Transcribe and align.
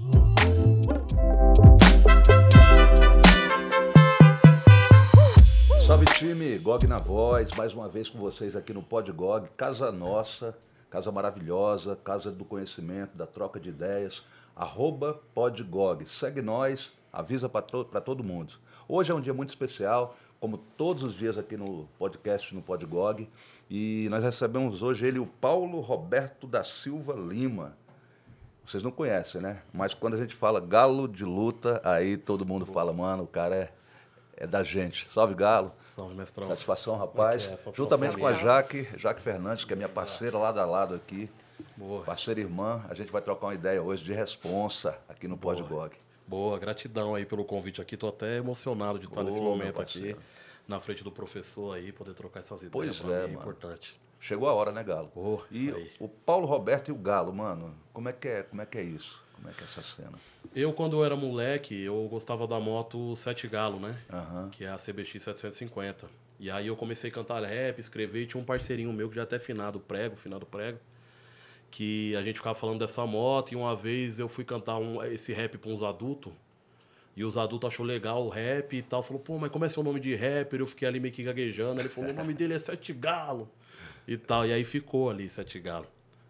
Salve 5.84 6.06
time, 6.06 6.56
Gog 6.58 6.86
na 6.86 6.98
voz, 6.98 7.50
mais 7.58 7.74
uma 7.74 7.88
vez 7.88 8.08
com 8.08 8.18
vocês 8.18 8.56
aqui 8.56 8.72
no 8.72 8.82
Podgog, 8.82 9.48
casa 9.54 9.92
nossa, 9.92 10.56
casa 10.88 11.12
maravilhosa, 11.12 11.98
casa 12.02 12.30
do 12.30 12.44
conhecimento, 12.44 13.16
da 13.16 13.26
troca 13.26 13.60
de 13.60 13.68
ideias, 13.68 14.24
arroba 14.56 15.20
Podgog. 15.34 16.08
Segue 16.08 16.40
nós, 16.40 16.94
avisa 17.14 17.48
para 17.48 17.62
to 17.62 17.84
todo 17.84 18.24
mundo. 18.24 18.54
Hoje 18.88 19.12
é 19.12 19.14
um 19.14 19.20
dia 19.20 19.32
muito 19.32 19.50
especial, 19.50 20.16
como 20.40 20.58
todos 20.58 21.04
os 21.04 21.14
dias 21.14 21.38
aqui 21.38 21.56
no 21.56 21.88
podcast, 21.98 22.54
no 22.54 22.60
Podgog, 22.60 23.28
e 23.70 24.08
nós 24.10 24.22
recebemos 24.22 24.82
hoje 24.82 25.06
ele, 25.06 25.18
o 25.18 25.26
Paulo 25.26 25.80
Roberto 25.80 26.46
da 26.46 26.64
Silva 26.64 27.14
Lima. 27.14 27.76
Vocês 28.66 28.82
não 28.82 28.90
conhecem, 28.90 29.40
né? 29.40 29.62
Mas 29.72 29.94
quando 29.94 30.14
a 30.14 30.18
gente 30.18 30.34
fala 30.34 30.58
galo 30.60 31.06
de 31.06 31.24
luta, 31.24 31.80
aí 31.84 32.16
todo 32.16 32.44
mundo 32.44 32.66
fala, 32.66 32.92
mano, 32.92 33.24
o 33.24 33.26
cara 33.26 33.54
é 33.54 33.72
é 34.36 34.46
da 34.46 34.62
gente. 34.62 35.08
Salve, 35.10 35.34
Galo. 35.34 35.72
Salve, 35.96 36.14
mestrão. 36.14 36.46
Satisfação, 36.48 36.96
rapaz. 36.96 37.44
É, 37.44 37.50
satisfação. 37.50 37.74
Juntamente 37.74 38.16
com 38.16 38.26
a 38.26 38.32
Jaque, 38.32 38.88
Jaque 38.96 39.20
Fernandes, 39.20 39.64
que 39.64 39.72
é 39.72 39.76
minha 39.76 39.88
parceira 39.88 40.36
lado 40.36 40.58
a 40.58 40.64
lado 40.64 40.94
aqui. 40.94 41.30
Boa. 41.76 42.02
Parceira 42.02 42.40
irmã, 42.40 42.84
a 42.88 42.94
gente 42.94 43.12
vai 43.12 43.22
trocar 43.22 43.46
uma 43.46 43.54
ideia 43.54 43.82
hoje 43.82 44.02
de 44.02 44.12
responsa 44.12 44.98
aqui 45.08 45.28
no 45.28 45.36
Podgog. 45.36 45.96
Boa, 46.26 46.58
gratidão 46.58 47.14
aí 47.14 47.26
pelo 47.26 47.44
convite 47.44 47.80
aqui. 47.80 47.96
Tô 47.96 48.08
até 48.08 48.38
emocionado 48.38 48.98
de 48.98 49.06
estar 49.06 49.22
nesse 49.22 49.40
momento 49.40 49.80
aqui, 49.80 50.16
na 50.66 50.80
frente 50.80 51.04
do 51.04 51.12
professor 51.12 51.76
aí, 51.76 51.92
poder 51.92 52.14
trocar 52.14 52.40
essas 52.40 52.62
ideias. 52.62 53.00
Pois 53.00 53.12
é, 53.12 53.24
é 53.24 53.26
mano. 53.26 53.34
importante. 53.34 54.00
Chegou 54.18 54.48
a 54.48 54.54
hora, 54.54 54.72
né, 54.72 54.82
Galo? 54.82 55.12
Oh, 55.14 55.40
e 55.50 55.70
o 56.00 56.08
Paulo 56.08 56.46
Roberto 56.46 56.88
e 56.88 56.92
o 56.92 56.94
Galo, 56.94 57.30
mano, 57.30 57.74
como 57.92 58.08
é 58.08 58.12
que 58.12 58.26
é, 58.26 58.42
como 58.42 58.62
é, 58.62 58.66
que 58.66 58.78
é 58.78 58.82
isso? 58.82 59.22
Como 59.34 59.50
é 59.50 59.52
que 59.52 59.60
é 59.60 59.64
essa 59.64 59.82
cena? 59.82 60.14
Eu, 60.54 60.72
quando 60.72 60.96
eu 60.96 61.04
era 61.04 61.14
moleque, 61.14 61.78
eu 61.82 62.08
gostava 62.10 62.46
da 62.46 62.58
moto 62.58 63.14
Sete 63.16 63.46
Galo, 63.46 63.78
né? 63.78 64.00
Uhum. 64.10 64.48
Que 64.48 64.64
é 64.64 64.68
a 64.68 64.76
CBX 64.76 65.22
750. 65.22 66.08
E 66.40 66.50
aí 66.50 66.68
eu 66.68 66.76
comecei 66.76 67.10
a 67.10 67.12
cantar 67.12 67.42
rap, 67.42 67.78
escrever, 67.78 68.22
e 68.22 68.26
tinha 68.26 68.40
um 68.40 68.44
parceirinho 68.44 68.92
meu 68.92 69.10
que 69.10 69.16
já 69.16 69.24
até 69.24 69.38
finado 69.38 69.78
prego, 69.78 70.16
finado 70.16 70.46
prego, 70.46 70.78
que 71.74 72.14
a 72.14 72.22
gente 72.22 72.36
ficava 72.36 72.54
falando 72.54 72.78
dessa 72.78 73.04
moto, 73.04 73.50
e 73.50 73.56
uma 73.56 73.74
vez 73.74 74.20
eu 74.20 74.28
fui 74.28 74.44
cantar 74.44 74.78
um, 74.78 75.02
esse 75.02 75.32
rap 75.32 75.58
para 75.58 75.68
uns 75.68 75.82
adultos, 75.82 76.32
e 77.16 77.24
os 77.24 77.36
adultos 77.36 77.66
achou 77.66 77.84
legal 77.84 78.24
o 78.24 78.28
rap 78.28 78.76
e 78.76 78.80
tal, 78.80 79.02
falou, 79.02 79.20
pô, 79.20 79.38
mas 79.38 79.50
como 79.50 79.64
é 79.64 79.68
seu 79.68 79.82
nome 79.82 79.98
de 79.98 80.14
rapper? 80.14 80.60
Eu 80.60 80.68
fiquei 80.68 80.86
ali 80.86 81.00
meio 81.00 81.12
que 81.12 81.24
gaguejando, 81.24 81.80
ele 81.80 81.88
falou, 81.88 82.10
o 82.10 82.12
nome 82.14 82.32
dele 82.32 82.54
é 82.54 82.60
Sete 82.60 82.92
Galo, 82.92 83.50
e 84.06 84.16
tal, 84.16 84.46
e 84.46 84.52
aí 84.52 84.62
ficou 84.62 85.10
ali 85.10 85.28
Sete 85.28 85.58
Galo 85.58 85.88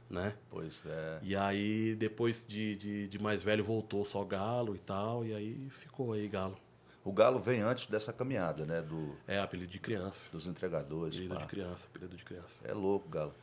né? 0.09 0.35
Pois 0.49 0.83
é. 0.87 1.19
E 1.23 1.35
aí, 1.35 1.97
depois 1.97 2.47
de, 2.47 2.77
de, 2.77 3.09
de, 3.09 3.19
mais 3.19 3.43
velho, 3.43 3.65
voltou 3.65 4.05
só 4.05 4.23
Galo 4.23 4.77
e 4.77 4.79
tal, 4.79 5.25
e 5.25 5.35
aí 5.35 5.69
ficou 5.71 6.13
aí 6.13 6.29
Galo. 6.29 6.57
O 7.03 7.13
Galo 7.13 7.41
vem 7.41 7.61
antes 7.61 7.87
dessa 7.87 8.13
caminhada, 8.13 8.65
né? 8.65 8.81
Do, 8.81 9.17
é, 9.27 9.41
apelido 9.41 9.73
de 9.73 9.81
criança. 9.81 10.29
Dos 10.31 10.47
entregadores. 10.47 11.17
Apelido 11.17 11.35
pá. 11.35 11.41
de 11.41 11.47
criança, 11.49 11.89
apelido 11.91 12.17
de 12.17 12.25
criança. 12.25 12.61
É 12.65 12.73
louco, 12.73 13.09
Galo. 13.09 13.35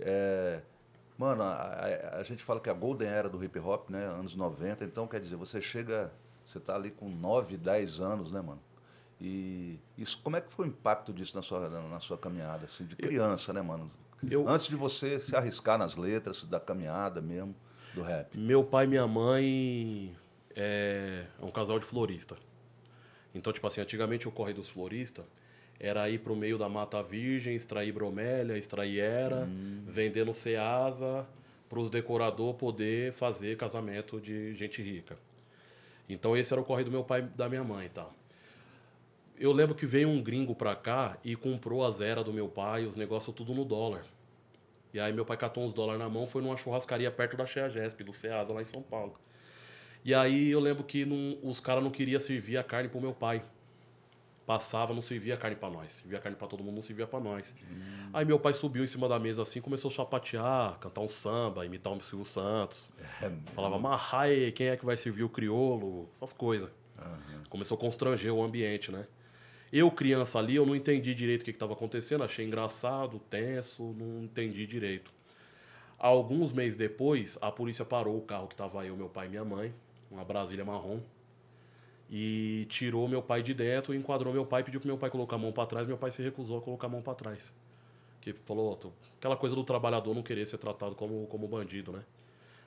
É, 0.00 0.60
mano, 1.18 1.42
a, 1.42 1.52
a, 1.52 2.18
a, 2.18 2.22
gente 2.22 2.42
fala 2.42 2.60
que 2.60 2.70
a 2.70 2.72
Golden 2.72 3.08
Era 3.08 3.28
do 3.28 3.42
hip 3.42 3.58
hop, 3.58 3.90
né? 3.90 4.04
Anos 4.06 4.34
90, 4.34 4.84
então 4.84 5.06
quer 5.06 5.20
dizer, 5.20 5.36
você 5.36 5.60
chega, 5.60 6.12
você 6.44 6.60
tá 6.60 6.74
ali 6.74 6.90
com 6.90 7.08
9, 7.08 7.56
10 7.56 8.00
anos, 8.00 8.30
né, 8.30 8.40
mano? 8.40 8.60
E 9.20 9.78
isso, 9.96 10.20
como 10.22 10.36
é 10.36 10.40
que 10.40 10.50
foi 10.50 10.66
o 10.66 10.68
impacto 10.68 11.12
disso 11.12 11.34
na 11.34 11.42
sua, 11.42 11.68
na 11.68 12.00
sua 12.00 12.18
caminhada, 12.18 12.66
assim, 12.66 12.84
de 12.84 12.96
criança, 12.96 13.52
né, 13.52 13.62
mano? 13.62 13.88
Eu... 14.30 14.48
Antes 14.48 14.66
de 14.66 14.76
você 14.76 15.18
se 15.18 15.34
arriscar 15.34 15.78
nas 15.78 15.96
letras 15.96 16.44
da 16.44 16.60
caminhada 16.60 17.20
mesmo, 17.20 17.54
do 17.94 18.02
rap. 18.02 18.36
Meu 18.36 18.62
pai 18.62 18.84
e 18.84 18.88
minha 18.88 19.06
mãe 19.06 20.14
é, 20.54 21.24
é 21.40 21.44
um 21.44 21.50
casal 21.50 21.78
de 21.78 21.84
florista. 21.84 22.36
Então, 23.34 23.52
tipo 23.52 23.66
assim, 23.66 23.80
antigamente 23.80 24.28
o 24.28 24.30
corre 24.32 24.52
dos 24.52 24.68
floristas 24.68 25.24
era 25.78 26.08
ir 26.08 26.18
para 26.18 26.32
o 26.32 26.36
meio 26.36 26.58
da 26.58 26.68
Mata 26.68 27.02
Virgem, 27.02 27.54
extrair 27.54 27.92
bromélia, 27.92 28.56
extrair 28.56 29.00
era, 29.00 29.44
hum. 29.44 29.82
vender 29.86 30.24
no 30.24 30.34
Ceasa, 30.34 31.26
para 31.68 31.78
os 31.78 31.90
decoradores 31.90 32.56
poder 32.56 33.12
fazer 33.12 33.56
casamento 33.56 34.20
de 34.20 34.54
gente 34.54 34.82
rica. 34.82 35.16
Então 36.08 36.36
esse 36.36 36.52
era 36.52 36.60
o 36.60 36.64
corre 36.64 36.84
do 36.84 36.90
meu 36.90 37.04
pai 37.04 37.20
e 37.20 37.36
da 37.36 37.48
minha 37.48 37.64
mãe 37.64 37.90
tal 37.92 38.14
eu 39.38 39.52
lembro 39.52 39.74
que 39.74 39.86
veio 39.86 40.08
um 40.08 40.22
gringo 40.22 40.54
pra 40.54 40.74
cá 40.74 41.18
e 41.22 41.36
comprou 41.36 41.84
as 41.84 42.00
eras 42.00 42.24
do 42.24 42.32
meu 42.32 42.48
pai, 42.48 42.86
os 42.86 42.96
negócios 42.96 43.34
tudo 43.34 43.54
no 43.54 43.64
dólar. 43.64 44.04
E 44.94 45.00
aí 45.00 45.12
meu 45.12 45.26
pai 45.26 45.36
catou 45.36 45.64
uns 45.64 45.74
dólares 45.74 46.00
na 46.00 46.08
mão, 46.08 46.26
foi 46.26 46.42
numa 46.42 46.56
churrascaria 46.56 47.10
perto 47.10 47.36
da 47.36 47.44
Cheia 47.44 47.68
Gesp, 47.68 48.02
do 48.02 48.12
Ceasa, 48.12 48.52
lá 48.52 48.62
em 48.62 48.64
São 48.64 48.82
Paulo. 48.82 49.14
E 50.04 50.14
aí 50.14 50.50
eu 50.50 50.60
lembro 50.60 50.84
que 50.84 51.04
não, 51.04 51.38
os 51.42 51.60
caras 51.60 51.82
não 51.82 51.90
queriam 51.90 52.18
servir 52.18 52.56
a 52.56 52.64
carne 52.64 52.88
pro 52.88 53.00
meu 53.00 53.12
pai. 53.12 53.44
Passava, 54.46 54.94
não 54.94 55.02
servia 55.02 55.36
carne 55.36 55.56
para 55.56 55.68
nós. 55.68 55.92
Servia 55.94 56.20
carne 56.20 56.36
para 56.36 56.46
todo 56.46 56.62
mundo, 56.62 56.76
não 56.76 56.82
servia 56.82 57.06
para 57.06 57.18
nós. 57.18 57.52
Hum. 57.68 58.10
Aí 58.12 58.24
meu 58.24 58.38
pai 58.38 58.52
subiu 58.52 58.84
em 58.84 58.86
cima 58.86 59.08
da 59.08 59.18
mesa 59.18 59.42
assim, 59.42 59.60
começou 59.60 59.90
a 59.90 59.94
chapatear, 59.94 60.78
cantar 60.78 61.00
um 61.00 61.08
samba, 61.08 61.66
imitar 61.66 61.92
um 61.92 61.98
Silvio 61.98 62.24
Santos. 62.24 62.90
É, 63.20 63.32
Falava, 63.52 63.76
Marrai, 63.76 64.52
quem 64.52 64.68
é 64.68 64.76
que 64.76 64.86
vai 64.86 64.96
servir 64.96 65.24
o 65.24 65.28
criolo? 65.28 66.08
Essas 66.14 66.32
coisas. 66.32 66.70
Uhum. 66.96 67.42
Começou 67.50 67.76
a 67.76 67.80
constranger 67.80 68.32
o 68.32 68.40
ambiente, 68.40 68.92
né? 68.92 69.08
Eu, 69.72 69.90
criança 69.90 70.38
ali, 70.38 70.54
eu 70.54 70.64
não 70.64 70.76
entendi 70.76 71.12
direito 71.12 71.42
o 71.42 71.44
que 71.44 71.50
estava 71.50 71.72
acontecendo, 71.72 72.22
achei 72.22 72.46
engraçado, 72.46 73.18
tenso, 73.28 73.94
não 73.98 74.22
entendi 74.22 74.64
direito. 74.64 75.12
Alguns 75.98 76.52
meses 76.52 76.76
depois, 76.76 77.36
a 77.40 77.50
polícia 77.50 77.84
parou 77.84 78.16
o 78.16 78.22
carro 78.22 78.46
que 78.46 78.54
estava 78.54 78.86
eu, 78.86 78.96
meu 78.96 79.08
pai 79.08 79.26
e 79.26 79.30
minha 79.30 79.44
mãe, 79.44 79.74
uma 80.08 80.24
Brasília 80.24 80.64
marrom, 80.64 81.00
e 82.10 82.66
tirou 82.68 83.08
meu 83.08 83.22
pai 83.22 83.42
de 83.42 83.52
dentro, 83.54 83.94
enquadrou 83.94 84.32
meu 84.32 84.46
pai, 84.46 84.62
pediu 84.62 84.80
para 84.80 84.88
meu 84.88 84.98
pai 84.98 85.10
colocar 85.10 85.36
a 85.36 85.38
mão 85.38 85.52
para 85.52 85.66
trás, 85.66 85.86
meu 85.86 85.96
pai 85.96 86.10
se 86.10 86.22
recusou 86.22 86.58
a 86.58 86.62
colocar 86.62 86.86
a 86.86 86.90
mão 86.90 87.02
para 87.02 87.14
trás. 87.14 87.52
Que 88.20 88.32
falou, 88.32 88.78
aquela 89.18 89.36
coisa 89.36 89.54
do 89.54 89.64
trabalhador 89.64 90.14
não 90.14 90.22
querer 90.22 90.46
ser 90.46 90.58
tratado 90.58 90.94
como, 90.94 91.26
como 91.26 91.46
bandido, 91.46 91.92
né? 91.92 92.02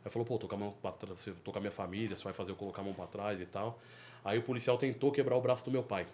Aí 0.03 0.11
falou, 0.11 0.25
pô, 0.25 0.37
tô 0.37 0.47
com 0.47 0.55
a 0.55 0.57
mão 0.57 0.73
pra 0.81 0.91
trás, 0.91 1.29
tô 1.43 1.51
com 1.51 1.57
a 1.57 1.61
minha 1.61 1.71
família, 1.71 2.15
você 2.15 2.23
vai 2.23 2.33
fazer 2.33 2.51
eu 2.51 2.55
colocar 2.55 2.81
a 2.81 2.85
mão 2.85 2.93
para 2.93 3.07
trás 3.07 3.41
e 3.41 3.45
tal. 3.45 3.79
Aí 4.23 4.37
o 4.37 4.41
policial 4.41 4.77
tentou 4.77 5.11
quebrar 5.11 5.35
o 5.35 5.41
braço 5.41 5.65
do 5.65 5.71
meu 5.71 5.83
pai 5.83 6.07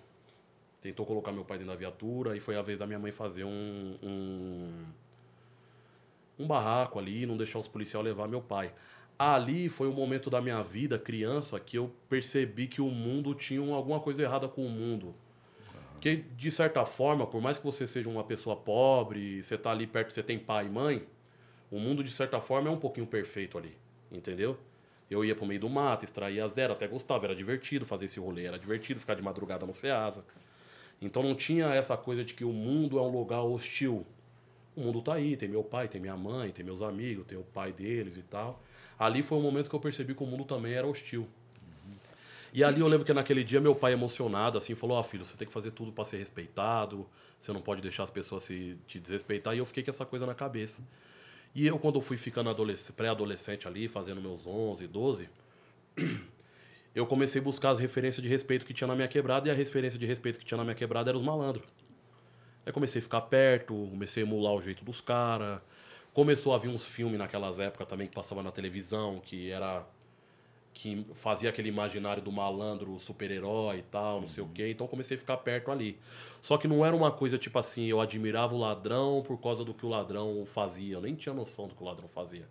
tentou 0.85 1.03
colocar 1.03 1.31
meu 1.31 1.43
pai 1.43 1.57
dentro 1.57 1.73
da 1.73 1.77
viatura 1.77 2.37
e 2.37 2.39
foi 2.39 2.55
a 2.55 2.61
vez 2.61 2.77
da 2.77 2.85
minha 2.85 2.99
mãe 2.99 3.11
fazer 3.11 3.43
um, 3.43 3.97
um, 4.03 4.85
um 6.37 6.45
barraco 6.45 6.99
ali, 6.99 7.25
não 7.25 7.35
deixar 7.35 7.57
os 7.57 7.67
policiais 7.67 8.05
levar 8.05 8.27
meu 8.27 8.41
pai. 8.41 8.71
Ali 9.17 9.69
foi 9.69 9.87
um 9.87 9.93
momento 9.93 10.29
da 10.29 10.41
minha 10.41 10.61
vida, 10.61 10.99
criança, 10.99 11.59
que 11.59 11.77
eu 11.77 11.91
percebi 12.09 12.67
que 12.67 12.81
o 12.81 12.89
mundo 12.89 13.33
tinha 13.33 13.61
alguma 13.73 13.99
coisa 13.99 14.23
errada 14.23 14.47
com 14.47 14.65
o 14.65 14.69
mundo. 14.69 15.15
Que, 16.01 16.17
de 16.17 16.51
certa 16.51 16.85
forma, 16.85 17.25
por 17.25 17.41
mais 17.41 17.57
que 17.57 17.63
você 17.63 17.87
seja 17.87 18.09
uma 18.09 18.23
pessoa 18.23 18.55
pobre, 18.55 19.41
você 19.41 19.57
tá 19.57 19.71
ali 19.71 19.87
perto, 19.87 20.13
você 20.13 20.21
tem 20.21 20.37
pai 20.37 20.67
e 20.67 20.69
mãe, 20.69 21.07
o 21.71 21.79
mundo, 21.79 22.03
de 22.03 22.11
certa 22.11 22.39
forma, 22.39 22.69
é 22.69 22.71
um 22.71 22.77
pouquinho 22.77 23.07
perfeito 23.07 23.57
ali. 23.57 23.75
Entendeu? 24.11 24.57
Eu 25.09 25.23
ia 25.23 25.35
pro 25.35 25.45
meio 25.45 25.59
do 25.59 25.69
mato, 25.69 26.03
extraía 26.03 26.43
as 26.43 26.53
zero, 26.53 26.73
até 26.73 26.87
gostava, 26.87 27.25
era 27.25 27.35
divertido 27.35 27.85
fazer 27.85 28.05
esse 28.05 28.19
rolê, 28.19 28.45
era 28.45 28.57
divertido 28.57 28.99
ficar 28.99 29.13
de 29.13 29.21
madrugada 29.21 29.65
no 29.65 29.73
Ceasa. 29.73 30.23
Então 31.01 31.21
não 31.21 31.35
tinha 31.35 31.67
essa 31.67 31.95
coisa 31.95 32.23
de 32.23 32.33
que 32.33 32.43
o 32.43 32.51
mundo 32.51 32.97
é 32.97 33.01
um 33.01 33.09
lugar 33.09 33.41
hostil. 33.41 34.05
O 34.75 34.81
mundo 34.81 35.01
tá 35.01 35.13
aí, 35.13 35.37
tem 35.37 35.47
meu 35.47 35.63
pai, 35.63 35.87
tem 35.87 36.01
minha 36.01 36.17
mãe, 36.17 36.51
tem 36.51 36.65
meus 36.65 36.81
amigos, 36.81 37.25
tem 37.25 37.37
o 37.37 37.43
pai 37.43 37.71
deles 37.71 38.17
e 38.17 38.23
tal. 38.23 38.61
Ali 38.97 39.23
foi 39.23 39.37
o 39.37 39.41
momento 39.41 39.69
que 39.69 39.75
eu 39.75 39.79
percebi 39.79 40.13
que 40.13 40.23
o 40.23 40.25
mundo 40.25 40.45
também 40.45 40.73
era 40.73 40.87
hostil. 40.87 41.27
E 42.53 42.63
ali 42.63 42.79
eu 42.79 42.87
lembro 42.87 43.05
que 43.05 43.13
naquele 43.13 43.43
dia 43.43 43.59
meu 43.59 43.75
pai 43.75 43.91
emocionado 43.91 44.57
assim 44.57 44.75
falou: 44.75 44.95
"Ó, 44.95 45.01
oh, 45.01 45.03
filho, 45.03 45.25
você 45.25 45.35
tem 45.35 45.45
que 45.45 45.53
fazer 45.53 45.71
tudo 45.71 45.91
para 45.91 46.05
ser 46.05 46.17
respeitado, 46.17 47.05
você 47.37 47.51
não 47.51 47.61
pode 47.61 47.81
deixar 47.81 48.03
as 48.03 48.09
pessoas 48.09 48.43
se 48.43 48.77
te 48.87 48.97
desrespeitar". 48.97 49.53
E 49.53 49.57
eu 49.57 49.65
fiquei 49.65 49.83
com 49.83 49.89
essa 49.89 50.05
coisa 50.05 50.25
na 50.25 50.33
cabeça. 50.33 50.81
E 51.53 51.67
eu 51.67 51.77
quando 51.77 51.95
eu 51.95 52.01
fui 52.01 52.17
ficando 52.17 52.49
pré-adolescente 52.95 53.67
ali, 53.67 53.87
fazendo 53.87 54.21
meus 54.21 54.47
11, 54.47 54.87
12, 54.87 55.29
eu 56.95 57.05
comecei 57.05 57.41
a 57.41 57.43
buscar 57.43 57.71
as 57.71 57.79
referências 57.79 58.23
de 58.23 58.29
respeito 58.29 58.65
que 58.65 58.73
tinha 58.73 58.87
na 58.87 58.95
minha 58.95 59.07
quebrada 59.07 59.49
e 59.49 59.51
a 59.51 59.53
referência 59.53 59.99
de 59.99 60.05
respeito 60.05 60.39
que 60.39 60.45
tinha 60.45 60.57
na 60.57 60.63
minha 60.63 60.75
quebrada 60.75 61.11
era 61.11 61.17
os 61.17 61.23
malandros. 61.23 61.65
Aí 62.65 62.71
comecei 62.71 62.99
a 62.99 63.03
ficar 63.03 63.21
perto, 63.21 63.73
comecei 63.89 64.23
a 64.23 64.25
emular 64.25 64.53
o 64.53 64.61
jeito 64.61 64.83
dos 64.83 65.01
caras. 65.01 65.59
Começou 66.15 66.55
a 66.55 66.57
vir 66.57 66.69
uns 66.69 66.85
filmes 66.85 67.19
naquelas 67.19 67.59
épocas 67.59 67.85
também 67.89 68.07
que 68.07 68.15
passava 68.15 68.41
na 68.41 68.49
televisão, 68.49 69.19
que 69.19 69.51
era 69.51 69.85
que 70.73 71.05
fazia 71.13 71.49
aquele 71.49 71.67
imaginário 71.67 72.23
do 72.23 72.31
malandro 72.31 72.97
super-herói 72.99 73.79
e 73.79 73.81
tal, 73.81 74.13
não 74.13 74.21
uhum. 74.21 74.27
sei 74.29 74.41
o 74.41 74.47
quê. 74.47 74.69
Então 74.69 74.87
comecei 74.87 75.17
a 75.17 75.19
ficar 75.19 75.35
perto 75.35 75.71
ali. 75.71 75.99
Só 76.41 76.57
que 76.57 76.69
não 76.69 76.85
era 76.85 76.95
uma 76.95 77.11
coisa 77.11 77.37
tipo 77.37 77.59
assim, 77.59 77.87
eu 77.87 77.99
admirava 77.99 78.55
o 78.55 78.57
ladrão 78.57 79.21
por 79.27 79.37
causa 79.41 79.65
do 79.65 79.73
que 79.73 79.85
o 79.85 79.89
ladrão 79.89 80.45
fazia. 80.45 80.95
Eu 80.95 81.01
nem 81.01 81.15
tinha 81.15 81.35
noção 81.35 81.67
do 81.67 81.75
que 81.75 81.83
o 81.83 81.85
ladrão 81.85 82.07
fazia. 82.07 82.47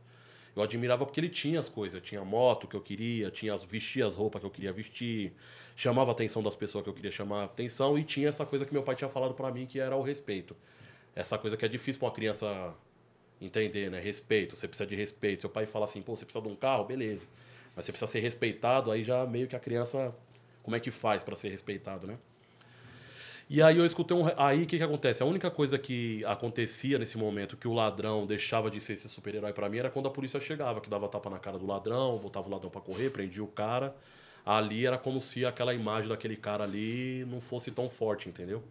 Eu 0.55 0.63
admirava 0.63 1.07
porque 1.07 1.19
ele 1.19 1.31
tinha 1.31 1.59
as 1.59 1.71
coisas, 1.71 2.03
tinha 2.03 2.23
moto 2.23 2.69
que 2.69 2.77
eu 2.77 2.83
queria, 2.83 3.31
tinha 3.31 3.55
as, 3.55 3.65
vestia 3.65 4.07
as 4.07 4.15
roupas 4.15 4.41
que 4.41 4.47
eu 4.47 4.51
queria 4.51 4.75
vestir, 4.75 5.33
chamava 5.75 6.11
a 6.11 6.13
atenção 6.13 6.43
das 6.43 6.55
pessoas 6.55 6.85
que 6.85 6.91
eu 6.91 6.95
queria 6.95 7.11
chamar 7.11 7.41
a 7.41 7.45
atenção 7.45 7.99
e 7.99 8.05
tinha 8.05 8.29
essa 8.29 8.45
coisa 8.45 8.67
que 8.67 8.75
meu 8.75 8.83
pai 8.83 8.95
tinha 8.95 9.09
falado 9.09 9.33
para 9.33 9.51
mim 9.51 9.65
que 9.65 9.81
era 9.81 9.97
o 9.97 10.03
respeito. 10.03 10.55
Essa 11.17 11.39
coisa 11.39 11.57
que 11.57 11.65
é 11.65 11.69
difícil 11.69 11.99
para 11.99 12.09
uma 12.09 12.15
criança 12.15 12.75
entender, 13.45 13.91
né? 13.91 14.01
Respeito, 14.01 14.57
você 14.57 14.67
precisa 14.67 14.87
de 14.87 14.95
respeito. 14.95 15.43
Seu 15.43 15.51
pai 15.51 15.67
fala 15.67 15.85
assim, 15.85 16.03
pô, 16.03 16.17
você 16.17 16.25
precisa 16.25 16.43
de 16.45 16.51
um 16.51 16.57
carro, 16.57 16.85
beleza. 16.85 17.27
Mas 17.75 17.85
você 17.85 17.93
precisa 17.93 18.11
ser 18.11 18.21
respeitado, 18.21 18.91
aí 18.91 19.03
já 19.03 19.27
meio 19.27 19.47
que 19.47 19.57
a 19.57 19.61
criança. 19.61 20.15
Como 20.63 20.75
é 20.75 20.81
que 20.81 20.91
faz 20.91 21.23
para 21.23 21.37
ser 21.37 21.51
respeitado, 21.51 22.07
né? 22.07 22.17
E 23.49 23.63
aí 23.63 23.77
eu 23.77 23.85
escutei 23.85 24.17
um. 24.17 24.25
Aí 24.39 24.63
o 24.63 24.67
que, 24.67 24.79
que 24.79 24.83
acontece? 24.83 25.23
A 25.23 25.27
única 25.27 25.51
coisa 25.51 25.79
que 25.79 26.25
acontecia 26.25 26.99
nesse 26.99 27.19
momento 27.19 27.57
que 27.57 27.69
o 27.69 27.75
ladrão 27.75 28.25
deixava 28.25 28.71
de 28.71 28.81
ser 28.81 28.95
esse 28.95 29.09
super-herói 29.09 29.53
para 29.53 29.69
mim 29.69 29.79
era 29.79 29.91
quando 29.91 30.09
a 30.09 30.11
polícia 30.11 30.41
chegava, 30.41 30.81
que 30.81 30.89
dava 30.89 31.09
tapa 31.09 31.29
na 31.29 31.39
cara 31.39 31.59
do 31.59 31.67
ladrão, 31.67 32.19
botava 32.19 32.49
o 32.49 32.51
ladrão 32.51 32.71
para 32.71 32.81
correr, 32.81 33.11
prendia 33.11 33.45
o 33.45 33.47
cara. 33.47 33.95
Ali 34.47 34.87
era 34.87 34.97
como 34.97 35.21
se 35.21 35.45
aquela 35.45 35.75
imagem 35.75 36.09
daquele 36.09 36.37
cara 36.37 36.65
ali 36.65 37.25
não 37.27 37.41
fosse 37.41 37.71
tão 37.71 37.89
forte, 37.89 38.29
entendeu? 38.29 38.63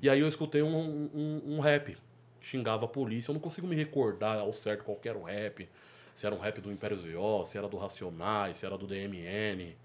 E 0.00 0.08
aí 0.08 0.20
eu 0.20 0.28
escutei 0.28 0.62
um, 0.62 1.10
um, 1.14 1.42
um 1.56 1.60
rap. 1.60 1.96
Xingava 2.46 2.84
a 2.84 2.88
polícia. 2.88 3.30
Eu 3.30 3.34
não 3.34 3.40
consigo 3.40 3.66
me 3.66 3.74
recordar 3.74 4.38
ao 4.38 4.52
certo 4.52 4.84
qual 4.84 4.98
era 5.04 5.18
o 5.18 5.24
rap 5.24 5.68
se 6.16 6.24
era 6.24 6.34
um 6.34 6.38
rap 6.38 6.62
do 6.62 6.72
Império 6.72 6.96
ZO, 6.96 7.44
se 7.44 7.58
era 7.58 7.68
do 7.68 7.76
Racionais, 7.76 8.56
se 8.56 8.64
era 8.64 8.78
do 8.78 8.86
DMN. 8.86 9.76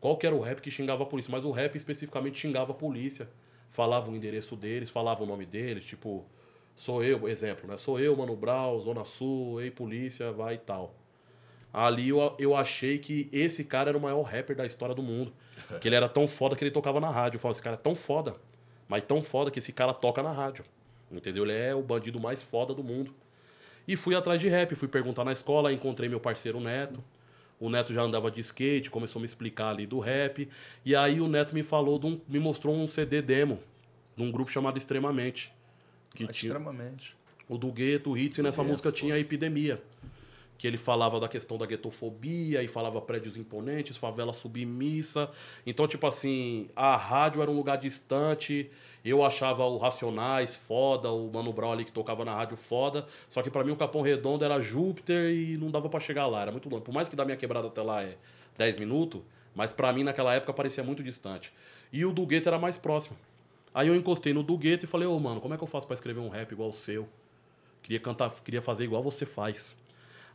Qual 0.00 0.18
era 0.22 0.34
o 0.34 0.40
rap 0.40 0.62
que 0.62 0.70
xingava 0.70 1.02
a 1.02 1.06
polícia? 1.06 1.30
Mas 1.30 1.44
o 1.44 1.50
rap 1.50 1.76
especificamente 1.76 2.38
xingava 2.38 2.72
a 2.72 2.74
polícia. 2.74 3.28
Falava 3.68 4.10
o 4.10 4.16
endereço 4.16 4.56
deles, 4.56 4.88
falava 4.88 5.22
o 5.22 5.26
nome 5.26 5.44
deles, 5.44 5.84
tipo, 5.84 6.24
sou 6.74 7.04
eu, 7.04 7.28
exemplo, 7.28 7.68
né? 7.68 7.76
Sou 7.76 8.00
eu, 8.00 8.16
Mano 8.16 8.34
Brown, 8.34 8.80
Zona 8.80 9.04
Sul, 9.04 9.60
ei 9.60 9.70
polícia, 9.70 10.32
vai 10.32 10.54
e 10.54 10.58
tal. 10.58 10.94
Ali 11.70 12.08
eu, 12.08 12.34
eu 12.38 12.56
achei 12.56 12.98
que 12.98 13.28
esse 13.30 13.62
cara 13.62 13.90
era 13.90 13.98
o 13.98 14.00
maior 14.00 14.22
rapper 14.22 14.56
da 14.56 14.64
história 14.64 14.94
do 14.94 15.02
mundo. 15.02 15.34
que 15.82 15.88
ele 15.88 15.96
era 15.96 16.08
tão 16.08 16.26
foda 16.26 16.56
que 16.56 16.64
ele 16.64 16.70
tocava 16.70 16.98
na 16.98 17.10
rádio. 17.10 17.36
Eu 17.36 17.40
falei, 17.40 17.52
esse 17.52 17.62
cara 17.62 17.74
é 17.74 17.78
tão 17.78 17.94
foda, 17.94 18.36
mas 18.88 19.04
tão 19.04 19.20
foda 19.20 19.50
que 19.50 19.58
esse 19.58 19.72
cara 19.72 19.92
toca 19.92 20.22
na 20.22 20.32
rádio. 20.32 20.64
Entendeu? 21.10 21.44
Ele 21.44 21.52
é 21.52 21.74
o 21.74 21.82
bandido 21.82 22.18
mais 22.18 22.42
foda 22.42 22.74
do 22.74 22.82
mundo. 22.82 23.14
E 23.86 23.96
fui 23.96 24.14
atrás 24.14 24.40
de 24.40 24.48
rap, 24.48 24.74
fui 24.74 24.88
perguntar 24.88 25.24
na 25.24 25.32
escola, 25.32 25.72
encontrei 25.72 26.08
meu 26.08 26.20
parceiro 26.20 26.60
Neto. 26.60 27.02
O 27.60 27.70
Neto 27.70 27.92
já 27.92 28.02
andava 28.02 28.30
de 28.30 28.40
skate, 28.40 28.90
começou 28.90 29.20
a 29.20 29.22
me 29.22 29.26
explicar 29.26 29.70
ali 29.70 29.86
do 29.86 29.98
rap. 30.00 30.48
E 30.84 30.96
aí 30.96 31.20
o 31.20 31.28
Neto 31.28 31.54
me 31.54 31.62
falou, 31.62 32.00
um, 32.04 32.20
me 32.28 32.38
mostrou 32.38 32.74
um 32.74 32.88
CD 32.88 33.22
demo 33.22 33.60
de 34.16 34.22
um 34.22 34.30
grupo 34.30 34.50
chamado 34.50 34.76
Extremamente. 34.76 35.52
Que 36.14 36.26
tinha, 36.26 36.50
Extremamente. 36.50 37.16
O 37.48 37.58
do 37.58 37.70
Gueto, 37.70 38.10
o 38.10 38.16
Hits, 38.16 38.38
e 38.38 38.42
nessa 38.42 38.62
música 38.62 38.90
pô. 38.90 38.96
tinha 38.96 39.14
a 39.14 39.18
Epidemia 39.18 39.82
que 40.56 40.66
ele 40.66 40.76
falava 40.76 41.18
da 41.18 41.28
questão 41.28 41.58
da 41.58 41.66
guetofobia 41.66 42.62
e 42.62 42.68
falava 42.68 43.00
prédios 43.00 43.36
imponentes, 43.36 43.96
favela 43.96 44.32
submissa. 44.32 45.30
Então, 45.66 45.86
tipo 45.86 46.06
assim, 46.06 46.68
a 46.76 46.96
rádio 46.96 47.42
era 47.42 47.50
um 47.50 47.54
lugar 47.54 47.76
distante. 47.76 48.70
Eu 49.04 49.24
achava 49.24 49.64
o 49.66 49.76
Racionais 49.76 50.54
foda, 50.54 51.10
o 51.10 51.30
Mano 51.30 51.52
Brown 51.52 51.72
ali 51.72 51.84
que 51.84 51.92
tocava 51.92 52.24
na 52.24 52.34
rádio 52.34 52.56
foda. 52.56 53.06
Só 53.28 53.42
que 53.42 53.50
para 53.50 53.64
mim 53.64 53.72
o 53.72 53.76
Capão 53.76 54.00
Redondo 54.00 54.44
era 54.44 54.60
Júpiter 54.60 55.30
e 55.30 55.56
não 55.56 55.70
dava 55.70 55.88
para 55.88 56.00
chegar 56.00 56.26
lá, 56.26 56.42
era 56.42 56.52
muito 56.52 56.68
longe. 56.68 56.82
Por 56.82 56.94
mais 56.94 57.08
que 57.08 57.16
da 57.16 57.24
minha 57.24 57.36
quebrada 57.36 57.68
até 57.68 57.82
lá 57.82 58.02
é 58.02 58.16
10 58.56 58.78
minutos, 58.78 59.20
mas 59.54 59.72
para 59.72 59.92
mim 59.92 60.04
naquela 60.04 60.34
época 60.34 60.52
parecia 60.52 60.82
muito 60.82 61.02
distante. 61.02 61.52
E 61.92 62.04
o 62.04 62.12
do 62.12 62.24
Gueto 62.24 62.48
era 62.48 62.58
mais 62.58 62.78
próximo. 62.78 63.16
Aí 63.74 63.88
eu 63.88 63.96
encostei 63.96 64.32
no 64.32 64.42
do 64.42 64.56
Gueto 64.56 64.84
e 64.84 64.88
falei: 64.88 65.06
"Ô, 65.06 65.16
oh, 65.16 65.20
mano, 65.20 65.40
como 65.40 65.52
é 65.52 65.56
que 65.56 65.62
eu 65.62 65.68
faço 65.68 65.86
para 65.86 65.94
escrever 65.94 66.20
um 66.20 66.28
rap 66.28 66.50
igual 66.52 66.70
o 66.70 66.72
seu? 66.72 67.08
Queria 67.82 68.00
cantar, 68.00 68.30
queria 68.42 68.62
fazer 68.62 68.84
igual 68.84 69.02
você 69.02 69.26
faz." 69.26 69.74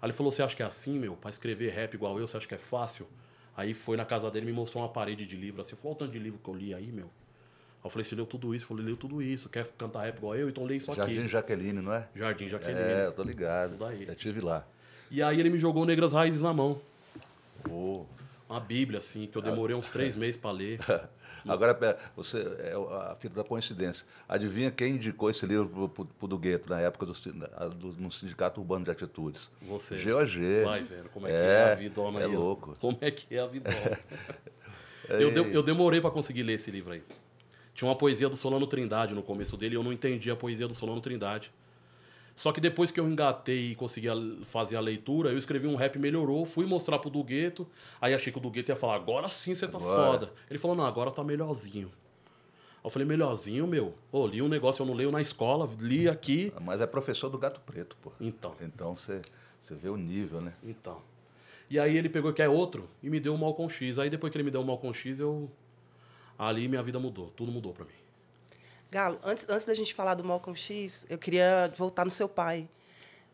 Aí 0.02 0.08
ele 0.08 0.14
falou: 0.14 0.32
Você 0.32 0.42
acha 0.42 0.56
que 0.56 0.64
é 0.64 0.66
assim, 0.66 0.98
meu? 0.98 1.16
Pra 1.16 1.30
escrever 1.30 1.72
rap 1.72 1.94
igual 1.94 2.20
eu, 2.20 2.28
você 2.28 2.38
acha 2.38 2.48
que 2.48 2.56
é 2.56 2.60
fácil? 2.60 3.08
Aí 3.56 3.74
foi 3.74 3.98
na 3.98 4.06
casa 4.06 4.32
dele 4.32 4.46
me 4.46 4.54
mostrou 4.54 4.84
uma 4.84 4.90
parede 4.90 5.26
de 5.26 5.36
livro 5.36 5.62
assim. 5.62 5.76
Falou: 5.76 5.94
o 5.94 5.96
tanto 5.96 6.12
de 6.12 6.20
livro 6.20 6.40
que 6.40 6.50
eu 6.50 6.56
li 6.56 6.74
aí, 6.74 6.92
meu. 6.92 7.06
Aí 7.06 7.86
eu 7.86 7.90
falei: 7.90 8.06
Você 8.06 8.16
leu 8.16 8.26
tudo 8.26 8.56
isso? 8.56 8.66
Eu 8.66 8.70
falei: 8.70 8.86
Leu 8.86 8.98
tudo 8.98 9.22
isso. 9.22 9.50
Quer 9.50 9.68
cantar 9.72 10.04
rap 10.04 10.18
igual 10.18 10.36
eu? 10.36 10.50
Então 10.50 10.64
lê 10.64 10.78
isso 10.78 10.88
Jardim 10.88 11.02
aqui. 11.02 11.14
Jardim 11.16 11.28
Jaqueline, 11.30 11.82
não 11.82 11.94
é? 11.94 12.08
Jardim 12.16 12.48
Jaqueline. 12.48 12.80
É, 12.80 13.06
eu 13.08 13.12
tô 13.12 13.24
ligado. 13.24 13.72
Isso 13.72 13.80
daí. 13.80 14.06
Já 14.06 14.16
tive 14.16 14.42
lá. 14.42 14.66
E 15.12 15.22
aí 15.24 15.40
ele 15.40 15.50
me 15.50 15.58
jogou 15.58 15.86
Negras 15.86 16.14
Raízes 16.14 16.42
na 16.42 16.54
mão. 16.54 16.80
Oh. 17.70 18.06
Uma 18.48 18.60
bíblia, 18.60 18.98
assim, 18.98 19.28
que 19.28 19.38
eu 19.38 19.42
demorei 19.42 19.76
uns 19.76 19.90
três 19.90 20.16
meses 20.18 20.38
para 20.38 20.52
ler. 20.52 20.80
Agora, 21.48 22.00
você, 22.16 22.40
é 22.60 22.74
a 23.10 23.16
fita 23.16 23.36
da 23.36 23.44
coincidência. 23.44 24.06
Adivinha 24.28 24.72
quem 24.72 24.96
indicou 24.96 25.30
esse 25.30 25.46
livro 25.46 25.90
para 25.90 26.06
o 26.22 26.28
do 26.28 26.38
Gueto, 26.38 26.70
na 26.70 26.80
época 26.80 27.06
do, 27.06 27.14
do, 27.14 28.02
no 28.02 28.12
Sindicato 28.12 28.60
Urbano 28.60 28.86
de 28.86 28.92
Atitudes? 28.92 29.50
Você. 29.62 29.96
GOG. 29.96 30.64
Vai 30.64 30.84
vendo 30.84 31.10
como 31.10 31.28
é, 31.28 31.32
é 31.32 31.34
que 31.34 31.42
é 31.42 31.72
a 31.72 31.76
vidona 31.76 32.20
é 32.20 32.26
aí. 32.26 32.34
É 32.34 32.38
louco. 32.38 32.76
Como 32.80 32.98
é 33.02 33.12
que 33.12 33.36
é 33.36 33.40
a 33.40 33.48
vidona. 33.48 34.00
eu, 35.10 35.32
de, 35.32 35.54
eu 35.54 35.64
demorei 35.64 36.02
para 36.02 36.12
conseguir 36.12 36.44
ler 36.44 36.54
esse 36.54 36.70
livro 36.72 36.94
aí. 36.94 37.04
Tinha 37.74 37.88
uma 37.88 37.96
poesia 37.96 38.28
do 38.28 38.36
Solano 38.36 38.68
Trindade 38.68 39.14
no 39.14 39.24
começo 39.24 39.56
dele 39.56 39.76
e 39.76 39.78
eu 39.78 39.84
não 39.84 39.94
entendi 39.94 40.30
a 40.30 40.36
poesia 40.36 40.68
do 40.68 40.76
Solano 40.76 41.00
Trindade. 41.00 41.52
Só 42.40 42.54
que 42.54 42.62
depois 42.62 42.90
que 42.90 42.98
eu 42.98 43.06
engatei 43.06 43.72
e 43.72 43.76
consegui 43.76 44.08
fazer 44.46 44.78
a 44.78 44.80
leitura, 44.80 45.30
eu 45.30 45.38
escrevi 45.38 45.68
um 45.68 45.76
rap, 45.76 46.00
melhorou, 46.00 46.46
fui 46.46 46.66
mostrar 46.66 46.98
pro 46.98 47.10
Dugueto. 47.10 47.68
Aí 48.00 48.14
achei 48.14 48.32
que 48.32 48.40
o 48.40 48.42
Dugueto 48.42 48.72
ia 48.72 48.78
falar, 48.78 48.96
agora 48.96 49.28
sim 49.28 49.54
você 49.54 49.68
tá 49.68 49.78
agora. 49.78 50.12
foda. 50.12 50.34
Ele 50.50 50.58
falou, 50.58 50.78
não, 50.78 50.86
agora 50.86 51.12
tá 51.12 51.22
melhorzinho. 51.22 51.92
Eu 52.82 52.90
falei, 52.90 53.06
melhorzinho, 53.06 53.68
meu. 53.68 53.94
Pô, 54.10 54.26
li 54.26 54.42
um 54.42 54.48
negócio, 54.48 54.82
eu 54.82 54.86
não 54.86 54.94
leio 54.94 55.12
na 55.12 55.22
escola, 55.22 55.70
li 55.82 56.08
aqui. 56.08 56.54
Mas 56.62 56.80
é 56.80 56.88
professor 56.88 57.30
do 57.30 57.38
Gato 57.38 57.60
Preto, 57.60 57.98
pô. 58.02 58.14
Então. 58.22 58.56
Então 58.62 58.96
você 58.96 59.22
vê 59.72 59.90
o 59.90 59.98
nível, 59.98 60.40
né? 60.40 60.54
Então. 60.64 61.02
E 61.70 61.78
aí 61.78 61.98
ele 61.98 62.08
pegou 62.08 62.32
que 62.32 62.42
é 62.42 62.48
outro 62.48 62.88
e 63.04 63.10
me 63.10 63.20
deu 63.20 63.34
o 63.34 63.36
um 63.36 63.40
Malcom 63.40 63.68
X. 63.68 64.00
Aí 64.00 64.10
depois 64.10 64.32
que 64.32 64.38
ele 64.38 64.46
me 64.46 64.52
deu 64.52 64.62
o 64.62 64.64
um 64.64 64.68
Malcom 64.68 64.94
X, 64.94 65.20
eu. 65.20 65.52
Ali 66.38 66.70
minha 66.70 66.82
vida 66.82 67.00
mudou. 67.00 67.34
Tudo 67.36 67.52
mudou 67.52 67.74
para 67.74 67.84
mim. 67.84 67.92
Galo, 68.92 69.20
antes, 69.24 69.46
antes 69.48 69.66
da 69.68 69.76
gente 69.76 69.94
falar 69.94 70.16
do 70.16 70.24
Malcolm 70.24 70.58
X, 70.58 71.06
eu 71.08 71.18
queria 71.20 71.72
voltar 71.78 72.04
no 72.06 72.10
seu 72.10 72.28
pai, 72.28 72.68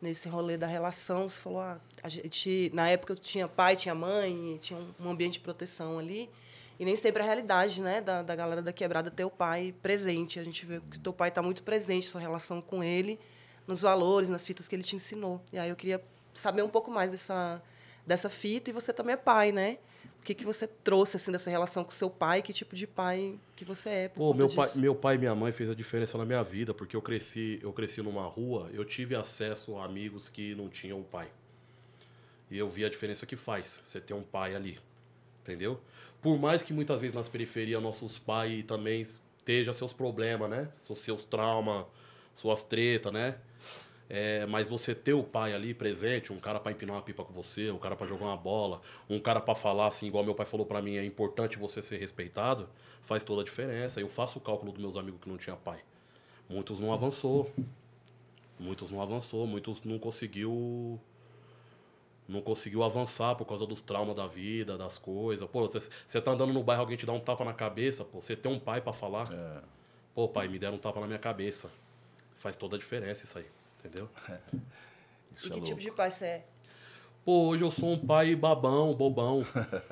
nesse 0.01 0.27
rolê 0.27 0.57
da 0.57 0.67
relação. 0.67 1.29
Você 1.29 1.39
falou, 1.39 1.62
ah, 1.62 1.79
a 2.03 2.09
gente, 2.09 2.69
na 2.74 2.89
época 2.89 3.13
eu 3.13 3.17
tinha 3.17 3.47
pai, 3.47 3.77
tinha 3.77 3.95
mãe, 3.95 4.57
tinha 4.62 4.77
um 5.00 5.09
ambiente 5.09 5.33
de 5.33 5.39
proteção 5.39 5.97
ali. 5.97 6.29
E 6.77 6.83
nem 6.83 6.97
sempre 6.97 7.21
a 7.24 7.25
realidade 7.25 7.81
né, 7.81 8.01
da, 8.01 8.21
da 8.21 8.35
galera 8.35 8.62
da 8.62 8.74
quebrada 8.74 9.09
ter 9.09 9.24
o 9.24 9.29
pai 9.29 9.74
presente. 9.81 10.41
A 10.41 10.43
gente 10.43 10.65
vê 10.65 10.81
que 10.91 11.00
teu 11.00 11.13
pai 11.13 11.29
está 11.29 11.41
muito 11.41 11.63
presente, 11.63 12.05
sua 12.05 12.19
relação 12.19 12.62
com 12.62 12.83
ele, 12.83 13.17
nos 13.65 13.81
valores, 13.81 14.27
nas 14.27 14.45
fitas 14.45 14.67
que 14.67 14.75
ele 14.75 14.83
te 14.83 14.97
ensinou. 14.97 15.41
E 15.53 15.57
aí 15.57 15.69
eu 15.69 15.75
queria 15.77 16.03
saber 16.33 16.63
um 16.63 16.69
pouco 16.69 16.91
mais 16.91 17.12
dessa, 17.12 17.63
dessa 18.05 18.29
fita. 18.29 18.71
E 18.71 18.74
você 18.74 18.91
também 18.91 19.13
é 19.13 19.17
pai, 19.17 19.53
né? 19.53 19.77
Que, 20.25 20.34
que 20.34 20.44
você 20.44 20.67
trouxe 20.67 21.17
assim 21.17 21.32
dessa 21.32 21.50
relação 21.50 21.84
com 21.84 21.91
seu 21.91 22.10
pai? 22.10 22.41
Que 22.41 22.51
tipo 22.51 22.75
de 22.75 22.88
pai 22.88 23.39
que 23.55 23.63
você 23.63 23.89
é? 23.89 24.08
Pô, 24.10 24.34
meu 24.34 24.50
pai, 24.50 24.70
meu 24.75 24.96
pai 24.96 25.15
e 25.15 25.17
minha 25.20 25.36
mãe 25.36 25.51
fez 25.51 25.70
a 25.70 25.75
diferença 25.75 26.17
na 26.17 26.25
minha 26.25 26.44
vida, 26.44 26.74
porque 26.74 26.96
eu 26.96 27.01
cresci, 27.01 27.60
eu 27.62 27.72
cresci 27.72 28.01
numa 28.01 28.25
rua, 28.25 28.70
eu 28.74 28.84
tive 28.84 29.15
acesso 29.15 29.77
a 29.77 29.86
amigos 29.86 30.27
que 30.27 30.55
não 30.55 30.67
tinham 30.67 31.03
pai. 31.03 31.29
E 32.50 32.58
eu 32.58 32.67
vi 32.67 32.84
a 32.84 32.89
diferença 32.89 33.25
que 33.25 33.36
faz 33.36 33.82
você 33.86 34.01
ter 34.01 34.15
um 34.15 34.24
pai 34.24 34.55
ali. 34.55 34.79
Entendeu? 35.44 35.79
Por 36.22 36.39
mais 36.39 36.63
que 36.63 36.74
muitas 36.74 37.00
vezes 37.00 37.15
nas 37.15 37.29
periferias 37.29 37.82
nossos 37.82 38.17
pais 38.17 38.63
também 38.65 39.01
estejam 39.01 39.74
seus 39.74 39.94
problemas, 39.94 40.50
né? 40.50 40.67
Seus 40.96 41.24
traumas, 41.24 41.86
suas 42.36 42.63
tretas, 42.63 43.13
né? 43.13 43.36
É, 44.09 44.45
mas 44.45 44.67
você 44.67 44.93
ter 44.93 45.13
o 45.13 45.24
pai 45.24 45.53
ali 45.53 45.74
presente, 45.74 46.31
um 46.31 46.38
cara 46.39 46.59
para 46.59 46.71
empinar 46.71 46.95
uma 46.95 47.01
pipa 47.01 47.24
com 47.24 47.33
você, 47.33 47.71
um 47.71 47.77
cara 47.79 47.95
para 47.95 48.05
jogar 48.05 48.25
uma 48.25 48.38
bola, 48.38 48.81
um 49.09 49.19
cara 49.19 49.41
para 49.41 49.55
falar 49.55 49.88
assim, 49.88 50.07
igual 50.07 50.24
meu 50.24 50.35
pai 50.35 50.45
falou 50.45 50.65
para 50.65 50.81
mim, 50.81 50.97
é 50.97 51.03
importante 51.03 51.57
você 51.57 51.81
ser 51.81 51.97
respeitado, 51.97 52.69
faz 53.01 53.24
toda 53.24 53.41
a 53.41 53.43
diferença. 53.43 54.00
Eu 54.00 54.07
faço 54.07 54.38
o 54.38 54.41
cálculo 54.41 54.71
dos 54.71 54.81
meus 54.81 54.95
amigos 54.95 55.19
que 55.21 55.29
não 55.29 55.38
tinha 55.38 55.55
pai. 55.55 55.79
Muitos 56.47 56.79
não 56.79 56.93
avançou. 56.93 57.51
Muitos 58.59 58.89
não 58.89 59.01
avançou, 59.01 59.45
muitos 59.45 59.83
não 59.83 60.00
conseguiu 60.00 61.00
não 62.27 62.41
conseguiu 62.41 62.83
avançar 62.83 63.35
por 63.35 63.45
causa 63.45 63.67
dos 63.67 63.81
traumas 63.81 64.15
da 64.15 64.25
vida, 64.25 64.77
das 64.77 64.97
coisas. 64.97 65.47
Pô, 65.47 65.67
você 65.67 66.21
tá 66.21 66.31
andando 66.31 66.53
no 66.53 66.63
bairro, 66.63 66.81
alguém 66.81 66.97
te 66.97 67.05
dá 67.05 67.13
um 67.13 67.19
tapa 67.19 67.45
na 67.45 67.53
cabeça, 67.53 68.03
pô, 68.03 68.19
você 68.19 68.35
tem 68.35 68.51
um 68.51 68.59
pai 68.59 68.81
para 68.81 68.93
falar. 68.93 69.31
É. 69.31 69.62
Pô, 70.15 70.27
pai, 70.27 70.47
me 70.47 70.57
deram 70.57 70.75
um 70.75 70.79
tapa 70.79 71.00
na 71.00 71.07
minha 71.07 71.19
cabeça. 71.19 71.69
Faz 72.35 72.55
toda 72.55 72.77
a 72.77 72.79
diferença 72.79 73.25
isso 73.25 73.38
aí, 73.38 73.45
entendeu? 73.85 74.09
Isso 75.33 75.47
e 75.47 75.51
é 75.51 75.53
que 75.53 75.59
louco. 75.59 75.65
tipo 75.65 75.79
de 75.79 75.91
pai 75.91 76.09
você 76.09 76.25
é? 76.25 76.45
Pô, 77.23 77.47
hoje 77.47 77.63
eu 77.63 77.71
sou 77.71 77.93
um 77.93 77.97
pai 77.97 78.35
babão, 78.35 78.93
bobão. 78.93 79.43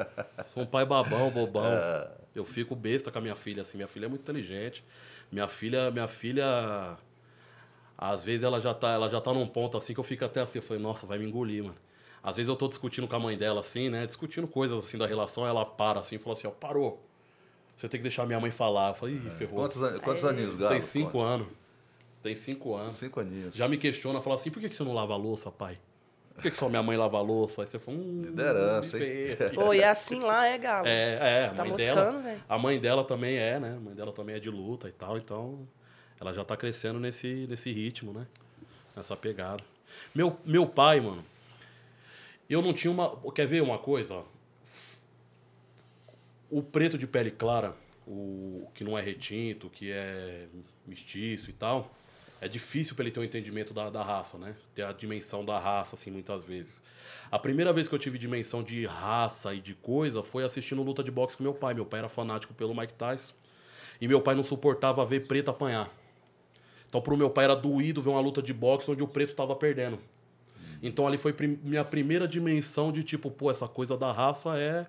sou 0.54 0.64
um 0.64 0.66
pai 0.66 0.86
babão, 0.86 1.32
bobão. 1.32 1.66
É. 1.66 2.12
Eu 2.36 2.46
fico 2.46 2.76
besta 2.76 3.12
com 3.12 3.18
a 3.18 3.22
minha 3.22 3.36
filha, 3.36 3.64
assim. 3.64 3.78
Minha 3.78 3.88
filha 3.88 4.06
é 4.06 4.08
muito 4.08 4.22
inteligente. 4.22 4.84
Minha 5.32 5.48
filha, 5.48 5.90
minha 5.90 6.08
filha... 6.08 6.96
Às 7.98 8.24
vezes 8.24 8.44
ela 8.44 8.60
já 8.60 8.74
tá, 8.74 8.90
ela 8.90 9.10
já 9.10 9.22
tá 9.22 9.34
num 9.34 9.48
ponto 9.48 9.78
assim 9.78 9.94
que 9.94 10.00
eu 10.00 10.04
fico 10.04 10.26
até 10.26 10.42
assim, 10.42 10.60
eu 10.60 10.64
falei, 10.64 10.82
nossa, 10.82 11.06
vai 11.06 11.18
me 11.18 11.26
engolir, 11.26 11.64
mano. 11.64 11.78
Às 12.22 12.38
vezes 12.38 12.50
eu 12.50 12.56
tô 12.56 12.68
discutindo 12.68 13.08
com 13.08 13.16
a 13.16 13.20
mãe 13.20 13.38
dela, 13.38 13.62
assim, 13.62 13.90
né? 13.90 14.06
Discutindo 14.06 14.48
coisas 14.48 14.78
assim 14.78 14.98
da 14.98 15.08
relação, 15.08 15.46
ela 15.46 15.66
para 15.66 16.00
assim 16.00 16.16
e 16.16 16.20
falou 16.20 16.38
assim, 16.38 16.48
ó, 16.48 16.52
parou. 16.52 17.04
Você 17.76 17.88
tem 17.88 18.00
que 18.00 18.04
deixar 18.04 18.26
minha 18.26 18.40
mãe 18.40 18.52
falar. 18.52 18.90
Eu 18.90 18.96
falei, 18.96 19.16
ih, 19.16 19.28
é. 19.28 19.32
ferrou. 19.32 19.56
Quantos, 19.56 20.00
quantos 20.00 20.26
aninhos, 20.26 20.56
Galo? 20.56 20.72
Tem 20.72 20.82
cinco 20.82 21.20
anos. 21.22 21.48
Tem 22.24 22.36
cinco 22.36 22.74
anos. 22.74 22.94
Cinco 22.94 23.20
aninhos. 23.20 23.54
Já 23.54 23.68
me 23.68 23.78
questiona, 23.78 24.22
fala 24.22 24.36
assim, 24.36 24.50
por 24.50 24.62
que 24.62 24.70
você 24.74 24.84
não 24.84 24.94
lava 24.94 25.14
a 25.14 25.18
louça, 25.18 25.52
pai? 25.52 25.78
Por 26.34 26.42
que, 26.42 26.50
que 26.50 26.58
só 26.58 26.70
minha 26.70 26.82
mãe 26.82 26.98
lava 26.98 27.18
a 27.18 27.22
louça? 27.22 27.62
Aí 27.62 27.68
você 27.68 27.78
fala, 27.78 27.98
hum, 27.98 28.22
liderança, 28.24 28.98
hein? 28.98 29.38
Pô, 29.54 29.74
e 29.74 29.82
é 29.82 29.88
assim 29.88 30.20
lá, 30.20 30.48
é, 30.48 30.58
Galo? 30.58 30.88
É, 30.88 31.42
é. 31.44 31.46
A 31.48 31.54
tá 31.54 31.64
mãe 31.64 31.72
moscando, 31.74 32.24
velho. 32.24 32.44
A 32.48 32.58
mãe 32.58 32.80
dela 32.80 33.04
também 33.04 33.38
é, 33.38 33.60
né? 33.60 33.76
A 33.76 33.80
mãe 33.80 33.94
dela 33.94 34.14
também 34.14 34.36
é 34.36 34.40
de 34.40 34.50
luta 34.50 34.88
e 34.88 34.92
tal, 34.94 35.18
então 35.18 35.68
ela 36.20 36.34
já 36.34 36.46
tá 36.46 36.56
crescendo 36.56 37.00
nesse, 37.00 37.46
nesse 37.48 37.72
ritmo, 37.72 38.14
né? 38.14 38.26
Nessa 38.96 39.18
pegada. 39.18 39.64
Meu, 40.16 40.40
meu 40.46 40.66
pai, 40.66 41.02
mano, 41.02 41.24
eu 42.50 42.62
não 42.62 42.74
tinha 42.74 42.90
uma. 42.90 43.16
Quer 43.34 43.46
ver 43.46 43.62
uma 43.62 43.78
coisa? 43.78 44.24
O 46.50 46.64
preto 46.64 46.98
de 46.98 47.06
pele 47.06 47.32
clara, 47.32 47.76
o 48.08 48.70
que 48.74 48.84
não 48.84 48.98
é 48.98 49.02
retinto, 49.02 49.70
que 49.70 49.92
é 49.92 50.48
mestiço 50.88 51.50
e 51.50 51.54
tal, 51.54 51.92
é 52.44 52.48
difícil 52.48 52.96
para 52.96 53.06
ele 53.06 53.12
ter 53.12 53.20
um 53.20 53.24
entendimento 53.24 53.74
da, 53.74 53.90
da 53.90 54.04
raça, 54.04 54.38
né? 54.38 54.56
Ter 54.76 54.84
a 54.84 54.92
dimensão 54.92 55.46
da 55.46 55.58
raça, 55.58 55.96
assim, 55.96 56.12
muitas 56.12 56.44
vezes. 56.44 56.84
A 57.32 57.40
primeira 57.40 57.72
vez 57.72 57.88
que 57.88 57.96
eu 57.96 58.00
tive 58.00 58.18
dimensão 58.18 58.62
de 58.62 58.86
raça 58.86 59.54
e 59.54 59.62
de 59.62 59.74
coisa 59.74 60.22
foi 60.22 60.44
assistindo 60.44 60.84
luta 60.84 61.04
de 61.04 61.10
boxe 61.10 61.38
com 61.38 61.44
meu 61.44 61.54
pai. 61.54 61.74
Meu 61.74 61.86
pai 61.86 62.00
era 62.00 62.10
fanático 62.10 62.54
pelo 62.54 62.76
Mike 62.76 62.94
Tyson. 62.94 63.34
E 64.02 64.08
meu 64.08 64.20
pai 64.20 64.36
não 64.36 64.44
suportava 64.44 65.06
ver 65.06 65.26
preto 65.26 65.50
apanhar. 65.50 65.90
Então, 66.88 67.02
pro 67.02 67.16
meu 67.16 67.30
pai 67.30 67.46
era 67.46 67.56
doído 67.56 68.02
ver 68.02 68.10
uma 68.10 68.20
luta 68.20 68.42
de 68.42 68.54
boxe 68.54 68.92
onde 68.92 69.02
o 69.02 69.08
preto 69.08 69.34
tava 69.34 69.56
perdendo. 69.56 69.98
Então 70.84 71.08
ali 71.08 71.18
foi 71.18 71.32
prim 71.32 71.58
minha 71.64 71.86
primeira 71.86 72.28
dimensão 72.28 72.92
de 72.92 73.04
tipo, 73.04 73.32
pô, 73.32 73.50
essa 73.50 73.70
coisa 73.70 73.96
da 73.96 74.12
raça 74.12 74.60
é 74.60 74.86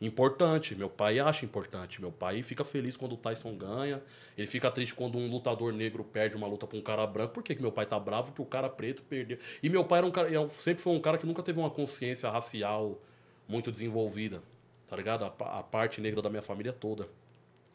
importante. 0.00 0.74
Meu 0.74 0.90
pai 0.90 1.18
acha 1.18 1.44
importante. 1.44 2.00
Meu 2.00 2.12
pai 2.12 2.42
fica 2.42 2.64
feliz 2.64 2.96
quando 2.96 3.12
o 3.12 3.16
Tyson 3.16 3.56
ganha. 3.56 4.02
Ele 4.36 4.46
fica 4.46 4.70
triste 4.70 4.94
quando 4.94 5.16
um 5.18 5.30
lutador 5.30 5.72
negro 5.72 6.04
perde 6.04 6.36
uma 6.36 6.46
luta 6.46 6.66
para 6.66 6.76
um 6.76 6.82
cara 6.82 7.06
branco. 7.06 7.34
Por 7.34 7.42
que, 7.42 7.54
que 7.54 7.62
meu 7.62 7.72
pai 7.72 7.86
tá 7.86 7.98
bravo 7.98 8.32
que 8.32 8.42
o 8.42 8.44
cara 8.44 8.68
preto 8.68 9.02
perdeu? 9.02 9.38
E 9.62 9.68
meu 9.68 9.84
pai 9.84 9.98
era 9.98 10.06
um 10.06 10.10
cara, 10.10 10.48
sempre 10.48 10.82
foi 10.82 10.92
um 10.92 11.00
cara 11.00 11.18
que 11.18 11.26
nunca 11.26 11.42
teve 11.42 11.58
uma 11.58 11.70
consciência 11.70 12.30
racial 12.30 13.00
muito 13.48 13.72
desenvolvida. 13.72 14.42
Tá 14.86 14.96
ligado? 14.96 15.24
A, 15.24 15.58
a 15.58 15.62
parte 15.62 16.00
negra 16.00 16.20
da 16.22 16.28
minha 16.28 16.42
família 16.42 16.72
toda. 16.72 17.08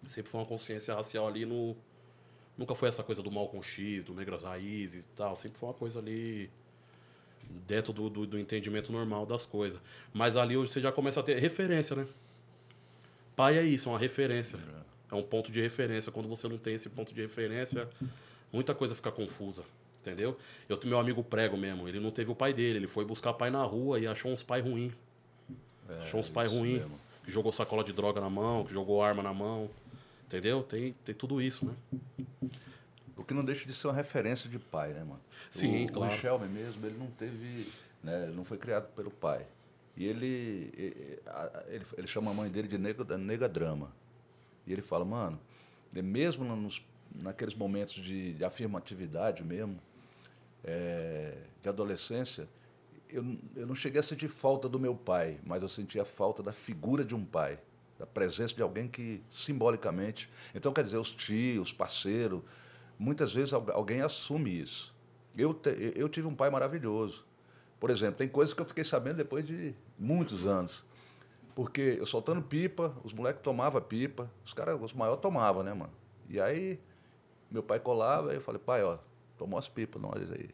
Sempre 0.06 0.32
foi 0.32 0.40
uma 0.40 0.48
consciência 0.48 0.94
racial 0.94 1.28
ali 1.28 1.46
no. 1.46 1.76
Nunca 2.58 2.76
foi 2.76 2.90
essa 2.90 3.04
coisa 3.04 3.22
do 3.22 3.32
mal 3.32 3.48
com 3.48 3.62
X, 3.62 4.04
do 4.04 4.14
negras 4.14 4.44
raízes 4.44 5.06
e 5.06 5.08
tal. 5.10 5.36
Sempre 5.36 5.58
foi 5.58 5.70
uma 5.70 5.76
coisa 5.76 6.00
ali 6.00 6.50
dentro 7.68 7.94
do, 7.94 8.10
do, 8.10 8.26
do, 8.26 8.40
entendimento 8.40 8.92
normal 8.92 9.26
das 9.26 9.46
coisas. 9.46 9.80
Mas 10.14 10.38
ali 10.38 10.58
hoje 10.58 10.72
você 10.72 10.82
já 10.82 10.92
começa 10.92 11.20
a 11.20 11.24
ter 11.24 11.38
referência, 11.40 11.96
né? 11.96 12.08
Pai 13.36 13.58
é 13.58 13.64
isso, 13.64 13.90
é 13.90 13.92
uma 13.92 14.00
referência. 14.00 14.60
É 15.12 15.16
um 15.16 15.24
ponto 15.24 15.52
de 15.52 15.62
referência. 15.62 16.12
Quando 16.12 16.28
você 16.28 16.48
não 16.48 16.58
tem 16.58 16.76
esse 16.76 16.90
ponto 16.90 17.14
de 17.14 17.22
referência, 17.22 17.90
muita 18.52 18.74
coisa 18.74 18.96
fica 18.96 19.12
confusa. 19.12 19.64
Entendeu? 20.00 20.38
Eu 20.68 20.80
meu 20.84 21.00
amigo 21.00 21.24
prego 21.24 21.56
mesmo, 21.56 21.88
ele 21.88 22.00
não 22.00 22.10
teve 22.10 22.32
o 22.32 22.36
pai 22.36 22.54
dele, 22.54 22.80
ele 22.80 22.88
foi 22.88 23.06
buscar 23.06 23.34
pai 23.34 23.52
na 23.52 23.64
rua 23.64 24.00
e 24.00 24.08
achou 24.08 24.32
uns 24.32 24.42
pais 24.42 24.64
ruins. 24.64 24.94
É, 25.88 26.02
achou 26.02 26.20
uns 26.20 26.30
pais 26.30 26.52
ruins. 26.52 26.82
Que 27.24 27.32
jogou 27.32 27.52
sacola 27.52 27.84
de 27.84 27.94
droga 27.94 28.20
na 28.20 28.30
mão, 28.30 28.66
que 28.66 28.74
jogou 28.74 29.04
arma 29.04 29.22
na 29.22 29.32
mão. 29.32 29.70
Entendeu? 30.26 30.64
Tem, 30.64 30.96
tem 31.06 31.14
tudo 31.14 31.40
isso, 31.40 31.66
né? 31.66 31.74
O 33.22 33.24
que 33.24 33.36
não 33.36 33.46
deixa 33.46 33.68
de 33.68 33.74
ser 33.74 33.88
uma 33.88 33.94
referência 33.94 34.50
de 34.50 34.58
pai, 34.58 34.94
né, 34.94 35.04
mano? 35.04 35.22
Sim, 35.52 35.86
o, 35.86 35.94
claro. 35.94 36.12
O 36.12 36.18
Shelby 36.18 36.48
mesmo, 36.48 36.84
ele 36.84 36.98
não 36.98 37.06
teve, 37.12 37.72
né, 38.04 38.24
ele 38.24 38.36
não 38.36 38.44
foi 38.44 38.58
criado 38.58 38.88
pelo 38.96 39.12
pai. 39.12 39.46
E 39.96 40.06
ele, 40.06 40.74
ele, 41.68 41.86
ele 41.98 42.08
chama 42.08 42.32
a 42.32 42.34
mãe 42.34 42.50
dele 42.50 42.68
de 42.68 42.80
nega, 42.80 43.18
nega 43.18 43.48
drama. 43.48 43.94
E 44.66 44.74
ele 44.74 44.82
fala, 44.82 45.06
mano, 45.06 45.40
mesmo 45.94 46.44
nos, 46.56 46.84
naqueles 47.16 47.54
momentos 47.54 47.94
de, 47.94 48.34
de 48.34 48.44
afirmatividade 48.44 49.44
mesmo, 49.44 49.80
é, 50.64 51.38
de 51.62 51.70
adolescência, 51.70 52.48
eu, 53.08 53.24
eu 53.56 53.68
não 53.68 53.76
cheguei 53.76 54.00
a 54.00 54.04
sentir 54.04 54.30
falta 54.30 54.68
do 54.68 54.80
meu 54.80 54.96
pai, 54.96 55.38
mas 55.46 55.62
eu 55.62 55.68
sentia 55.68 56.04
falta 56.04 56.42
da 56.42 56.52
figura 56.52 57.06
de 57.06 57.14
um 57.14 57.24
pai, 57.24 57.60
da 58.00 58.06
presença 58.08 58.56
de 58.56 58.64
alguém 58.64 58.88
que 58.88 59.22
simbolicamente. 59.30 60.28
Então, 60.56 60.74
quer 60.74 60.84
dizer, 60.84 60.98
os 60.98 61.12
tios, 61.14 61.72
parceiros, 61.72 62.42
muitas 63.02 63.34
vezes 63.34 63.52
alguém 63.52 64.02
assume 64.02 64.62
isso. 64.62 64.94
Eu, 65.36 65.56
te, 65.56 65.94
eu 65.96 66.08
tive 66.08 66.28
um 66.28 66.36
pai 66.36 66.52
maravilhoso. 66.52 67.26
Por 67.80 67.90
exemplo, 67.90 68.18
tem 68.18 68.30
coisas 68.30 68.54
que 68.54 68.62
eu 68.62 68.66
fiquei 68.66 68.84
sabendo 68.84 69.18
depois 69.18 69.44
de 69.44 69.74
muitos 69.98 70.46
anos. 70.46 70.84
Porque 71.56 71.98
eu 71.98 72.06
soltando 72.06 72.44
pipa, 72.44 72.96
os 73.04 73.12
moleques 73.12 73.42
tomavam 73.42 73.82
pipa, 73.82 74.30
os 74.46 74.54
caras, 74.54 74.80
os 74.80 74.94
maiores 74.94 75.20
tomavam, 75.20 75.64
né, 75.64 75.74
mano? 75.74 75.92
E 76.30 76.40
aí, 76.40 76.80
meu 77.50 77.64
pai 77.64 77.80
colava, 77.80 78.34
e 78.34 78.36
eu 78.36 78.42
falei, 78.42 78.62
pai, 78.64 78.84
ó, 78.84 79.00
tomou 79.36 79.58
as 79.58 79.68
pipas, 79.68 80.00
nós 80.00 80.32
aí. 80.32 80.52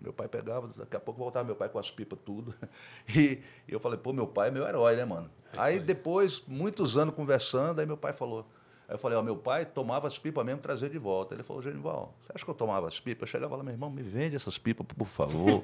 Meu 0.00 0.12
pai 0.12 0.26
pegava, 0.26 0.68
daqui 0.76 0.96
a 0.96 1.00
pouco 1.00 1.20
voltava 1.20 1.46
meu 1.46 1.56
pai 1.56 1.68
com 1.68 1.78
as 1.78 1.90
pipas, 1.90 2.18
tudo. 2.24 2.52
E, 3.16 3.40
eu 3.68 3.78
falei, 3.78 3.96
pô, 3.96 4.12
meu 4.12 4.26
pai 4.26 4.48
é 4.48 4.50
meu 4.50 4.66
herói, 4.66 4.96
né, 4.96 5.04
mano? 5.04 5.30
É 5.52 5.58
aí, 5.58 5.74
aí, 5.74 5.80
depois, 5.80 6.42
muitos 6.48 6.96
anos 6.96 7.14
conversando, 7.14 7.80
aí 7.80 7.86
meu 7.86 7.96
pai 7.96 8.12
falou, 8.12 8.44
Aí 8.88 8.94
eu 8.94 8.98
falei, 8.98 9.18
ó, 9.18 9.22
meu 9.22 9.36
pai 9.36 9.66
tomava 9.66 10.06
as 10.06 10.16
pipas 10.16 10.46
mesmo, 10.46 10.60
trazia 10.60 10.88
de 10.88 10.98
volta. 10.98 11.34
Ele 11.34 11.42
falou, 11.42 11.60
Genival, 11.60 12.14
você 12.20 12.30
acha 12.32 12.44
que 12.44 12.50
eu 12.50 12.54
tomava 12.54 12.86
as 12.86 13.00
pipas? 13.00 13.22
Eu 13.22 13.26
chegava 13.26 13.56
lá, 13.56 13.62
meu 13.64 13.72
irmão, 13.72 13.90
me 13.90 14.02
vende 14.02 14.36
essas 14.36 14.58
pipas, 14.58 14.86
por 14.96 15.08
favor. 15.08 15.60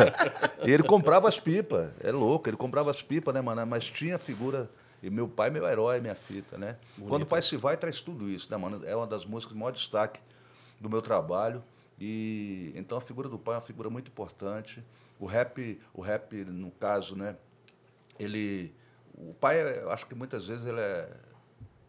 e 0.64 0.70
ele 0.70 0.82
comprava 0.82 1.28
as 1.28 1.38
pipas, 1.38 1.90
é 2.00 2.10
louco, 2.10 2.48
ele 2.48 2.56
comprava 2.56 2.90
as 2.90 3.02
pipas, 3.02 3.34
né, 3.34 3.42
mano? 3.42 3.66
Mas 3.66 3.84
tinha 3.84 4.18
figura. 4.18 4.70
E 5.02 5.10
meu 5.10 5.28
pai, 5.28 5.50
meu 5.50 5.66
herói, 5.66 6.00
minha 6.00 6.14
fita, 6.14 6.56
né? 6.56 6.78
Bonito. 6.96 7.10
Quando 7.10 7.22
o 7.24 7.26
pai 7.26 7.42
se 7.42 7.54
vai, 7.58 7.76
traz 7.76 8.00
tudo 8.00 8.30
isso, 8.30 8.50
né, 8.50 8.56
mano? 8.56 8.80
É 8.86 8.96
uma 8.96 9.06
das 9.06 9.26
músicas 9.26 9.52
de 9.52 9.60
maior 9.60 9.72
destaque 9.72 10.18
do 10.80 10.88
meu 10.88 11.02
trabalho. 11.02 11.62
E 12.00 12.72
então 12.74 12.96
a 12.96 13.00
figura 13.02 13.28
do 13.28 13.38
pai 13.38 13.54
é 13.54 13.56
uma 13.56 13.62
figura 13.62 13.90
muito 13.90 14.08
importante. 14.08 14.82
O 15.20 15.26
rap, 15.26 15.78
o 15.92 16.00
rap, 16.00 16.34
no 16.46 16.70
caso, 16.70 17.14
né? 17.14 17.36
Ele. 18.18 18.74
O 19.12 19.34
pai, 19.34 19.60
eu 19.82 19.90
acho 19.90 20.06
que 20.06 20.14
muitas 20.14 20.46
vezes 20.46 20.64
ele 20.64 20.80
é 20.80 21.08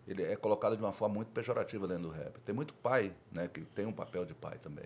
ele 0.08 0.24
é 0.24 0.36
colocado 0.36 0.76
de 0.78 0.84
uma 0.84 0.94
forma 0.94 1.16
muito 1.16 1.30
pejorativa 1.32 1.88
dentro 1.88 2.04
do 2.04 2.10
rap. 2.10 2.40
Tem 2.42 2.54
muito 2.54 2.74
pai, 2.74 3.14
né, 3.32 3.48
que 3.48 3.62
tem 3.62 3.86
um 3.86 3.94
papel 3.94 4.26
de 4.26 4.34
pai 4.34 4.58
também. 4.60 4.86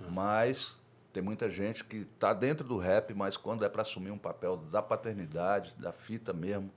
Uhum. 0.00 0.10
Mas 0.10 0.76
tem 1.12 1.22
muita 1.22 1.48
gente 1.48 1.84
que 1.84 1.98
está 1.98 2.32
dentro 2.32 2.66
do 2.66 2.76
rap, 2.76 3.14
mas 3.14 3.36
quando 3.36 3.64
é 3.64 3.68
para 3.68 3.82
assumir 3.82 4.10
um 4.10 4.18
papel 4.18 4.56
da 4.56 4.82
paternidade, 4.82 5.74
da 5.78 5.92
fita 5.92 6.32
mesmo, 6.32 6.70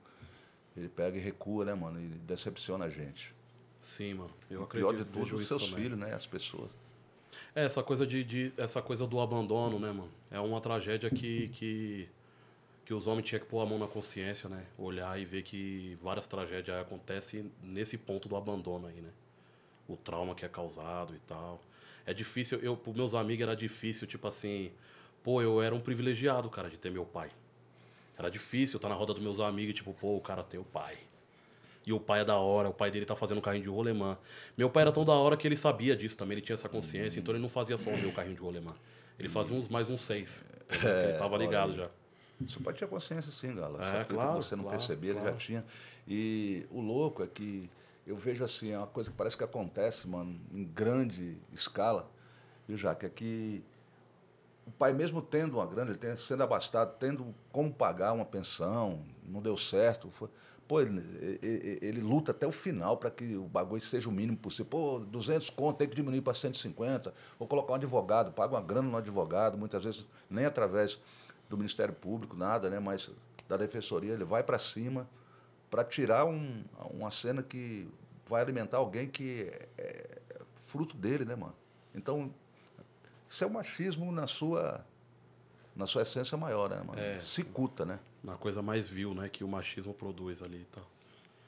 ele 0.75 0.87
pega 0.87 1.17
e 1.17 1.19
recua, 1.19 1.65
né, 1.65 1.73
mano, 1.73 1.99
e 1.99 2.07
decepciona 2.07 2.85
a 2.85 2.89
gente. 2.89 3.35
Sim, 3.81 4.13
mano. 4.15 4.31
Eu 4.49 4.63
acredito. 4.63 4.89
Pior 4.89 4.97
de 4.97 5.05
tudo, 5.05 5.35
os 5.35 5.47
seus 5.47 5.69
também. 5.69 5.83
filhos, 5.83 5.99
né, 5.99 6.13
as 6.13 6.25
pessoas. 6.25 6.69
É, 7.55 7.65
essa 7.65 7.83
coisa 7.83 8.05
de, 8.05 8.23
de, 8.23 8.53
essa 8.57 8.81
coisa 8.81 9.05
do 9.07 9.19
abandono, 9.19 9.79
né, 9.79 9.91
mano? 9.91 10.09
É 10.29 10.39
uma 10.39 10.61
tragédia 10.61 11.09
que, 11.09 11.49
que 11.49 12.09
que 12.91 12.95
os 12.95 13.07
homens 13.07 13.25
tinham 13.25 13.39
que 13.39 13.45
pôr 13.45 13.61
a 13.61 13.65
mão 13.65 13.79
na 13.79 13.87
consciência, 13.87 14.49
né? 14.49 14.65
Olhar 14.77 15.17
e 15.17 15.23
ver 15.23 15.43
que 15.43 15.97
várias 16.01 16.27
tragédias 16.27 16.77
acontecem 16.77 17.49
nesse 17.63 17.97
ponto 17.97 18.27
do 18.27 18.35
abandono 18.35 18.85
aí, 18.85 18.99
né? 18.99 19.11
O 19.87 19.95
trauma 19.95 20.35
que 20.35 20.43
é 20.43 20.49
causado 20.49 21.15
e 21.15 21.19
tal. 21.19 21.61
É 22.05 22.13
difícil, 22.13 22.59
eu, 22.59 22.75
para 22.75 22.91
meus 22.91 23.15
amigos 23.15 23.43
era 23.43 23.55
difícil, 23.55 24.05
tipo 24.05 24.27
assim, 24.27 24.73
pô, 25.23 25.41
eu 25.41 25.61
era 25.61 25.73
um 25.73 25.79
privilegiado, 25.79 26.49
cara, 26.49 26.69
de 26.69 26.77
ter 26.77 26.91
meu 26.91 27.05
pai. 27.05 27.31
Era 28.19 28.29
difícil 28.29 28.75
estar 28.75 28.89
na 28.89 28.95
roda 28.95 29.13
dos 29.13 29.23
meus 29.23 29.39
amigos, 29.39 29.73
tipo, 29.73 29.93
pô, 29.93 30.17
o 30.17 30.21
cara 30.21 30.43
tem 30.43 30.59
o 30.59 30.65
pai. 30.65 30.97
E 31.87 31.93
o 31.93 31.99
pai 31.99 32.19
é 32.19 32.25
da 32.25 32.35
hora, 32.35 32.67
o 32.67 32.73
pai 32.73 32.91
dele 32.91 33.05
tá 33.05 33.15
fazendo 33.15 33.39
carrinho 33.41 33.63
de 33.63 33.69
rolemã. 33.69 34.17
Meu 34.57 34.69
pai 34.69 34.81
era 34.81 34.91
tão 34.91 35.05
da 35.05 35.13
hora 35.13 35.37
que 35.37 35.47
ele 35.47 35.55
sabia 35.55 35.95
disso 35.95 36.17
também, 36.17 36.33
ele 36.33 36.45
tinha 36.45 36.55
essa 36.55 36.67
consciência, 36.67 37.21
então 37.21 37.33
ele 37.33 37.41
não 37.41 37.47
fazia 37.47 37.77
só 37.77 37.89
o 37.89 37.97
meu 37.97 38.11
carrinho 38.11 38.35
de 38.35 38.41
rolemã. 38.41 38.75
Ele 39.17 39.29
fazia 39.29 39.55
uns 39.55 39.69
mais 39.69 39.89
uns 39.89 40.01
seis. 40.01 40.43
É, 40.85 41.09
ele 41.09 41.17
tava 41.17 41.37
ligado 41.37 41.75
já. 41.75 41.89
Seu 42.47 42.61
pai 42.61 42.73
tinha 42.73 42.87
consciência 42.87 43.31
sim, 43.31 43.55
Gala. 43.55 43.79
É, 43.83 44.03
claro, 44.03 44.39
que 44.39 44.45
você 44.45 44.55
não 44.55 44.63
claro, 44.63 44.77
percebia, 44.77 45.13
claro. 45.13 45.27
ele 45.27 45.33
já 45.33 45.39
tinha. 45.39 45.65
E 46.07 46.65
o 46.69 46.81
louco 46.81 47.23
é 47.23 47.27
que 47.27 47.69
eu 48.05 48.15
vejo 48.15 48.43
assim, 48.43 48.71
é 48.71 48.77
uma 48.77 48.87
coisa 48.87 49.09
que 49.09 49.15
parece 49.15 49.37
que 49.37 49.43
acontece, 49.43 50.07
mano, 50.07 50.39
em 50.51 50.63
grande 50.63 51.37
escala, 51.53 52.09
viu, 52.67 52.77
Jaque? 52.77 53.05
É 53.05 53.09
que 53.09 53.63
o 54.65 54.71
pai, 54.71 54.93
mesmo 54.93 55.21
tendo 55.21 55.57
uma 55.57 55.65
grana, 55.65 55.91
ele 55.91 55.99
tem, 55.99 56.15
sendo 56.17 56.43
abastado, 56.43 56.95
tendo 56.99 57.33
como 57.51 57.71
pagar 57.71 58.13
uma 58.13 58.25
pensão, 58.25 59.03
não 59.23 59.41
deu 59.41 59.57
certo. 59.57 60.09
Foi, 60.11 60.29
pô, 60.67 60.79
ele, 60.79 60.99
ele, 61.41 61.79
ele, 61.81 62.01
luta 62.01 62.31
até 62.31 62.47
o 62.47 62.51
final 62.51 62.97
para 62.97 63.09
que 63.09 63.35
o 63.35 63.43
bagulho 63.43 63.81
seja 63.81 64.07
o 64.07 64.11
mínimo 64.11 64.37
possível. 64.37 64.65
Pô, 64.65 64.99
200 64.99 65.49
conto, 65.49 65.77
tem 65.77 65.89
que 65.89 65.95
diminuir 65.95 66.21
para 66.21 66.33
150. 66.33 67.13
Vou 67.37 67.47
colocar 67.47 67.73
um 67.73 67.75
advogado, 67.75 68.31
paga 68.31 68.55
uma 68.55 68.61
grana 68.61 68.87
no 68.87 68.97
advogado, 68.97 69.57
muitas 69.57 69.83
vezes 69.83 70.05
nem 70.29 70.45
através 70.45 70.99
do 71.51 71.57
Ministério 71.57 71.93
Público, 71.93 72.35
nada, 72.35 72.69
né? 72.69 72.79
Mas 72.79 73.09
da 73.47 73.57
Defensoria, 73.57 74.13
ele 74.13 74.23
vai 74.23 74.41
para 74.41 74.57
cima 74.57 75.07
para 75.69 75.83
tirar 75.83 76.25
um, 76.25 76.63
uma 76.89 77.11
cena 77.11 77.43
que 77.43 77.87
vai 78.27 78.41
alimentar 78.41 78.77
alguém 78.77 79.07
que 79.07 79.51
é, 79.51 79.67
é 79.77 80.19
fruto 80.55 80.95
dele, 80.95 81.25
né, 81.25 81.35
mano? 81.35 81.55
Então, 81.93 82.33
isso 83.29 83.43
é 83.43 83.47
o 83.47 83.49
machismo 83.49 84.11
na 84.11 84.25
sua 84.25 84.83
na 85.73 85.85
sua 85.85 86.01
essência 86.01 86.37
maior, 86.37 86.69
né, 86.69 86.81
mano? 86.85 86.99
É, 86.99 87.19
Cicuta, 87.19 87.85
né? 87.85 87.99
Na 88.23 88.35
coisa 88.35 88.61
mais 88.61 88.87
vil, 88.87 89.13
né, 89.13 89.29
que 89.29 89.43
o 89.43 89.47
machismo 89.47 89.93
produz 89.93 90.41
ali 90.41 90.61
e 90.61 90.65
tal. 90.65 90.85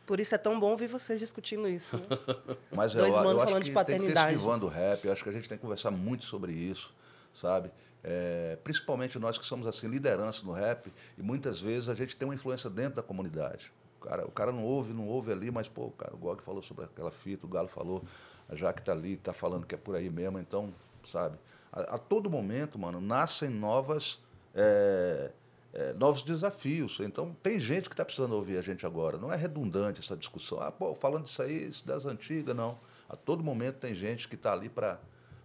Por 0.06 0.20
isso 0.20 0.36
é 0.36 0.38
tão 0.38 0.60
bom 0.60 0.76
ver 0.76 0.88
vocês 0.88 1.20
discutindo 1.20 1.68
isso. 1.68 1.98
Né? 1.98 2.06
Mas 2.72 2.94
Dois 2.94 3.14
eu, 3.14 3.24
eu 3.24 3.42
acho 3.42 3.56
que 3.56 3.64
de 3.64 3.72
paternidade. 3.72 4.16
tem 4.16 4.38
que 4.38 4.44
ter 4.44 4.50
esse 4.50 4.60
do 4.60 4.68
rap. 4.68 5.06
Eu 5.06 5.14
acho 5.14 5.24
que 5.24 5.30
a 5.30 5.32
gente 5.32 5.48
tem 5.48 5.58
que 5.58 5.62
conversar 5.62 5.92
muito 5.92 6.26
sobre 6.26 6.52
isso, 6.52 6.94
sabe? 7.34 7.72
É, 8.04 8.58
principalmente 8.64 9.18
nós 9.18 9.38
que 9.38 9.46
somos 9.46 9.66
assim 9.66 9.88
liderança 9.88 10.46
no 10.46 10.52
rap 10.52 10.92
e 11.18 11.22
muitas 11.22 11.62
vezes 11.62 11.88
a 11.88 11.96
gente 11.96 12.18
tem 12.18 12.28
uma 12.28 12.36
influência 12.36 12.70
dentro 12.70 12.96
da 12.96 13.04
comunidade. 13.04 13.72
O 14.02 14.06
cara, 14.06 14.26
o 14.28 14.32
cara 14.32 14.52
não 14.52 14.64
ouve, 14.64 14.94
não 14.94 15.08
ouve 15.08 15.32
ali, 15.32 15.50
mas 15.50 15.70
pô, 15.70 15.90
cara, 15.92 16.14
o 16.14 16.18
Gog 16.18 16.44
falou 16.44 16.62
sobre 16.62 16.84
aquela 16.84 17.12
fita, 17.12 17.46
o 17.46 17.50
Galo 17.50 17.70
falou, 17.70 18.04
a 18.50 18.56
Jaque 18.56 18.82
está 18.82 18.92
ali, 18.92 19.14
está 19.14 19.32
falando 19.32 19.66
que 19.66 19.74
é 19.74 19.78
por 19.78 19.96
aí 19.96 20.10
mesmo, 20.10 20.38
então, 20.38 20.74
sabe? 21.06 21.38
a, 21.74 21.96
a 21.96 21.98
todo 21.98 22.30
momento, 22.30 22.78
mano, 22.78 23.02
nascem 23.02 23.50
novas, 23.50 24.20
é, 24.54 25.32
é, 25.74 25.94
novos 25.94 26.22
desafios. 26.22 27.00
Então, 27.02 27.36
tem 27.42 27.60
gente 27.60 27.90
que 27.90 27.94
está 27.94 28.06
precisando 28.06 28.34
ouvir 28.34 28.58
a 28.58 28.62
gente 28.62 28.86
agora. 28.86 29.18
Não 29.18 29.34
é 29.34 29.36
redundante 29.36 30.00
essa 30.00 30.16
discussão. 30.16 30.62
Ah, 30.62 30.72
pô, 30.72 30.94
falando 30.94 31.24
disso 31.24 31.42
aí, 31.42 31.68
isso 31.68 31.86
das 31.86 32.06
antigas, 32.06 32.56
não. 32.56 32.78
A 33.10 33.16
todo 33.16 33.44
momento 33.44 33.78
tem 33.78 33.96
gente 33.96 34.28
que 34.28 34.36
está 34.36 34.54
ali 34.54 34.70
para. 34.70 35.00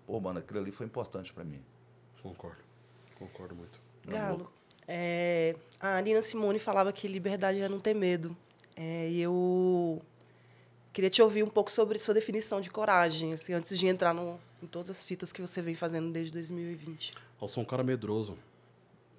Pô, 0.07 0.21
mano, 0.21 0.39
aquilo 0.39 0.61
ali 0.61 0.71
foi 0.71 0.87
importante 0.87 1.33
para 1.33 1.45
mim. 1.45 1.63
Concordo. 2.23 2.61
Concordo 3.19 3.55
muito. 3.55 3.81
Galo, 4.07 4.51
é, 4.87 5.55
a 5.79 6.01
Nina 6.01 6.23
Simone 6.23 6.59
falava 6.59 6.93
que 6.93 7.07
liberdade 7.07 7.61
é 7.61 7.69
não 7.69 7.81
ter 7.81 7.95
medo. 7.95 8.37
É, 8.77 9.09
e 9.09 9.21
eu 9.21 10.01
queria 10.93 11.11
te 11.11 11.21
ouvir 11.21 11.43
um 11.43 11.49
pouco 11.49 11.71
sobre 11.71 11.99
sua 11.99 12.15
definição 12.15 12.61
de 12.61 12.71
coragem, 12.71 13.33
assim, 13.33 13.53
antes 13.53 13.79
de 13.79 13.87
entrar 13.87 14.15
no, 14.15 14.41
em 14.63 14.67
todas 14.67 14.89
as 14.89 15.05
fitas 15.05 15.33
que 15.33 15.41
você 15.41 15.61
vem 15.61 15.75
fazendo 15.75 16.11
desde 16.11 16.33
2020. 16.33 17.15
Eu 17.41 17.49
sou 17.49 17.63
um 17.63 17.67
cara 17.67 17.83
medroso. 17.83 18.39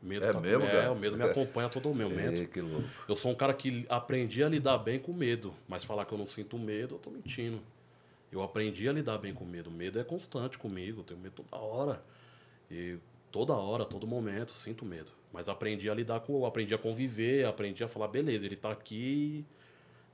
Medo 0.01 0.25
é 0.25 0.31
tá, 0.31 0.39
mesmo, 0.39 0.63
é, 0.63 0.71
cara? 0.71 0.91
o 0.91 0.95
medo 0.95 1.17
me 1.17 1.23
acompanha 1.23 1.67
a 1.67 1.69
todo 1.69 1.89
momento. 1.93 2.39
Ei, 2.39 2.47
que 2.47 2.61
louco. 2.61 2.87
Eu 3.07 3.15
sou 3.17 3.31
um 3.31 3.35
cara 3.35 3.53
que 3.53 3.85
aprendi 3.89 4.41
a 4.43 4.47
lidar 4.47 4.77
bem 4.77 4.97
com 4.97 5.11
medo, 5.11 5.53
mas 5.67 5.83
falar 5.83 6.05
que 6.05 6.13
eu 6.13 6.17
não 6.17 6.25
sinto 6.25 6.57
medo, 6.57 6.95
eu 6.95 6.99
tô 6.99 7.09
mentindo. 7.09 7.61
Eu 8.31 8.41
aprendi 8.41 8.87
a 8.87 8.93
lidar 8.93 9.17
bem 9.17 9.33
com 9.33 9.43
medo. 9.43 9.69
O 9.69 9.73
medo 9.73 9.99
é 9.99 10.03
constante 10.03 10.57
comigo, 10.57 11.01
eu 11.01 11.03
tenho 11.03 11.19
medo 11.19 11.43
toda 11.43 11.61
hora. 11.61 12.01
E 12.69 12.97
toda 13.31 13.53
hora, 13.53 13.85
todo 13.85 14.07
momento, 14.07 14.53
sinto 14.53 14.85
medo. 14.85 15.11
Mas 15.31 15.47
aprendi 15.47 15.89
a 15.89 15.93
lidar 15.93 16.21
com, 16.21 16.45
aprendi 16.45 16.73
a 16.73 16.77
conviver, 16.77 17.45
aprendi 17.45 17.83
a 17.83 17.87
falar, 17.87 18.07
beleza, 18.07 18.45
ele 18.45 18.57
tá 18.57 18.71
aqui 18.71 19.45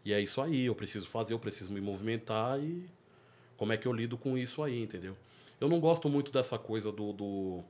e 0.03 0.13
é 0.13 0.19
isso 0.19 0.41
aí, 0.41 0.65
eu 0.65 0.75
preciso 0.75 1.07
fazer, 1.07 1.33
eu 1.33 1.39
preciso 1.39 1.73
me 1.73 1.81
movimentar 1.81 2.59
e 2.59 2.87
como 3.57 3.73
é 3.73 3.77
que 3.77 3.87
eu 3.87 3.93
lido 3.93 4.17
com 4.17 4.37
isso 4.37 4.61
aí, 4.61 4.81
entendeu? 4.83 5.15
Eu 5.59 5.69
não 5.69 5.79
gosto 5.79 6.09
muito 6.09 6.31
dessa 6.31 6.59
coisa 6.59 6.91
do, 6.91 7.13
do 7.13 7.63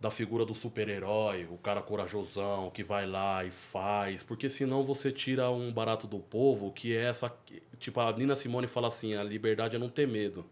da 0.00 0.10
figura 0.10 0.46
do 0.46 0.54
super-herói, 0.54 1.46
o 1.50 1.58
cara 1.58 1.82
corajosão 1.82 2.70
que 2.70 2.82
vai 2.82 3.06
lá 3.06 3.44
e 3.44 3.50
faz, 3.50 4.22
porque 4.22 4.48
senão 4.48 4.82
você 4.82 5.12
tira 5.12 5.50
um 5.50 5.70
barato 5.70 6.06
do 6.06 6.18
povo, 6.18 6.72
que 6.72 6.96
é 6.96 7.02
essa, 7.02 7.30
tipo 7.78 8.00
a 8.00 8.10
Nina 8.16 8.34
Simone 8.34 8.66
fala 8.66 8.88
assim, 8.88 9.14
a 9.14 9.22
liberdade 9.22 9.76
é 9.76 9.78
não 9.78 9.90
ter 9.90 10.08
medo. 10.08 10.46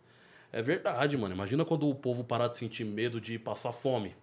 É 0.52 0.62
verdade, 0.62 1.16
mano. 1.16 1.34
Imagina 1.34 1.64
quando 1.64 1.88
o 1.88 1.94
povo 1.94 2.24
parar 2.24 2.48
de 2.48 2.58
sentir 2.58 2.84
medo 2.84 3.20
de 3.20 3.38
passar 3.38 3.72
fome. 3.72 4.14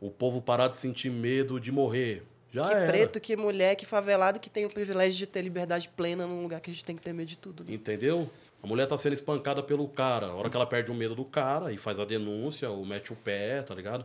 O 0.00 0.10
povo 0.10 0.42
parar 0.42 0.68
de 0.68 0.76
sentir 0.76 1.10
medo 1.10 1.58
de 1.58 1.70
morrer. 1.72 2.22
Já 2.52 2.62
que 2.62 2.74
era. 2.74 2.86
preto, 2.86 3.20
que 3.20 3.36
mulher, 3.36 3.74
que 3.76 3.84
favelado, 3.84 4.40
que 4.40 4.48
tem 4.48 4.64
o 4.64 4.70
privilégio 4.70 5.18
de 5.18 5.26
ter 5.26 5.42
liberdade 5.42 5.88
plena 5.90 6.26
num 6.26 6.42
lugar 6.42 6.60
que 6.60 6.70
a 6.70 6.72
gente 6.72 6.84
tem 6.84 6.96
que 6.96 7.02
ter 7.02 7.12
medo 7.12 7.28
de 7.28 7.36
tudo. 7.36 7.64
Né? 7.64 7.74
Entendeu? 7.74 8.30
A 8.62 8.66
mulher 8.66 8.86
tá 8.86 8.96
sendo 8.96 9.12
espancada 9.12 9.62
pelo 9.62 9.86
cara. 9.88 10.26
A 10.26 10.34
hora 10.34 10.48
que 10.48 10.56
ela 10.56 10.66
perde 10.66 10.90
o 10.90 10.94
medo 10.94 11.14
do 11.14 11.24
cara 11.24 11.72
e 11.72 11.76
faz 11.76 12.00
a 12.00 12.04
denúncia, 12.04 12.70
ou 12.70 12.84
mete 12.84 13.12
o 13.12 13.16
pé, 13.16 13.62
tá 13.62 13.74
ligado? 13.74 14.04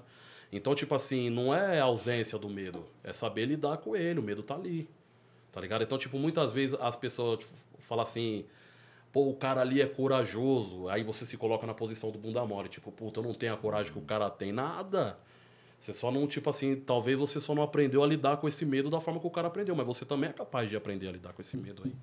Então, 0.51 0.75
tipo 0.75 0.93
assim, 0.93 1.29
não 1.29 1.55
é 1.55 1.79
ausência 1.79 2.37
do 2.37 2.49
medo. 2.49 2.85
É 3.03 3.13
saber 3.13 3.45
lidar 3.45 3.77
com 3.77 3.95
ele. 3.95 4.19
O 4.19 4.23
medo 4.23 4.43
tá 4.43 4.55
ali. 4.55 4.87
Tá 5.51 5.61
ligado? 5.61 5.83
Então, 5.83 5.97
tipo, 5.97 6.17
muitas 6.17 6.51
vezes 6.51 6.77
as 6.79 6.95
pessoas 6.95 7.39
tipo, 7.39 7.53
falam 7.79 8.03
assim. 8.03 8.45
Pô, 9.11 9.29
o 9.29 9.35
cara 9.35 9.61
ali 9.61 9.81
é 9.81 9.85
corajoso. 9.85 10.87
Aí 10.87 11.03
você 11.03 11.25
se 11.25 11.35
coloca 11.35 11.67
na 11.67 11.73
posição 11.73 12.11
do 12.11 12.17
bunda 12.17 12.45
mole. 12.45 12.69
Tipo, 12.69 12.91
puta, 12.91 13.19
eu 13.19 13.23
não 13.23 13.33
tenho 13.33 13.53
a 13.53 13.57
coragem 13.57 13.91
que 13.91 13.99
o 13.99 14.03
cara 14.03 14.29
tem. 14.29 14.51
Nada. 14.51 15.17
Você 15.79 15.93
só 15.93 16.11
não, 16.11 16.27
tipo 16.27 16.49
assim, 16.49 16.75
talvez 16.75 17.17
você 17.17 17.41
só 17.41 17.55
não 17.55 17.63
aprendeu 17.63 18.03
a 18.03 18.07
lidar 18.07 18.37
com 18.37 18.47
esse 18.47 18.63
medo 18.63 18.89
da 18.89 19.01
forma 19.01 19.19
que 19.19 19.25
o 19.25 19.31
cara 19.31 19.47
aprendeu, 19.47 19.75
mas 19.75 19.85
você 19.87 20.05
também 20.05 20.29
é 20.29 20.33
capaz 20.33 20.69
de 20.69 20.75
aprender 20.75 21.07
a 21.07 21.11
lidar 21.11 21.33
com 21.33 21.41
esse 21.41 21.57
medo 21.57 21.81
aí. 21.83 21.93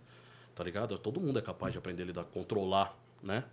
Tá 0.52 0.64
ligado? 0.64 0.98
Todo 0.98 1.20
mundo 1.20 1.38
é 1.38 1.42
capaz 1.42 1.72
de 1.72 1.78
aprender 1.78 2.02
a 2.02 2.06
lidar, 2.06 2.24
controlar, 2.24 2.98
né? 3.22 3.44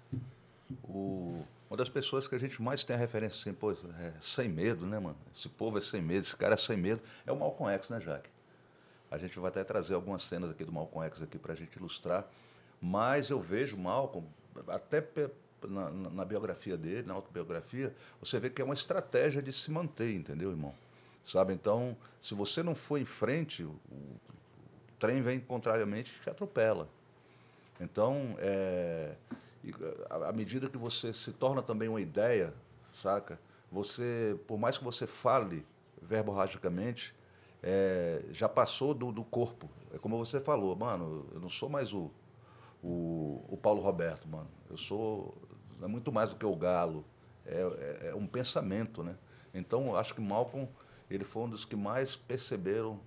O, 0.84 1.46
uma 1.70 1.78
das 1.78 1.90
pessoas 1.90 2.28
que 2.28 2.34
a 2.34 2.40
gente 2.40 2.60
mais 2.60 2.84
tem 2.84 2.96
a 2.96 3.00
referência 3.00 3.40
assim, 3.40 3.54
pô, 3.54 3.72
é 3.72 4.14
sem 4.20 4.50
medo, 4.50 4.88
né, 4.88 4.98
mano? 4.98 5.16
Esse 5.32 5.48
povo 5.48 5.78
é 5.78 5.82
sem 5.82 6.02
medo, 6.02 6.24
esse 6.24 6.36
cara 6.36 6.56
é 6.56 6.58
sem 6.58 6.76
medo. 6.76 7.02
É 7.28 7.32
o 7.32 7.36
Malcolm 7.36 7.72
X, 7.76 7.90
né, 7.90 8.02
Jaque? 8.02 8.30
A 9.12 9.20
gente 9.20 9.38
vai 9.38 9.50
até 9.50 9.64
trazer 9.64 9.94
algumas 9.94 10.24
cenas 10.24 10.50
aqui 10.50 10.66
do 10.66 10.72
Malcolm 10.72 11.06
X 11.08 11.22
aqui 11.22 11.38
para 11.38 11.54
a 11.54 11.56
gente 11.56 11.76
ilustrar. 11.76 12.28
Mas 12.82 13.30
eu 13.30 13.40
vejo 13.40 13.78
Malcolm, 13.78 14.28
até 14.68 15.02
na, 15.68 15.90
na, 15.90 16.26
biografia 16.26 16.78
dele, 16.78 17.08
na 17.08 17.14
autobiografia, 17.14 17.94
você 18.20 18.40
vê 18.40 18.50
que 18.50 18.62
é 18.62 18.66
uma 18.66 18.74
estratégia 18.74 19.42
de 19.42 19.52
se 19.52 19.72
manter, 19.72 20.14
entendeu, 20.14 20.52
irmão? 20.52 20.74
Sabe? 21.24 21.54
Então, 21.54 21.98
se 22.22 22.36
você 22.36 22.62
não 22.62 22.76
for 22.76 22.98
em 22.98 23.06
frente, 23.06 23.64
o, 23.64 23.70
o 23.92 24.20
trem 25.00 25.22
vem 25.22 25.40
contrariamente 25.40 26.14
e 26.16 26.24
te 26.24 26.30
atropela. 26.30 26.88
Então, 27.80 28.36
é, 28.40 29.16
à 30.10 30.32
medida 30.32 30.70
que 30.70 30.78
você 30.78 31.12
se 31.12 31.32
torna 31.32 31.62
também 31.62 31.90
uma 31.90 32.02
ideia, 32.02 32.54
saca? 33.02 33.40
Você, 33.72 34.38
por 34.48 34.58
mais 34.58 34.78
que 34.78 34.84
você 34.84 35.08
fale 35.08 35.66
verborragicamente, 36.02 37.14
é, 37.62 38.22
já 38.32 38.48
passou 38.48 38.94
do, 38.94 39.12
do 39.12 39.24
corpo. 39.24 39.70
É 39.94 39.98
como 39.98 40.18
você 40.18 40.40
falou, 40.40 40.76
mano, 40.76 41.26
eu 41.34 41.40
não 41.40 41.50
sou 41.50 41.68
mais 41.68 41.92
o, 41.92 42.12
o, 42.86 43.44
o 43.50 43.58
Paulo 43.58 43.82
Roberto, 43.82 44.28
mano. 44.28 44.48
Eu 44.70 44.78
sou 44.78 45.36
é 45.82 45.88
muito 45.88 46.12
mais 46.12 46.30
do 46.30 46.36
que 46.36 46.46
o 46.46 46.56
galo. 46.56 47.04
É, 47.46 47.56
é, 48.04 48.08
é 48.10 48.16
um 48.16 48.28
pensamento, 48.28 49.04
né? 49.04 49.16
Então, 49.54 49.96
acho 49.96 50.14
que 50.14 50.22
Malcolm 50.22 50.70
ele 51.10 51.24
foi 51.24 51.44
um 51.44 51.50
dos 51.50 51.66
que 51.66 51.76
mais 51.76 52.16
perceberam 52.16 53.00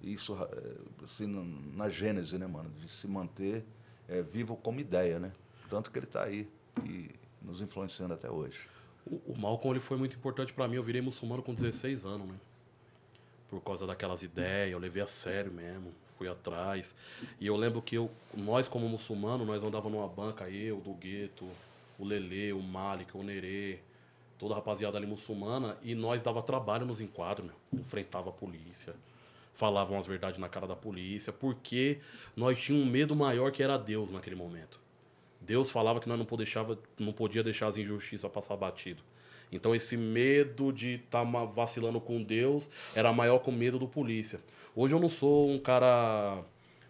isso 0.00 0.34
é, 0.34 1.04
assim, 1.04 1.26
na 1.74 1.88
gênese, 1.88 2.38
né, 2.38 2.46
mano? 2.46 2.70
De 2.70 2.88
se 2.88 3.06
manter 3.06 3.64
é, 4.08 4.20
vivo 4.20 4.56
como 4.56 4.80
ideia, 4.80 5.18
né? 5.18 5.32
Tanto 5.70 5.90
que 5.90 5.98
ele 5.98 6.06
está 6.06 6.24
aí 6.24 6.48
e 6.84 7.10
nos 7.40 7.60
influenciando 7.60 8.14
até 8.14 8.30
hoje. 8.30 8.68
O, 9.06 9.32
o 9.32 9.38
Malcolm 9.38 9.74
ele 9.74 9.80
foi 9.80 9.96
muito 9.96 10.16
importante 10.16 10.52
para 10.52 10.66
mim. 10.66 10.76
Eu 10.76 10.82
virei 10.82 11.00
muçulmano 11.00 11.42
com 11.42 11.54
16 11.54 12.04
anos, 12.04 12.28
né? 12.28 12.36
Por 13.48 13.60
causa 13.60 13.86
daquelas 13.86 14.22
ideias, 14.22 14.72
eu 14.72 14.78
levei 14.78 15.02
a 15.02 15.06
sério 15.06 15.52
mesmo, 15.52 15.92
fui 16.16 16.28
atrás. 16.28 16.94
E 17.40 17.46
eu 17.46 17.56
lembro 17.56 17.82
que 17.82 17.96
eu, 17.96 18.10
nós 18.36 18.68
como 18.68 18.88
muçulmano, 18.88 19.44
nós 19.44 19.62
andávamos 19.62 19.98
numa 19.98 20.08
banca, 20.08 20.48
eu, 20.48 20.80
do 20.80 20.92
gueto, 20.94 21.46
o 21.98 22.04
Lele, 22.04 22.52
o 22.52 22.62
Malik, 22.62 23.16
o 23.16 23.22
Nerê, 23.22 23.78
toda 24.38 24.54
a 24.54 24.56
rapaziada 24.56 24.98
ali 24.98 25.06
muçulmana, 25.06 25.76
e 25.82 25.94
nós 25.94 26.22
dava 26.22 26.42
trabalho 26.42 26.86
nos 26.86 27.00
enquadros, 27.00 27.46
meu. 27.46 27.80
enfrentava 27.80 28.30
a 28.30 28.32
polícia, 28.32 28.94
falavam 29.52 29.98
as 29.98 30.06
verdades 30.06 30.38
na 30.38 30.48
cara 30.48 30.66
da 30.66 30.76
polícia, 30.76 31.32
porque 31.32 32.00
nós 32.36 32.60
tínhamos 32.60 32.88
um 32.88 32.90
medo 32.90 33.14
maior 33.14 33.52
que 33.52 33.62
era 33.62 33.76
Deus 33.76 34.10
naquele 34.10 34.36
momento. 34.36 34.80
Deus 35.40 35.70
falava 35.70 36.00
que 36.00 36.08
nós 36.08 36.18
não, 36.18 36.26
deixava, 36.36 36.78
não 36.98 37.12
podia 37.12 37.42
deixar 37.42 37.66
as 37.66 37.76
injustiças 37.76 38.30
passar 38.30 38.56
batido. 38.56 39.02
Então 39.54 39.74
esse 39.74 39.96
medo 39.96 40.72
de 40.72 40.96
estar 40.96 41.24
tá 41.24 41.44
vacilando 41.44 42.00
com 42.00 42.22
Deus 42.22 42.68
era 42.94 43.12
maior 43.12 43.38
que 43.38 43.48
o 43.48 43.52
medo 43.52 43.78
do 43.78 43.86
polícia. 43.86 44.40
Hoje 44.74 44.94
eu 44.94 44.98
não 44.98 45.08
sou 45.08 45.48
um 45.48 45.58
cara. 45.58 46.42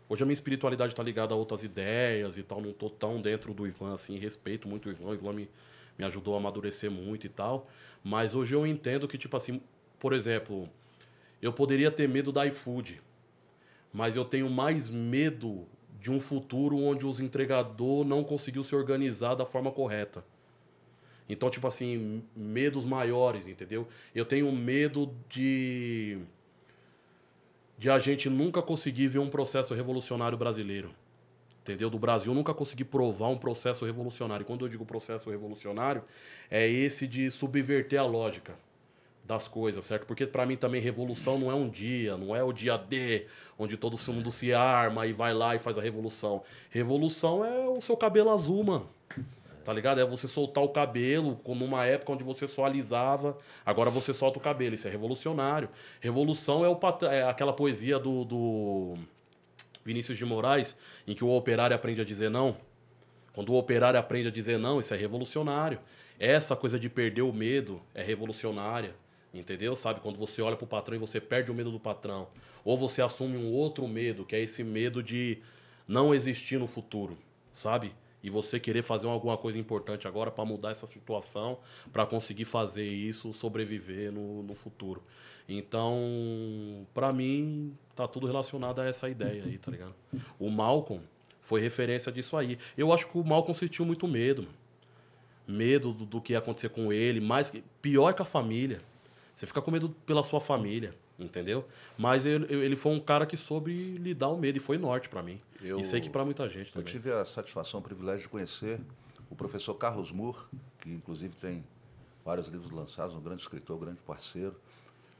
Hoje 0.08 0.22
a 0.22 0.26
minha 0.26 0.34
espiritualidade 0.34 0.92
está 0.92 1.02
ligada 1.02 1.34
a 1.34 1.36
outras 1.36 1.62
ideias 1.62 2.38
e 2.38 2.42
tal. 2.42 2.60
Não 2.60 2.72
tô 2.72 2.88
tão 2.88 3.20
dentro 3.20 3.52
do 3.52 3.66
Ivan 3.66 3.94
assim. 3.94 4.18
Respeito 4.18 4.66
muito 4.66 4.88
o 4.88 4.90
Ivan. 4.90 5.04
O 5.04 5.14
Ivan 5.14 5.32
me, 5.34 5.50
me 5.98 6.04
ajudou 6.06 6.34
a 6.34 6.38
amadurecer 6.38 6.90
muito 6.90 7.26
e 7.26 7.28
tal. 7.28 7.68
Mas 8.02 8.34
hoje 8.34 8.54
eu 8.54 8.66
entendo 8.66 9.06
que, 9.06 9.18
tipo 9.18 9.36
assim, 9.36 9.60
por 9.98 10.12
exemplo, 10.12 10.68
eu 11.42 11.52
poderia 11.52 11.90
ter 11.90 12.08
medo 12.08 12.32
da 12.32 12.46
iFood. 12.46 13.00
Mas 13.92 14.16
eu 14.16 14.24
tenho 14.24 14.48
mais 14.48 14.88
medo 14.88 15.66
de 16.00 16.10
um 16.10 16.18
futuro 16.18 16.78
onde 16.78 17.06
os 17.06 17.20
entregador 17.20 18.04
não 18.04 18.24
conseguiu 18.24 18.64
se 18.64 18.74
organizar 18.74 19.34
da 19.34 19.46
forma 19.46 19.70
correta. 19.70 20.24
Então, 21.28 21.48
tipo 21.48 21.66
assim, 21.66 22.22
medos 22.36 22.84
maiores, 22.84 23.46
entendeu? 23.46 23.88
Eu 24.14 24.24
tenho 24.24 24.50
medo 24.52 25.14
de 25.28 26.18
de 27.76 27.90
a 27.90 27.98
gente 27.98 28.30
nunca 28.30 28.62
conseguir 28.62 29.08
ver 29.08 29.18
um 29.18 29.28
processo 29.28 29.74
revolucionário 29.74 30.38
brasileiro. 30.38 30.90
Entendeu? 31.62 31.88
Do 31.88 31.98
Brasil 31.98 32.32
nunca 32.34 32.52
conseguir 32.52 32.84
provar 32.84 33.28
um 33.28 33.38
processo 33.38 33.84
revolucionário. 33.86 34.44
Quando 34.44 34.64
eu 34.64 34.68
digo 34.68 34.84
processo 34.84 35.30
revolucionário, 35.30 36.04
é 36.50 36.68
esse 36.68 37.06
de 37.08 37.30
subverter 37.30 37.98
a 37.98 38.04
lógica 38.04 38.54
das 39.24 39.48
coisas, 39.48 39.82
certo? 39.86 40.06
Porque 40.06 40.26
para 40.26 40.44
mim 40.44 40.56
também 40.56 40.80
revolução 40.80 41.38
não 41.38 41.50
é 41.50 41.54
um 41.54 41.68
dia, 41.68 42.18
não 42.18 42.36
é 42.36 42.42
o 42.44 42.52
dia 42.52 42.76
D, 42.76 43.26
onde 43.58 43.78
todo 43.78 43.98
mundo 44.12 44.30
se 44.30 44.52
arma 44.52 45.06
e 45.06 45.14
vai 45.14 45.32
lá 45.32 45.54
e 45.54 45.58
faz 45.58 45.78
a 45.78 45.80
revolução. 45.80 46.42
Revolução 46.68 47.42
é 47.42 47.66
o 47.66 47.80
seu 47.80 47.96
cabelo 47.96 48.30
azul, 48.30 48.62
mano. 48.62 48.88
Tá 49.64 49.72
ligado? 49.72 49.98
É 49.98 50.04
você 50.04 50.28
soltar 50.28 50.62
o 50.62 50.68
cabelo, 50.68 51.36
como 51.42 51.64
numa 51.64 51.86
época 51.86 52.12
onde 52.12 52.22
você 52.22 52.46
só 52.46 52.66
alisava, 52.66 53.38
agora 53.64 53.88
você 53.88 54.12
solta 54.12 54.38
o 54.38 54.42
cabelo. 54.42 54.74
Isso 54.74 54.86
é 54.86 54.90
revolucionário. 54.90 55.70
Revolução 56.00 56.62
é, 56.62 56.68
o 56.68 56.76
pat... 56.76 57.02
é 57.04 57.22
aquela 57.22 57.52
poesia 57.52 57.98
do, 57.98 58.24
do 58.24 58.94
Vinícius 59.82 60.18
de 60.18 60.24
Moraes, 60.26 60.76
em 61.06 61.14
que 61.14 61.24
o 61.24 61.30
operário 61.30 61.74
aprende 61.74 62.02
a 62.02 62.04
dizer 62.04 62.28
não. 62.28 62.56
Quando 63.32 63.52
o 63.52 63.58
operário 63.58 63.98
aprende 63.98 64.28
a 64.28 64.30
dizer 64.30 64.58
não, 64.58 64.78
isso 64.78 64.92
é 64.92 64.96
revolucionário. 64.98 65.80
Essa 66.20 66.54
coisa 66.54 66.78
de 66.78 66.90
perder 66.90 67.22
o 67.22 67.32
medo 67.32 67.80
é 67.94 68.02
revolucionária. 68.02 68.94
Entendeu? 69.32 69.74
Sabe? 69.74 70.00
Quando 70.00 70.18
você 70.18 70.42
olha 70.42 70.56
pro 70.56 70.66
patrão 70.66 70.94
e 70.94 70.98
você 70.98 71.20
perde 71.20 71.50
o 71.50 71.54
medo 71.54 71.72
do 71.72 71.80
patrão. 71.80 72.28
Ou 72.64 72.76
você 72.76 73.00
assume 73.00 73.36
um 73.36 73.50
outro 73.50 73.88
medo, 73.88 74.24
que 74.26 74.36
é 74.36 74.40
esse 74.40 74.62
medo 74.62 75.02
de 75.02 75.38
não 75.88 76.14
existir 76.14 76.58
no 76.58 76.66
futuro. 76.66 77.16
Sabe? 77.52 77.92
E 78.24 78.30
você 78.30 78.58
querer 78.58 78.80
fazer 78.80 79.06
alguma 79.06 79.36
coisa 79.36 79.58
importante 79.58 80.08
agora 80.08 80.30
para 80.30 80.46
mudar 80.46 80.70
essa 80.70 80.86
situação, 80.86 81.58
para 81.92 82.06
conseguir 82.06 82.46
fazer 82.46 82.88
isso, 82.88 83.34
sobreviver 83.34 84.10
no, 84.10 84.42
no 84.42 84.54
futuro. 84.54 85.02
Então, 85.46 86.86
para 86.94 87.12
mim, 87.12 87.76
tá 87.94 88.08
tudo 88.08 88.26
relacionado 88.26 88.80
a 88.80 88.86
essa 88.86 89.10
ideia 89.10 89.44
aí, 89.44 89.58
tá 89.58 89.70
ligado? 89.70 89.94
O 90.38 90.48
Malcolm 90.48 91.04
foi 91.42 91.60
referência 91.60 92.10
disso 92.10 92.34
aí. 92.34 92.58
Eu 92.78 92.94
acho 92.94 93.06
que 93.06 93.18
o 93.18 93.22
Malcolm 93.22 93.54
sentiu 93.54 93.84
muito 93.84 94.08
medo. 94.08 94.48
Medo 95.46 95.92
do, 95.92 96.06
do 96.06 96.18
que 96.22 96.32
ia 96.32 96.38
acontecer 96.38 96.70
com 96.70 96.90
ele, 96.90 97.20
mais 97.20 97.52
pior 97.82 98.14
que 98.14 98.22
a 98.22 98.24
família. 98.24 98.80
Você 99.34 99.46
fica 99.46 99.60
com 99.60 99.70
medo 99.70 99.90
pela 100.06 100.22
sua 100.22 100.40
família, 100.40 100.94
entendeu? 101.18 101.64
Mas 101.96 102.26
ele, 102.26 102.52
ele 102.52 102.76
foi 102.76 102.92
um 102.92 103.00
cara 103.00 103.26
que 103.26 103.36
soube 103.36 103.72
lidar 103.72 104.28
o 104.28 104.38
medo 104.38 104.58
e 104.58 104.60
foi 104.60 104.78
norte 104.78 105.08
para 105.08 105.22
mim. 105.22 105.40
Eu, 105.62 105.78
e 105.78 105.84
sei 105.84 106.00
que 106.00 106.10
para 106.10 106.24
muita 106.24 106.48
gente 106.48 106.72
também. 106.72 106.86
Eu 106.86 106.92
tive 106.92 107.12
a 107.12 107.24
satisfação, 107.24 107.80
o 107.80 107.82
privilégio 107.82 108.22
de 108.22 108.28
conhecer 108.28 108.80
o 109.30 109.36
professor 109.36 109.74
Carlos 109.74 110.12
Moore, 110.12 110.38
que 110.78 110.90
inclusive 110.90 111.34
tem 111.36 111.64
vários 112.24 112.48
livros 112.48 112.70
lançados, 112.70 113.14
um 113.14 113.20
grande 113.20 113.42
escritor, 113.42 113.76
um 113.76 113.80
grande 113.80 114.00
parceiro. 114.00 114.56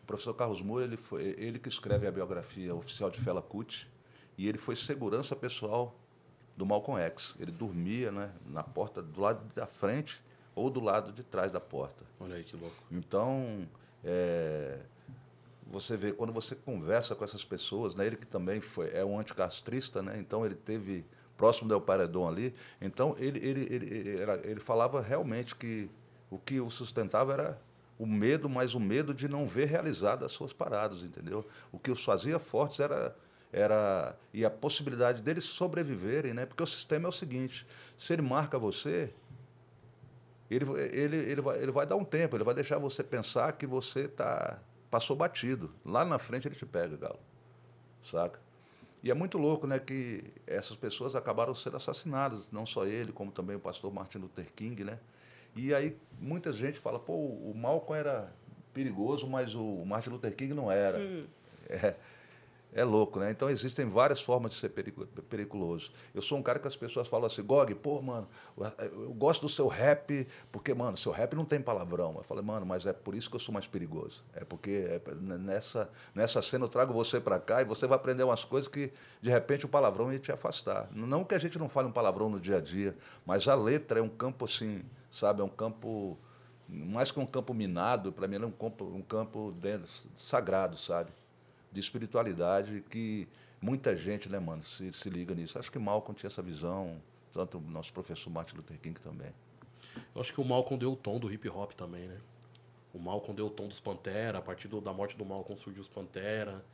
O 0.03 0.07
professor 0.07 0.35
Carlos 0.35 0.63
Moore, 0.63 0.85
ele, 0.85 0.97
foi, 0.97 1.35
ele 1.39 1.59
que 1.59 1.69
escreve 1.69 2.07
a 2.07 2.11
biografia 2.11 2.75
oficial 2.75 3.11
de 3.11 3.21
Fela 3.21 3.43
Kuti, 3.43 3.89
e 4.37 4.49
ele 4.49 4.59
foi 4.59 4.77
segurança 4.77 5.35
pessoal 5.35 5.99
do 6.57 6.67
Malcolm 6.67 7.01
X. 7.01 7.35
Ele 7.39 7.53
dormia 7.53 8.11
né, 8.11 8.31
na 8.47 8.63
porta 8.63 9.03
do 9.03 9.21
lado 9.21 9.45
da 9.55 9.67
frente 9.67 10.21
ou 10.55 10.71
do 10.71 10.81
lado 10.81 11.13
de 11.13 11.23
trás 11.23 11.51
da 11.51 11.61
porta. 11.61 12.05
Olha 12.21 12.37
aí 12.37 12.45
que 12.45 12.57
louco. 12.57 12.77
Então, 12.91 13.67
é, 14.03 14.79
você 15.67 15.97
vê, 15.97 16.13
quando 16.13 16.33
você 16.33 16.55
conversa 16.55 17.15
com 17.15 17.25
essas 17.25 17.45
pessoas, 17.45 17.95
né, 17.95 18.07
ele 18.07 18.17
que 18.17 18.27
também 18.27 18.61
foi, 18.61 18.91
é 18.93 19.05
um 19.05 19.19
anticastrista, 19.19 20.03
né, 20.03 20.17
então 20.19 20.45
ele 20.45 20.55
teve 20.55 21.05
próximo 21.37 21.69
do 21.69 21.81
Paredão 21.81 22.29
ali, 22.29 22.55
então 22.81 23.17
ele, 23.19 23.39
ele, 23.39 23.67
ele, 23.71 23.87
ele, 23.87 24.23
ele 24.45 24.61
falava 24.61 25.01
realmente 25.01 25.55
que 25.55 25.91
o 26.31 26.39
que 26.39 26.61
o 26.61 26.71
sustentava 26.71 27.33
era 27.33 27.61
o 27.99 28.07
medo, 28.07 28.49
mas 28.49 28.75
o 28.75 28.81
medo 28.81 29.15
de 29.15 29.29
não 29.29 29.47
ver 29.47 29.67
realizadas 29.67 30.27
as 30.27 30.33
suas 30.33 30.53
paradas, 30.53 31.03
entendeu? 31.03 31.47
O 31.71 31.79
que 31.79 31.91
os 31.91 32.05
fazia 32.05 32.39
fortes 32.39 32.81
era 32.81 33.15
era 33.53 34.17
e 34.33 34.45
a 34.45 34.51
possibilidade 34.51 35.23
deles 35.23 35.45
sobreviverem, 35.45 36.35
né? 36.35 36.45
Porque 36.45 36.63
o 36.63 36.67
sistema 36.67 37.07
é 37.07 37.09
o 37.09 37.13
seguinte: 37.13 37.65
se 37.97 38.13
ele 38.13 38.23
marca 38.23 38.59
você, 38.59 39.15
ele, 40.51 40.65
ele, 40.91 41.17
ele, 41.17 41.41
vai, 41.41 41.63
ele 41.63 41.71
vai 41.71 41.87
dar 41.87 41.95
um 41.95 42.05
tempo, 42.05 42.37
ele 42.37 42.43
vai 42.43 42.55
deixar 42.55 42.79
você 42.79 43.05
pensar 43.05 43.53
que 43.53 43.65
você 43.65 44.09
tá, 44.09 44.59
passou 44.95 45.17
batido. 45.17 45.73
Lá 45.85 46.05
na 46.05 46.21
frente 46.21 46.47
ele 46.47 46.55
te 46.55 46.65
pega, 46.65 46.97
Galo. 46.97 47.19
Saca? 48.01 48.39
E 49.03 49.11
é 49.11 49.15
muito 49.15 49.37
louco, 49.37 49.67
né, 49.67 49.81
que 49.81 50.23
essas 50.47 50.77
pessoas 50.77 51.17
acabaram 51.17 51.53
sendo 51.53 51.77
assassinadas, 51.77 52.49
não 52.53 52.65
só 52.65 52.87
ele, 52.87 53.11
como 53.11 53.33
também 53.33 53.57
o 53.57 53.59
pastor 53.59 53.93
Martin 53.93 54.19
Luther 54.19 54.47
King, 54.55 54.85
né? 54.85 55.01
E 55.57 55.75
aí 55.75 55.99
muita 56.21 56.53
gente 56.53 56.79
fala, 56.79 57.01
pô, 57.01 57.13
o 57.13 57.53
Malcolm 57.57 57.99
era 57.99 58.33
perigoso, 58.73 59.27
mas 59.27 59.57
o 59.57 59.85
Martin 59.85 60.11
Luther 60.11 60.33
King 60.37 60.55
não 60.55 60.71
era. 60.71 60.97
Hum. 61.01 61.27
É, 61.69 61.97
é 62.75 62.83
louco, 62.83 63.21
né? 63.21 63.31
Então 63.31 63.49
existem 63.49 63.89
várias 63.89 64.21
formas 64.21 64.51
de 64.51 64.59
ser 64.59 64.69
periculoso. 64.69 65.93
Eu 66.13 66.21
sou 66.21 66.37
um 66.37 66.43
cara 66.43 66.59
que 66.59 66.67
as 66.67 66.77
pessoas 66.77 67.07
falam 67.07 67.27
assim, 67.27 67.41
Gog, 67.41 67.73
pô, 67.77 68.03
mano, 68.03 68.29
eu 68.79 69.15
gosto 69.15 69.43
do 69.43 69.49
seu 69.49 69.69
rap, 69.69 70.27
porque, 70.51 70.75
mano, 70.75 70.97
seu 70.97 71.13
rap 71.13 71.37
não 71.37 71.45
tem 71.45 71.61
palavrão. 71.61 72.17
Eu 72.17 72.25
falei, 72.25 72.43
mano, 72.43 72.67
mas 72.67 72.85
é 72.85 72.93
por 72.93 73.15
isso 73.15 73.31
que 73.31 73.37
eu 73.37 73.41
sou 73.41 73.53
mais 73.53 73.69
perigoso. 73.69 74.25
É 74.35 74.45
porque 74.45 74.71
é, 74.89 75.01
nessa, 75.39 75.89
nessa 76.13 76.43
cena 76.43 76.65
eu 76.65 76.69
trago 76.69 76.93
você 76.93 77.21
para 77.21 77.39
cá 77.39 77.63
e 77.63 77.65
você 77.65 77.87
vai 77.87 77.97
aprender 77.97 78.25
umas 78.25 78.45
coisas 78.45 78.67
que, 78.67 78.93
de 79.23 79.31
repente, 79.31 79.65
o 79.65 79.69
palavrão 79.69 80.13
ia 80.13 80.19
te 80.19 80.33
afastar. 80.33 80.89
Não 80.91 81.23
que 81.23 81.37
a 81.37 81.39
gente 81.39 81.57
não 81.57 81.69
fale 81.69 81.87
um 81.87 81.93
palavrão 81.93 82.29
no 82.29 82.41
dia 82.41 82.57
a 82.57 82.61
dia, 82.61 82.97
mas 83.25 83.47
a 83.47 83.55
letra 83.55 84.01
é 84.01 84.03
um 84.03 84.09
campo 84.09 84.47
assim, 84.47 84.83
sabe? 85.13 85.41
É 85.41 85.45
um 85.45 85.49
campo, 85.49 86.19
mais 86.69 87.13
que 87.13 87.21
um 87.21 87.27
campo 87.27 87.55
minado, 87.55 88.11
para 88.13 88.27
mim 88.27 88.35
é 88.35 88.45
um 88.45 88.51
campo, 88.51 88.85
um 88.85 89.03
campo 89.03 89.53
dentro, 89.53 89.89
sagrado, 90.17 90.77
sabe? 90.77 91.13
De 91.75 91.81
espiritualidade 91.81 92.85
que 92.89 93.29
muita 93.61 93.97
gente, 93.97 94.29
né, 94.29 94.39
mano, 94.39 94.63
se, 94.63 94.93
se 94.93 95.11
liga 95.11 95.35
nisso. 95.35 95.59
Acho 95.59 95.71
que 95.71 95.79
Malcolm 95.79 96.17
tinha 96.17 96.29
essa 96.29 96.41
visão, 96.41 97.03
tanto 97.33 97.59
o 97.59 97.61
nosso 97.61 97.93
professor 97.93 98.31
Martin 98.31 98.57
Luther 98.57 98.79
King 98.79 98.99
também. 99.01 99.33
Eu 100.15 100.21
acho 100.21 100.33
que 100.33 100.41
o 100.41 100.45
Malcolm 100.45 100.79
deu 100.79 100.93
o 100.93 100.97
tom 100.97 101.19
do 101.19 101.31
hip 101.33 101.49
hop 101.49 101.73
também, 101.73 102.07
né? 102.07 102.19
O 102.93 102.99
Malcolm 102.99 103.35
deu 103.35 103.47
o 103.47 103.51
tom 103.51 103.67
dos 103.67 103.81
Pantera, 103.81 104.39
a 104.39 104.43
partir 104.43 104.69
do, 104.69 104.81
da 104.81 104.93
morte 104.93 105.17
do 105.17 105.25
Malcolm 105.25 105.61
surgiu 105.61 105.83
os 105.83 105.89
Pantera. 105.89 106.65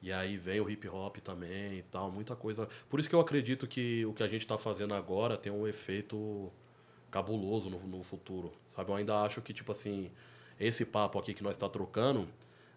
E 0.00 0.12
aí 0.12 0.36
vem 0.36 0.60
o 0.60 0.70
hip 0.70 0.88
hop 0.88 1.16
também 1.18 1.78
e 1.78 1.82
tal, 1.82 2.10
muita 2.10 2.34
coisa. 2.34 2.68
Por 2.88 3.00
isso 3.00 3.08
que 3.08 3.14
eu 3.14 3.20
acredito 3.20 3.66
que 3.66 4.06
o 4.06 4.14
que 4.14 4.22
a 4.22 4.28
gente 4.28 4.42
está 4.42 4.56
fazendo 4.56 4.94
agora 4.94 5.36
tem 5.36 5.52
um 5.52 5.66
efeito 5.66 6.50
cabuloso 7.10 7.68
no, 7.68 7.78
no 7.80 8.02
futuro, 8.02 8.52
sabe? 8.68 8.90
Eu 8.90 8.96
ainda 8.96 9.20
acho 9.22 9.42
que, 9.42 9.52
tipo 9.52 9.72
assim, 9.72 10.10
esse 10.58 10.84
papo 10.84 11.18
aqui 11.18 11.34
que 11.34 11.42
nós 11.42 11.56
está 11.56 11.68
trocando, 11.68 12.28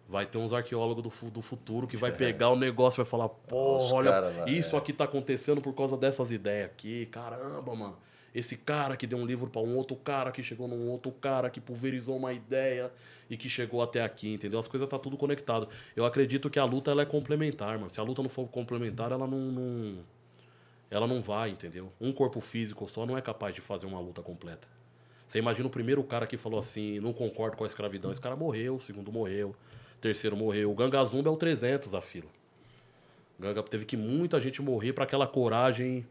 vai 0.08 0.26
ter 0.26 0.38
uns 0.38 0.52
arqueólogos 0.52 1.02
do, 1.02 1.30
do 1.30 1.42
futuro 1.42 1.86
que 1.86 1.96
vai 1.96 2.10
é. 2.12 2.14
pegar 2.14 2.50
o 2.50 2.56
negócio 2.56 3.00
e 3.00 3.02
vai 3.02 3.10
falar, 3.10 3.28
pô, 3.28 3.78
olha, 3.92 4.10
cara, 4.10 4.50
isso 4.50 4.76
é. 4.76 4.78
aqui 4.78 4.92
tá 4.92 5.04
acontecendo 5.04 5.60
por 5.60 5.74
causa 5.74 5.96
dessas 5.96 6.30
ideias 6.30 6.66
aqui. 6.66 7.06
Caramba, 7.06 7.74
mano. 7.74 7.96
Esse 8.34 8.56
cara 8.56 8.96
que 8.96 9.06
deu 9.06 9.18
um 9.18 9.26
livro 9.26 9.48
para 9.48 9.60
um 9.60 9.76
outro 9.76 9.94
cara, 9.94 10.30
que 10.30 10.42
chegou 10.42 10.66
num 10.66 10.88
outro 10.88 11.12
cara, 11.12 11.50
que 11.50 11.60
pulverizou 11.60 12.16
uma 12.16 12.32
ideia 12.32 12.90
e 13.28 13.36
que 13.36 13.48
chegou 13.48 13.82
até 13.82 14.02
aqui, 14.02 14.32
entendeu? 14.32 14.58
As 14.58 14.66
coisas 14.66 14.88
tá 14.88 14.98
tudo 14.98 15.18
conectado. 15.18 15.68
Eu 15.94 16.06
acredito 16.06 16.48
que 16.48 16.58
a 16.58 16.64
luta 16.64 16.90
ela 16.90 17.02
é 17.02 17.06
complementar, 17.06 17.78
mano. 17.78 17.90
Se 17.90 18.00
a 18.00 18.02
luta 18.02 18.22
não 18.22 18.30
for 18.30 18.48
complementar, 18.48 19.12
ela 19.12 19.26
não, 19.26 19.38
não 19.38 19.98
ela 20.90 21.06
não 21.06 21.20
vai, 21.20 21.50
entendeu? 21.50 21.92
Um 22.00 22.10
corpo 22.10 22.40
físico 22.40 22.88
só 22.88 23.04
não 23.04 23.18
é 23.18 23.22
capaz 23.22 23.54
de 23.54 23.60
fazer 23.60 23.86
uma 23.86 24.00
luta 24.00 24.22
completa. 24.22 24.66
Você 25.26 25.38
imagina 25.38 25.66
o 25.66 25.70
primeiro 25.70 26.02
cara 26.02 26.26
que 26.26 26.36
falou 26.36 26.58
assim, 26.58 27.00
não 27.00 27.12
concordo 27.12 27.56
com 27.56 27.64
a 27.64 27.66
escravidão. 27.66 28.10
Esse 28.10 28.20
cara 28.20 28.36
morreu, 28.36 28.76
o 28.76 28.80
segundo 28.80 29.12
morreu 29.12 29.54
terceiro 30.02 30.36
morreu. 30.36 30.70
O 30.70 30.74
Ganga 30.74 31.02
Zumba 31.04 31.30
é 31.30 31.32
o 31.32 31.36
300 31.36 31.92
da 31.92 32.00
fila. 32.00 32.28
O 33.38 33.42
Ganga 33.42 33.62
teve 33.62 33.86
que 33.86 33.96
muita 33.96 34.40
gente 34.40 34.60
morrer 34.60 34.92
para 34.92 35.04
aquela 35.04 35.26
coragem 35.26 36.04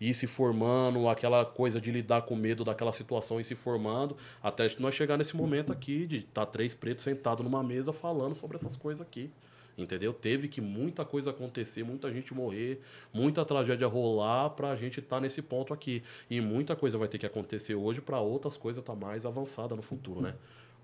ir 0.00 0.14
se 0.14 0.28
formando, 0.28 1.08
aquela 1.08 1.44
coisa 1.44 1.80
de 1.80 1.90
lidar 1.90 2.22
com 2.22 2.36
medo 2.36 2.64
daquela 2.64 2.92
situação 2.92 3.40
e 3.40 3.44
se 3.44 3.56
formando, 3.56 4.16
até 4.40 4.70
nós 4.78 4.94
chegar 4.94 5.16
nesse 5.16 5.36
momento 5.36 5.72
aqui 5.72 6.06
de 6.06 6.18
estar 6.18 6.46
tá 6.46 6.46
três 6.46 6.72
pretos 6.72 7.02
sentados 7.02 7.44
numa 7.44 7.64
mesa 7.64 7.92
falando 7.92 8.34
sobre 8.34 8.56
essas 8.56 8.76
coisas 8.76 9.00
aqui. 9.00 9.28
Entendeu? 9.76 10.12
Teve 10.12 10.48
que 10.48 10.60
muita 10.60 11.04
coisa 11.04 11.30
acontecer, 11.30 11.84
muita 11.84 12.12
gente 12.12 12.34
morrer, 12.34 12.80
muita 13.12 13.44
tragédia 13.44 13.86
rolar 13.86 14.50
pra 14.50 14.74
gente 14.74 14.98
estar 14.98 15.16
tá 15.16 15.20
nesse 15.20 15.40
ponto 15.40 15.72
aqui. 15.72 16.02
E 16.28 16.40
muita 16.40 16.74
coisa 16.74 16.98
vai 16.98 17.06
ter 17.06 17.18
que 17.18 17.26
acontecer 17.26 17.76
hoje 17.76 18.00
para 18.00 18.18
outras 18.18 18.56
coisas 18.56 18.82
estar 18.82 18.94
tá 18.94 18.98
mais 18.98 19.24
avançada 19.24 19.76
no 19.76 19.82
futuro, 19.82 20.20
né? 20.20 20.34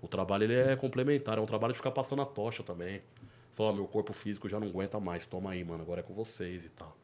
O 0.01 0.07
trabalho 0.07 0.43
ele 0.43 0.55
é 0.55 0.75
complementar, 0.75 1.37
é 1.37 1.41
um 1.41 1.45
trabalho 1.45 1.73
de 1.73 1.77
ficar 1.77 1.91
passando 1.91 2.21
a 2.21 2.25
tocha 2.25 2.63
também. 2.63 3.01
Falar, 3.51 3.73
meu 3.73 3.87
corpo 3.87 4.13
físico 4.13 4.49
já 4.49 4.59
não 4.59 4.67
aguenta 4.67 4.99
mais, 4.99 5.25
toma 5.25 5.51
aí, 5.51 5.63
mano, 5.63 5.81
agora 5.81 6.01
é 6.01 6.03
com 6.03 6.13
vocês 6.13 6.65
e 6.65 6.69
tal. 6.69 6.95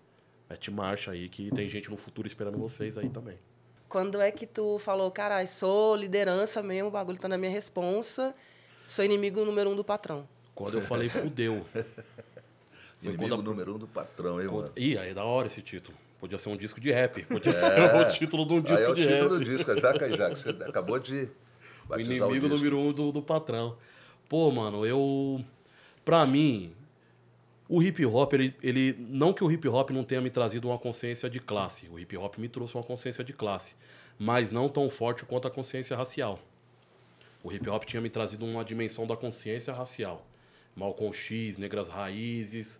Mete 0.50 0.70
marcha 0.70 1.12
aí 1.12 1.30
que 1.30 1.50
tem 1.52 1.70
gente 1.70 1.90
no 1.90 1.96
futuro 1.96 2.28
esperando 2.28 2.58
vocês 2.58 2.98
aí 2.98 3.10
também. 3.10 3.40
Quando 3.88 4.20
é 4.20 4.32
que 4.32 4.46
tu 4.46 4.78
falou, 4.80 5.10
caralho, 5.12 5.48
sou 5.48 5.96
liderança 5.96 6.62
mesmo, 6.62 6.90
o 6.90 6.92
bagulho 6.92 7.18
tá 7.18 7.28
na 7.28 7.38
minha 7.38 7.52
responsa, 7.52 8.36
sou 8.88 9.04
inimigo 9.04 9.44
número 9.46 9.70
um 9.70 9.76
do 9.76 9.84
patrão? 9.84 10.28
Quando 10.54 10.78
eu 10.78 10.82
falei 10.82 11.10
fudeu. 11.10 11.66
Foi 11.72 11.86
Inimigo 13.14 13.34
a... 13.34 13.42
número 13.42 13.76
um 13.76 13.78
do 13.78 13.88
patrão, 13.88 14.40
hein, 14.42 14.48
mano? 14.48 14.72
Ih, 14.76 14.98
aí 14.98 15.12
é 15.12 15.14
da 15.14 15.24
hora 15.24 15.48
esse 15.48 15.62
título. 15.62 15.98
Podia 16.20 16.38
ser 16.38 16.50
um 16.50 16.58
disco 16.58 16.80
de 16.80 16.92
rap. 16.92 17.26
Podia 17.26 17.52
é. 17.52 17.56
ser 17.56 17.96
o 17.96 18.10
título 18.10 18.46
de 18.46 18.54
um 18.54 18.62
disco 18.62 18.78
aí 18.78 18.84
é 18.84 18.90
o 18.90 18.94
de 18.94 19.06
rap. 19.06 19.12
É 19.12 19.16
o 19.16 19.22
título 19.24 19.40
do 19.40 19.46
disco, 19.46 19.76
Jaca 19.76 20.08
e 20.08 20.18
Jaca. 20.18 20.36
Você 20.36 20.50
acabou 20.50 21.00
de 21.00 21.30
o 21.98 22.00
inimigo 22.00 22.46
o 22.46 22.50
número 22.50 22.78
um 22.78 22.92
do, 22.92 23.12
do 23.12 23.22
patrão. 23.22 23.78
Pô, 24.30 24.50
mano, 24.52 24.86
eu... 24.86 25.44
Pra 26.04 26.26
mim, 26.26 26.74
o 27.68 27.82
hip 27.82 28.06
hop, 28.06 28.34
ele, 28.34 28.56
ele... 28.62 28.96
Não 28.98 29.34
que 29.34 29.44
o 29.44 29.52
hip 29.52 29.68
hop 29.68 29.92
não 29.92 30.04
tenha 30.04 30.22
me 30.22 30.30
trazido 30.30 30.68
uma 30.68 30.78
consciência 30.80 31.30
de 31.30 31.40
classe. 31.40 31.88
O 31.90 32.00
hip 32.00 32.16
hop 32.18 32.38
me 32.38 32.48
trouxe 32.48 32.76
uma 32.76 32.84
consciência 32.84 33.24
de 33.24 33.34
classe. 33.34 33.76
Mas 34.18 34.52
não 34.52 34.70
tão 34.70 34.90
forte 34.90 35.26
quanto 35.26 35.48
a 35.48 35.52
consciência 35.52 35.96
racial. 35.96 36.40
O 37.44 37.52
hip 37.52 37.70
hop 37.70 37.84
tinha 37.86 38.02
me 38.02 38.10
trazido 38.10 38.46
uma 38.46 38.64
dimensão 38.64 39.08
da 39.08 39.16
consciência 39.16 39.74
racial. 39.74 40.26
Malcolm 40.76 41.14
X, 41.14 41.58
Negras 41.58 41.90
Raízes. 41.90 42.80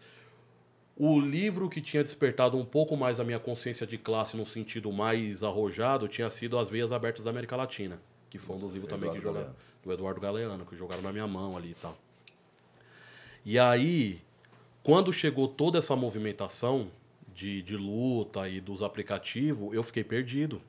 O 0.95 1.19
livro 1.19 1.69
que 1.69 1.82
tinha 1.82 2.04
despertado 2.04 2.58
um 2.58 2.65
pouco 2.65 2.95
mais 2.95 3.19
a 3.19 3.24
minha 3.24 3.39
consciência 3.39 3.88
de 3.88 3.97
classe 3.97 4.38
no 4.38 4.45
sentido 4.45 4.91
mais 4.91 5.43
arrojado 5.43 6.08
tinha 6.08 6.30
sido 6.30 6.60
As 6.60 6.69
Veias 6.69 6.91
Abertas 6.91 7.26
da 7.26 7.32
América 7.32 7.56
Latina, 7.56 8.00
que 8.31 8.39
foi 8.39 8.55
um 8.55 8.59
dos 8.59 8.71
livros 8.71 8.89
também 8.89 9.11
que 9.11 9.19
jogaram, 9.19 9.53
do 9.83 9.91
Eduardo 9.91 10.21
Galeano, 10.21 10.65
que 10.65 10.75
jogaram 10.75 11.03
na 11.03 11.11
minha 11.11 11.27
mão 11.27 11.57
ali 11.57 11.71
e 11.71 11.75
tal. 11.75 11.97
E 13.45 13.59
aí, 13.59 14.21
quando 14.81 15.11
chegou 15.11 15.49
toda 15.49 15.79
essa 15.79 15.95
movimentação 15.97 16.89
de, 17.35 17.61
de 17.61 17.75
luta 17.75 18.47
e 18.47 18.61
dos 18.61 18.81
aplicativos, 18.81 19.73
eu 19.73 19.83
fiquei 19.83 20.03
perdido. 20.03 20.61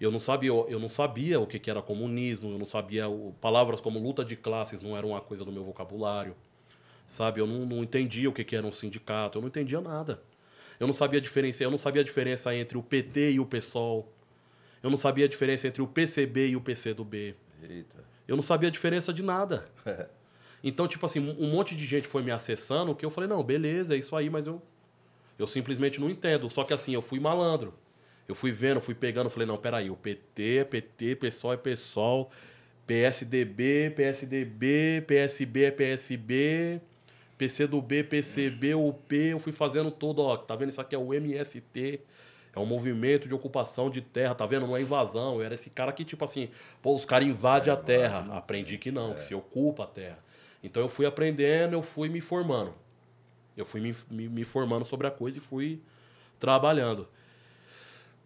Eu 0.00 0.10
não 0.10 0.18
sabia, 0.18 0.48
eu 0.48 0.80
não 0.80 0.88
sabia 0.88 1.38
o 1.38 1.46
que, 1.46 1.58
que 1.58 1.70
era 1.70 1.82
comunismo, 1.82 2.50
eu 2.50 2.58
não 2.58 2.64
sabia 2.64 3.04
palavras 3.42 3.78
como 3.82 3.98
luta 3.98 4.24
de 4.24 4.34
classes 4.34 4.80
não 4.80 4.96
eram 4.96 5.10
uma 5.10 5.20
coisa 5.20 5.44
do 5.44 5.52
meu 5.52 5.62
vocabulário, 5.62 6.34
sabe? 7.06 7.40
Eu 7.40 7.46
não, 7.46 7.66
não 7.66 7.82
entendia 7.82 8.30
o 8.30 8.32
que, 8.32 8.42
que 8.42 8.56
era 8.56 8.66
um 8.66 8.72
sindicato, 8.72 9.36
eu 9.36 9.42
não 9.42 9.48
entendia 9.48 9.82
nada. 9.82 10.22
Eu 10.78 10.86
não 10.86 10.94
sabia 10.94 11.18
a 11.18 11.22
diferença, 11.22 11.62
eu 11.62 11.70
não 11.70 11.76
sabia 11.76 12.00
a 12.00 12.04
diferença 12.04 12.54
entre 12.54 12.78
o 12.78 12.82
PT 12.82 13.32
e 13.32 13.40
o 13.40 13.44
PSOL. 13.44 14.10
Eu 14.82 14.90
não 14.90 14.96
sabia 14.96 15.26
a 15.26 15.28
diferença 15.28 15.68
entre 15.68 15.82
o 15.82 15.86
PCB 15.86 16.48
e 16.48 16.56
o 16.56 16.60
PCdoB. 16.60 17.34
Eita. 17.62 18.04
Eu 18.26 18.36
não 18.36 18.42
sabia 18.42 18.68
a 18.68 18.72
diferença 18.72 19.12
de 19.12 19.22
nada. 19.22 19.68
então, 20.64 20.86
tipo 20.86 21.04
assim, 21.04 21.18
um 21.38 21.50
monte 21.50 21.74
de 21.74 21.84
gente 21.84 22.06
foi 22.06 22.22
me 22.22 22.30
acessando 22.30 22.94
que 22.94 23.04
eu 23.04 23.10
falei, 23.10 23.28
não, 23.28 23.42
beleza, 23.42 23.94
é 23.94 23.98
isso 23.98 24.14
aí, 24.16 24.30
mas 24.30 24.46
eu, 24.46 24.62
eu 25.38 25.46
simplesmente 25.46 26.00
não 26.00 26.08
entendo. 26.08 26.48
Só 26.48 26.64
que 26.64 26.72
assim, 26.72 26.94
eu 26.94 27.02
fui 27.02 27.20
malandro. 27.20 27.74
Eu 28.26 28.34
fui 28.34 28.52
vendo, 28.52 28.80
fui 28.80 28.94
pegando, 28.94 29.28
falei, 29.28 29.46
não, 29.46 29.56
peraí, 29.56 29.90
o 29.90 29.96
PT 29.96 30.58
é 30.58 30.64
PT, 30.64 31.16
PSOL 31.16 31.52
é 31.52 31.56
PSOL, 31.56 32.30
PSDB, 32.86 33.90
PSDB, 33.90 35.04
PSB 35.06 35.64
é 35.64 35.70
PSB, 35.72 36.80
PCdoB, 37.36 38.04
PCB, 38.04 38.74
UP, 38.74 39.16
eu 39.16 39.38
fui 39.38 39.50
fazendo 39.50 39.90
todo, 39.90 40.22
ó, 40.22 40.36
tá 40.36 40.54
vendo? 40.54 40.68
Isso 40.68 40.80
aqui 40.80 40.94
é 40.94 40.98
o 40.98 41.12
MST, 41.12 42.00
é 42.54 42.58
um 42.58 42.66
movimento 42.66 43.28
de 43.28 43.34
ocupação 43.34 43.88
de 43.88 44.00
terra, 44.00 44.34
tá 44.34 44.44
vendo? 44.44 44.66
Não 44.66 44.76
é 44.76 44.80
invasão, 44.80 45.36
eu 45.36 45.42
era 45.42 45.54
esse 45.54 45.70
cara 45.70 45.92
que, 45.92 46.04
tipo 46.04 46.24
assim, 46.24 46.50
pô, 46.82 46.94
os 46.94 47.04
caras 47.04 47.28
invadem 47.28 47.70
é, 47.70 47.74
a 47.74 47.76
terra. 47.76 48.26
Aprendi 48.32 48.76
que 48.76 48.90
não, 48.90 49.12
é. 49.12 49.14
que 49.14 49.22
se 49.22 49.34
ocupa 49.34 49.84
a 49.84 49.86
terra. 49.86 50.18
Então 50.62 50.82
eu 50.82 50.88
fui 50.88 51.06
aprendendo, 51.06 51.74
eu 51.74 51.82
fui 51.82 52.08
me 52.08 52.20
formando. 52.20 52.74
Eu 53.56 53.64
fui 53.64 53.80
me, 53.80 53.94
me, 54.10 54.28
me 54.28 54.44
formando 54.44 54.84
sobre 54.84 55.06
a 55.06 55.10
coisa 55.10 55.38
e 55.38 55.40
fui 55.40 55.80
trabalhando. 56.38 57.08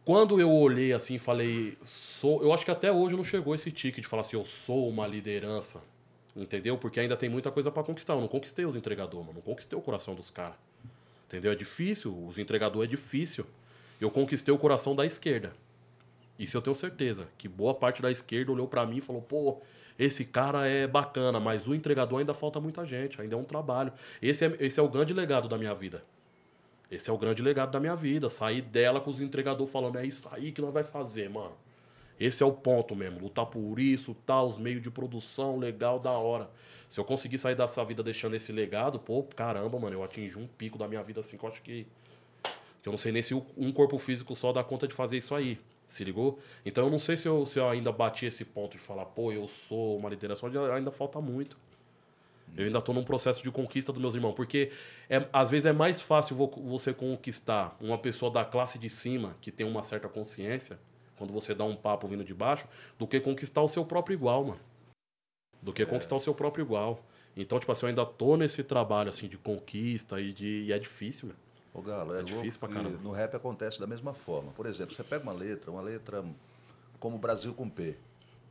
Quando 0.04 0.38
eu 0.40 0.50
olhei 0.50 0.92
assim 0.92 1.14
e 1.14 1.18
falei, 1.18 1.78
sou, 1.82 2.42
eu 2.42 2.52
acho 2.52 2.64
que 2.64 2.70
até 2.70 2.92
hoje 2.92 3.16
não 3.16 3.24
chegou 3.24 3.54
esse 3.54 3.70
tique 3.70 4.00
de 4.00 4.06
falar 4.06 4.20
assim, 4.20 4.36
eu 4.36 4.44
sou 4.44 4.88
uma 4.88 5.06
liderança. 5.06 5.82
Entendeu? 6.36 6.76
Porque 6.76 6.98
ainda 6.98 7.16
tem 7.16 7.28
muita 7.28 7.50
coisa 7.50 7.70
para 7.70 7.82
conquistar. 7.82 8.14
Eu 8.14 8.20
não 8.20 8.28
conquistei 8.28 8.64
os 8.64 8.74
entregadores, 8.74 9.26
mano. 9.26 9.36
Não 9.36 9.42
conquistei 9.42 9.78
o 9.78 9.82
coração 9.82 10.14
dos 10.14 10.30
caras. 10.30 10.56
Entendeu? 11.26 11.52
É 11.52 11.54
difícil. 11.54 12.26
Os 12.26 12.38
entregadores 12.38 12.88
é 12.88 12.90
difícil. 12.90 13.46
Eu 14.04 14.10
conquistei 14.10 14.52
o 14.54 14.58
coração 14.58 14.94
da 14.94 15.06
esquerda. 15.06 15.52
Isso 16.38 16.56
eu 16.56 16.62
tenho 16.62 16.76
certeza. 16.76 17.28
Que 17.38 17.48
boa 17.48 17.74
parte 17.74 18.02
da 18.02 18.10
esquerda 18.10 18.52
olhou 18.52 18.68
para 18.68 18.84
mim 18.84 18.98
e 18.98 19.00
falou, 19.00 19.22
pô, 19.22 19.62
esse 19.98 20.24
cara 20.24 20.66
é 20.66 20.86
bacana, 20.86 21.38
mas 21.40 21.66
o 21.66 21.74
entregador 21.74 22.18
ainda 22.18 22.34
falta 22.34 22.60
muita 22.60 22.84
gente, 22.84 23.20
ainda 23.20 23.34
é 23.34 23.38
um 23.38 23.44
trabalho. 23.44 23.92
Esse 24.20 24.44
é, 24.44 24.56
esse 24.60 24.78
é 24.78 24.82
o 24.82 24.88
grande 24.88 25.14
legado 25.14 25.48
da 25.48 25.56
minha 25.56 25.74
vida. 25.74 26.04
Esse 26.90 27.08
é 27.08 27.12
o 27.12 27.18
grande 27.18 27.42
legado 27.42 27.70
da 27.70 27.80
minha 27.80 27.96
vida. 27.96 28.28
Sair 28.28 28.60
dela 28.60 29.00
com 29.00 29.10
os 29.10 29.20
entregadores 29.20 29.72
falando, 29.72 29.98
é 29.98 30.06
isso 30.06 30.28
aí 30.30 30.52
que 30.52 30.60
nós 30.60 30.72
vai 30.72 30.84
fazer, 30.84 31.30
mano. 31.30 31.56
Esse 32.18 32.42
é 32.42 32.46
o 32.46 32.52
ponto 32.52 32.94
mesmo. 32.94 33.20
Lutar 33.20 33.46
por 33.46 33.78
isso, 33.78 34.14
tal, 34.26 34.48
os 34.48 34.58
meios 34.58 34.82
de 34.82 34.90
produção, 34.90 35.58
legal, 35.58 35.98
da 35.98 36.12
hora. 36.12 36.50
Se 36.88 37.00
eu 37.00 37.04
conseguir 37.04 37.38
sair 37.38 37.56
dessa 37.56 37.84
vida 37.84 38.02
deixando 38.02 38.36
esse 38.36 38.52
legado, 38.52 38.98
pô, 38.98 39.22
caramba, 39.22 39.78
mano, 39.78 39.96
eu 39.96 40.04
atingi 40.04 40.38
um 40.38 40.46
pico 40.46 40.78
da 40.78 40.86
minha 40.86 41.02
vida 41.02 41.20
assim 41.20 41.36
que 41.36 41.44
eu 41.44 41.48
acho 41.48 41.62
que. 41.62 41.86
Eu 42.84 42.92
não 42.92 42.98
sei 42.98 43.12
nem 43.12 43.22
se 43.22 43.34
um 43.34 43.72
corpo 43.72 43.98
físico 43.98 44.36
só 44.36 44.52
dá 44.52 44.62
conta 44.62 44.86
de 44.86 44.94
fazer 44.94 45.16
isso 45.16 45.34
aí. 45.34 45.58
Se 45.86 46.04
ligou? 46.04 46.38
Então 46.64 46.84
eu 46.84 46.90
não 46.90 46.98
sei 46.98 47.16
se 47.16 47.26
eu, 47.26 47.44
se 47.46 47.58
eu 47.58 47.68
ainda 47.68 47.92
bati 47.92 48.26
esse 48.26 48.44
ponto 48.44 48.72
de 48.72 48.78
falar, 48.78 49.06
pô, 49.06 49.32
eu 49.32 49.46
sou 49.48 49.96
uma 49.96 50.08
liderança, 50.08 50.46
ainda 50.46 50.90
falta 50.90 51.20
muito. 51.20 51.56
Eu 52.56 52.66
ainda 52.66 52.78
estou 52.78 52.94
num 52.94 53.02
processo 53.02 53.42
de 53.42 53.50
conquista 53.50 53.92
dos 53.92 54.00
meus 54.00 54.14
irmãos, 54.14 54.34
porque 54.34 54.70
é, 55.08 55.26
às 55.32 55.50
vezes 55.50 55.66
é 55.66 55.72
mais 55.72 56.00
fácil 56.00 56.36
você 56.36 56.92
conquistar 56.92 57.76
uma 57.80 57.98
pessoa 57.98 58.30
da 58.30 58.44
classe 58.44 58.78
de 58.78 58.88
cima, 58.88 59.36
que 59.40 59.50
tem 59.50 59.66
uma 59.66 59.82
certa 59.82 60.08
consciência, 60.08 60.78
quando 61.16 61.32
você 61.32 61.54
dá 61.54 61.64
um 61.64 61.74
papo 61.74 62.06
vindo 62.06 62.24
de 62.24 62.34
baixo, 62.34 62.66
do 62.98 63.06
que 63.06 63.18
conquistar 63.18 63.62
o 63.62 63.68
seu 63.68 63.84
próprio 63.84 64.14
igual, 64.14 64.44
mano. 64.44 64.60
Do 65.60 65.72
que 65.72 65.82
é. 65.82 65.86
conquistar 65.86 66.14
o 66.14 66.20
seu 66.20 66.34
próprio 66.34 66.64
igual. 66.64 67.02
Então, 67.36 67.58
tipo 67.58 67.72
assim, 67.72 67.86
eu 67.86 67.88
ainda 67.88 68.06
tô 68.06 68.36
nesse 68.36 68.62
trabalho, 68.62 69.08
assim, 69.08 69.26
de 69.26 69.36
conquista 69.36 70.20
e, 70.20 70.32
de, 70.32 70.64
e 70.66 70.72
é 70.72 70.78
difícil, 70.78 71.28
mano. 71.28 71.43
Ô, 71.74 71.82
Galo, 71.82 72.14
é, 72.14 72.20
é 72.20 72.22
difícil 72.22 72.60
pra 72.60 72.68
caramba. 72.68 72.98
No 73.02 73.10
rap 73.10 73.34
acontece 73.34 73.78
da 73.78 73.86
mesma 73.86 74.14
forma. 74.14 74.52
Por 74.52 74.64
exemplo, 74.64 74.94
você 74.94 75.04
pega 75.04 75.22
uma 75.22 75.32
letra, 75.32 75.70
uma 75.70 75.82
letra 75.82 76.24
como 76.98 77.18
Brasil 77.18 77.52
com 77.52 77.68
P 77.68 77.98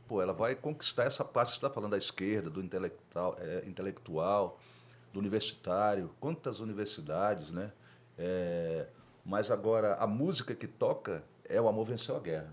pô, 0.06 0.22
ela 0.22 0.32
vai 0.32 0.54
conquistar 0.54 1.04
essa 1.04 1.24
parte 1.24 1.48
que 1.48 1.54
você 1.54 1.66
está 1.66 1.70
falando 1.70 1.92
da 1.92 1.98
esquerda, 1.98 2.50
do 2.50 2.62
intelectual, 2.62 3.36
é, 3.38 3.64
intelectual, 3.66 4.58
do 5.12 5.18
universitário. 5.18 6.10
Quantas 6.20 6.60
universidades, 6.60 7.52
né? 7.52 7.72
É, 8.18 8.86
mas 9.24 9.50
agora, 9.50 9.94
a 9.94 10.06
música 10.06 10.54
que 10.54 10.66
toca 10.66 11.24
é 11.48 11.60
o 11.60 11.68
Amor 11.68 11.86
Venceu 11.86 12.16
a 12.16 12.20
Guerra. 12.20 12.52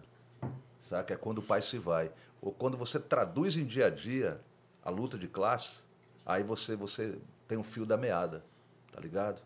Sabe? 0.80 1.14
É 1.14 1.18
quando 1.18 1.40
o 1.40 1.44
pai 1.44 1.62
se 1.62 1.78
vai. 1.78 2.12
Ou 2.42 2.52
quando 2.52 2.78
você 2.78 3.00
traduz 3.00 3.56
em 3.56 3.66
dia 3.66 3.88
a 3.88 3.90
dia 3.90 4.42
a 4.84 4.90
luta 4.90 5.18
de 5.18 5.28
classe, 5.28 5.84
aí 6.26 6.44
você, 6.44 6.76
você 6.76 7.18
tem 7.48 7.58
um 7.58 7.64
fio 7.64 7.86
da 7.86 7.98
meada, 7.98 8.44
tá 8.92 9.00
ligado? 9.00 9.42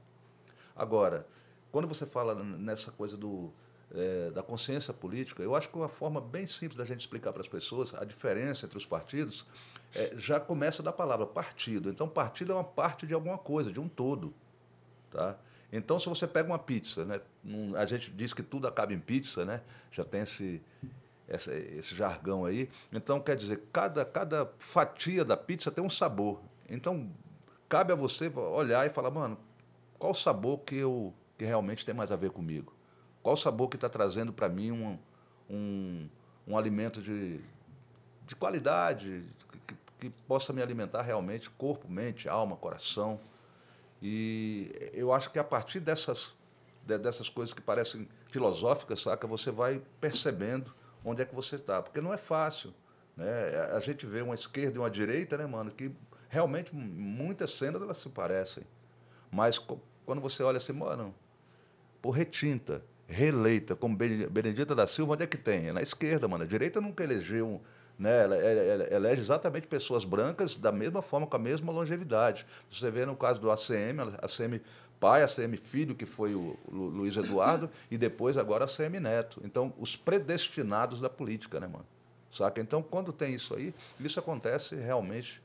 Agora, 0.75 1.25
quando 1.71 1.87
você 1.87 2.05
fala 2.05 2.35
nessa 2.35 2.91
coisa 2.91 3.15
do 3.15 3.51
é, 3.93 4.31
da 4.31 4.41
consciência 4.41 4.93
política, 4.93 5.43
eu 5.43 5.55
acho 5.55 5.69
que 5.69 5.75
uma 5.75 5.87
forma 5.87 6.19
bem 6.19 6.47
simples 6.47 6.77
da 6.77 6.83
gente 6.83 7.01
explicar 7.01 7.31
para 7.31 7.41
as 7.41 7.47
pessoas 7.47 7.93
a 7.93 8.03
diferença 8.03 8.65
entre 8.65 8.77
os 8.77 8.85
partidos 8.85 9.45
é, 9.95 10.13
já 10.17 10.39
começa 10.39 10.83
da 10.83 10.91
palavra 10.91 11.25
partido. 11.25 11.89
Então, 11.89 12.07
partido 12.07 12.51
é 12.51 12.55
uma 12.55 12.63
parte 12.63 13.07
de 13.07 13.13
alguma 13.13 13.37
coisa, 13.37 13.71
de 13.71 13.79
um 13.79 13.87
todo. 13.87 14.33
Tá? 15.11 15.37
Então, 15.71 15.99
se 15.99 16.09
você 16.09 16.27
pega 16.27 16.49
uma 16.49 16.59
pizza, 16.59 17.05
né, 17.05 17.21
a 17.77 17.85
gente 17.85 18.11
diz 18.11 18.33
que 18.33 18.43
tudo 18.43 18.67
acaba 18.67 18.93
em 18.93 18.99
pizza, 18.99 19.45
né? 19.45 19.61
já 19.91 20.03
tem 20.03 20.21
esse, 20.21 20.61
esse, 21.27 21.51
esse 21.51 21.95
jargão 21.95 22.45
aí. 22.45 22.69
Então, 22.91 23.19
quer 23.19 23.35
dizer, 23.35 23.61
cada, 23.71 24.03
cada 24.03 24.51
fatia 24.57 25.23
da 25.23 25.37
pizza 25.37 25.71
tem 25.71 25.83
um 25.83 25.89
sabor. 25.89 26.41
Então, 26.69 27.09
cabe 27.69 27.93
a 27.93 27.95
você 27.95 28.27
olhar 28.27 28.85
e 28.85 28.89
falar, 28.89 29.11
mano, 29.11 29.37
qual 29.97 30.13
sabor 30.13 30.59
que, 30.59 30.75
eu, 30.75 31.13
que 31.37 31.45
realmente 31.45 31.85
tem 31.85 31.95
mais 31.95 32.11
a 32.11 32.15
ver 32.15 32.31
comigo? 32.31 32.73
Qual 33.23 33.35
sabor 33.35 33.69
que 33.69 33.75
está 33.75 33.89
trazendo 33.89 34.31
para 34.31 34.47
mim 34.49 34.71
um, 34.71 34.99
um, 35.49 36.09
um 36.47 36.57
alimento 36.57 37.01
de, 37.01 37.39
de 38.25 38.35
qualidade, 38.35 39.23
que, 39.67 39.75
que 39.99 40.09
possa 40.27 40.53
me 40.53 40.61
alimentar 40.61 41.01
realmente 41.01 41.49
corpo, 41.49 41.89
mente, 41.89 42.27
alma, 42.29 42.55
coração. 42.55 43.19
E 44.01 44.91
eu 44.93 45.11
acho 45.11 45.31
que 45.31 45.39
a 45.39 45.43
partir 45.43 45.79
dessas, 45.79 46.35
dessas 46.83 47.29
coisas 47.29 47.53
que 47.53 47.61
parecem 47.61 48.07
filosóficas, 48.27 49.01
saca, 49.01 49.25
você 49.25 49.51
vai 49.51 49.81
percebendo 49.99 50.73
onde 51.03 51.21
é 51.21 51.25
que 51.25 51.33
você 51.33 51.55
está. 51.55 51.81
Porque 51.81 52.01
não 52.01 52.13
é 52.13 52.17
fácil. 52.17 52.73
Né? 53.15 53.25
A 53.73 53.79
gente 53.79 54.05
vê 54.05 54.21
uma 54.21 54.35
esquerda 54.35 54.75
e 54.75 54.79
uma 54.79 54.89
direita, 54.89 55.37
né, 55.37 55.45
mano, 55.45 55.71
que 55.71 55.91
realmente 56.29 56.75
muitas 56.75 57.51
cenas 57.51 57.81
elas 57.81 57.97
se 57.97 58.09
parecem. 58.09 58.63
Mas 59.31 59.59
quando 59.59 60.21
você 60.21 60.43
olha 60.43 60.57
assim, 60.57 60.73
mano, 60.73 61.13
por 62.01 62.11
retinta, 62.11 62.83
reeleita 63.07 63.75
como 63.75 63.95
Benedita 63.95 64.73
da 64.75 64.87
Silva, 64.87 65.13
onde 65.13 65.23
é 65.23 65.27
que 65.27 65.37
tem? 65.37 65.69
É 65.69 65.73
na 65.73 65.81
esquerda, 65.81 66.27
mano. 66.27 66.43
A 66.43 66.47
direita 66.47 66.81
nunca 66.81 67.03
elegeu 67.03 67.61
né? 67.97 68.23
Ela, 68.23 68.35
ela, 68.35 68.61
ela, 68.61 68.93
elege 68.93 69.21
exatamente 69.21 69.67
pessoas 69.67 70.03
brancas 70.03 70.55
da 70.55 70.71
mesma 70.71 71.01
forma, 71.01 71.25
com 71.25 71.35
a 71.35 71.39
mesma 71.39 71.71
longevidade. 71.71 72.45
Você 72.69 72.91
vê 72.91 73.05
no 73.05 73.15
caso 73.15 73.39
do 73.39 73.49
ACM, 73.49 74.01
ACM 74.21 74.61
pai, 74.99 75.23
ACM 75.23 75.57
filho, 75.57 75.95
que 75.95 76.05
foi 76.05 76.35
o 76.35 76.57
Luiz 76.69 77.15
Eduardo, 77.15 77.69
e 77.89 77.97
depois 77.97 78.37
agora 78.37 78.65
ACM 78.65 78.99
Neto. 78.99 79.41
Então, 79.43 79.73
os 79.79 79.95
predestinados 79.95 80.99
da 80.99 81.09
política, 81.09 81.59
né, 81.59 81.67
mano? 81.67 81.85
Saca? 82.31 82.61
Então, 82.61 82.83
quando 82.83 83.13
tem 83.13 83.33
isso 83.33 83.55
aí, 83.55 83.73
isso 83.99 84.19
acontece 84.19 84.75
realmente 84.75 85.41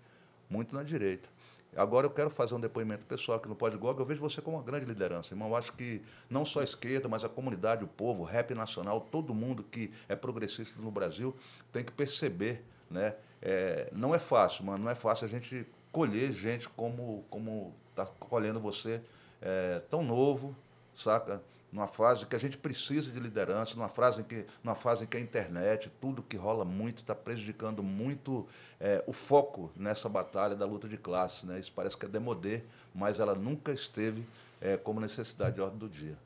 muito 0.49 0.75
na 0.75 0.83
direita. 0.83 1.29
Agora 1.77 2.07
eu 2.07 2.11
quero 2.11 2.31
fazer 2.31 2.55
um 2.55 2.61
depoimento 2.61 3.05
pessoal 3.05 3.39
aqui 3.39 3.49
no 3.49 3.55
Podgog. 3.55 3.99
Eu 3.99 4.05
vejo 4.05 4.21
você 4.21 4.41
como 4.41 4.57
uma 4.57 4.63
grande 4.63 4.87
liderança, 4.87 5.33
irmão. 5.33 5.49
Eu 5.49 5.57
acho 5.57 5.73
que 5.73 6.03
não 6.29 6.45
só 6.45 6.61
a 6.61 6.65
esquerda, 6.65 7.09
mas 7.09 7.23
a 7.25 7.29
comunidade, 7.29 7.85
o 7.85 7.89
povo, 7.89 8.23
o 8.23 8.25
rap 8.25 8.55
nacional, 8.55 9.01
todo 9.01 9.33
mundo 9.33 9.63
que 9.63 9.93
é 10.09 10.17
progressista 10.17 10.81
no 10.83 10.91
Brasil 10.91 11.35
tem 11.73 11.85
que 11.85 11.93
perceber, 11.93 12.65
né? 12.91 13.15
É, 13.41 13.89
não 13.93 14.15
é 14.15 14.19
fácil, 14.19 14.65
mano. 14.65 14.85
Não 14.85 14.91
é 14.91 14.95
fácil 14.95 15.27
a 15.27 15.29
gente 15.29 15.67
colher 15.93 16.33
gente 16.33 16.69
como 16.69 17.25
como 17.31 17.75
está 17.91 18.07
colhendo 18.07 18.61
você 18.61 19.01
é, 19.41 19.81
tão 19.91 20.03
novo, 20.03 20.57
saca? 20.95 21.43
Numa 21.73 21.87
fase 21.87 22.27
que 22.27 22.35
a 22.35 22.39
gente 22.39 22.59
precisa 22.59 23.11
de 23.11 23.21
liderança, 23.21 23.77
numa 23.77 23.89
fase 23.89 24.23
em 24.23 24.25
que, 24.25 24.45
numa 24.63 24.75
fase 24.75 25.05
em 25.05 25.07
que 25.07 25.17
a 25.17 25.21
internet, 25.21 25.91
tudo 26.01 26.23
que 26.23 26.37
rola 26.37 26.65
muito, 26.65 27.01
está 27.01 27.15
prejudicando 27.15 27.83
muito 27.83 28.47
é, 28.81 29.03
o 29.07 29.13
foco 29.13 29.71
nessa 29.77 30.09
batalha 30.09 30.57
da 30.57 30.67
luta 30.67 30.89
de 30.89 30.97
classe. 30.97 31.47
Né? 31.47 31.61
Isso 31.61 31.73
parece 31.73 31.97
que 31.97 32.07
é 32.07 32.09
demodê, 32.09 32.63
mas 32.95 33.21
ela 33.21 33.35
nunca 33.35 33.73
esteve 33.73 34.27
é, 34.61 34.77
como 34.77 35.01
necessidade 35.01 35.55
de 35.55 35.61
ordem 35.61 35.79
do 35.79 35.89
dia. 35.89 36.17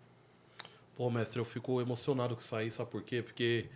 Pô, 0.97 1.11
mestre, 1.11 1.39
eu 1.39 1.45
fico 1.45 1.81
emocionado 1.81 2.35
com 2.35 2.41
isso 2.41 2.57
aí, 2.57 2.71
sabe 2.71 2.91
por 2.91 3.03
quê? 3.03 3.21
Porque 3.21 3.67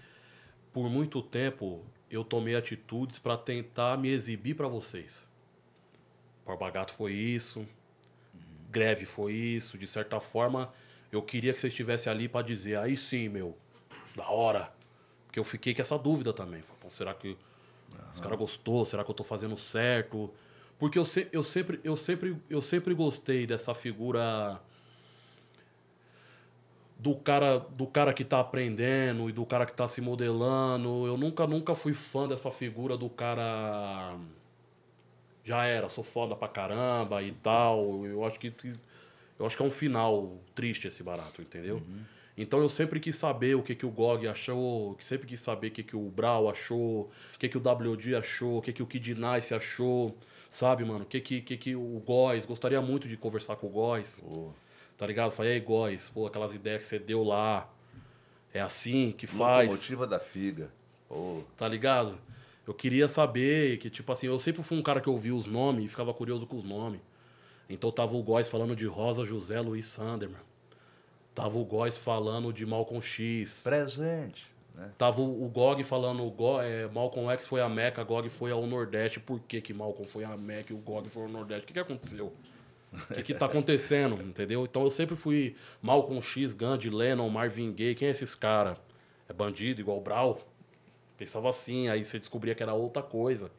por 0.73 0.89
muito 0.89 1.21
tempo 1.21 1.83
eu 2.11 2.25
tomei 2.25 2.55
atitudes 2.57 3.19
para 3.19 3.37
tentar 3.37 3.99
me 3.99 4.09
exibir 4.09 4.55
para 4.55 4.69
vocês. 4.69 5.27
Barba 6.47 6.71
Gato 6.71 6.95
foi 6.95 7.13
isso, 7.13 7.61
uhum. 7.61 7.67
greve 8.71 9.05
foi 9.05 9.35
isso, 9.35 9.77
de 9.77 9.87
certa 9.87 10.19
forma 10.19 10.73
eu 11.11 11.23
queria 11.23 11.53
que 11.53 11.61
você 11.61 11.69
estivesse 11.69 12.09
ali 12.09 12.29
para 12.29 12.45
dizer, 12.45 12.79
aí 12.79 12.97
sim, 12.97 13.29
meu, 13.29 13.57
da 14.15 14.29
hora. 14.29 14.73
Porque 15.27 15.39
eu 15.39 15.45
fiquei 15.45 15.75
com 15.75 15.83
essa 15.83 15.99
dúvida 15.99 16.33
também. 16.33 16.63
Falei, 16.63 16.91
será 16.91 17.15
que 17.15 17.29
uhum. 17.29 17.99
os 18.13 18.21
caras 18.21 18.39
gostou? 18.39 18.85
Será 18.87 19.05
que 19.05 19.11
eu 19.11 19.15
tô 19.15 19.25
fazendo 19.25 19.57
certo? 19.57 20.31
Porque 20.79 20.99
eu, 20.99 21.05
se, 21.05 21.29
eu, 21.33 21.43
sempre, 21.43 21.81
eu, 21.83 21.97
sempre, 21.97 22.37
eu 22.49 22.63
sempre 22.63 22.95
gostei 22.95 23.47
dessa 23.47 23.75
figura 23.75 24.61
do 26.99 27.15
cara 27.15 27.59
do 27.59 27.87
cara 27.87 28.13
que 28.13 28.25
tá 28.25 28.41
aprendendo 28.41 29.29
e 29.31 29.33
do 29.33 29.47
cara 29.47 29.67
que 29.67 29.73
tá 29.73 29.87
se 29.89 30.01
modelando. 30.01 31.07
Eu 31.07 31.17
nunca 31.17 31.47
nunca 31.47 31.75
fui 31.75 31.93
fã 31.95 32.29
dessa 32.29 32.51
figura 32.51 32.97
do 32.97 33.09
cara 33.09 34.17
já 35.45 35.65
era, 35.65 35.89
sou 35.89 36.05
foda 36.05 36.37
pra 36.37 36.49
caramba 36.49 37.23
e 37.23 37.33
tal. 37.33 38.05
Eu 38.07 38.25
acho 38.25 38.39
que 38.39 38.53
eu 39.39 39.47
acho 39.47 39.57
que 39.57 39.63
é 39.63 39.67
um 39.67 39.71
final 39.71 40.39
triste 40.55 40.89
esse 40.89 41.03
barato, 41.03 41.41
entendeu? 41.41 41.77
Uhum. 41.77 42.01
Então 42.37 42.61
eu 42.61 42.69
sempre 42.69 43.01
quis 43.01 43.17
saber 43.17 43.57
o 43.57 43.63
que, 43.63 43.75
que 43.75 43.85
o 43.85 43.91
GOG 43.91 44.29
achou, 44.29 44.97
sempre 45.01 45.27
quis 45.27 45.41
saber 45.41 45.69
o 45.69 45.71
que, 45.73 45.83
que 45.83 45.97
o 45.97 46.09
Brau 46.09 46.49
achou, 46.49 47.11
o 47.35 47.39
que, 47.39 47.49
que 47.49 47.59
o 47.59 47.61
WD 47.61 48.15
achou, 48.15 48.59
o 48.59 48.63
que, 48.63 48.73
que 48.73 48.83
o 48.83 48.87
Kid 48.87 49.15
Nice 49.15 49.53
achou, 49.53 50.17
sabe, 50.49 50.85
mano? 50.85 51.03
O 51.03 51.07
que, 51.07 51.21
que, 51.21 51.41
que, 51.41 51.57
que 51.57 51.75
o 51.75 52.01
Góis, 52.07 52.47
gostaria 52.47 52.81
muito 52.81 53.09
de 53.09 53.17
conversar 53.17 53.57
com 53.57 53.67
o 53.67 53.71
Góis, 53.71 54.23
oh. 54.25 54.51
tá 54.97 55.05
ligado? 55.05 55.33
Falei, 55.33 55.55
aí, 55.55 55.61
Góis, 55.61 56.11
pô, 56.11 56.29
aquelas 56.29 56.55
ideias 56.55 56.85
que 56.85 56.89
você 56.89 56.99
deu 56.99 57.25
lá, 57.25 57.69
é 58.55 58.61
assim 58.61 59.13
que 59.17 59.27
faz. 59.27 59.69
Locomotiva 59.69 60.07
da 60.07 60.21
figa. 60.21 60.71
Oh. 61.11 61.43
Tá 61.57 61.67
ligado? 61.67 62.19
Eu 62.65 62.75
queria 62.75 63.09
saber 63.09 63.79
que, 63.79 63.91
tipo 63.91 64.13
assim, 64.13 64.27
eu 64.27 64.39
sempre 64.39 64.63
fui 64.63 64.79
um 64.79 64.83
cara 64.83 65.01
que 65.01 65.09
ouvia 65.09 65.35
os 65.35 65.47
nomes 65.47 65.87
e 65.87 65.89
ficava 65.89 66.15
curioso 66.15 66.47
com 66.47 66.59
os 66.59 66.65
nomes. 66.65 67.01
Então 67.69 67.91
tava 67.91 68.17
o 68.17 68.23
Góis 68.23 68.49
falando 68.49 68.75
de 68.75 68.87
Rosa 68.87 69.25
José 69.25 69.61
Luiz 69.61 69.87
Sanderman. 69.87 70.41
Tava 71.35 71.59
o 71.59 71.65
Góis 71.65 71.97
falando 71.97 72.53
de 72.53 72.65
Malcolm 72.65 73.01
X. 73.01 73.63
Presente. 73.63 74.51
Né? 74.75 74.91
Tava 74.97 75.21
o, 75.21 75.45
o 75.45 75.49
Gog 75.49 75.83
falando, 75.85 76.25
o 76.25 76.31
Go, 76.31 76.61
é, 76.61 76.87
Malcolm 76.89 77.31
X 77.33 77.47
foi 77.47 77.61
a 77.61 77.69
Meca, 77.69 78.03
Gog 78.05 78.29
foi 78.31 78.53
ao 78.53 78.67
Nordeste. 78.67 79.19
Por 79.21 79.41
que, 79.41 79.61
que 79.61 79.75
Malcolm 79.75 80.09
foi 80.09 80.25
a 80.25 80.37
Meca 80.37 80.73
e 80.73 80.77
o 80.77 80.79
Gog 80.79 81.09
foi 81.09 81.25
ao 81.25 81.29
Nordeste? 81.29 81.65
O 81.65 81.67
que, 81.67 81.73
que 81.75 81.81
aconteceu? 81.81 82.33
O 82.93 83.15
que, 83.15 83.23
que 83.23 83.35
tá 83.35 83.47
acontecendo? 83.47 84.15
Entendeu? 84.23 84.65
Então 84.65 84.85
eu 84.85 84.91
sempre 84.91 85.17
fui 85.17 85.57
Malcolm 85.83 86.23
X, 86.23 86.53
Gandhi, 86.53 86.89
Lennon, 86.89 87.29
Marvin 87.29 87.73
Gaye. 87.73 87.95
Quem 87.95 88.09
é 88.09 88.11
esses 88.13 88.35
caras? 88.35 88.79
É 89.29 89.33
bandido 89.33 89.81
igual 89.81 89.99
o 89.99 90.01
Brau? 90.01 90.41
Pensava 91.17 91.51
assim, 91.51 91.89
aí 91.89 92.05
você 92.05 92.19
descobria 92.19 92.55
que 92.55 92.63
era 92.63 92.73
outra 92.73 93.03
coisa 93.03 93.51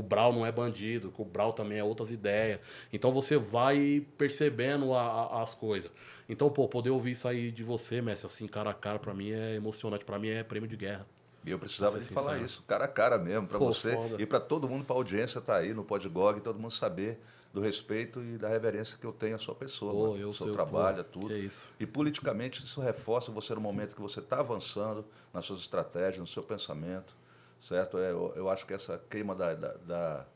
Brau 0.00 0.32
não 0.32 0.46
é 0.46 0.52
bandido, 0.52 1.12
Brau 1.30 1.52
também 1.52 1.78
é 1.78 1.84
outras 1.84 2.10
ideias. 2.10 2.60
Então 2.92 3.12
você 3.12 3.36
vai 3.36 4.06
percebendo 4.16 4.94
a, 4.94 5.02
a, 5.02 5.42
as 5.42 5.54
coisas. 5.54 5.90
Então, 6.28 6.48
pô, 6.48 6.68
poder 6.68 6.90
ouvir 6.90 7.10
isso 7.10 7.28
aí 7.28 7.50
de 7.50 7.62
você, 7.62 8.00
Messi, 8.00 8.24
assim, 8.24 8.46
cara 8.46 8.70
a 8.70 8.74
cara, 8.74 8.98
pra 8.98 9.12
mim 9.12 9.32
é 9.32 9.56
emocionante. 9.56 10.04
Pra 10.04 10.18
mim 10.18 10.28
é 10.28 10.42
prêmio 10.42 10.68
de 10.68 10.76
guerra. 10.76 11.06
E 11.44 11.50
eu 11.50 11.58
precisava 11.58 11.98
de 11.98 12.06
falar 12.06 12.38
isso, 12.38 12.62
cara 12.68 12.84
a 12.84 12.88
cara 12.88 13.18
mesmo, 13.18 13.48
para 13.48 13.58
você 13.58 13.90
foda. 13.90 14.22
e 14.22 14.24
para 14.24 14.38
todo 14.38 14.68
mundo, 14.68 14.84
para 14.84 14.94
a 14.94 14.98
audiência 14.98 15.40
tá 15.40 15.56
aí 15.56 15.74
no 15.74 15.82
Podgog, 15.82 16.40
todo 16.40 16.56
mundo 16.56 16.72
saber 16.72 17.18
do 17.52 17.60
respeito 17.60 18.22
e 18.22 18.38
da 18.38 18.48
reverência 18.48 18.96
que 18.96 19.04
eu 19.04 19.12
tenho 19.12 19.34
à 19.34 19.38
sua 19.38 19.54
pessoa, 19.54 19.92
pô, 19.92 20.16
eu, 20.16 20.32
seu 20.32 20.52
trabalho, 20.52 21.04
pô, 21.04 21.20
tudo. 21.20 21.34
E 21.80 21.84
politicamente 21.84 22.64
isso 22.64 22.80
reforça 22.80 23.32
você 23.32 23.54
no 23.54 23.60
momento 23.60 23.94
que 23.94 24.00
você 24.00 24.20
está 24.20 24.38
avançando 24.38 25.04
nas 25.34 25.44
suas 25.44 25.60
estratégias, 25.60 26.18
no 26.18 26.26
seu 26.26 26.42
pensamento 26.44 27.14
certo? 27.62 27.96
É, 27.96 28.10
eu, 28.10 28.32
eu 28.34 28.50
acho 28.50 28.66
que 28.66 28.74
essa 28.74 29.00
queima 29.08 29.34
da, 29.34 29.54
da, 29.54 29.72
da 29.74 30.26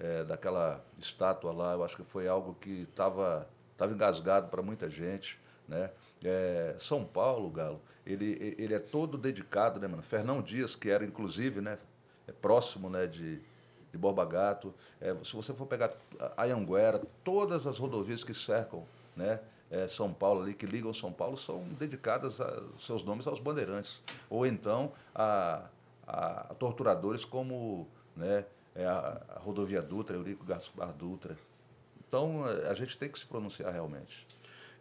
é, 0.00 0.24
daquela 0.24 0.84
estátua 0.98 1.52
lá, 1.52 1.72
eu 1.72 1.84
acho 1.84 1.96
que 1.96 2.02
foi 2.02 2.28
algo 2.28 2.54
que 2.60 2.82
estava 2.82 3.48
tava 3.76 3.92
engasgado 3.92 4.48
para 4.48 4.60
muita 4.60 4.90
gente, 4.90 5.40
né? 5.68 5.90
É, 6.24 6.74
São 6.80 7.04
Paulo, 7.04 7.48
Galo, 7.48 7.80
ele, 8.04 8.56
ele 8.58 8.74
é 8.74 8.78
todo 8.80 9.16
dedicado, 9.16 9.78
né, 9.78 9.86
mano? 9.86 10.02
Fernão 10.02 10.42
Dias, 10.42 10.74
que 10.74 10.90
era 10.90 11.04
inclusive, 11.04 11.60
né, 11.60 11.78
é 12.26 12.32
próximo, 12.32 12.90
né, 12.90 13.06
de, 13.06 13.38
de 13.92 13.98
Borba 13.98 14.24
Gato. 14.24 14.74
É, 15.00 15.14
se 15.22 15.36
você 15.36 15.54
for 15.54 15.66
pegar 15.66 15.92
a 16.36 16.42
Anhanguera, 16.42 17.00
todas 17.22 17.68
as 17.68 17.78
rodovias 17.78 18.24
que 18.24 18.34
cercam, 18.34 18.84
né, 19.14 19.38
é, 19.70 19.86
São 19.86 20.12
Paulo 20.12 20.42
ali, 20.42 20.54
que 20.54 20.66
ligam 20.66 20.92
São 20.92 21.12
Paulo, 21.12 21.36
são 21.36 21.62
dedicadas 21.78 22.40
a, 22.40 22.62
seus 22.80 23.04
nomes 23.04 23.28
aos 23.28 23.38
bandeirantes. 23.38 24.02
Ou 24.28 24.44
então 24.44 24.92
a, 25.14 25.68
a, 26.08 26.46
a 26.50 26.54
torturadores 26.54 27.24
como 27.24 27.86
né, 28.16 28.46
é 28.74 28.86
a, 28.86 29.22
a, 29.28 29.38
rodovia 29.40 29.82
Dutra, 29.82 30.16
Eurico 30.16 30.44
Gaspar 30.44 30.92
Dutra. 30.94 31.36
Então, 32.06 32.44
a 32.44 32.72
gente 32.72 32.96
tem 32.96 33.10
que 33.10 33.18
se 33.18 33.26
pronunciar 33.26 33.70
realmente. 33.70 34.26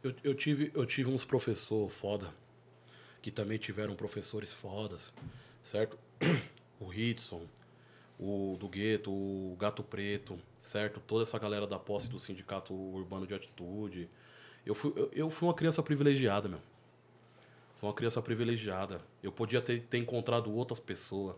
Eu, 0.01 0.13
eu 0.23 0.33
tive, 0.33 0.71
eu 0.73 0.85
tive 0.85 1.09
uns 1.09 1.25
professores 1.25 1.93
foda, 1.93 2.33
que 3.21 3.29
também 3.29 3.57
tiveram 3.57 3.95
professores 3.95 4.53
fodas, 4.53 5.13
certo? 5.63 5.97
O 6.79 6.93
Hitson, 6.93 7.47
o 8.19 8.55
do 8.59 8.69
Gueto, 8.69 9.11
o 9.11 9.57
Gato 9.59 9.81
Preto, 9.81 10.39
certo? 10.61 10.99
Toda 10.99 11.23
essa 11.23 11.39
galera 11.39 11.65
da 11.65 11.79
posse 11.79 12.07
do 12.07 12.19
Sindicato 12.19 12.71
Urbano 12.71 13.25
de 13.25 13.33
Atitude. 13.33 14.07
Eu 14.63 14.75
fui, 14.75 14.93
eu, 14.95 15.09
eu 15.11 15.29
fui 15.31 15.47
uma 15.47 15.55
criança 15.55 15.81
privilegiada, 15.81 16.47
meu. 16.47 16.59
Sou 17.79 17.87
uma 17.87 17.93
criança 17.95 18.21
privilegiada. 18.21 19.01
Eu 19.21 19.31
podia 19.31 19.61
ter, 19.61 19.81
ter 19.81 19.99
encontrado 19.99 20.53
outras 20.53 20.79
pessoas. 20.79 21.35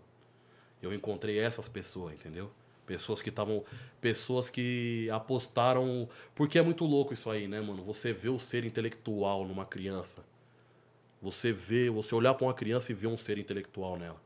Eu 0.82 0.93
encontrei 0.93 1.38
essas 1.38 1.67
pessoas, 1.67 2.13
entendeu? 2.13 2.49
Pessoas 2.86 3.21
que 3.21 3.30
estavam. 3.30 3.63
Pessoas 3.99 4.49
que 4.49 5.10
apostaram. 5.12 6.08
Porque 6.34 6.58
é 6.58 6.62
muito 6.62 6.86
louco 6.86 7.13
isso 7.13 7.30
aí, 7.30 7.47
né, 7.47 7.60
mano? 7.60 7.84
Você 7.84 8.13
vê 8.13 8.30
o 8.30 8.39
ser 8.39 8.63
intelectual 8.63 9.45
numa 9.45 9.65
criança. 9.65 10.23
Você 11.21 11.52
vê, 11.52 11.89
você 11.89 12.15
olhar 12.15 12.34
para 12.34 12.47
uma 12.47 12.54
criança 12.54 12.93
e 12.93 12.95
ver 12.95 13.08
um 13.08 13.17
ser 13.17 13.38
intelectual 13.38 13.97
nela. 13.97 14.22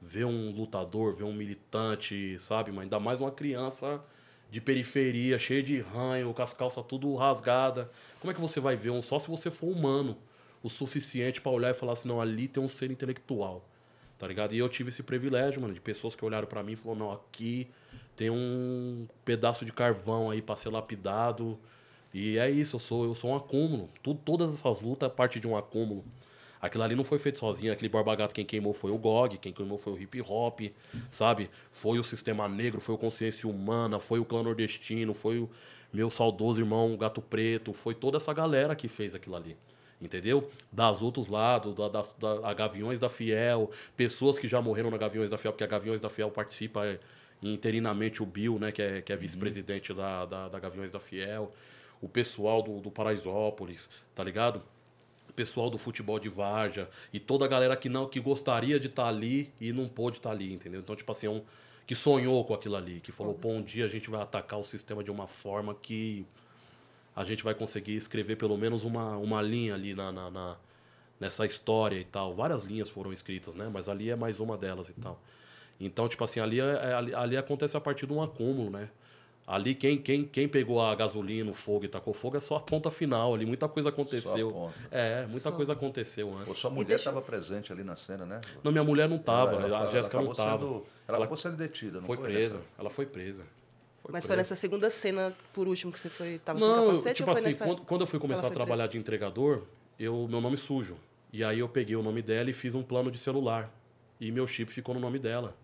Ver 0.00 0.26
um 0.26 0.50
lutador, 0.50 1.14
ver 1.14 1.24
um 1.24 1.32
militante, 1.32 2.38
sabe? 2.38 2.70
Mas 2.70 2.82
ainda 2.82 3.00
mais 3.00 3.20
uma 3.20 3.30
criança 3.30 4.04
de 4.50 4.60
periferia, 4.60 5.38
cheia 5.38 5.62
de 5.62 5.80
ranho, 5.80 6.34
com 6.34 6.42
as 6.42 6.52
calças 6.52 6.84
tudo 6.86 7.14
rasgada. 7.16 7.90
Como 8.20 8.30
é 8.30 8.34
que 8.34 8.40
você 8.40 8.60
vai 8.60 8.76
ver 8.76 8.90
um 8.90 9.00
só 9.00 9.18
se 9.18 9.28
você 9.28 9.50
for 9.50 9.68
humano? 9.68 10.18
O 10.64 10.70
suficiente 10.70 11.42
para 11.42 11.52
olhar 11.52 11.70
e 11.70 11.74
falar 11.74 11.92
assim, 11.92 12.08
não, 12.08 12.22
ali 12.22 12.48
tem 12.48 12.60
um 12.60 12.68
ser 12.68 12.90
intelectual. 12.90 13.68
Tá 14.18 14.26
ligado? 14.26 14.54
E 14.54 14.58
eu 14.58 14.68
tive 14.68 14.88
esse 14.88 15.02
privilégio, 15.02 15.60
mano, 15.60 15.74
de 15.74 15.80
pessoas 15.80 16.16
que 16.16 16.24
olharam 16.24 16.48
para 16.48 16.62
mim 16.62 16.72
e 16.72 16.76
falaram, 16.76 17.06
não, 17.06 17.12
aqui 17.12 17.68
tem 18.16 18.30
um 18.30 19.06
pedaço 19.24 19.66
de 19.66 19.72
carvão 19.72 20.30
aí 20.30 20.40
para 20.40 20.56
ser 20.56 20.70
lapidado. 20.70 21.58
E 22.14 22.38
é 22.38 22.50
isso, 22.50 22.76
eu 22.76 22.80
sou, 22.80 23.04
eu 23.04 23.14
sou 23.14 23.30
um 23.30 23.36
acúmulo. 23.36 23.90
Tudo, 24.02 24.18
todas 24.24 24.54
essas 24.54 24.80
lutas 24.80 25.10
é 25.10 25.12
parte 25.12 25.38
de 25.38 25.46
um 25.46 25.54
acúmulo. 25.54 26.02
Aquilo 26.62 26.82
ali 26.82 26.94
não 26.94 27.04
foi 27.04 27.18
feito 27.18 27.38
sozinho, 27.38 27.70
aquele 27.70 27.90
Borba 27.90 28.16
Gato 28.16 28.34
quem 28.34 28.46
queimou 28.46 28.72
foi 28.72 28.90
o 28.90 28.96
GOG, 28.96 29.36
quem 29.36 29.52
queimou 29.52 29.76
foi 29.76 29.92
o 29.92 30.00
hip 30.00 30.22
hop, 30.22 30.60
sabe? 31.10 31.50
Foi 31.70 31.98
o 31.98 32.04
Sistema 32.04 32.48
Negro, 32.48 32.80
foi 32.80 32.94
o 32.94 32.98
Consciência 32.98 33.46
Humana, 33.46 34.00
foi 34.00 34.18
o 34.18 34.24
Clã 34.24 34.42
Nordestino, 34.42 35.12
foi 35.12 35.40
o 35.40 35.50
meu 35.92 36.08
saudoso 36.08 36.58
irmão 36.58 36.96
Gato 36.96 37.20
Preto, 37.20 37.74
foi 37.74 37.94
toda 37.94 38.16
essa 38.16 38.32
galera 38.32 38.74
que 38.74 38.88
fez 38.88 39.14
aquilo 39.14 39.36
ali. 39.36 39.58
Entendeu? 40.04 40.50
Das 40.70 41.00
outros 41.00 41.28
lados, 41.28 41.74
da, 41.74 41.88
da, 41.88 42.02
da 42.02 42.48
a 42.48 42.52
Gaviões 42.52 43.00
da 43.00 43.08
Fiel, 43.08 43.70
pessoas 43.96 44.38
que 44.38 44.46
já 44.46 44.60
morreram 44.60 44.90
na 44.90 44.98
Gaviões 44.98 45.30
da 45.30 45.38
Fiel, 45.38 45.52
porque 45.52 45.64
a 45.64 45.66
Gaviões 45.66 45.98
da 45.98 46.10
Fiel 46.10 46.30
participa 46.30 46.84
é, 46.84 47.00
interinamente 47.42 48.22
o 48.22 48.26
Bill, 48.26 48.58
né, 48.58 48.70
que 48.70 48.82
é, 48.82 49.00
que 49.00 49.12
é 49.12 49.16
vice-presidente 49.16 49.94
da, 49.94 50.26
da, 50.26 50.48
da 50.48 50.60
Gaviões 50.60 50.92
da 50.92 51.00
Fiel, 51.00 51.50
o 52.02 52.08
pessoal 52.08 52.62
do, 52.62 52.80
do 52.80 52.90
Paraisópolis, 52.90 53.88
tá 54.14 54.22
ligado? 54.22 54.62
O 55.30 55.32
pessoal 55.32 55.70
do 55.70 55.78
futebol 55.78 56.18
de 56.18 56.28
Varja 56.28 56.88
e 57.10 57.18
toda 57.18 57.46
a 57.46 57.48
galera 57.48 57.74
que 57.74 57.88
não 57.88 58.06
que 58.06 58.20
gostaria 58.20 58.78
de 58.78 58.88
estar 58.88 59.06
ali 59.06 59.50
e 59.58 59.72
não 59.72 59.88
pôde 59.88 60.18
estar 60.18 60.30
ali, 60.32 60.52
entendeu? 60.52 60.80
Então, 60.80 60.94
tipo 60.94 61.10
assim, 61.10 61.26
é 61.26 61.30
um, 61.30 61.42
que 61.86 61.94
sonhou 61.94 62.44
com 62.44 62.52
aquilo 62.52 62.76
ali, 62.76 63.00
que 63.00 63.10
falou, 63.10 63.32
pô, 63.32 63.48
um 63.48 63.62
dia 63.62 63.86
a 63.86 63.88
gente 63.88 64.10
vai 64.10 64.20
atacar 64.20 64.58
o 64.58 64.62
sistema 64.62 65.02
de 65.02 65.10
uma 65.10 65.26
forma 65.26 65.74
que 65.74 66.26
a 67.14 67.24
gente 67.24 67.42
vai 67.44 67.54
conseguir 67.54 67.96
escrever 67.96 68.36
pelo 68.36 68.56
menos 68.56 68.84
uma, 68.84 69.16
uma 69.16 69.40
linha 69.42 69.74
ali 69.74 69.94
na, 69.94 70.10
na, 70.12 70.30
na 70.30 70.56
nessa 71.20 71.46
história 71.46 71.96
e 71.98 72.04
tal. 72.04 72.34
Várias 72.34 72.62
linhas 72.64 72.88
foram 72.90 73.12
escritas, 73.12 73.54
né? 73.54 73.70
Mas 73.72 73.88
ali 73.88 74.10
é 74.10 74.16
mais 74.16 74.40
uma 74.40 74.56
delas 74.56 74.88
e 74.88 74.92
tal. 74.94 75.20
Então, 75.80 76.08
tipo 76.08 76.22
assim, 76.24 76.40
ali, 76.40 76.60
é, 76.60 76.64
é, 76.64 76.92
ali, 76.94 77.14
ali 77.14 77.36
acontece 77.36 77.76
a 77.76 77.80
partir 77.80 78.06
de 78.06 78.12
um 78.12 78.22
acúmulo, 78.22 78.70
né? 78.70 78.88
Ali, 79.46 79.74
quem, 79.74 79.98
quem, 79.98 80.24
quem 80.24 80.48
pegou 80.48 80.80
a 80.80 80.94
gasolina, 80.94 81.50
o 81.50 81.54
fogo 81.54 81.84
e 81.84 81.88
tacou 81.88 82.14
fogo 82.14 82.36
é 82.36 82.40
só 82.40 82.56
a 82.56 82.60
ponta 82.60 82.90
final 82.90 83.34
ali. 83.34 83.44
Muita 83.44 83.68
coisa 83.68 83.90
aconteceu. 83.90 84.50
Só 84.50 84.56
a 84.56 84.60
ponta. 84.60 84.74
É, 84.90 85.20
muita 85.26 85.50
Só. 85.50 85.52
coisa 85.52 85.72
aconteceu 85.74 86.32
antes. 86.32 86.46
Pô, 86.46 86.54
sua 86.54 86.70
mulher 86.70 86.86
deixa- 86.86 87.10
estava 87.10 87.20
presente 87.20 87.70
ali 87.70 87.84
na 87.84 87.94
cena, 87.94 88.24
né? 88.24 88.40
Não, 88.62 88.72
minha 88.72 88.82
mulher 88.84 89.06
não 89.06 89.18
tava, 89.18 89.52
Ela- 89.56 89.66
ela- 89.66 89.80
a 89.82 89.86
Jéssica 89.88 90.16
ela 90.16 90.24
não 90.24 90.32
acabou 90.32 90.50
tava. 90.58 90.62
sendo- 90.64 90.86
ela 91.06 91.18
acabou 91.18 91.36
sendo 91.36 91.56
detida, 91.58 91.98
não 91.98 92.04
foi 92.06 92.16
foi? 92.16 92.26
presa. 92.26 92.56
Essa- 92.56 92.64
Ela 92.78 92.88
foi 92.90 93.04
presa. 93.06 93.42
Foi 94.04 94.12
Mas 94.12 94.26
foi 94.26 94.36
nessa 94.36 94.54
segunda 94.54 94.90
cena, 94.90 95.34
por 95.52 95.66
último, 95.66 95.90
que 95.90 95.98
você 95.98 96.10
foi. 96.10 96.38
Tava 96.38 96.58
sem 96.58 96.68
Não, 96.68 96.88
capacete 96.90 97.14
tipo 97.16 97.30
ou 97.30 97.36
assim, 97.36 97.46
nessa. 97.48 97.64
quando, 97.64 97.82
quando 97.82 98.00
eu 98.02 98.06
fui 98.06 98.18
começar 98.20 98.48
a 98.48 98.50
trabalhar 98.50 98.86
de 98.86 98.98
entregador, 98.98 99.62
eu, 99.98 100.28
meu 100.28 100.42
nome 100.42 100.58
sujo. 100.58 100.96
E 101.32 101.42
aí 101.42 101.58
eu 101.60 101.68
peguei 101.68 101.96
o 101.96 102.02
nome 102.02 102.20
dela 102.20 102.50
e 102.50 102.52
fiz 102.52 102.74
um 102.74 102.82
plano 102.82 103.10
de 103.10 103.16
celular. 103.18 103.70
E 104.20 104.30
meu 104.30 104.46
chip 104.46 104.70
ficou 104.70 104.94
no 104.94 105.00
nome 105.00 105.18
dela. 105.18 105.56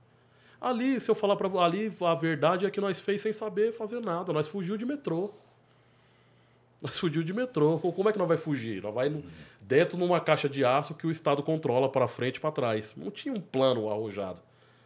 Ali, 0.59 0.99
se 1.01 1.11
eu 1.11 1.15
falar 1.15 1.37
pra 1.37 1.49
vo- 1.49 1.61
ali, 1.61 1.93
a 2.01 2.15
verdade 2.15 2.65
é 2.65 2.71
que 2.71 2.81
nós 2.81 2.99
fez 2.99 3.21
sem 3.21 3.33
saber 3.33 3.73
fazer 3.73 4.01
nada. 4.01 4.33
Nós 4.33 4.49
fugiu 4.49 4.77
de 4.79 4.87
metrô. 4.87 5.31
Nós 6.83 6.99
fugiu 6.99 7.23
de 7.23 7.35
metrô. 7.35 7.79
Como 7.79 8.09
é 8.09 8.13
que 8.13 8.19
nós 8.19 8.27
vai 8.27 8.39
fugir? 8.39 8.83
Nós 8.83 8.95
vai 8.95 9.11
no- 9.11 9.23
dentro 9.61 9.99
numa 9.99 10.19
caixa 10.19 10.49
de 10.49 10.65
aço 10.65 10.95
que 10.95 11.07
o 11.07 11.11
Estado 11.11 11.43
controla 11.43 11.91
para 11.91 12.09
frente 12.09 12.37
e 12.37 12.41
para 12.41 12.51
trás. 12.51 12.95
Não 12.97 13.11
tinha 13.11 13.35
um 13.35 13.41
plano 13.41 13.91
arrojado. 13.91 14.41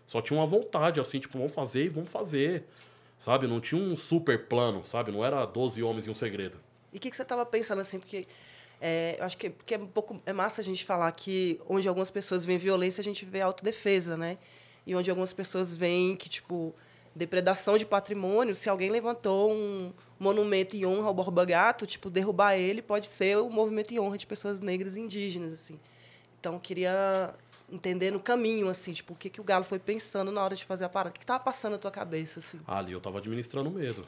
Só 0.06 0.20
tinha 0.20 0.38
uma 0.38 0.44
vontade, 0.46 0.98
assim, 1.00 1.20
tipo, 1.20 1.38
vamos 1.38 1.54
fazer 1.54 1.84
e 1.84 1.88
vamos 1.88 2.10
fazer. 2.10 2.64
Sabe? 3.18 3.46
Não 3.46 3.60
tinha 3.60 3.80
um 3.80 3.96
super 3.96 4.46
plano, 4.46 4.84
sabe? 4.84 5.10
Não 5.10 5.24
era 5.24 5.44
12 5.44 5.82
homens 5.82 6.06
e 6.06 6.10
um 6.10 6.14
segredo. 6.14 6.58
E 6.92 6.98
o 6.98 7.00
que, 7.00 7.10
que 7.10 7.16
você 7.16 7.22
estava 7.22 7.44
pensando 7.46 7.80
assim? 7.80 7.98
Porque 7.98 8.26
é, 8.80 9.16
eu 9.18 9.24
acho 9.24 9.36
que, 9.36 9.50
que 9.50 9.74
é 9.74 9.78
um 9.78 9.86
pouco 9.86 10.20
é 10.26 10.32
massa 10.32 10.60
a 10.60 10.64
gente 10.64 10.84
falar 10.84 11.10
que 11.12 11.60
onde 11.68 11.88
algumas 11.88 12.10
pessoas 12.10 12.44
veem 12.44 12.58
violência, 12.58 13.00
a 13.00 13.04
gente 13.04 13.24
vê 13.24 13.40
autodefesa, 13.40 14.16
né? 14.16 14.38
E 14.86 14.94
onde 14.94 15.08
algumas 15.08 15.32
pessoas 15.32 15.74
veem 15.74 16.14
que, 16.16 16.28
tipo, 16.28 16.74
depredação 17.14 17.78
de 17.78 17.86
patrimônio, 17.86 18.54
se 18.54 18.68
alguém 18.68 18.90
levantou 18.90 19.52
um 19.52 19.92
monumento 20.18 20.76
em 20.76 20.84
honra 20.84 21.06
ao 21.06 21.14
Borba 21.14 21.44
Gato, 21.44 21.86
tipo, 21.86 22.10
derrubar 22.10 22.56
ele 22.56 22.82
pode 22.82 23.06
ser 23.06 23.38
o 23.38 23.48
movimento 23.48 23.94
em 23.94 23.98
honra 23.98 24.18
de 24.18 24.26
pessoas 24.26 24.60
negras 24.60 24.96
e 24.96 25.00
indígenas, 25.00 25.52
assim. 25.54 25.80
Então, 26.38 26.58
queria 26.58 27.34
entender 27.70 28.10
no 28.10 28.20
caminho, 28.20 28.68
assim, 28.68 28.92
tipo, 28.92 29.12
o 29.12 29.16
que, 29.16 29.30
que 29.30 29.40
o 29.40 29.44
Galo 29.44 29.64
foi 29.64 29.78
pensando 29.78 30.30
na 30.30 30.42
hora 30.42 30.54
de 30.54 30.64
fazer 30.64 30.84
a 30.84 30.88
parada. 30.88 31.14
O 31.14 31.18
que 31.18 31.24
estava 31.24 31.42
passando 31.42 31.72
na 31.72 31.78
tua 31.78 31.90
cabeça, 31.90 32.40
assim? 32.40 32.60
Ali 32.66 32.92
eu 32.92 33.00
tava 33.00 33.18
administrando 33.18 33.70
medo. 33.70 34.06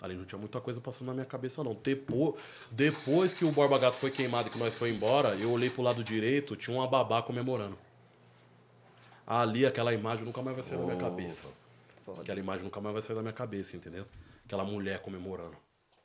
Ali 0.00 0.14
não 0.14 0.24
tinha 0.24 0.38
muita 0.38 0.60
coisa 0.60 0.80
passando 0.80 1.08
na 1.08 1.14
minha 1.14 1.26
cabeça, 1.26 1.62
não. 1.62 1.74
Depois, 1.74 2.34
depois 2.70 3.34
que 3.34 3.44
o 3.44 3.50
Borba 3.50 3.78
Gato 3.78 3.96
foi 3.96 4.10
queimado 4.10 4.48
e 4.48 4.50
que 4.50 4.58
nós 4.58 4.74
foi 4.74 4.90
embora, 4.90 5.34
eu 5.34 5.50
olhei 5.50 5.68
pro 5.68 5.82
lado 5.82 6.04
direito, 6.04 6.54
tinha 6.54 6.76
uma 6.76 6.86
babá 6.86 7.20
comemorando. 7.20 7.76
Ali, 9.26 9.66
aquela 9.66 9.92
imagem 9.92 10.24
nunca 10.24 10.40
mais 10.40 10.56
vai 10.56 10.64
sair 10.64 10.78
da 10.78 10.84
minha 10.84 10.96
cabeça. 10.96 11.46
Aquela 12.20 12.38
imagem 12.38 12.64
nunca 12.64 12.80
mais 12.80 12.92
vai 12.94 13.02
sair 13.02 13.16
da 13.16 13.22
minha 13.22 13.34
cabeça, 13.34 13.76
entendeu? 13.76 14.06
Aquela 14.44 14.64
mulher 14.64 15.00
comemorando. 15.00 15.56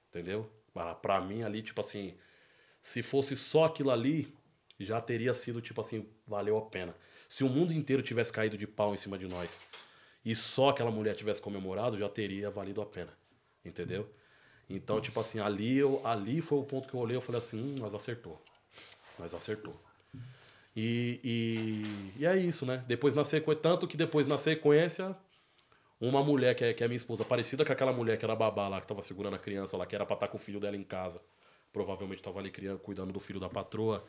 Entendeu? 0.09 0.49
Pra, 0.73 0.95
pra 0.95 1.21
mim, 1.21 1.43
ali, 1.43 1.61
tipo 1.61 1.79
assim, 1.79 2.15
se 2.81 3.01
fosse 3.01 3.35
só 3.35 3.65
aquilo 3.65 3.91
ali, 3.91 4.35
já 4.79 4.99
teria 4.99 5.33
sido, 5.33 5.61
tipo 5.61 5.81
assim, 5.81 6.07
valeu 6.27 6.57
a 6.57 6.61
pena. 6.61 6.95
Se 7.29 7.43
o 7.43 7.49
mundo 7.49 7.73
inteiro 7.73 8.01
tivesse 8.01 8.31
caído 8.31 8.57
de 8.57 8.67
pau 8.67 8.93
em 8.93 8.97
cima 8.97 9.17
de 9.17 9.27
nós 9.27 9.61
e 10.23 10.35
só 10.35 10.69
aquela 10.69 10.91
mulher 10.91 11.15
tivesse 11.15 11.41
comemorado, 11.41 11.97
já 11.97 12.09
teria 12.09 12.49
valido 12.49 12.81
a 12.81 12.85
pena. 12.85 13.13
Entendeu? 13.65 14.09
Então, 14.69 14.99
tipo 14.99 15.19
assim, 15.19 15.39
ali, 15.39 15.77
eu, 15.77 16.05
ali 16.05 16.41
foi 16.41 16.57
o 16.57 16.63
ponto 16.63 16.87
que 16.87 16.93
eu 16.93 16.99
olhei 16.99 17.17
e 17.17 17.21
falei 17.21 17.39
assim, 17.39 17.59
hum, 17.59 17.75
nós 17.79 17.93
acertou. 17.93 18.41
Nós 19.19 19.33
acertou. 19.33 19.79
E, 20.75 21.19
e, 21.23 22.21
e 22.21 22.25
é 22.25 22.35
isso, 22.37 22.65
né? 22.65 22.83
Depois 22.87 23.13
na 23.13 23.23
sequência, 23.23 23.61
tanto 23.61 23.87
que 23.87 23.95
depois 23.95 24.25
na 24.25 24.37
sequência, 24.37 25.15
uma 26.01 26.23
mulher 26.23 26.55
que 26.55 26.63
é, 26.63 26.73
que 26.73 26.83
é 26.83 26.87
minha 26.87 26.97
esposa, 26.97 27.23
parecida 27.23 27.63
com 27.63 27.71
aquela 27.71 27.93
mulher 27.93 28.17
que 28.17 28.25
era 28.25 28.35
babá 28.35 28.67
lá, 28.67 28.81
que 28.81 28.87
tava 28.87 29.01
segurando 29.01 29.35
a 29.35 29.39
criança 29.39 29.77
lá, 29.77 29.85
que 29.85 29.95
era 29.95 30.05
pra 30.05 30.15
estar 30.15 30.27
com 30.27 30.37
o 30.37 30.39
filho 30.39 30.59
dela 30.59 30.75
em 30.75 30.83
casa. 30.83 31.21
Provavelmente 31.71 32.21
tava 32.21 32.39
ali 32.39 32.51
criando, 32.51 32.79
cuidando 32.79 33.13
do 33.13 33.19
filho 33.19 33.39
da 33.39 33.49
patroa. 33.49 34.03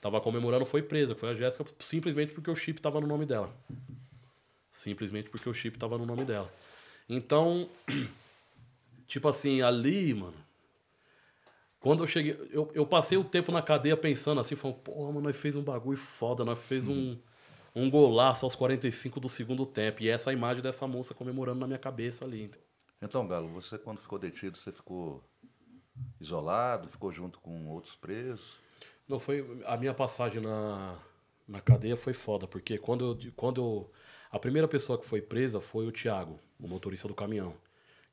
Tava 0.00 0.20
comemorando, 0.20 0.64
foi 0.64 0.82
presa, 0.82 1.14
foi 1.14 1.30
a 1.30 1.34
Jéssica, 1.34 1.64
simplesmente 1.78 2.32
porque 2.32 2.50
o 2.50 2.56
chip 2.56 2.80
tava 2.80 3.00
no 3.00 3.06
nome 3.06 3.26
dela. 3.26 3.54
Simplesmente 4.72 5.28
porque 5.28 5.48
o 5.48 5.52
chip 5.52 5.78
tava 5.78 5.98
no 5.98 6.06
nome 6.06 6.24
dela. 6.24 6.50
Então, 7.08 7.68
tipo 9.06 9.28
assim, 9.28 9.60
ali, 9.60 10.14
mano. 10.14 10.34
Quando 11.78 12.02
eu 12.02 12.06
cheguei, 12.06 12.36
eu, 12.50 12.70
eu 12.74 12.86
passei 12.86 13.18
o 13.18 13.24
tempo 13.24 13.52
na 13.52 13.60
cadeia 13.60 13.96
pensando 13.96 14.40
assim, 14.40 14.54
falando, 14.54 14.78
porra, 14.78 15.12
mano, 15.12 15.22
nós 15.22 15.36
fez 15.36 15.54
um 15.54 15.62
bagulho 15.62 15.98
foda, 15.98 16.44
nós 16.44 16.58
fez 16.58 16.86
um, 16.86 17.18
um 17.74 17.90
golaço 17.90 18.46
aos 18.46 18.54
45 18.54 19.20
do 19.20 19.28
segundo 19.28 19.66
tempo. 19.66 20.02
E 20.02 20.08
essa 20.08 20.32
imagem 20.32 20.62
dessa 20.62 20.86
moça 20.86 21.14
comemorando 21.14 21.60
na 21.60 21.66
minha 21.66 21.78
cabeça 21.78 22.24
ali. 22.24 22.50
Então, 23.02 23.26
Galo, 23.26 23.48
você 23.48 23.78
quando 23.78 23.98
ficou 23.98 24.18
detido, 24.18 24.56
você 24.56 24.72
ficou 24.72 25.22
isolado, 26.20 26.88
ficou 26.88 27.10
junto 27.10 27.38
com 27.40 27.68
outros 27.68 27.96
presos? 27.96 28.58
Não, 29.10 29.18
foi. 29.20 29.44
A 29.66 29.76
minha 29.76 29.94
passagem 29.94 30.40
na, 30.40 30.98
na 31.48 31.60
cadeia 31.60 31.96
foi 31.96 32.12
foda, 32.12 32.46
porque 32.46 32.78
quando 32.78 33.04
eu, 33.24 33.32
quando 33.34 33.60
eu. 33.60 33.92
A 34.30 34.38
primeira 34.38 34.68
pessoa 34.68 34.98
que 34.98 35.06
foi 35.06 35.20
presa 35.20 35.60
foi 35.60 35.86
o 35.86 35.92
Thiago, 35.92 36.38
o 36.58 36.68
motorista 36.68 37.08
do 37.08 37.14
caminhão. 37.14 37.54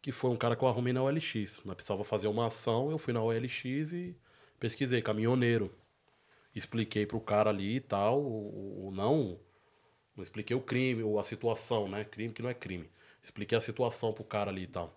Que 0.02 0.12
foi 0.12 0.32
um 0.32 0.38
cara 0.38 0.56
que 0.56 0.64
eu 0.64 0.70
arrumei 0.70 0.94
na 0.94 1.04
OLX. 1.04 1.60
Nós 1.66 1.76
precisava 1.76 2.04
fazer 2.06 2.28
uma 2.30 2.48
ação, 2.48 2.92
eu 2.92 2.98
fui 3.00 3.14
na 3.14 3.22
OLX 3.24 3.66
e 3.94 4.18
pesquisei, 4.60 5.02
caminhoneiro. 5.02 5.74
Expliquei 6.56 7.06
pro 7.06 7.22
cara 7.22 7.52
ali 7.52 7.78
e 7.78 7.82
tal, 7.82 8.22
o, 8.24 8.88
o- 8.90 8.92
não. 8.92 9.40
Não 10.18 10.24
expliquei 10.24 10.56
o 10.58 10.62
crime, 10.62 11.04
ou 11.04 11.20
a 11.20 11.24
situação, 11.24 11.90
né? 11.90 12.06
Crime 12.06 12.34
que 12.34 12.44
não 12.44 12.50
é 12.52 12.56
crime. 12.56 12.90
Expliquei 13.24 13.58
a 13.58 13.62
situação 13.62 14.14
pro 14.14 14.24
cara 14.26 14.52
ali 14.52 14.64
e 14.64 14.68
tal. 14.68 14.96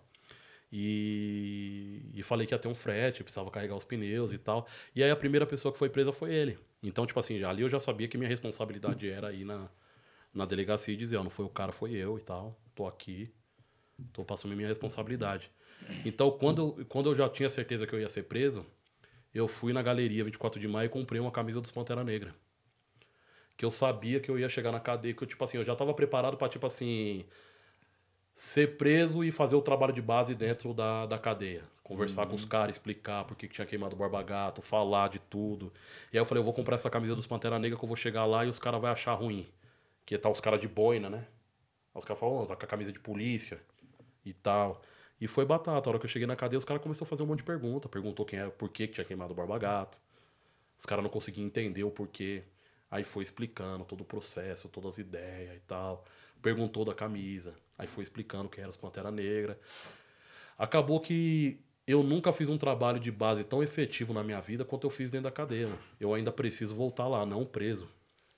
E, 0.71 2.01
e 2.13 2.23
falei 2.23 2.47
que 2.47 2.53
ia 2.53 2.59
ter 2.59 2.69
um 2.69 2.75
frete, 2.75 3.23
precisava 3.23 3.51
carregar 3.51 3.75
os 3.75 3.83
pneus 3.83 4.31
e 4.31 4.37
tal. 4.37 4.65
E 4.95 5.03
aí 5.03 5.11
a 5.11 5.15
primeira 5.15 5.45
pessoa 5.45 5.71
que 5.71 5.77
foi 5.77 5.89
presa 5.89 6.13
foi 6.13 6.33
ele. 6.33 6.57
Então, 6.81 7.05
tipo 7.05 7.19
assim, 7.19 7.43
ali 7.43 7.61
eu 7.61 7.69
já 7.69 7.79
sabia 7.79 8.07
que 8.07 8.17
minha 8.17 8.29
responsabilidade 8.29 9.09
era 9.09 9.33
ir 9.33 9.43
na, 9.43 9.69
na 10.33 10.45
delegacia 10.45 10.93
e 10.93 10.97
dizer, 10.97 11.17
ó, 11.17 11.23
não 11.23 11.29
foi 11.29 11.45
o 11.45 11.49
cara, 11.49 11.73
foi 11.73 11.91
eu 11.91 12.17
e 12.17 12.21
tal. 12.21 12.57
Tô 12.73 12.87
aqui, 12.87 13.33
tô 14.13 14.23
passando 14.23 14.55
minha 14.55 14.67
responsabilidade. 14.67 15.51
Então, 16.05 16.31
quando, 16.31 16.85
quando 16.87 17.09
eu 17.09 17.15
já 17.15 17.27
tinha 17.27 17.49
certeza 17.49 17.85
que 17.85 17.93
eu 17.93 17.99
ia 17.99 18.07
ser 18.07 18.23
preso, 18.23 18.65
eu 19.33 19.47
fui 19.47 19.73
na 19.73 19.81
galeria 19.81 20.23
24 20.23 20.59
de 20.59 20.67
maio 20.67 20.85
e 20.87 20.89
comprei 20.89 21.19
uma 21.19 21.31
camisa 21.31 21.59
dos 21.59 21.71
Pantera 21.71 22.03
Negra. 22.03 22.33
Que 23.57 23.65
eu 23.65 23.71
sabia 23.71 24.19
que 24.19 24.29
eu 24.29 24.39
ia 24.39 24.47
chegar 24.47 24.71
na 24.71 24.79
cadeia, 24.79 25.13
que 25.13 25.23
eu, 25.23 25.27
tipo 25.27 25.43
assim, 25.43 25.57
eu 25.57 25.65
já 25.65 25.75
tava 25.75 25.93
preparado 25.93 26.37
pra, 26.37 26.47
tipo 26.47 26.65
assim, 26.65 27.25
ser 28.33 28.77
preso 28.77 29.23
e 29.23 29.31
fazer 29.31 29.55
o 29.55 29.61
trabalho 29.61 29.93
de 29.93 30.01
base 30.01 30.35
dentro 30.35 30.73
da, 30.73 31.05
da 31.05 31.17
cadeia. 31.17 31.63
Conversar 31.83 32.25
com 32.25 32.35
os 32.35 32.45
caras, 32.45 32.77
explicar 32.77 33.25
por 33.25 33.35
que 33.35 33.49
tinha 33.49 33.67
queimado 33.67 33.95
o 33.95 33.99
Barba 33.99 34.23
falar 34.61 35.09
de 35.09 35.19
tudo. 35.19 35.73
E 36.11 36.17
aí 36.17 36.21
eu 36.21 36.25
falei, 36.25 36.39
eu 36.39 36.45
vou 36.45 36.53
comprar 36.53 36.75
essa 36.75 36.89
camisa 36.89 37.13
dos 37.15 37.27
Pantera 37.27 37.59
Negra 37.59 37.77
que 37.77 37.83
eu 37.83 37.87
vou 37.87 37.97
chegar 37.97 38.25
lá 38.25 38.45
e 38.45 38.49
os 38.49 38.57
caras 38.57 38.79
vão 38.79 38.89
achar 38.89 39.13
ruim. 39.13 39.49
Que 40.05 40.17
tá 40.17 40.29
os 40.29 40.39
caras 40.39 40.61
de 40.61 40.69
boina, 40.69 41.09
né? 41.09 41.27
Aí 41.93 41.99
os 41.99 42.05
caras 42.05 42.19
falam, 42.19 42.43
oh, 42.43 42.45
tá 42.45 42.55
com 42.55 42.63
a 42.63 42.67
camisa 42.67 42.93
de 42.93 42.99
polícia 42.99 43.59
e 44.25 44.31
tal. 44.31 44.81
E 45.19 45.27
foi 45.27 45.45
batata. 45.45 45.89
A 45.89 45.91
hora 45.91 45.99
que 45.99 46.05
eu 46.05 46.09
cheguei 46.09 46.25
na 46.25 46.35
cadeia, 46.35 46.57
os 46.57 46.65
caras 46.65 46.81
começaram 46.81 47.05
a 47.05 47.09
fazer 47.09 47.23
um 47.23 47.25
monte 47.25 47.39
de 47.39 47.43
pergunta. 47.43 47.89
Perguntou 47.89 48.25
quem 48.25 48.39
era, 48.39 48.49
por 48.49 48.69
que 48.69 48.87
que 48.87 48.93
tinha 48.93 49.05
queimado 49.05 49.33
o 49.33 49.35
Barba. 49.35 49.89
Os 50.77 50.85
caras 50.85 51.03
não 51.03 51.11
conseguiam 51.11 51.45
entender 51.45 51.83
o 51.83 51.91
porquê. 51.91 52.43
Aí 52.89 53.03
foi 53.03 53.23
explicando 53.23 53.85
todo 53.85 54.01
o 54.01 54.05
processo, 54.05 54.67
todas 54.69 54.93
as 54.93 54.97
ideias 54.97 55.55
e 55.55 55.59
tal. 55.61 56.05
Perguntou 56.41 56.83
da 56.83 56.93
camisa. 56.93 57.53
Aí 57.77 57.87
foi 57.87 58.03
explicando 58.03 58.49
quem 58.49 58.61
era 58.61 58.69
os 58.69 58.77
Pantera 58.77 59.11
Negra. 59.11 59.59
Acabou 60.57 60.99
que 60.99 61.59
eu 61.87 62.03
nunca 62.03 62.31
fiz 62.31 62.47
um 62.47 62.57
trabalho 62.57 62.99
de 62.99 63.11
base 63.11 63.43
tão 63.43 63.63
efetivo 63.63 64.13
na 64.13 64.23
minha 64.23 64.39
vida 64.39 64.63
quanto 64.63 64.85
eu 64.85 64.91
fiz 64.91 65.09
dentro 65.09 65.25
da 65.25 65.31
cadeia. 65.31 65.67
Mano. 65.67 65.79
Eu 65.99 66.13
ainda 66.13 66.31
preciso 66.31 66.75
voltar 66.75 67.07
lá, 67.07 67.25
não 67.25 67.45
preso, 67.45 67.89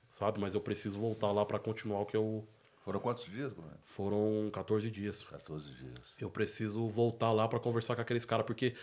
sabe? 0.09 0.39
Mas 0.39 0.55
eu 0.55 0.61
preciso 0.61 0.99
voltar 0.99 1.31
lá 1.31 1.45
para 1.45 1.59
continuar 1.59 1.99
o 2.01 2.05
que 2.05 2.15
eu. 2.15 2.47
Foram 2.83 2.99
quantos 2.99 3.25
dias? 3.25 3.53
Foram 3.83 4.49
14 4.51 4.89
dias. 4.89 5.23
14 5.23 5.71
dias. 5.73 6.01
Eu 6.19 6.29
preciso 6.29 6.87
voltar 6.87 7.31
lá 7.31 7.47
para 7.47 7.59
conversar 7.59 7.95
com 7.95 8.01
aqueles 8.01 8.25
caras, 8.25 8.45
porque 8.45 8.73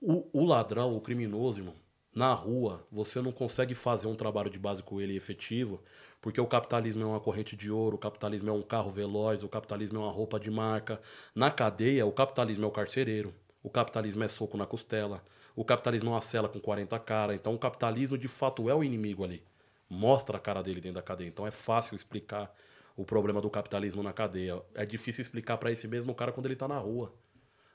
o, 0.00 0.28
o 0.32 0.44
ladrão, 0.44 0.96
o 0.96 1.00
criminoso, 1.00 1.60
irmão, 1.60 1.74
na 2.14 2.32
rua, 2.32 2.86
você 2.90 3.20
não 3.20 3.32
consegue 3.32 3.74
fazer 3.74 4.06
um 4.06 4.14
trabalho 4.14 4.48
de 4.48 4.58
base 4.58 4.82
com 4.82 5.00
ele 5.00 5.16
efetivo, 5.16 5.82
porque 6.24 6.40
o 6.40 6.46
capitalismo 6.46 7.02
é 7.02 7.04
uma 7.04 7.20
corrente 7.20 7.54
de 7.54 7.70
ouro, 7.70 7.96
o 7.96 7.98
capitalismo 7.98 8.48
é 8.48 8.52
um 8.54 8.62
carro 8.62 8.90
veloz, 8.90 9.42
o 9.42 9.48
capitalismo 9.48 9.98
é 9.98 10.00
uma 10.04 10.10
roupa 10.10 10.40
de 10.40 10.50
marca. 10.50 10.98
Na 11.34 11.50
cadeia, 11.50 12.06
o 12.06 12.12
capitalismo 12.12 12.64
é 12.64 12.66
o 12.66 12.70
carcereiro, 12.70 13.34
o 13.62 13.68
capitalismo 13.68 14.24
é 14.24 14.28
soco 14.28 14.56
na 14.56 14.64
costela, 14.64 15.22
o 15.54 15.62
capitalismo 15.66 16.08
é 16.08 16.12
uma 16.14 16.22
cela 16.22 16.48
com 16.48 16.58
40 16.58 16.98
caras. 17.00 17.36
Então, 17.36 17.52
o 17.52 17.58
capitalismo 17.58 18.16
de 18.16 18.26
fato 18.26 18.70
é 18.70 18.74
o 18.74 18.82
inimigo 18.82 19.22
ali. 19.22 19.44
Mostra 19.86 20.38
a 20.38 20.40
cara 20.40 20.62
dele 20.62 20.80
dentro 20.80 20.94
da 20.94 21.02
cadeia. 21.02 21.28
Então, 21.28 21.46
é 21.46 21.50
fácil 21.50 21.94
explicar 21.94 22.50
o 22.96 23.04
problema 23.04 23.42
do 23.42 23.50
capitalismo 23.50 24.02
na 24.02 24.14
cadeia. 24.14 24.62
É 24.74 24.86
difícil 24.86 25.20
explicar 25.20 25.58
para 25.58 25.70
esse 25.72 25.86
mesmo 25.86 26.14
cara 26.14 26.32
quando 26.32 26.46
ele 26.46 26.54
está 26.54 26.66
na 26.66 26.78
rua 26.78 27.12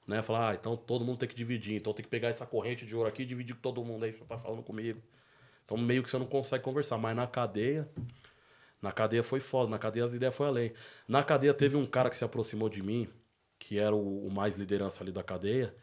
né? 0.08 0.24
Falar, 0.24 0.50
ah, 0.50 0.56
então 0.56 0.76
todo 0.76 1.06
mundo 1.06 1.20
tem 1.20 1.30
que 1.30 1.36
dividir, 1.36 1.76
então 1.76 1.94
tem 1.94 2.04
que 2.04 2.10
pegar 2.10 2.30
essa 2.30 2.44
corrente 2.44 2.84
de 2.84 2.96
ouro 2.96 3.08
aqui 3.08 3.22
e 3.22 3.26
dividir 3.28 3.54
com 3.54 3.62
todo 3.62 3.86
mundo 3.86 4.06
aí, 4.06 4.12
você 4.12 4.26
tá 4.26 4.40
falando 4.40 4.64
comigo. 4.64 5.00
Então 5.70 5.78
meio 5.78 6.02
que 6.02 6.10
você 6.10 6.18
não 6.18 6.26
consegue 6.26 6.64
conversar, 6.64 6.98
mas 6.98 7.16
na 7.16 7.28
cadeia, 7.28 7.88
na 8.82 8.92
cadeia 8.92 9.24
foi 9.24 9.40
foda, 9.40 9.70
na 9.70 9.80
cadeia 9.80 10.06
as 10.06 10.14
ideias 10.14 10.36
foi 10.36 10.48
além. 10.48 10.74
Na 11.08 11.24
cadeia 11.24 11.54
teve 11.54 11.76
um 11.76 11.86
cara 11.86 12.10
que 12.10 12.18
se 12.18 12.24
aproximou 12.24 12.70
de 12.70 12.82
mim, 12.82 13.10
que 13.58 13.78
era 13.78 13.94
o, 13.94 14.28
o 14.28 14.32
mais 14.32 14.58
liderança 14.58 15.04
ali 15.04 15.12
da 15.12 15.24
cadeia, 15.24 15.76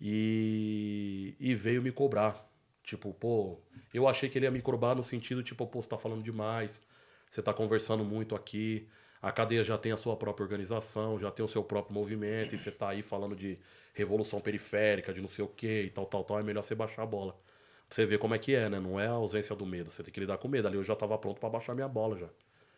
e, 0.00 1.34
e 1.40 1.54
veio 1.54 1.82
me 1.82 1.90
cobrar. 1.90 2.50
Tipo, 2.82 3.14
pô, 3.14 3.60
eu 3.94 4.06
achei 4.06 4.28
que 4.28 4.38
ele 4.38 4.44
ia 4.46 4.50
me 4.50 4.60
cobrar 4.60 4.94
no 4.94 5.02
sentido, 5.02 5.42
tipo, 5.42 5.66
pô, 5.66 5.80
você 5.80 5.88
tá 5.88 5.96
falando 5.96 6.22
demais, 6.22 6.82
você 7.30 7.42
tá 7.42 7.54
conversando 7.54 8.04
muito 8.04 8.34
aqui, 8.36 8.86
a 9.22 9.32
cadeia 9.32 9.64
já 9.64 9.78
tem 9.78 9.90
a 9.90 9.96
sua 9.96 10.16
própria 10.16 10.44
organização, 10.44 11.18
já 11.18 11.30
tem 11.30 11.42
o 11.42 11.48
seu 11.48 11.64
próprio 11.64 11.94
movimento, 11.94 12.54
e 12.54 12.58
você 12.58 12.70
tá 12.70 12.90
aí 12.90 13.02
falando 13.02 13.34
de 13.34 13.58
revolução 13.94 14.38
periférica, 14.40 15.14
de 15.14 15.22
não 15.22 15.28
sei 15.28 15.44
o 15.44 15.48
quê 15.48 15.84
e 15.86 15.90
tal, 15.90 16.04
tal, 16.04 16.24
tal, 16.24 16.38
é 16.38 16.42
melhor 16.42 16.62
você 16.62 16.74
baixar 16.74 17.04
a 17.04 17.06
bola. 17.06 17.34
Pra 17.88 17.96
você 17.96 18.06
ver 18.06 18.18
como 18.18 18.34
é 18.34 18.38
que 18.38 18.54
é, 18.54 18.68
né? 18.68 18.80
Não 18.80 18.98
é 18.98 19.06
a 19.06 19.12
ausência 19.12 19.54
do 19.54 19.66
medo, 19.66 19.90
você 19.90 20.02
tem 20.02 20.12
que 20.12 20.20
lidar 20.20 20.38
com 20.38 20.48
medo. 20.48 20.66
Ali 20.66 20.76
eu 20.76 20.82
já 20.82 20.96
tava 20.96 21.16
pronto 21.18 21.40
para 21.40 21.48
baixar 21.48 21.74
minha 21.74 21.88
bola 21.88 22.18
já. 22.18 22.28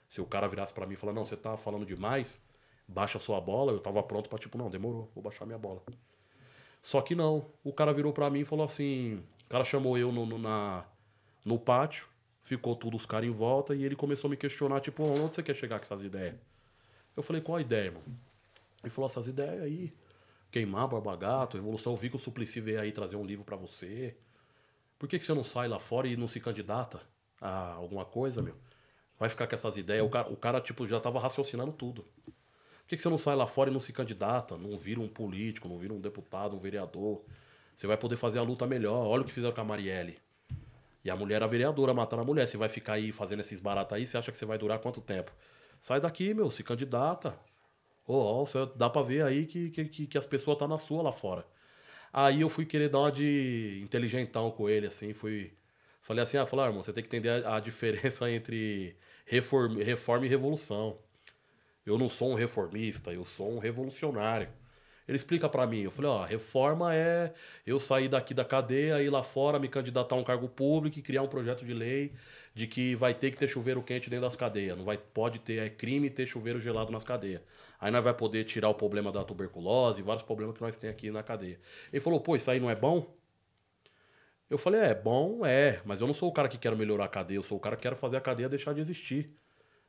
Se 0.09 0.20
o 0.20 0.26
cara 0.26 0.46
virasse 0.46 0.72
para 0.72 0.86
mim 0.86 0.94
e 0.94 0.96
falar, 0.96 1.12
não, 1.12 1.24
você 1.24 1.36
tá 1.36 1.57
falando 1.57 1.84
demais, 1.84 2.40
baixa 2.86 3.18
a 3.18 3.20
sua 3.20 3.40
bola, 3.40 3.72
eu 3.72 3.80
tava 3.80 4.02
pronto 4.02 4.28
para 4.28 4.38
tipo, 4.38 4.57
não, 4.57 4.70
demorou, 4.70 5.11
vou 5.14 5.22
baixar 5.22 5.46
minha 5.46 5.59
bola. 5.59 5.82
Só 6.82 7.00
que 7.00 7.14
não, 7.14 7.46
o 7.64 7.72
cara 7.72 7.92
virou 7.92 8.12
para 8.12 8.30
mim 8.30 8.40
e 8.40 8.44
falou 8.44 8.64
assim, 8.64 9.22
o 9.46 9.48
cara 9.48 9.64
chamou 9.64 9.98
eu 9.98 10.12
no, 10.12 10.24
no, 10.24 10.38
na, 10.38 10.84
no 11.44 11.59
pátio, 11.59 12.07
Ficou 12.46 12.76
tudo 12.76 12.96
os 12.96 13.04
caras 13.04 13.28
em 13.28 13.32
volta 13.32 13.74
e 13.74 13.82
ele 13.82 13.96
começou 13.96 14.28
a 14.28 14.30
me 14.30 14.36
questionar, 14.36 14.80
tipo, 14.80 15.02
onde 15.02 15.34
você 15.34 15.42
quer 15.42 15.57
chegar 15.57 15.80
com 15.80 15.82
essas 15.82 16.04
ideias? 16.04 16.36
Eu 17.16 17.20
falei, 17.20 17.42
qual 17.42 17.59
a 17.59 17.61
ideia, 17.61 17.86
irmão? 17.86 18.02
Ele 18.84 18.90
falou, 18.90 19.07
essas 19.07 19.26
ideias 19.26 19.64
aí, 19.64 19.92
queimar 20.52 20.86
Barba 20.86 21.16
Gato, 21.16 21.57
evolução, 21.57 21.94
eu 21.94 21.96
vi 21.96 22.09
que 22.09 22.14
o 22.14 22.20
Suplicy 22.20 22.61
veio 22.61 22.80
aí 22.80 22.92
trazer 22.92 23.16
um 23.16 23.24
livro 23.24 23.44
para 23.44 23.57
você. 23.57 24.14
Por 24.99 25.09
que, 25.09 25.18
que 25.18 25.24
você 25.24 25.34
não 25.34 25.44
sai 25.44 25.68
lá 25.68 25.78
fora 25.78 26.09
e 26.09 26.16
não 26.16 26.28
se 26.28 26.40
candidata 26.40 27.01
a 27.40 27.72
alguma 27.72 28.05
coisa, 28.05 28.42
meu? 28.42 28.55
Vai 29.18 29.28
ficar 29.28 29.47
com 29.47 29.55
essas 29.55 29.76
ideias. 29.76 30.05
O 30.05 30.09
cara, 30.09 30.28
o 30.28 30.36
cara 30.36 30.61
tipo, 30.61 30.86
já 30.86 31.01
tava 31.01 31.18
raciocinando 31.18 31.72
tudo. 31.72 32.03
Por 32.24 32.88
que, 32.88 32.97
que 32.97 33.03
você 33.03 33.09
não 33.09 33.18
sai 33.18 33.34
lá 33.34 33.47
fora 33.47 33.70
e 33.70 33.72
não 33.72 33.80
se 33.80 33.92
candidata? 33.92 34.57
Não 34.57 34.76
vira 34.76 35.01
um 35.01 35.09
político, 35.09 35.68
não 35.68 35.76
vira 35.78 35.92
um 35.92 36.01
deputado, 36.01 36.55
um 36.55 36.59
vereador. 36.59 37.22
Você 37.74 37.86
vai 37.86 37.97
poder 37.97 38.16
fazer 38.16 38.38
a 38.38 38.42
luta 38.42 38.66
melhor. 38.66 39.07
Olha 39.07 39.22
o 39.22 39.24
que 39.24 39.32
fizeram 39.32 39.55
com 39.55 39.61
a 39.61 39.64
Marielle. 39.64 40.18
E 41.05 41.11
a 41.11 41.16
mulher 41.16 41.36
era 41.36 41.47
vereadora, 41.47 41.92
matando 41.92 42.22
a 42.22 42.24
mulher. 42.24 42.47
Você 42.47 42.57
vai 42.57 42.68
ficar 42.68 42.94
aí 42.94 43.12
fazendo 43.12 43.40
esses 43.40 43.61
baratos 43.61 43.92
aí, 43.92 44.07
você 44.07 44.16
acha 44.16 44.30
que 44.30 44.36
você 44.36 44.47
vai 44.47 44.59
durar 44.59 44.78
quanto 44.78 45.01
tempo? 45.01 45.32
Sai 45.80 46.01
daqui, 46.01 46.32
meu, 46.32 46.51
se 46.51 46.62
candidata. 46.62 47.38
Ô, 48.07 48.44
oh, 48.44 48.66
dá 48.76 48.88
pra 48.88 49.03
ver 49.03 49.22
aí 49.22 49.47
que, 49.47 49.70
que, 49.70 50.07
que 50.07 50.18
as 50.18 50.26
pessoas 50.26 50.59
tá 50.59 50.66
na 50.66 50.78
sua 50.78 51.03
lá 51.03 51.12
fora. 51.12 51.44
Aí 52.18 52.40
eu 52.40 52.48
fui 52.48 52.64
querer 52.64 52.88
dar 52.88 53.00
uma 53.00 53.12
de 53.12 53.78
inteligentão 53.84 54.50
com 54.50 54.70
ele, 54.70 54.86
assim, 54.86 55.12
fui... 55.12 55.52
Falei 56.00 56.22
assim, 56.22 56.38
ah, 56.38 56.46
falei, 56.46 56.64
ah, 56.64 56.68
irmão, 56.68 56.82
você 56.82 56.90
tem 56.92 57.02
que 57.02 57.08
entender 57.08 57.44
a, 57.44 57.56
a 57.56 57.60
diferença 57.60 58.30
entre 58.30 58.96
reforma, 59.26 59.84
reforma 59.84 60.24
e 60.24 60.28
revolução. 60.28 60.98
Eu 61.84 61.98
não 61.98 62.08
sou 62.08 62.30
um 62.30 62.34
reformista, 62.34 63.12
eu 63.12 63.24
sou 63.24 63.52
um 63.54 63.58
revolucionário. 63.58 64.48
Ele 65.06 65.16
explica 65.16 65.48
para 65.48 65.66
mim. 65.66 65.82
Eu 65.82 65.90
falei, 65.90 66.10
ó, 66.10 66.24
reforma 66.24 66.94
é 66.94 67.34
eu 67.66 67.78
sair 67.78 68.08
daqui 68.08 68.32
da 68.34 68.44
cadeia, 68.44 69.02
ir 69.02 69.10
lá 69.10 69.22
fora, 69.22 69.58
me 69.58 69.68
candidatar 69.68 70.16
a 70.16 70.18
um 70.18 70.24
cargo 70.24 70.48
público 70.48 70.98
e 70.98 71.02
criar 71.02 71.22
um 71.22 71.28
projeto 71.28 71.66
de 71.66 71.74
lei 71.74 72.14
de 72.57 72.66
que 72.66 72.94
vai 72.94 73.12
ter 73.12 73.30
que 73.30 73.36
ter 73.36 73.48
chuveiro 73.48 73.82
quente 73.82 74.09
dentro 74.09 74.24
das 74.24 74.34
cadeias. 74.34 74.78
Não 74.78 74.82
vai, 74.86 74.96
pode 74.96 75.40
ter, 75.40 75.59
é 75.59 75.68
crime 75.68 76.09
ter 76.09 76.24
chuveiro 76.24 76.59
gelado 76.59 76.90
nas 76.90 77.04
cadeias. 77.04 77.42
Aí 77.78 77.90
nós 77.90 78.02
vai 78.02 78.14
poder 78.14 78.44
tirar 78.44 78.70
o 78.70 78.74
problema 78.74 79.12
da 79.12 79.22
tuberculose, 79.22 80.00
vários 80.00 80.22
problemas 80.22 80.57
que 80.57 80.62
nós 80.62 80.74
temos 80.74 80.96
aqui 80.96 81.11
na 81.11 81.22
cadeia. 81.22 81.61
Ele 81.92 82.00
falou, 82.00 82.18
pô, 82.18 82.34
isso 82.34 82.50
aí 82.50 82.59
não 82.59 82.70
é 82.70 82.74
bom? 82.74 83.14
Eu 84.48 84.57
falei, 84.57 84.80
é, 84.80 84.94
bom 84.94 85.44
é, 85.44 85.82
mas 85.84 86.00
eu 86.00 86.07
não 86.07 86.14
sou 86.14 86.30
o 86.30 86.32
cara 86.32 86.48
que 86.48 86.57
quero 86.57 86.74
melhorar 86.78 87.04
a 87.04 87.09
cadeia, 87.09 87.36
eu 87.36 87.42
sou 87.42 87.59
o 87.59 87.61
cara 87.61 87.76
que 87.76 87.82
quero 87.82 87.94
fazer 87.94 88.16
a 88.16 88.22
cadeia 88.22 88.48
deixar 88.48 88.72
de 88.72 88.80
existir. 88.80 89.30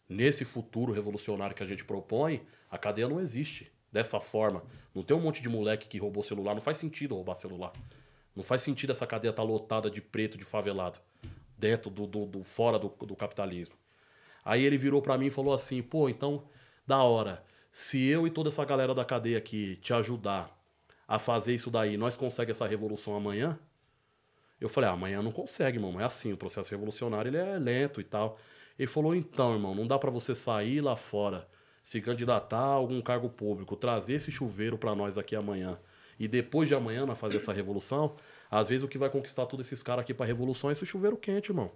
Nesse 0.09 0.43
futuro 0.43 0.91
revolucionário 0.91 1.55
que 1.55 1.63
a 1.63 1.65
gente 1.65 1.85
propõe, 1.85 2.41
a 2.69 2.77
cadeia 2.77 3.07
não 3.07 3.21
existe 3.21 3.71
dessa 3.89 4.19
forma. 4.19 4.61
Não 4.93 5.03
tem 5.03 5.15
um 5.15 5.21
monte 5.21 5.41
de 5.41 5.47
moleque 5.47 5.87
que 5.87 5.97
roubou 5.97 6.21
celular. 6.21 6.53
Não 6.53 6.61
faz 6.61 6.77
sentido 6.77 7.15
roubar 7.15 7.35
celular. 7.35 7.71
Não 8.35 8.43
faz 8.43 8.61
sentido 8.61 8.91
essa 8.91 9.07
cadeia 9.07 9.29
estar 9.29 9.41
tá 9.41 9.47
lotada 9.47 9.89
de 9.89 10.01
preto, 10.01 10.37
de 10.37 10.43
favelado. 10.43 10.99
Dentro 11.57 11.89
do, 11.89 12.05
do, 12.05 12.25
do 12.25 12.43
fora 12.43 12.77
do, 12.77 12.89
do 12.89 13.15
capitalismo. 13.15 13.75
Aí 14.45 14.63
ele 14.63 14.77
virou 14.77 15.01
para 15.01 15.17
mim 15.17 15.27
e 15.27 15.31
falou 15.31 15.53
assim: 15.53 15.81
pô, 15.81 16.07
então, 16.07 16.43
da 16.85 17.01
hora. 17.01 17.43
Se 17.71 18.07
eu 18.07 18.25
e 18.25 18.29
toda 18.29 18.49
essa 18.49 18.63
galera 18.65 18.93
da 18.93 19.05
cadeia 19.05 19.37
aqui 19.37 19.75
te 19.77 19.93
ajudar 19.93 20.55
a 21.07 21.19
fazer 21.19 21.53
isso 21.53 21.69
daí, 21.69 21.97
nós 21.97 22.17
conseguimos 22.17 22.57
essa 22.57 22.67
revolução 22.67 23.15
amanhã? 23.15 23.59
Eu 24.59 24.67
falei, 24.67 24.89
ah, 24.89 24.93
amanhã 24.93 25.21
não 25.21 25.31
consegue, 25.31 25.77
irmão. 25.77 25.99
É 25.99 26.03
assim, 26.03 26.33
o 26.33 26.37
processo 26.37 26.71
revolucionário 26.71 27.29
ele 27.29 27.37
é 27.37 27.59
lento 27.59 28.01
e 28.01 28.03
tal. 28.03 28.39
Ele 28.79 28.87
falou, 28.87 29.13
então, 29.13 29.53
irmão, 29.53 29.75
não 29.75 29.85
dá 29.85 29.99
para 29.99 30.09
você 30.09 30.33
sair 30.33 30.81
lá 30.81 30.95
fora 30.95 31.47
se 31.83 32.01
candidatar 32.01 32.57
a 32.57 32.73
algum 32.73 33.01
cargo 33.01 33.29
público, 33.29 33.75
trazer 33.75 34.15
esse 34.15 34.31
chuveiro 34.31 34.77
para 34.77 34.93
nós 34.95 35.17
aqui 35.17 35.35
amanhã 35.35 35.79
e 36.19 36.27
depois 36.27 36.67
de 36.67 36.75
amanhã 36.75 37.05
nós 37.05 37.17
fazer 37.17 37.37
essa 37.37 37.53
revolução, 37.53 38.15
às 38.49 38.69
vezes 38.69 38.83
o 38.83 38.87
que 38.87 38.97
vai 38.97 39.09
conquistar 39.09 39.45
todos 39.45 39.65
esses 39.65 39.83
caras 39.83 40.03
aqui 40.03 40.13
para 40.13 40.25
revolução 40.25 40.69
é 40.69 40.73
esse 40.73 40.85
chuveiro 40.85 41.17
quente, 41.17 41.51
irmão. 41.51 41.71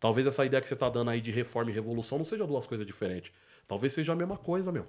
Talvez 0.00 0.26
essa 0.26 0.44
ideia 0.44 0.60
que 0.60 0.66
você 0.66 0.74
tá 0.74 0.88
dando 0.88 1.10
aí 1.10 1.20
de 1.20 1.30
reforma 1.30 1.70
e 1.70 1.74
revolução 1.74 2.18
não 2.18 2.24
seja 2.24 2.46
duas 2.46 2.66
coisas 2.66 2.84
diferentes. 2.86 3.32
Talvez 3.68 3.92
seja 3.92 4.12
a 4.12 4.16
mesma 4.16 4.36
coisa, 4.36 4.72
meu. 4.72 4.86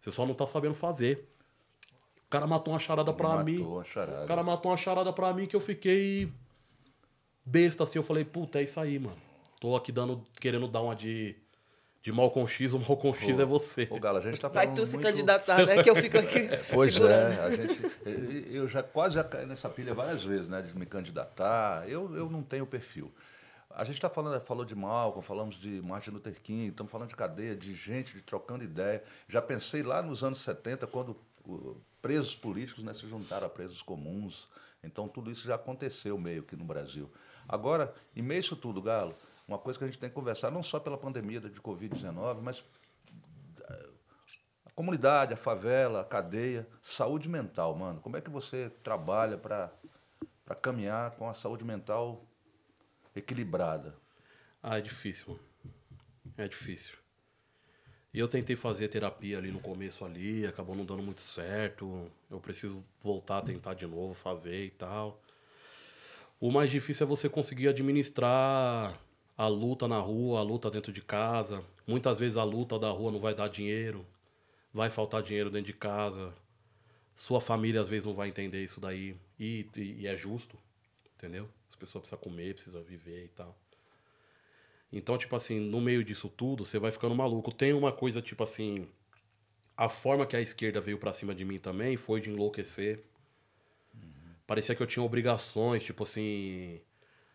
Você 0.00 0.12
só 0.12 0.24
não 0.24 0.34
tá 0.34 0.46
sabendo 0.46 0.74
fazer. 0.74 1.28
O 2.24 2.30
cara 2.30 2.46
matou 2.46 2.72
uma 2.72 2.78
charada 2.78 3.12
pra 3.12 3.30
matou 3.30 3.44
mim. 3.44 3.60
Uma 3.60 3.84
charada. 3.84 4.24
O 4.24 4.28
cara 4.28 4.42
matou 4.42 4.70
uma 4.70 4.76
charada 4.76 5.12
pra 5.12 5.32
mim 5.32 5.46
que 5.46 5.56
eu 5.56 5.60
fiquei 5.60 6.32
besta 7.44 7.82
assim. 7.82 7.98
Eu 7.98 8.02
falei, 8.04 8.24
puta, 8.24 8.60
é 8.60 8.62
isso 8.62 8.78
aí, 8.78 8.98
mano. 8.98 9.16
Tô 9.60 9.74
aqui 9.74 9.90
dando, 9.90 10.24
querendo 10.40 10.68
dar 10.68 10.82
uma 10.82 10.94
de 10.94 11.34
de 12.04 12.12
Malcom 12.12 12.46
X, 12.46 12.74
o 12.74 12.78
Malcom 12.78 13.14
X 13.14 13.38
é 13.40 13.46
você. 13.46 13.88
Ô, 13.90 13.98
Galo, 13.98 14.18
a 14.18 14.20
gente 14.20 14.38
tá 14.38 14.50
falando 14.50 14.66
Vai 14.66 14.74
tu 14.74 14.82
muito... 14.82 14.90
se 14.90 14.98
candidatar, 14.98 15.64
né? 15.64 15.82
Que 15.82 15.88
eu 15.88 15.96
fico 15.96 16.18
aqui 16.18 16.50
Pois 16.70 16.92
segurando. 16.92 17.32
é, 17.32 17.40
a 17.40 17.50
gente... 17.50 18.52
Eu 18.52 18.68
já 18.68 18.82
quase 18.82 19.14
já 19.14 19.24
caí 19.24 19.46
nessa 19.46 19.70
pilha 19.70 19.94
várias 19.94 20.22
vezes, 20.22 20.46
né? 20.46 20.60
De 20.60 20.78
me 20.78 20.84
candidatar. 20.84 21.88
Eu, 21.88 22.14
eu 22.14 22.28
não 22.28 22.42
tenho 22.42 22.66
perfil. 22.66 23.10
A 23.70 23.84
gente 23.84 23.94
está 23.94 24.10
falando, 24.10 24.38
falou 24.42 24.66
de 24.66 24.74
Malcolm, 24.74 25.24
falamos 25.24 25.54
de 25.54 25.80
Martin 25.80 26.10
Luther 26.10 26.38
King, 26.42 26.68
estamos 26.68 26.92
falando 26.92 27.08
de 27.08 27.16
cadeia, 27.16 27.56
de 27.56 27.74
gente, 27.74 28.12
de 28.12 28.20
trocando 28.20 28.62
ideia. 28.62 29.02
Já 29.26 29.40
pensei 29.40 29.82
lá 29.82 30.02
nos 30.02 30.22
anos 30.22 30.40
70, 30.40 30.86
quando 30.86 31.16
presos 32.02 32.36
políticos 32.36 32.84
né, 32.84 32.92
se 32.92 33.08
juntaram 33.08 33.46
a 33.46 33.50
presos 33.50 33.80
comuns. 33.80 34.46
Então, 34.82 35.08
tudo 35.08 35.30
isso 35.30 35.46
já 35.46 35.54
aconteceu 35.54 36.18
meio 36.18 36.42
que 36.42 36.54
no 36.54 36.64
Brasil. 36.64 37.10
Agora, 37.48 37.94
em 38.14 38.20
meio 38.20 38.38
a 38.38 38.40
isso 38.40 38.56
tudo, 38.56 38.82
Galo, 38.82 39.16
uma 39.46 39.58
coisa 39.58 39.78
que 39.78 39.84
a 39.84 39.88
gente 39.88 39.98
tem 39.98 40.08
que 40.08 40.14
conversar, 40.14 40.50
não 40.50 40.62
só 40.62 40.80
pela 40.80 40.96
pandemia 40.96 41.40
de 41.40 41.60
Covid-19, 41.60 42.40
mas 42.40 42.64
eh, 43.68 43.88
a 44.64 44.70
comunidade, 44.70 45.34
a 45.34 45.36
favela, 45.36 46.00
a 46.00 46.04
cadeia, 46.04 46.66
saúde 46.80 47.28
mental, 47.28 47.74
mano. 47.74 48.00
Como 48.00 48.16
é 48.16 48.20
que 48.20 48.30
você 48.30 48.70
trabalha 48.82 49.36
para 49.36 49.70
caminhar 50.62 51.10
com 51.12 51.28
a 51.28 51.34
saúde 51.34 51.64
mental 51.64 52.24
equilibrada? 53.14 53.94
Ah, 54.62 54.78
é 54.78 54.80
difícil. 54.80 55.38
É 56.38 56.48
difícil. 56.48 56.96
E 58.14 58.18
eu 58.18 58.28
tentei 58.28 58.56
fazer 58.56 58.88
terapia 58.88 59.38
ali 59.38 59.50
no 59.50 59.60
começo 59.60 60.04
ali, 60.04 60.46
acabou 60.46 60.74
não 60.74 60.84
dando 60.84 61.02
muito 61.02 61.20
certo. 61.20 62.10
Eu 62.30 62.40
preciso 62.40 62.82
voltar 63.00 63.38
a 63.38 63.42
tentar 63.42 63.74
de 63.74 63.86
novo, 63.86 64.14
fazer 64.14 64.66
e 64.66 64.70
tal. 64.70 65.20
O 66.40 66.50
mais 66.50 66.70
difícil 66.70 67.04
é 67.04 67.08
você 67.08 67.28
conseguir 67.28 67.68
administrar 67.68 68.98
a 69.36 69.46
luta 69.46 69.88
na 69.88 69.98
rua, 69.98 70.40
a 70.40 70.42
luta 70.42 70.70
dentro 70.70 70.92
de 70.92 71.02
casa. 71.02 71.64
Muitas 71.86 72.18
vezes 72.18 72.36
a 72.36 72.44
luta 72.44 72.78
da 72.78 72.90
rua 72.90 73.10
não 73.10 73.20
vai 73.20 73.34
dar 73.34 73.48
dinheiro, 73.48 74.06
vai 74.72 74.90
faltar 74.90 75.22
dinheiro 75.22 75.50
dentro 75.50 75.66
de 75.66 75.78
casa. 75.78 76.32
Sua 77.14 77.40
família 77.40 77.80
às 77.80 77.88
vezes 77.88 78.04
não 78.04 78.14
vai 78.14 78.28
entender 78.28 78.62
isso 78.62 78.80
daí. 78.80 79.16
E, 79.38 79.68
e, 79.76 79.80
e 80.00 80.06
é 80.06 80.16
justo, 80.16 80.58
entendeu? 81.16 81.48
As 81.68 81.76
pessoas 81.76 82.02
precisam 82.02 82.18
comer, 82.18 82.54
precisam 82.54 82.82
viver 82.82 83.24
e 83.24 83.28
tal. 83.28 83.56
Então, 84.92 85.18
tipo 85.18 85.34
assim, 85.34 85.58
no 85.58 85.80
meio 85.80 86.04
disso 86.04 86.28
tudo, 86.28 86.64
você 86.64 86.78
vai 86.78 86.92
ficando 86.92 87.16
maluco. 87.16 87.52
Tem 87.52 87.72
uma 87.72 87.90
coisa, 87.92 88.22
tipo 88.22 88.44
assim. 88.44 88.86
A 89.76 89.88
forma 89.88 90.24
que 90.24 90.36
a 90.36 90.40
esquerda 90.40 90.80
veio 90.80 90.98
pra 90.98 91.12
cima 91.12 91.34
de 91.34 91.44
mim 91.44 91.58
também 91.58 91.96
foi 91.96 92.20
de 92.20 92.30
enlouquecer. 92.30 93.02
Parecia 94.46 94.72
que 94.72 94.80
eu 94.80 94.86
tinha 94.86 95.02
obrigações, 95.02 95.82
tipo 95.82 96.04
assim. 96.04 96.80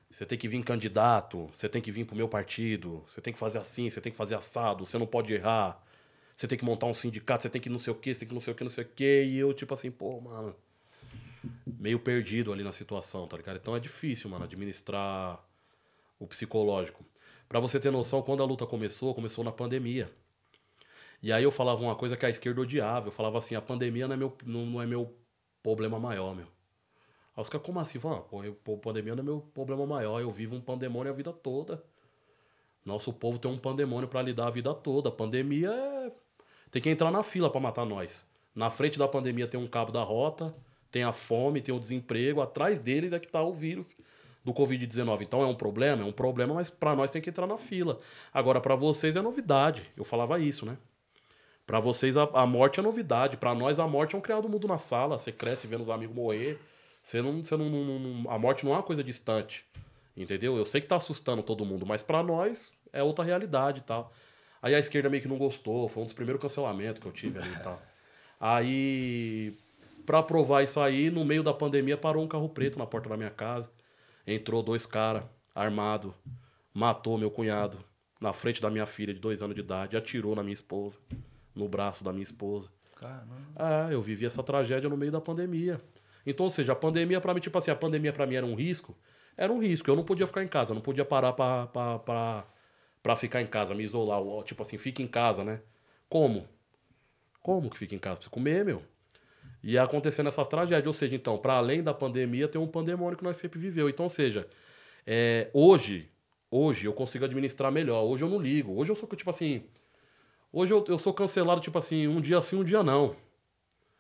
Você 0.09 0.25
tem 0.25 0.37
que 0.37 0.47
vir 0.47 0.63
candidato, 0.63 1.49
você 1.53 1.69
tem 1.69 1.81
que 1.81 1.91
vir 1.91 2.05
pro 2.05 2.15
meu 2.15 2.27
partido, 2.27 3.03
você 3.07 3.21
tem 3.21 3.31
que 3.31 3.39
fazer 3.39 3.59
assim, 3.59 3.89
você 3.89 4.01
tem 4.01 4.11
que 4.11 4.17
fazer 4.17 4.35
assado, 4.35 4.85
você 4.85 4.97
não 4.97 5.05
pode 5.05 5.33
errar. 5.33 5.83
Você 6.35 6.47
tem 6.47 6.57
que 6.57 6.63
montar 6.63 6.87
um 6.87 6.93
sindicato, 6.93 7.43
você 7.43 7.49
tem 7.49 7.61
que 7.61 7.69
não 7.69 7.79
sei 7.79 7.91
o 7.91 7.95
quê, 7.97 8.13
você 8.13 8.21
tem 8.21 8.27
que 8.29 8.33
não 8.33 8.41
sei 8.41 8.53
o 8.53 8.55
quê, 8.55 8.63
não 8.63 8.71
sei 8.71 8.83
o 8.85 8.87
quê. 8.87 9.25
E 9.27 9.37
eu, 9.37 9.53
tipo 9.53 9.73
assim, 9.73 9.91
pô, 9.91 10.21
mano. 10.21 10.55
Meio 11.65 11.99
perdido 11.99 12.51
ali 12.51 12.63
na 12.63 12.71
situação, 12.71 13.27
tá 13.27 13.37
ligado? 13.37 13.57
Então 13.57 13.75
é 13.75 13.79
difícil, 13.79 14.29
mano, 14.29 14.45
administrar 14.45 15.43
o 16.17 16.25
psicológico. 16.25 17.05
Pra 17.47 17.59
você 17.59 17.79
ter 17.79 17.91
noção, 17.91 18.21
quando 18.21 18.41
a 18.41 18.45
luta 18.45 18.65
começou, 18.65 19.13
começou 19.13 19.43
na 19.43 19.51
pandemia. 19.51 20.11
E 21.21 21.33
aí 21.33 21.43
eu 21.43 21.51
falava 21.51 21.81
uma 21.83 21.95
coisa 21.95 22.15
que 22.15 22.25
a 22.25 22.29
esquerda 22.29 22.61
odiava. 22.61 23.07
Eu 23.07 23.11
falava 23.11 23.37
assim, 23.37 23.55
a 23.55 23.61
pandemia 23.61 24.07
não 24.07 24.13
é 24.15 24.17
meu, 24.17 24.37
não, 24.45 24.65
não 24.65 24.81
é 24.81 24.85
meu 24.85 25.13
problema 25.61 25.99
maior, 25.99 26.35
meu. 26.35 26.47
Aí 27.39 27.41
os 27.41 27.47
caras, 27.47 27.65
como 27.65 27.79
assim? 27.79 27.97
Falam, 27.97 28.25
ah, 28.33 28.51
pô, 28.65 28.77
pandemia 28.77 29.15
não 29.15 29.21
é 29.21 29.25
meu 29.25 29.39
problema 29.53 29.85
maior. 29.87 30.19
Eu 30.19 30.29
vivo 30.29 30.57
um 30.57 30.61
pandemônio 30.61 31.09
a 31.09 31.15
vida 31.15 31.31
toda. 31.31 31.81
Nosso 32.85 33.13
povo 33.13 33.39
tem 33.39 33.49
um 33.49 33.57
pandemônio 33.57 34.09
pra 34.09 34.21
lidar 34.21 34.47
a 34.47 34.49
vida 34.49 34.73
toda. 34.73 35.07
A 35.07 35.11
pandemia 35.11 35.71
é... 35.71 36.11
Tem 36.69 36.81
que 36.81 36.89
entrar 36.89 37.09
na 37.11 37.23
fila 37.23 37.49
pra 37.49 37.61
matar 37.61 37.85
nós. 37.85 38.25
Na 38.53 38.69
frente 38.69 38.99
da 38.99 39.07
pandemia 39.07 39.47
tem 39.47 39.57
um 39.57 39.67
cabo 39.67 39.89
da 39.89 40.03
rota, 40.03 40.53
tem 40.91 41.03
a 41.03 41.13
fome, 41.13 41.61
tem 41.61 41.73
o 41.73 41.79
desemprego. 41.79 42.41
Atrás 42.41 42.77
deles 42.77 43.13
é 43.13 43.19
que 43.19 43.27
tá 43.27 43.41
o 43.41 43.53
vírus 43.53 43.95
do 44.43 44.53
Covid-19. 44.53 45.21
Então 45.21 45.41
é 45.41 45.45
um 45.45 45.55
problema? 45.55 46.03
É 46.03 46.05
um 46.05 46.11
problema, 46.11 46.53
mas 46.53 46.69
pra 46.69 46.93
nós 46.93 47.09
tem 47.09 47.21
que 47.21 47.29
entrar 47.29 47.47
na 47.47 47.57
fila. 47.57 47.99
Agora, 48.33 48.59
pra 48.59 48.75
vocês 48.75 49.15
é 49.15 49.21
novidade. 49.21 49.89
Eu 49.95 50.03
falava 50.03 50.37
isso, 50.39 50.65
né? 50.65 50.77
Pra 51.65 51.79
vocês 51.79 52.17
a, 52.17 52.23
a 52.33 52.45
morte 52.45 52.81
é 52.81 52.83
novidade. 52.83 53.37
Pra 53.37 53.55
nós 53.55 53.79
a 53.79 53.87
morte 53.87 54.13
é 54.13 54.17
um 54.17 54.21
criado 54.21 54.49
mudo 54.49 54.67
na 54.67 54.77
sala. 54.77 55.17
Você 55.17 55.31
cresce 55.31 55.67
vendo 55.67 55.83
os 55.83 55.89
amigos 55.89 56.13
morrer. 56.13 56.59
Você 57.01 57.21
não, 57.21 57.43
você 57.43 57.55
não, 57.57 57.69
não- 57.69 57.99
não- 57.99 58.31
a 58.31 58.37
morte 58.37 58.65
não 58.65 58.73
é 58.73 58.75
uma 58.75 58.83
coisa 58.83 59.03
distante. 59.03 59.65
Entendeu? 60.15 60.57
Eu 60.57 60.65
sei 60.65 60.81
que 60.81 60.87
tá 60.87 60.97
assustando 60.97 61.41
todo 61.41 61.65
mundo, 61.65 61.85
mas 61.85 62.03
pra 62.03 62.21
nós 62.21 62.73
é 62.91 63.01
outra 63.01 63.23
realidade 63.23 63.79
e 63.79 63.83
tal. 63.83 64.11
Aí 64.61 64.75
a 64.75 64.79
esquerda 64.79 65.09
meio 65.09 65.21
que 65.23 65.29
não 65.29 65.37
gostou, 65.37 65.87
foi 65.87 66.03
um 66.03 66.05
dos 66.05 66.13
primeiros 66.13 66.41
cancelamentos 66.41 66.99
que 67.01 67.07
eu 67.07 67.11
tive 67.13 67.39
ali 67.39 67.51
e 67.53 67.59
tal. 67.59 67.81
Aí, 68.41 69.57
pra 70.05 70.23
provar 70.23 70.63
isso 70.63 70.79
aí, 70.79 71.09
no 71.09 71.25
meio 71.25 71.43
da 71.43 71.53
pandemia 71.53 71.97
parou 71.97 72.23
um 72.23 72.27
carro 72.27 72.47
preto 72.47 72.79
na 72.79 72.85
porta 72.85 73.09
da 73.09 73.17
minha 73.17 73.29
casa. 73.29 73.69
Entrou 74.25 74.63
dois 74.63 74.85
caras, 74.85 75.23
armado, 75.53 76.15
matou 76.73 77.17
meu 77.17 77.29
cunhado 77.29 77.77
na 78.21 78.31
frente 78.33 78.61
da 78.61 78.69
minha 78.69 78.85
filha 78.85 79.13
de 79.13 79.19
dois 79.19 79.41
anos 79.43 79.55
de 79.55 79.61
idade, 79.61 79.97
atirou 79.97 80.35
na 80.35 80.41
minha 80.43 80.53
esposa, 80.53 80.99
no 81.53 81.67
braço 81.67 82.01
da 82.03 82.11
minha 82.13 82.23
esposa. 82.23 82.69
Caramba. 82.95 83.35
Ah, 83.55 83.89
eu 83.91 84.01
vivi 84.01 84.25
essa 84.25 84.41
tragédia 84.41 84.89
no 84.89 84.95
meio 84.97 85.11
da 85.11 85.19
pandemia. 85.21 85.79
Então, 86.25 86.45
ou 86.45 86.49
seja, 86.49 86.73
a 86.73 86.75
pandemia 86.75 87.19
pra 87.21 87.33
mim, 87.33 87.39
tipo 87.39 87.57
assim, 87.57 87.71
a 87.71 87.75
pandemia 87.75 88.13
pra 88.13 88.25
mim 88.25 88.35
era 88.35 88.45
um 88.45 88.55
risco. 88.55 88.95
Era 89.37 89.51
um 89.51 89.59
risco. 89.59 89.89
Eu 89.89 89.95
não 89.95 90.03
podia 90.03 90.27
ficar 90.27 90.43
em 90.43 90.47
casa, 90.47 90.73
não 90.73 90.81
podia 90.81 91.05
parar 91.05 91.33
pra 91.33 93.15
ficar 93.15 93.41
em 93.41 93.47
casa, 93.47 93.73
me 93.73 93.83
isolar. 93.83 94.21
Tipo 94.43 94.61
assim, 94.61 94.77
fica 94.77 95.01
em 95.01 95.07
casa, 95.07 95.43
né? 95.43 95.61
Como? 96.09 96.47
Como 97.41 97.69
que 97.69 97.77
fica 97.77 97.95
em 97.95 97.99
casa? 97.99 98.17
Precisa 98.17 98.31
comer, 98.31 98.65
meu. 98.65 98.83
E 99.63 99.77
acontecendo 99.77 100.27
essas 100.27 100.47
tragédias. 100.47 100.87
Ou 100.87 100.93
seja, 100.93 101.15
então, 101.15 101.37
para 101.37 101.53
além 101.53 101.81
da 101.81 101.93
pandemia, 101.93 102.47
tem 102.47 102.59
um 102.59 102.67
pandemônio 102.67 103.17
que 103.17 103.23
nós 103.23 103.37
sempre 103.37 103.59
viveu. 103.59 103.89
Então, 103.89 104.05
ou 104.05 104.09
seja, 104.09 104.47
é, 105.07 105.49
hoje, 105.53 106.11
hoje 106.51 106.85
eu 106.85 106.93
consigo 106.93 107.25
administrar 107.25 107.71
melhor. 107.71 108.03
Hoje 108.03 108.25
eu 108.25 108.29
não 108.29 108.39
ligo. 108.39 108.73
Hoje 108.75 108.91
eu 108.91 108.95
sou, 108.95 109.07
tipo 109.09 109.29
assim... 109.29 109.63
Hoje 110.51 110.73
eu, 110.73 110.83
eu 110.87 110.97
sou 110.97 111.13
cancelado, 111.13 111.61
tipo 111.61 111.77
assim, 111.77 112.07
um 112.07 112.19
dia 112.19 112.41
sim, 112.41 112.55
um 112.55 112.63
dia 112.63 112.81
não 112.81 113.15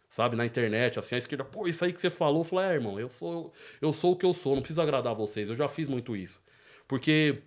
sabe, 0.09 0.35
na 0.35 0.45
internet, 0.45 0.99
assim, 0.99 1.15
a 1.15 1.17
esquerda, 1.17 1.45
pô, 1.45 1.67
isso 1.67 1.85
aí 1.85 1.93
que 1.93 2.01
você 2.01 2.09
falou, 2.09 2.41
eu 2.41 2.43
falei, 2.43 2.71
é, 2.71 2.73
irmão, 2.73 2.99
eu 2.99 3.09
sou, 3.09 3.53
eu 3.81 3.93
sou 3.93 4.13
o 4.13 4.15
que 4.15 4.25
eu 4.25 4.33
sou, 4.33 4.55
não 4.55 4.61
preciso 4.61 4.81
agradar 4.81 5.13
vocês, 5.13 5.49
eu 5.49 5.55
já 5.55 5.67
fiz 5.67 5.87
muito 5.87 6.15
isso. 6.15 6.41
Porque 6.87 7.43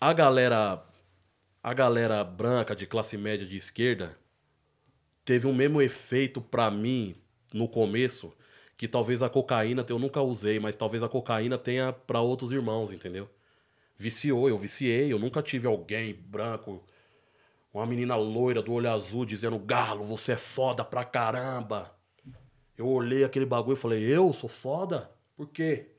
a 0.00 0.12
galera, 0.12 0.82
a 1.62 1.74
galera 1.74 2.24
branca 2.24 2.74
de 2.74 2.86
classe 2.86 3.16
média 3.16 3.46
de 3.46 3.56
esquerda 3.56 4.16
teve 5.24 5.46
o 5.46 5.52
mesmo 5.52 5.80
efeito 5.80 6.40
pra 6.40 6.70
mim 6.70 7.14
no 7.52 7.68
começo 7.68 8.32
que 8.76 8.88
talvez 8.88 9.22
a 9.22 9.28
cocaína, 9.28 9.86
eu 9.88 9.98
nunca 9.98 10.20
usei, 10.20 10.58
mas 10.58 10.74
talvez 10.74 11.02
a 11.04 11.08
cocaína 11.08 11.56
tenha 11.56 11.92
pra 11.92 12.20
outros 12.20 12.50
irmãos, 12.50 12.90
entendeu? 12.90 13.30
Viciou, 13.96 14.48
eu 14.48 14.58
viciei, 14.58 15.12
eu 15.12 15.18
nunca 15.20 15.40
tive 15.40 15.68
alguém 15.68 16.14
branco 16.14 16.84
uma 17.72 17.86
menina 17.86 18.14
loira 18.16 18.62
do 18.62 18.72
olho 18.72 18.90
azul 18.90 19.24
dizendo: 19.24 19.58
Galo, 19.58 20.04
você 20.04 20.32
é 20.32 20.36
foda 20.36 20.84
pra 20.84 21.04
caramba. 21.04 21.94
Eu 22.76 22.86
olhei 22.88 23.24
aquele 23.24 23.46
bagulho 23.46 23.76
e 23.76 23.80
falei: 23.80 24.02
Eu 24.02 24.32
sou 24.32 24.48
foda? 24.48 25.10
Por 25.36 25.48
quê? 25.48 25.90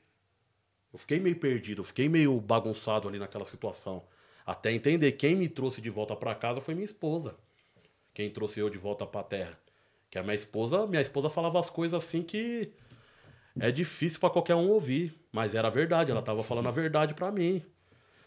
Eu 0.92 1.00
fiquei 1.00 1.20
meio 1.20 1.36
perdido, 1.36 1.82
eu 1.82 1.86
fiquei 1.86 2.08
meio 2.08 2.40
bagunçado 2.40 3.08
ali 3.08 3.18
naquela 3.18 3.46
situação. 3.46 4.04
Até 4.46 4.72
entender 4.72 5.14
quem 5.14 5.36
me 5.36 5.50
trouxe 5.50 5.82
de 5.82 5.90
volta 5.90 6.16
pra 6.16 6.36
casa 6.36 6.62
foi 6.62 6.76
minha 6.76 6.86
esposa. 6.86 7.36
Quem 8.14 8.30
trouxe 8.30 8.60
eu 8.60 8.70
de 8.70 8.78
volta 8.78 9.06
pra 9.06 9.24
terra. 9.24 9.58
Que 10.12 10.20
a 10.20 10.24
minha 10.24 10.36
esposa, 10.36 10.86
minha 10.86 11.02
esposa 11.02 11.30
falava 11.30 11.60
as 11.60 11.70
coisas 11.70 12.04
assim 12.04 12.22
que 12.22 12.72
é 13.60 13.72
difícil 13.72 14.20
pra 14.20 14.30
qualquer 14.30 14.56
um 14.56 14.70
ouvir, 14.70 15.16
mas 15.32 15.56
era 15.56 15.70
verdade, 15.70 16.12
ela 16.12 16.22
tava 16.22 16.44
falando 16.44 16.68
a 16.68 16.72
verdade 16.72 17.16
pra 17.16 17.32
mim. 17.32 17.64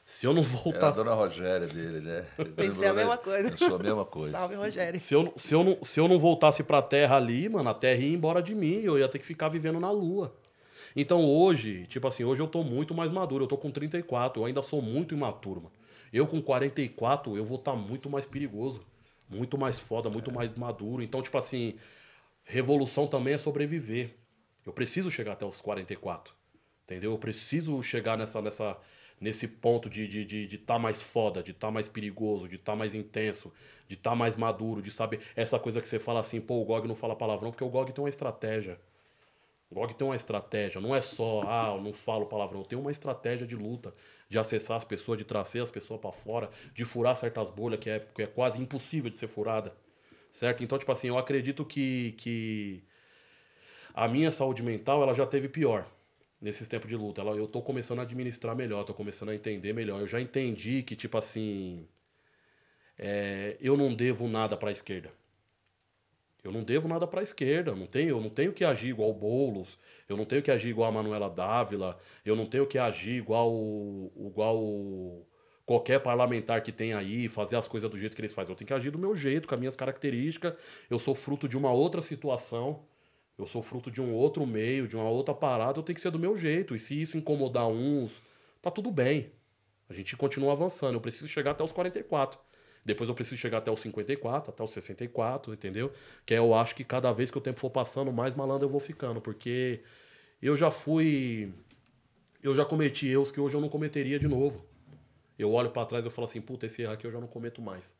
Se 0.06 0.24
eu 0.24 0.32
não 0.32 0.42
Era 0.42 0.52
a 0.52 0.54
voltasse 0.54 0.96
dona 0.98 1.14
Rogéria 1.14 1.66
dele, 1.66 2.00
né? 2.00 2.24
Pensei 2.54 2.86
a 2.86 2.94
mesma 2.94 3.18
coisa. 3.18 3.50
Eu 3.50 3.58
sou 3.58 3.74
a 3.74 3.82
mesma 3.82 4.04
coisa. 4.04 4.30
Salve, 4.30 4.54
Rogério. 4.54 5.00
Se 5.00 5.12
eu, 5.12 5.32
se, 5.34 5.52
eu 5.52 5.64
não, 5.64 5.78
se 5.82 5.98
eu 5.98 6.06
não 6.06 6.16
voltasse 6.16 6.62
pra 6.62 6.80
terra 6.80 7.16
ali, 7.16 7.48
mano, 7.48 7.68
a 7.68 7.74
terra 7.74 8.00
ia 8.00 8.14
embora 8.14 8.40
de 8.40 8.54
mim. 8.54 8.82
Eu 8.82 8.96
ia 8.96 9.08
ter 9.08 9.18
que 9.18 9.26
ficar 9.26 9.48
vivendo 9.48 9.80
na 9.80 9.90
lua. 9.90 10.32
Então 10.94 11.24
hoje, 11.24 11.86
tipo 11.88 12.06
assim, 12.06 12.22
hoje 12.22 12.40
eu 12.40 12.46
tô 12.46 12.62
muito 12.62 12.94
mais 12.94 13.10
maduro. 13.10 13.42
Eu 13.44 13.48
tô 13.48 13.58
com 13.58 13.68
34, 13.68 14.40
eu 14.40 14.46
ainda 14.46 14.62
sou 14.62 14.80
muito 14.80 15.12
imaturo, 15.12 15.62
mano. 15.62 15.74
Eu 16.12 16.24
com 16.24 16.40
44, 16.40 17.36
eu 17.36 17.44
vou 17.44 17.58
estar 17.58 17.74
muito 17.74 18.08
mais 18.08 18.24
perigoso. 18.24 18.86
Muito 19.28 19.58
mais 19.58 19.80
foda, 19.80 20.08
muito 20.08 20.30
mais 20.30 20.54
maduro. 20.56 21.02
Então, 21.02 21.20
tipo 21.20 21.36
assim, 21.36 21.74
revolução 22.44 23.08
também 23.08 23.34
é 23.34 23.38
sobreviver. 23.38 24.14
Eu 24.64 24.72
preciso 24.72 25.10
chegar 25.10 25.32
até 25.32 25.44
os 25.44 25.60
44. 25.60 26.32
Entendeu? 26.84 27.10
Eu 27.10 27.18
preciso 27.18 27.82
chegar 27.82 28.16
nessa, 28.16 28.40
nessa, 28.40 28.76
nesse 29.20 29.48
ponto 29.48 29.88
de 29.88 30.02
estar 30.02 30.12
de, 30.18 30.24
de, 30.24 30.46
de 30.46 30.58
tá 30.58 30.78
mais 30.78 31.00
foda, 31.00 31.42
de 31.42 31.50
estar 31.50 31.68
tá 31.68 31.70
mais 31.70 31.88
perigoso, 31.88 32.48
de 32.48 32.56
estar 32.56 32.72
tá 32.72 32.76
mais 32.76 32.94
intenso, 32.94 33.52
de 33.88 33.94
estar 33.94 34.10
tá 34.10 34.16
mais 34.16 34.36
maduro, 34.36 34.82
de 34.82 34.90
saber. 34.90 35.20
Essa 35.34 35.58
coisa 35.58 35.80
que 35.80 35.88
você 35.88 35.98
fala 35.98 36.20
assim, 36.20 36.40
pô, 36.40 36.60
o 36.60 36.64
GOG 36.64 36.86
não 36.86 36.94
fala 36.94 37.16
palavrão, 37.16 37.50
porque 37.50 37.64
o 37.64 37.68
GOG 37.68 37.92
tem 37.92 38.02
uma 38.02 38.08
estratégia. 38.08 38.78
O 39.70 39.74
GOG 39.74 39.94
tem 39.94 40.06
uma 40.06 40.14
estratégia, 40.14 40.80
não 40.80 40.94
é 40.94 41.00
só, 41.00 41.42
ah, 41.44 41.74
eu 41.74 41.82
não 41.82 41.92
falo 41.92 42.26
palavrão, 42.26 42.62
tem 42.62 42.78
uma 42.78 42.90
estratégia 42.90 43.44
de 43.44 43.56
luta, 43.56 43.92
de 44.28 44.38
acessar 44.38 44.76
as 44.76 44.84
pessoas, 44.84 45.18
de 45.18 45.24
trazer 45.24 45.60
as 45.60 45.70
pessoas 45.70 46.00
para 46.00 46.12
fora, 46.12 46.48
de 46.72 46.84
furar 46.84 47.16
certas 47.16 47.50
bolhas 47.50 47.80
que 47.80 47.90
é, 47.90 47.98
que 47.98 48.22
é 48.22 48.26
quase 48.26 48.60
impossível 48.60 49.10
de 49.10 49.16
ser 49.16 49.26
furada. 49.26 49.74
Certo? 50.30 50.62
Então, 50.62 50.78
tipo 50.78 50.92
assim, 50.92 51.08
eu 51.08 51.18
acredito 51.18 51.64
que, 51.64 52.12
que 52.18 52.84
a 53.94 54.06
minha 54.06 54.30
saúde 54.30 54.62
mental 54.62 55.02
ela 55.02 55.14
já 55.14 55.26
teve 55.26 55.48
pior 55.48 55.86
nesses 56.40 56.68
tempos 56.68 56.88
de 56.88 56.96
luta. 56.96 57.20
Ela, 57.20 57.36
eu 57.36 57.46
tô 57.46 57.62
começando 57.62 58.00
a 58.00 58.02
administrar 58.02 58.54
melhor, 58.54 58.84
tô 58.84 58.94
começando 58.94 59.30
a 59.30 59.34
entender 59.34 59.72
melhor. 59.72 60.00
Eu 60.00 60.06
já 60.06 60.20
entendi 60.20 60.82
que, 60.82 60.94
tipo 60.96 61.16
assim, 61.18 61.86
é, 62.98 63.56
eu 63.60 63.76
não 63.76 63.94
devo 63.94 64.28
nada 64.28 64.56
para 64.56 64.68
a 64.68 64.72
esquerda. 64.72 65.10
Eu 66.46 66.52
não 66.52 66.62
devo 66.62 66.86
nada 66.86 67.06
para 67.06 67.20
a 67.20 67.22
esquerda. 67.22 67.74
Não 67.74 67.86
tenho, 67.86 68.10
eu 68.10 68.20
não 68.20 68.30
tenho 68.30 68.52
que 68.52 68.64
agir 68.64 68.88
igual 68.88 69.10
o 69.10 69.14
Boulos. 69.14 69.76
Eu 70.08 70.16
não 70.16 70.24
tenho 70.24 70.42
que 70.42 70.50
agir 70.50 70.68
igual 70.68 70.88
a 70.88 70.92
Manuela 70.92 71.28
Dávila. 71.28 71.98
Eu 72.24 72.36
não 72.36 72.46
tenho 72.46 72.66
que 72.66 72.78
agir 72.78 73.14
igual, 73.14 73.52
igual 74.16 75.26
qualquer 75.64 75.98
parlamentar 75.98 76.62
que 76.62 76.70
tem 76.70 76.94
aí, 76.94 77.28
fazer 77.28 77.56
as 77.56 77.66
coisas 77.66 77.90
do 77.90 77.98
jeito 77.98 78.14
que 78.14 78.20
eles 78.20 78.32
fazem. 78.32 78.52
Eu 78.52 78.56
tenho 78.56 78.68
que 78.68 78.74
agir 78.74 78.92
do 78.92 78.98
meu 78.98 79.16
jeito, 79.16 79.48
com 79.48 79.54
as 79.54 79.58
minhas 79.58 79.74
características. 79.74 80.54
Eu 80.88 81.00
sou 81.00 81.16
fruto 81.16 81.48
de 81.48 81.56
uma 81.56 81.72
outra 81.72 82.00
situação. 82.00 82.84
Eu 83.38 83.44
sou 83.44 83.62
fruto 83.62 83.90
de 83.90 84.00
um 84.00 84.12
outro 84.14 84.46
meio, 84.46 84.88
de 84.88 84.96
uma 84.96 85.08
outra 85.08 85.34
parada, 85.34 85.78
eu 85.78 85.82
tenho 85.82 85.94
que 85.94 86.00
ser 86.00 86.10
do 86.10 86.18
meu 86.18 86.36
jeito. 86.36 86.74
E 86.74 86.78
se 86.78 87.00
isso 87.00 87.18
incomodar 87.18 87.68
uns, 87.68 88.22
tá 88.62 88.70
tudo 88.70 88.90
bem. 88.90 89.30
A 89.88 89.94
gente 89.94 90.16
continua 90.16 90.52
avançando. 90.52 90.94
Eu 90.94 91.00
preciso 91.00 91.28
chegar 91.28 91.52
até 91.52 91.62
os 91.62 91.72
44. 91.72 92.40
Depois 92.84 93.08
eu 93.08 93.14
preciso 93.14 93.36
chegar 93.36 93.58
até 93.58 93.70
os 93.70 93.80
54, 93.80 94.50
até 94.50 94.62
os 94.62 94.70
64, 94.70 95.52
entendeu? 95.52 95.92
Que 96.24 96.34
eu 96.34 96.54
acho 96.54 96.74
que 96.74 96.84
cada 96.84 97.12
vez 97.12 97.30
que 97.30 97.38
o 97.38 97.40
tempo 97.40 97.60
for 97.60 97.70
passando, 97.70 98.12
mais 98.12 98.34
malandro 98.34 98.66
eu 98.66 98.70
vou 98.70 98.80
ficando. 98.80 99.20
Porque 99.20 99.80
eu 100.40 100.56
já 100.56 100.70
fui. 100.70 101.52
Eu 102.42 102.54
já 102.54 102.64
cometi 102.64 103.08
erros 103.08 103.30
que 103.30 103.40
hoje 103.40 103.56
eu 103.56 103.60
não 103.60 103.68
cometeria 103.68 104.18
de 104.18 104.28
novo. 104.28 104.64
Eu 105.38 105.52
olho 105.52 105.70
para 105.70 105.84
trás 105.84 106.06
e 106.06 106.10
falo 106.10 106.24
assim, 106.24 106.40
puta, 106.40 106.66
esse 106.66 106.82
erro 106.82 106.92
aqui 106.92 107.06
eu 107.06 107.10
já 107.10 107.20
não 107.20 107.26
cometo 107.26 107.60
mais. 107.60 107.94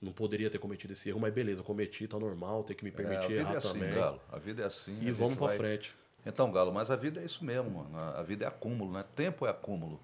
Não 0.00 0.12
poderia 0.12 0.50
ter 0.50 0.58
cometido 0.58 0.92
esse 0.92 1.08
erro, 1.08 1.18
mas 1.20 1.32
beleza, 1.32 1.62
cometi, 1.62 2.06
tá 2.06 2.18
normal, 2.18 2.62
tem 2.64 2.76
que 2.76 2.84
me 2.84 2.90
É, 2.90 2.92
a 2.92 2.96
permitir 2.96 3.28
vida 3.28 3.40
errar 3.40 3.54
é 3.54 3.56
assim, 3.56 3.68
também. 3.72 3.94
Galo. 3.94 4.20
A 4.30 4.38
vida 4.38 4.62
é 4.62 4.66
assim. 4.66 4.98
E 5.00 5.10
vamos 5.10 5.36
pra 5.36 5.46
vai- 5.48 5.56
frente. 5.56 5.96
Então, 6.24 6.50
Galo, 6.52 6.72
mas 6.72 6.90
a 6.90 6.96
vida 6.96 7.20
é 7.20 7.24
isso 7.24 7.44
mesmo, 7.44 7.70
mano. 7.70 7.96
A- 7.96 8.20
A 8.20 8.22
vida 8.22 8.44
é 8.44 8.48
acúmulo, 8.48 8.92
né? 8.92 9.04
Tempo 9.14 9.46
é 9.46 9.50
acúmulo. 9.50 9.98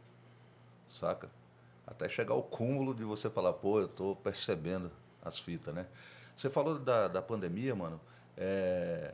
Saca? 0.88 1.28
Até 1.86 2.09
chegar 2.09 2.32
ao 2.34 2.43
cúmulo 2.43 2.95
de 2.95 3.05
você 3.05 3.28
falar, 3.28 3.53
pô, 3.55 3.80
eu 3.80 3.88
tô 3.88 4.16
percebendo 4.16 4.90
as 5.22 5.38
fitas, 5.38 5.74
né? 5.74 5.86
Você 6.34 6.49
falou 6.49 6.78
da, 6.78 7.09
da 7.09 7.20
pandemia, 7.20 7.74
mano. 7.74 8.01
É, 8.36 9.12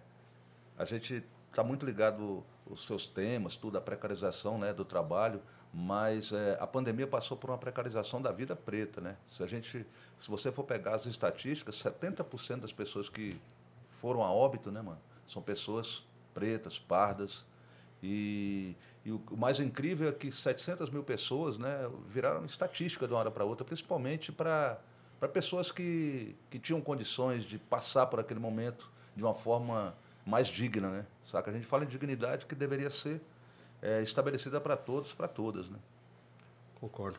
a 0.76 0.84
gente 0.84 1.24
tá 1.52 1.64
muito 1.64 1.84
ligado 1.84 2.44
os 2.66 2.86
seus 2.86 3.06
temas, 3.06 3.56
tudo, 3.56 3.78
a 3.78 3.80
precarização 3.80 4.58
né, 4.58 4.72
do 4.72 4.84
trabalho, 4.84 5.40
mas 5.80 6.32
é, 6.32 6.58
a 6.58 6.66
pandemia 6.66 7.06
passou 7.06 7.36
por 7.36 7.50
uma 7.50 7.56
precarização 7.56 8.20
da 8.20 8.32
vida 8.32 8.56
preta, 8.56 9.00
né? 9.00 9.16
Se 9.28 9.44
a 9.44 9.46
gente, 9.46 9.86
se 10.20 10.28
você 10.28 10.50
for 10.50 10.64
pegar 10.64 10.96
as 10.96 11.06
estatísticas, 11.06 11.76
70% 11.76 12.56
das 12.56 12.72
pessoas 12.72 13.08
que 13.08 13.40
foram 13.92 14.24
a 14.24 14.32
óbito, 14.32 14.72
né, 14.72 14.82
mano, 14.82 14.98
são 15.28 15.40
pessoas 15.40 16.02
pretas, 16.34 16.80
pardas, 16.80 17.44
e, 18.02 18.74
e 19.04 19.12
o 19.12 19.22
mais 19.36 19.60
incrível 19.60 20.08
é 20.08 20.12
que 20.12 20.32
700 20.32 20.90
mil 20.90 21.04
pessoas 21.04 21.58
né, 21.58 21.88
viraram 22.08 22.44
estatística 22.44 23.06
de 23.06 23.12
uma 23.12 23.20
hora 23.20 23.30
para 23.30 23.44
outra, 23.44 23.64
principalmente 23.64 24.32
para 24.32 24.80
pessoas 25.32 25.70
que, 25.70 26.34
que 26.50 26.58
tinham 26.58 26.80
condições 26.80 27.44
de 27.44 27.56
passar 27.56 28.06
por 28.06 28.18
aquele 28.18 28.40
momento 28.40 28.90
de 29.14 29.22
uma 29.22 29.34
forma 29.34 29.94
mais 30.26 30.48
digna. 30.48 30.90
Né? 30.90 31.06
Saca? 31.24 31.52
A 31.52 31.54
gente 31.54 31.66
fala 31.66 31.84
em 31.84 31.88
dignidade 31.88 32.46
que 32.46 32.56
deveria 32.56 32.90
ser 32.90 33.20
é, 33.82 34.02
estabelecida 34.02 34.60
para 34.60 34.76
todos, 34.76 35.12
para 35.12 35.28
todas. 35.28 35.68
Né? 35.68 35.78
Concordo. 36.80 37.18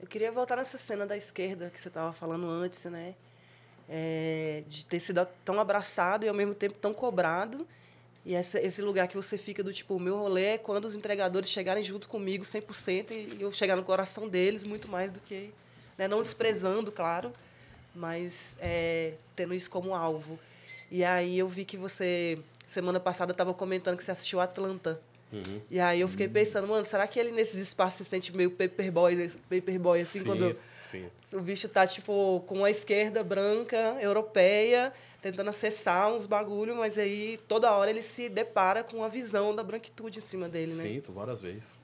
Eu 0.00 0.06
queria 0.06 0.30
voltar 0.30 0.56
nessa 0.56 0.76
cena 0.76 1.06
da 1.06 1.16
esquerda 1.16 1.70
que 1.70 1.80
você 1.80 1.88
estava 1.88 2.12
falando 2.12 2.48
antes, 2.48 2.84
né? 2.84 3.14
É, 3.88 4.62
de 4.68 4.86
ter 4.86 5.00
sido 5.00 5.26
tão 5.44 5.60
abraçado 5.60 6.24
e 6.24 6.28
ao 6.28 6.34
mesmo 6.34 6.54
tempo 6.54 6.74
tão 6.78 6.92
cobrado. 6.92 7.66
E 8.24 8.34
essa, 8.34 8.58
esse 8.58 8.80
lugar 8.80 9.06
que 9.06 9.16
você 9.16 9.36
fica 9.36 9.62
do 9.62 9.72
tipo, 9.72 9.94
o 9.94 10.00
meu 10.00 10.16
rolê 10.16 10.44
é 10.44 10.58
quando 10.58 10.86
os 10.86 10.94
entregadores 10.94 11.50
chegarem 11.50 11.84
junto 11.84 12.08
comigo 12.08 12.44
100% 12.44 13.10
e 13.10 13.40
eu 13.40 13.52
chegar 13.52 13.76
no 13.76 13.84
coração 13.84 14.28
deles 14.28 14.64
muito 14.64 14.88
mais 14.88 15.12
do 15.12 15.20
que. 15.20 15.52
Né? 15.98 16.08
Não 16.08 16.22
desprezando, 16.22 16.90
claro, 16.90 17.32
mas 17.94 18.56
é, 18.58 19.14
tendo 19.36 19.54
isso 19.54 19.70
como 19.70 19.94
alvo. 19.94 20.38
E 20.90 21.04
aí 21.04 21.38
eu 21.38 21.48
vi 21.48 21.64
que 21.64 21.76
você, 21.76 22.38
semana 22.74 23.00
passada, 23.00 23.32
estava 23.32 23.54
comentando 23.54 23.96
que 23.96 24.04
você 24.04 24.10
assistiu 24.10 24.40
Atlanta. 24.40 25.00
Uhum. 25.32 25.60
E 25.70 25.80
aí 25.80 26.00
eu 26.00 26.08
fiquei 26.08 26.28
pensando, 26.28 26.68
mano, 26.68 26.84
será 26.84 27.06
que 27.06 27.18
ele 27.18 27.32
nesses 27.32 27.60
espaços 27.60 27.98
se 27.98 28.04
sente 28.04 28.34
meio 28.36 28.50
paperboy, 28.50 29.30
paperboy 29.48 30.00
assim, 30.00 30.20
sim, 30.20 30.24
quando 30.24 30.56
sim. 30.80 31.06
o 31.32 31.40
bicho 31.40 31.68
tá, 31.68 31.86
tipo, 31.86 32.44
com 32.46 32.64
a 32.64 32.70
esquerda 32.70 33.24
branca, 33.24 33.96
europeia, 34.00 34.92
tentando 35.20 35.50
acessar 35.50 36.12
uns 36.12 36.26
bagulho, 36.26 36.76
mas 36.76 36.98
aí 36.98 37.40
toda 37.48 37.72
hora 37.72 37.90
ele 37.90 38.02
se 38.02 38.28
depara 38.28 38.84
com 38.84 39.02
a 39.02 39.08
visão 39.08 39.54
da 39.54 39.62
branquitude 39.64 40.18
em 40.18 40.22
cima 40.22 40.48
dele, 40.48 40.74
né? 40.74 40.84
Sinto 40.84 41.12
várias 41.12 41.40
vezes. 41.40 41.76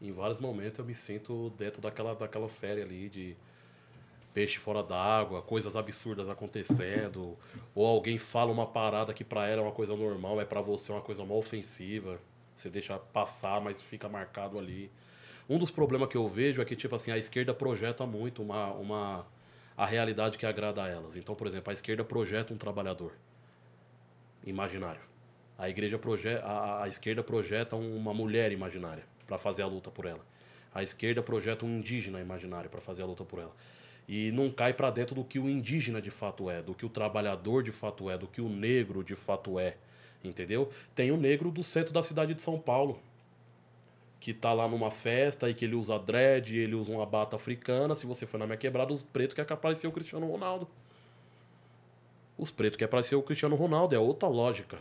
Em 0.00 0.12
vários 0.12 0.38
momentos 0.38 0.78
eu 0.78 0.84
me 0.84 0.94
sinto 0.94 1.50
dentro 1.58 1.80
daquela, 1.80 2.14
daquela 2.14 2.48
série 2.48 2.82
ali 2.82 3.08
de 3.08 3.36
peixe 4.32 4.58
fora 4.58 4.82
d'água, 4.82 5.42
coisas 5.42 5.76
absurdas 5.76 6.28
acontecendo, 6.28 7.36
ou 7.74 7.86
alguém 7.86 8.18
fala 8.18 8.50
uma 8.50 8.66
parada 8.66 9.12
que 9.12 9.24
pra 9.24 9.46
ela 9.46 9.60
é 9.60 9.64
uma 9.64 9.72
coisa 9.72 9.94
normal, 9.96 10.40
é 10.40 10.44
pra 10.44 10.60
você 10.60 10.92
uma 10.92 11.02
coisa 11.02 11.24
mal 11.24 11.38
ofensiva. 11.38 12.20
Você 12.54 12.70
deixa 12.70 12.98
passar, 12.98 13.60
mas 13.60 13.80
fica 13.80 14.08
marcado 14.08 14.58
ali. 14.58 14.90
Um 15.48 15.58
dos 15.58 15.70
problemas 15.70 16.08
que 16.08 16.16
eu 16.16 16.28
vejo 16.28 16.62
é 16.62 16.64
que, 16.64 16.76
tipo 16.76 16.94
assim, 16.94 17.10
a 17.10 17.18
esquerda 17.18 17.52
projeta 17.52 18.06
muito 18.06 18.42
uma, 18.42 18.72
uma, 18.72 19.26
a 19.76 19.84
realidade 19.84 20.38
que 20.38 20.46
agrada 20.46 20.82
a 20.82 20.88
elas. 20.88 21.16
Então, 21.16 21.34
por 21.34 21.46
exemplo, 21.46 21.70
a 21.70 21.74
esquerda 21.74 22.04
projeta 22.04 22.54
um 22.54 22.56
trabalhador 22.56 23.12
imaginário. 24.44 25.00
A 25.58 25.68
igreja 25.68 25.98
projeta, 25.98 26.44
a, 26.44 26.84
a 26.84 26.88
esquerda 26.88 27.22
projeta 27.22 27.76
uma 27.76 28.14
mulher 28.14 28.52
imaginária 28.52 29.04
para 29.26 29.38
fazer 29.38 29.62
a 29.62 29.66
luta 29.66 29.90
por 29.90 30.06
ela. 30.06 30.24
A 30.74 30.82
esquerda 30.82 31.22
projeta 31.22 31.66
um 31.66 31.78
indígena 31.78 32.20
imaginário 32.20 32.70
para 32.70 32.80
fazer 32.80 33.02
a 33.02 33.06
luta 33.06 33.24
por 33.24 33.38
ela. 33.38 33.54
E 34.14 34.30
não 34.30 34.50
cai 34.50 34.74
para 34.74 34.90
dentro 34.90 35.14
do 35.14 35.24
que 35.24 35.38
o 35.38 35.48
indígena 35.48 35.98
de 35.98 36.10
fato 36.10 36.50
é, 36.50 36.60
do 36.60 36.74
que 36.74 36.84
o 36.84 36.88
trabalhador 36.90 37.62
de 37.62 37.72
fato 37.72 38.10
é, 38.10 38.18
do 38.18 38.26
que 38.26 38.42
o 38.42 38.48
negro 38.50 39.02
de 39.02 39.16
fato 39.16 39.58
é. 39.58 39.78
Entendeu? 40.22 40.70
Tem 40.94 41.10
o 41.10 41.16
negro 41.16 41.50
do 41.50 41.64
centro 41.64 41.94
da 41.94 42.02
cidade 42.02 42.34
de 42.34 42.42
São 42.42 42.58
Paulo, 42.58 43.00
que 44.20 44.34
tá 44.34 44.52
lá 44.52 44.68
numa 44.68 44.90
festa 44.90 45.48
e 45.48 45.54
que 45.54 45.64
ele 45.64 45.74
usa 45.74 45.98
dread, 45.98 46.54
ele 46.54 46.74
usa 46.74 46.92
uma 46.92 47.06
bata 47.06 47.36
africana. 47.36 47.94
Se 47.94 48.04
você 48.04 48.26
for 48.26 48.36
na 48.36 48.44
minha 48.44 48.58
quebrada, 48.58 48.92
os 48.92 49.02
pretos 49.02 49.34
que 49.34 49.40
aparecer 49.40 49.86
o 49.86 49.92
Cristiano 49.92 50.30
Ronaldo. 50.30 50.68
Os 52.36 52.50
pretos 52.50 52.76
quer 52.76 52.84
aparecer 52.84 53.14
o 53.14 53.22
Cristiano 53.22 53.56
Ronaldo, 53.56 53.94
é 53.94 53.98
outra 53.98 54.28
lógica. 54.28 54.76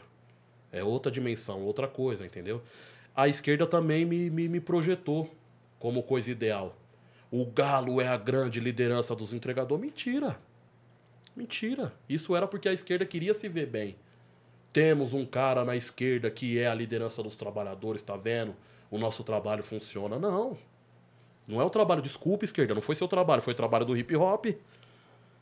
É 0.73 0.83
outra 0.83 1.09
dimensão, 1.09 1.61
outra 1.61 1.87
coisa, 1.87 2.25
entendeu? 2.25 2.61
A 3.15 3.29
esquerda 3.29 3.65
também 3.65 4.03
me, 4.03 4.29
me, 4.29 4.49
me 4.49 4.59
projetou 4.59 5.33
como 5.79 6.03
coisa 6.03 6.29
ideal. 6.29 6.75
O 7.31 7.45
Galo 7.45 8.01
é 8.01 8.07
a 8.09 8.17
grande 8.17 8.59
liderança 8.59 9.15
dos 9.15 9.33
entregadores. 9.33 9.81
Mentira. 9.83 10.37
Mentira. 11.35 11.93
Isso 12.09 12.35
era 12.35 12.45
porque 12.45 12.67
a 12.67 12.73
esquerda 12.73 13.05
queria 13.05 13.33
se 13.33 13.47
ver 13.47 13.67
bem. 13.67 13.95
Temos 14.73 15.13
um 15.13 15.25
cara 15.25 15.63
na 15.65 15.75
esquerda 15.75 16.29
que 16.29 16.59
é 16.59 16.67
a 16.67 16.73
liderança 16.73 17.23
dos 17.23 17.35
trabalhadores, 17.35 18.01
tá 18.03 18.15
vendo? 18.17 18.53
O 18.89 18.97
nosso 18.97 19.23
trabalho 19.23 19.63
funciona. 19.63 20.19
Não. 20.19 20.57
Não 21.47 21.61
é 21.61 21.63
o 21.65 21.69
trabalho, 21.69 22.01
desculpa, 22.01 22.45
esquerda, 22.45 22.73
não 22.73 22.81
foi 22.81 22.95
seu 22.95 23.07
trabalho, 23.07 23.41
foi 23.41 23.53
o 23.53 23.55
trabalho 23.55 23.85
do 23.85 23.95
hip 23.97 24.15
hop. 24.15 24.45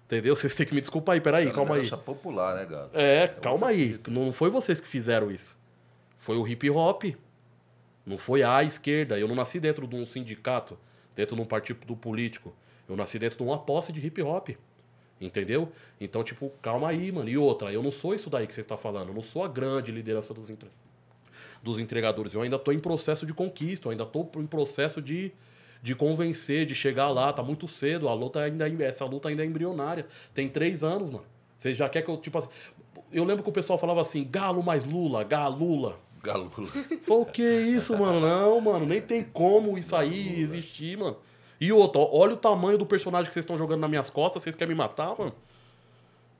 Entendeu? 0.05 0.35
Vocês 0.35 0.55
têm 0.55 0.65
que 0.65 0.73
me 0.73 0.81
desculpar 0.81 1.13
aí, 1.13 1.21
peraí, 1.21 1.47
É 1.47 1.51
calma 1.51 1.75
aí. 1.75 1.87
popular, 1.89 2.55
né, 2.55 2.65
Galo? 2.65 2.89
É, 2.93 3.27
calma 3.27 3.67
aí. 3.67 3.99
Não 4.07 4.31
foi 4.31 4.49
vocês 4.49 4.79
que 4.81 4.87
fizeram 4.87 5.29
isso. 5.29 5.55
Foi 6.17 6.35
o 6.37 6.47
hip 6.47 6.67
hop. 6.69 7.03
Não 8.05 8.17
foi 8.17 8.41
a 8.41 8.63
esquerda. 8.63 9.19
Eu 9.19 9.27
não 9.27 9.35
nasci 9.35 9.59
dentro 9.59 9.85
de 9.87 9.95
um 9.95 10.05
sindicato, 10.07 10.79
dentro 11.19 11.35
de 11.35 11.41
um 11.41 11.45
partido 11.45 11.97
político. 11.97 12.53
Eu 12.87 12.95
nasci 12.95 13.19
dentro 13.19 13.37
de 13.37 13.43
uma 13.43 13.57
posse 13.59 13.91
de 13.91 14.05
hip 14.05 14.21
hop. 14.21 14.51
Entendeu? 15.19 15.69
Então, 15.99 16.23
tipo, 16.23 16.49
calma 16.61 16.87
aí, 16.87 17.11
mano. 17.11 17.29
E 17.29 17.37
outra, 17.37 17.73
eu 17.73 17.83
não 17.83 17.91
sou 17.91 18.15
isso 18.15 18.29
daí 18.29 18.47
que 18.47 18.53
você 18.53 18.61
está 18.61 18.77
falando. 18.77 19.09
Eu 19.09 19.13
não 19.13 19.21
sou 19.21 19.43
a 19.43 19.49
grande 19.49 19.91
liderança 19.91 20.33
dos, 20.33 20.49
entre... 20.49 20.69
dos 21.61 21.77
entregadores. 21.77 22.33
Eu 22.33 22.41
ainda 22.41 22.55
estou 22.55 22.73
em 22.73 22.79
processo 22.79 23.25
de 23.25 23.33
conquista. 23.33 23.87
Eu 23.87 23.91
ainda 23.91 24.03
estou 24.03 24.31
em 24.37 24.45
processo 24.45 25.01
de, 25.01 25.33
de 25.83 25.93
convencer, 25.93 26.65
de 26.65 26.73
chegar 26.73 27.09
lá. 27.09 27.33
Tá 27.33 27.43
muito 27.43 27.67
cedo. 27.67 28.07
A 28.07 28.13
luta 28.13 28.39
ainda, 28.39 28.69
é- 28.69 28.87
essa 28.87 29.03
luta 29.03 29.27
ainda 29.27 29.43
é 29.43 29.45
embrionária. 29.45 30.07
Tem 30.33 30.47
três 30.47 30.85
anos, 30.85 31.09
mano. 31.09 31.25
Vocês 31.57 31.75
já 31.75 31.89
quer 31.89 32.01
que 32.01 32.09
eu, 32.09 32.15
tipo 32.15 32.37
assim. 32.37 32.47
Eu 33.11 33.25
lembro 33.25 33.43
que 33.43 33.49
o 33.49 33.53
pessoal 33.53 33.77
falava 33.77 33.99
assim: 33.99 34.25
Galo 34.31 34.63
mais 34.63 34.85
Lula, 34.85 35.21
Galo 35.25 35.99
Lula. 36.23 36.23
Galo. 36.23 36.49
Falei, 36.51 36.69
o 37.07 37.25
que 37.25 37.43
isso, 37.43 37.97
mano? 37.97 38.19
Não, 38.19 38.59
mano, 38.61 38.85
nem 38.85 39.01
tem 39.01 39.23
como 39.23 39.77
isso 39.77 39.95
aí 39.95 40.39
existir, 40.39 40.97
mano. 40.97 41.17
E 41.59 41.71
outra, 41.71 42.01
ó, 42.01 42.09
olha 42.11 42.33
o 42.33 42.37
tamanho 42.37 42.77
do 42.77 42.85
personagem 42.85 43.27
que 43.27 43.33
vocês 43.33 43.43
estão 43.43 43.57
jogando 43.57 43.81
nas 43.81 43.89
minhas 43.89 44.09
costas, 44.09 44.43
vocês 44.43 44.55
querem 44.55 44.73
me 44.73 44.77
matar, 44.77 45.15
mano? 45.17 45.33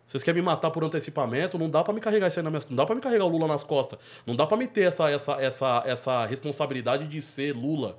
Vocês 0.07 0.23
querem 0.23 0.41
me 0.41 0.45
matar 0.45 0.71
por 0.71 0.83
antecipamento? 0.83 1.59
Não 1.59 1.69
dá 1.69 1.83
pra 1.83 1.93
me 1.93 1.99
carregar 1.99 2.27
isso 2.27 2.39
aí 2.39 2.43
na 2.43 2.49
minha... 2.49 2.63
Não 2.69 2.75
dá 2.75 2.85
pra 2.85 2.95
me 2.95 3.01
carregar 3.01 3.25
o 3.25 3.27
Lula 3.27 3.47
nas 3.47 3.63
costas. 3.63 3.99
Não 4.25 4.35
dá 4.35 4.47
pra 4.47 4.57
me 4.57 4.65
ter 4.65 4.83
essa, 4.83 5.09
essa, 5.09 5.33
essa, 5.33 5.83
essa 5.85 6.25
responsabilidade 6.25 7.05
de 7.07 7.21
ser 7.21 7.55
Lula. 7.55 7.97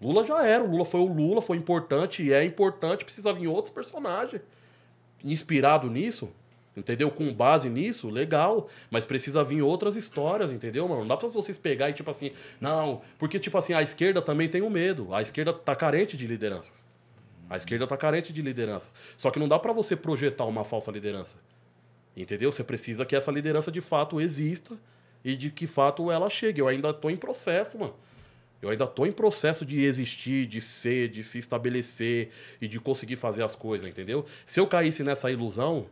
Lula 0.00 0.22
já 0.22 0.46
era, 0.46 0.62
o 0.62 0.70
Lula 0.70 0.84
foi 0.84 1.00
o 1.00 1.12
Lula, 1.12 1.42
foi 1.42 1.56
importante 1.56 2.22
e 2.22 2.32
é 2.32 2.44
importante, 2.44 3.04
precisa 3.04 3.32
vir 3.32 3.48
outros 3.48 3.74
personagens. 3.74 4.40
Inspirado 5.24 5.90
nisso, 5.90 6.30
entendeu? 6.80 7.10
Com 7.10 7.32
base 7.32 7.70
nisso, 7.70 8.08
legal. 8.08 8.68
Mas 8.90 9.06
precisa 9.06 9.44
vir 9.44 9.62
outras 9.62 9.96
histórias, 9.96 10.52
entendeu, 10.52 10.88
mano? 10.88 11.02
Não 11.02 11.08
dá 11.08 11.16
pra 11.16 11.28
vocês 11.28 11.56
pegar 11.56 11.90
e 11.90 11.92
tipo 11.92 12.10
assim, 12.10 12.32
não, 12.60 13.02
porque 13.18 13.38
tipo 13.38 13.56
assim, 13.56 13.72
a 13.72 13.82
esquerda 13.82 14.20
também 14.20 14.48
tem 14.48 14.62
um 14.62 14.70
medo. 14.70 15.14
A 15.14 15.22
esquerda 15.22 15.52
tá 15.52 15.76
carente 15.76 16.16
de 16.16 16.26
lideranças. 16.26 16.84
A 17.48 17.56
esquerda 17.56 17.86
tá 17.86 17.96
carente 17.96 18.32
de 18.32 18.42
lideranças. 18.42 18.92
Só 19.16 19.30
que 19.30 19.38
não 19.38 19.48
dá 19.48 19.58
pra 19.58 19.72
você 19.72 19.96
projetar 19.96 20.44
uma 20.44 20.64
falsa 20.64 20.90
liderança. 20.90 21.36
Entendeu? 22.16 22.50
Você 22.50 22.64
precisa 22.64 23.04
que 23.04 23.14
essa 23.14 23.30
liderança 23.30 23.70
de 23.70 23.80
fato 23.80 24.20
exista 24.20 24.76
e 25.24 25.36
de 25.36 25.50
que 25.50 25.66
fato 25.66 26.10
ela 26.10 26.28
chegue. 26.28 26.60
Eu 26.60 26.68
ainda 26.68 26.92
tô 26.92 27.10
em 27.10 27.16
processo, 27.16 27.78
mano. 27.78 27.94
Eu 28.62 28.68
ainda 28.68 28.86
tô 28.86 29.06
em 29.06 29.12
processo 29.12 29.64
de 29.64 29.84
existir, 29.84 30.46
de 30.46 30.60
ser, 30.60 31.08
de 31.08 31.24
se 31.24 31.38
estabelecer 31.38 32.30
e 32.60 32.68
de 32.68 32.78
conseguir 32.78 33.16
fazer 33.16 33.42
as 33.42 33.56
coisas, 33.56 33.88
entendeu? 33.88 34.26
Se 34.44 34.60
eu 34.60 34.66
caísse 34.66 35.02
nessa 35.02 35.30
ilusão, 35.30 35.86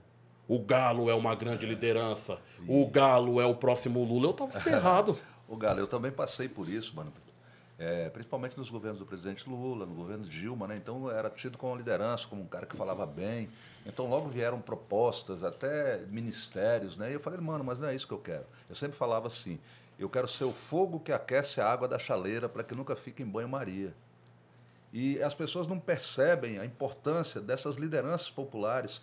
o 0.48 0.58
Galo 0.58 1.10
é 1.10 1.14
uma 1.14 1.34
grande 1.34 1.66
liderança, 1.66 2.38
o 2.66 2.86
Galo 2.86 3.40
é 3.40 3.44
o 3.44 3.54
próximo 3.54 4.02
Lula, 4.02 4.28
eu 4.28 4.32
tava 4.32 4.52
ferrado. 4.58 5.18
Ô, 5.46 5.54
Galo, 5.56 5.78
eu 5.78 5.86
também 5.86 6.10
passei 6.10 6.48
por 6.48 6.68
isso, 6.68 6.96
mano. 6.96 7.12
É, 7.78 8.08
principalmente 8.08 8.58
nos 8.58 8.70
governos 8.70 8.98
do 8.98 9.06
presidente 9.06 9.48
Lula, 9.48 9.86
no 9.86 9.94
governo 9.94 10.24
Dilma, 10.24 10.66
né? 10.66 10.76
Então 10.76 11.08
era 11.08 11.30
tido 11.30 11.56
como 11.56 11.76
liderança, 11.76 12.26
como 12.26 12.42
um 12.42 12.46
cara 12.46 12.66
que 12.66 12.74
falava 12.74 13.06
bem. 13.06 13.48
Então 13.86 14.08
logo 14.08 14.28
vieram 14.28 14.60
propostas, 14.60 15.44
até 15.44 15.98
ministérios, 16.08 16.96
né? 16.96 17.10
E 17.10 17.14
eu 17.14 17.20
falei, 17.20 17.38
mano, 17.38 17.62
mas 17.62 17.78
não 17.78 17.86
é 17.86 17.94
isso 17.94 18.08
que 18.08 18.12
eu 18.12 18.18
quero. 18.18 18.44
Eu 18.68 18.74
sempre 18.74 18.96
falava 18.96 19.28
assim: 19.28 19.60
eu 19.96 20.08
quero 20.08 20.26
ser 20.26 20.44
o 20.44 20.52
fogo 20.52 20.98
que 20.98 21.12
aquece 21.12 21.60
a 21.60 21.70
água 21.70 21.86
da 21.86 22.00
chaleira 22.00 22.48
para 22.48 22.64
que 22.64 22.74
nunca 22.74 22.96
fique 22.96 23.22
em 23.22 23.26
banho-maria. 23.26 23.94
E 24.92 25.22
as 25.22 25.34
pessoas 25.34 25.68
não 25.68 25.78
percebem 25.78 26.58
a 26.58 26.64
importância 26.64 27.40
dessas 27.40 27.76
lideranças 27.76 28.30
populares 28.30 29.02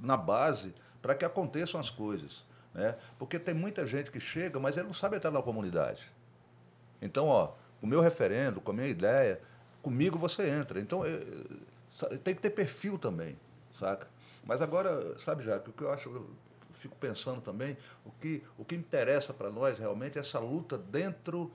na 0.00 0.16
base 0.16 0.74
para 1.02 1.14
que 1.14 1.24
aconteçam 1.24 1.78
as 1.78 1.90
coisas. 1.90 2.44
Né? 2.72 2.96
Porque 3.18 3.38
tem 3.38 3.54
muita 3.54 3.86
gente 3.86 4.10
que 4.10 4.18
chega, 4.18 4.58
mas 4.58 4.76
ele 4.76 4.86
não 4.86 4.94
sabe 4.94 5.16
entrar 5.16 5.30
na 5.30 5.42
comunidade. 5.42 6.10
Então, 7.00 7.26
ó, 7.28 7.52
o 7.80 7.86
meu 7.86 8.00
referendo, 8.00 8.60
com 8.60 8.70
a 8.72 8.74
minha 8.74 8.88
ideia, 8.88 9.40
comigo 9.82 10.18
você 10.18 10.48
entra. 10.48 10.80
Então, 10.80 11.04
eh, 11.04 11.20
sa- 11.90 12.08
tem 12.18 12.34
que 12.34 12.40
ter 12.40 12.50
perfil 12.50 12.98
também, 12.98 13.36
saca? 13.78 14.08
Mas 14.44 14.60
agora, 14.62 15.16
sabe, 15.18 15.44
Jaque, 15.44 15.70
o 15.70 15.72
que 15.72 15.82
eu 15.82 15.90
acho, 15.90 16.08
eu 16.10 16.28
fico 16.72 16.96
pensando 16.96 17.40
também, 17.40 17.76
o 18.04 18.10
que, 18.20 18.42
o 18.58 18.64
que 18.64 18.74
interessa 18.74 19.32
para 19.32 19.50
nós 19.50 19.78
realmente 19.78 20.18
é 20.18 20.20
essa 20.20 20.38
luta 20.38 20.76
dentro, 20.76 21.50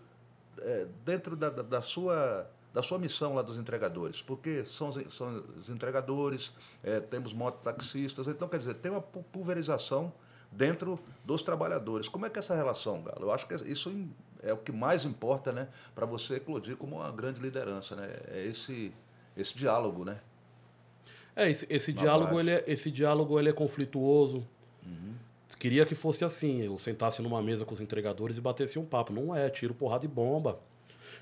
eh, 0.59 0.87
dentro 1.03 1.35
da, 1.35 1.49
da, 1.49 1.61
da 1.63 1.81
sua 1.81 2.49
da 2.73 2.81
sua 2.83 2.99
missão 2.99 3.33
lá 3.33 3.41
dos 3.41 3.57
entregadores, 3.57 4.21
porque 4.21 4.63
são 4.65 4.89
os, 4.89 5.13
são 5.15 5.43
os 5.57 5.69
entregadores, 5.69 6.53
eh, 6.83 6.99
temos 6.99 7.33
mototaxistas, 7.33 8.27
então 8.27 8.47
quer 8.47 8.59
dizer, 8.59 8.75
tem 8.75 8.91
uma 8.91 9.01
pu- 9.01 9.23
pulverização 9.31 10.13
dentro 10.51 10.99
dos 11.25 11.41
trabalhadores. 11.41 12.07
Como 12.07 12.25
é 12.25 12.29
que 12.29 12.37
é 12.37 12.41
essa 12.41 12.55
relação, 12.55 13.01
Galo? 13.01 13.21
Eu 13.21 13.31
acho 13.31 13.47
que 13.47 13.55
isso 13.71 13.91
é 14.43 14.53
o 14.53 14.57
que 14.57 14.71
mais 14.71 15.03
importa, 15.03 15.51
né, 15.51 15.67
para 15.95 16.05
você 16.05 16.35
eclodir 16.35 16.77
como 16.77 16.97
uma 16.97 17.11
grande 17.11 17.41
liderança, 17.41 17.95
né? 17.95 18.07
É 18.27 18.45
esse 18.45 18.93
esse 19.37 19.55
diálogo, 19.55 20.03
né? 20.03 20.19
É, 21.35 21.49
esse, 21.49 21.65
esse 21.69 21.93
Na 21.93 22.01
diálogo, 22.01 22.35
base. 22.35 22.49
ele 22.49 22.51
é, 22.59 22.63
esse 22.67 22.91
diálogo 22.91 23.39
ele 23.39 23.49
é 23.49 23.53
conflituoso. 23.53 24.45
Queria 25.57 25.85
que 25.85 25.95
fosse 25.95 26.23
assim, 26.23 26.61
eu 26.61 26.77
sentasse 26.77 27.21
numa 27.21 27.41
mesa 27.41 27.65
com 27.65 27.73
os 27.73 27.81
entregadores 27.81 28.37
e 28.37 28.41
batesse 28.41 28.77
um 28.79 28.85
papo. 28.85 29.11
Não 29.11 29.35
é, 29.35 29.49
tiro, 29.49 29.73
porrada 29.73 30.05
e 30.05 30.07
bomba. 30.07 30.59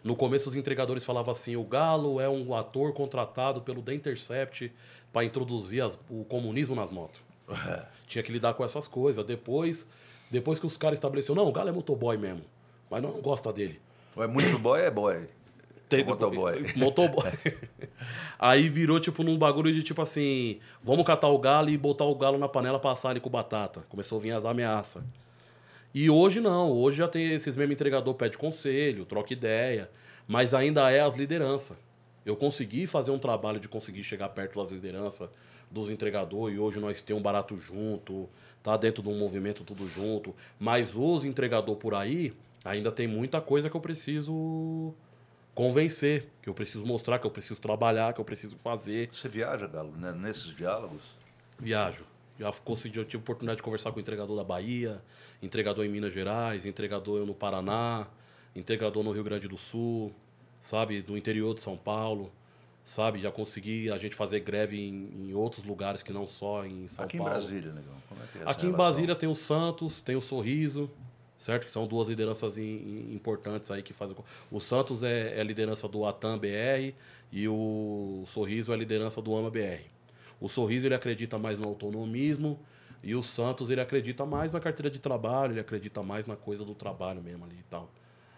No 0.04 0.16
começo 0.16 0.50
os 0.50 0.56
entregadores 0.56 1.04
falavam 1.04 1.32
assim, 1.32 1.56
o 1.56 1.64
Galo 1.64 2.20
é 2.22 2.30
um 2.30 2.56
ator 2.56 2.94
contratado 2.94 3.62
pelo 3.62 3.82
The 3.82 3.94
Intercept 3.94 4.72
para 5.12 5.24
introduzir 5.26 5.84
as- 5.84 5.98
o 6.10 6.24
comunismo 6.26 6.76
nas 6.76 6.92
motos. 6.92 7.20
Tinha 8.08 8.24
que 8.24 8.32
lidar 8.32 8.54
com 8.54 8.64
essas 8.64 8.88
coisas. 8.88 9.26
Depois, 9.26 9.88
depois 10.30 10.60
que 10.60 10.66
os 10.66 10.78
caras 10.78 10.98
estabeleceram, 10.98 11.36
não, 11.36 11.48
o 11.48 11.52
Galo 11.52 11.70
é 11.70 11.72
motoboy 11.72 12.18
mesmo, 12.18 12.44
mas 12.90 13.02
não, 13.02 13.12
não 13.12 13.22
gosta 13.22 13.52
dele. 13.52 13.80
É 14.18 14.28
muito 14.28 14.58
boy, 14.60 14.82
é 14.82 14.92
boy. 14.92 15.28
Tem- 15.90 16.04
motoboy. 16.04 16.66
Motoboy. 16.76 17.32
Aí 18.38 18.68
virou, 18.68 19.00
tipo, 19.00 19.24
num 19.24 19.38
bagulho 19.38 19.74
de, 19.74 19.82
tipo 19.84 20.02
assim, 20.02 20.60
vamos 20.84 21.06
catar 21.06 21.30
o 21.30 21.38
galo 21.38 21.70
e 21.70 21.78
botar 21.78 22.04
o 22.06 22.14
galo 22.16 22.38
na 22.38 22.48
panela 22.50 22.78
pra 22.80 22.92
assar 22.92 23.12
ali 23.12 23.20
com 23.22 23.30
batata. 23.30 23.86
Começou 23.90 24.18
a 24.18 24.22
vir 24.22 24.32
as 24.32 24.44
ameaças. 24.44 25.02
E 26.00 26.12
hoje 26.12 26.40
não, 26.40 26.72
hoje 26.72 27.00
já 27.00 27.08
tem 27.08 27.24
esses 27.34 27.58
mesmos 27.58 27.74
entregador 27.74 28.14
pede 28.14 28.38
conselho, 28.38 29.04
troca 29.04 29.34
ideia, 29.34 29.90
mas 30.28 30.54
ainda 30.54 30.92
é 30.92 31.00
as 31.00 31.18
lideranças. 31.18 31.76
Eu 32.24 32.36
consegui 32.36 32.86
fazer 32.86 33.10
um 33.10 33.18
trabalho 33.18 33.60
de 33.60 33.68
conseguir 33.68 34.04
chegar 34.04 34.30
perto 34.30 34.60
das 34.60 34.70
lideranças, 34.70 35.28
dos 35.72 35.90
entregadores, 35.90 36.56
e 36.56 36.60
hoje 36.60 36.80
nós 36.80 37.02
temos 37.02 37.20
um 37.20 37.24
barato 37.24 37.58
junto, 37.58 38.30
tá 38.62 38.78
dentro 38.78 39.02
de 39.02 39.10
um 39.10 39.18
movimento 39.18 39.64
tudo 39.64 39.88
junto, 39.88 40.36
mas 40.60 40.94
os 40.94 41.26
entregador 41.26 41.76
por 41.78 41.96
aí, 41.96 42.32
ainda 42.64 42.92
tem 42.92 43.08
muita 43.08 43.42
coisa 43.42 43.68
que 43.68 43.76
eu 43.76 43.82
preciso 43.82 44.94
convencer, 45.56 46.28
que 46.44 46.48
eu 46.48 46.54
preciso 46.54 46.86
mostrar, 46.86 47.18
que 47.18 47.26
eu 47.26 47.32
preciso 47.32 47.60
trabalhar, 47.60 48.14
que 48.14 48.22
eu 48.22 48.26
preciso 48.26 48.56
fazer. 48.60 49.10
Você 49.12 49.28
viaja, 49.28 49.66
Galo, 49.66 49.98
né, 49.98 50.12
nesses 50.12 50.56
diálogos? 50.56 51.02
Viajo. 51.58 52.04
Já 52.40 52.52
consegui, 52.52 52.98
eu 53.00 53.06
tive 53.06 53.22
oportunidade 53.24 53.58
de 53.58 53.64
conversar 53.64 53.92
com 53.92 53.98
o 53.98 54.00
entregador 54.02 54.36
da 54.36 54.44
Bahia, 54.44 55.02
entregador 55.42 55.84
em 55.86 55.90
Minas 55.90 56.14
Gerais, 56.14 56.66
entregador 56.66 57.26
no 57.26 57.34
Paraná, 57.34 58.08
entregador 58.56 59.04
no 59.04 59.12
Rio 59.12 59.24
Grande 59.24 59.48
do 59.48 59.58
Sul, 59.58 60.14
sabe, 60.60 61.02
do 61.02 61.18
interior 61.18 61.54
de 61.56 61.62
São 61.62 61.76
Paulo, 61.76 62.32
sabe, 62.84 63.20
já 63.20 63.32
consegui 63.32 63.90
a 63.92 63.98
gente 63.98 64.16
fazer 64.16 64.40
greve 64.42 64.80
em, 64.80 65.30
em 65.30 65.34
outros 65.34 65.66
lugares 65.66 66.02
que 66.04 66.14
não 66.14 66.28
só 66.28 66.64
em 66.66 66.88
São 66.88 67.06
Aqui 67.06 67.18
Paulo. 67.18 67.32
em 67.34 67.36
Brasília, 67.38 67.72
negão. 67.74 67.94
Como 68.08 68.22
é 68.22 68.26
que 68.32 68.38
é 68.38 68.42
essa 68.42 68.50
Aqui 68.52 68.66
em 68.68 68.70
relação? 68.72 68.86
Brasília 68.86 69.16
tem 69.16 69.30
o 69.30 69.36
Santos, 69.36 70.02
tem 70.02 70.16
o 70.16 70.22
Sorriso, 70.22 70.90
certo? 71.38 71.66
Que 71.66 71.72
são 71.72 71.86
duas 71.88 72.08
lideranças 72.08 72.58
im- 72.58 72.64
im- 72.64 73.14
importantes 73.16 73.70
aí 73.72 73.82
que 73.82 73.94
fazem. 73.94 74.16
O 74.52 74.60
Santos 74.60 75.02
é, 75.04 75.38
é 75.38 75.42
a 75.42 75.44
liderança 75.44 75.88
do 75.88 76.06
Atam 76.06 76.38
BR 76.38 76.94
e 77.32 77.48
o 77.48 78.24
Sorriso 78.28 78.72
é 78.72 78.76
a 78.76 78.78
liderança 78.78 79.22
do 79.22 79.36
AMA 79.36 79.50
BR. 79.50 79.82
O 80.40 80.48
Sorriso 80.48 80.88
ele 80.88 80.96
acredita 80.96 81.38
mais 81.38 81.60
no 81.60 81.68
autonomismo 81.68 82.60
e 83.04 83.16
o 83.16 83.24
Santos 83.24 83.70
ele 83.70 83.82
acredita 83.82 84.26
mais 84.26 84.52
na 84.52 84.60
carteira 84.60 84.90
de 84.90 85.00
trabalho, 85.00 85.54
ele 85.54 85.60
acredita 85.60 86.04
mais 86.04 86.26
na 86.28 86.36
coisa 86.36 86.64
do 86.66 86.76
trabalho 86.76 87.22
mesmo 87.22 87.46
ali 87.46 87.58
e 87.60 87.64
tal. 87.70 87.90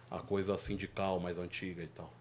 A 0.10 0.20
coisa 0.20 0.58
sindical 0.58 1.20
mais 1.20 1.38
antiga 1.40 1.84
e 1.84 1.88
tal. 1.88 2.12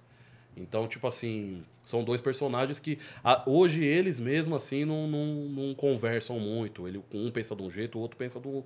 Então, 0.57 0.89
tipo 0.89 1.07
assim, 1.07 1.63
são 1.85 2.03
dois 2.03 2.21
personagens 2.21 2.79
que 2.81 2.99
a- 3.23 3.43
hoje 3.47 3.85
eles 3.85 4.19
mesmo 4.19 4.57
assim 4.57 4.85
não, 4.85 5.07
não, 5.07 5.27
não 5.49 5.75
conversam 5.75 6.39
muito. 6.41 6.87
Ele, 6.89 7.01
um 7.13 7.31
pensa 7.31 7.55
de 7.55 7.63
um 7.63 7.71
jeito, 7.71 7.99
o 7.99 8.01
outro 8.01 8.17
pensa 8.17 8.41
do, 8.41 8.65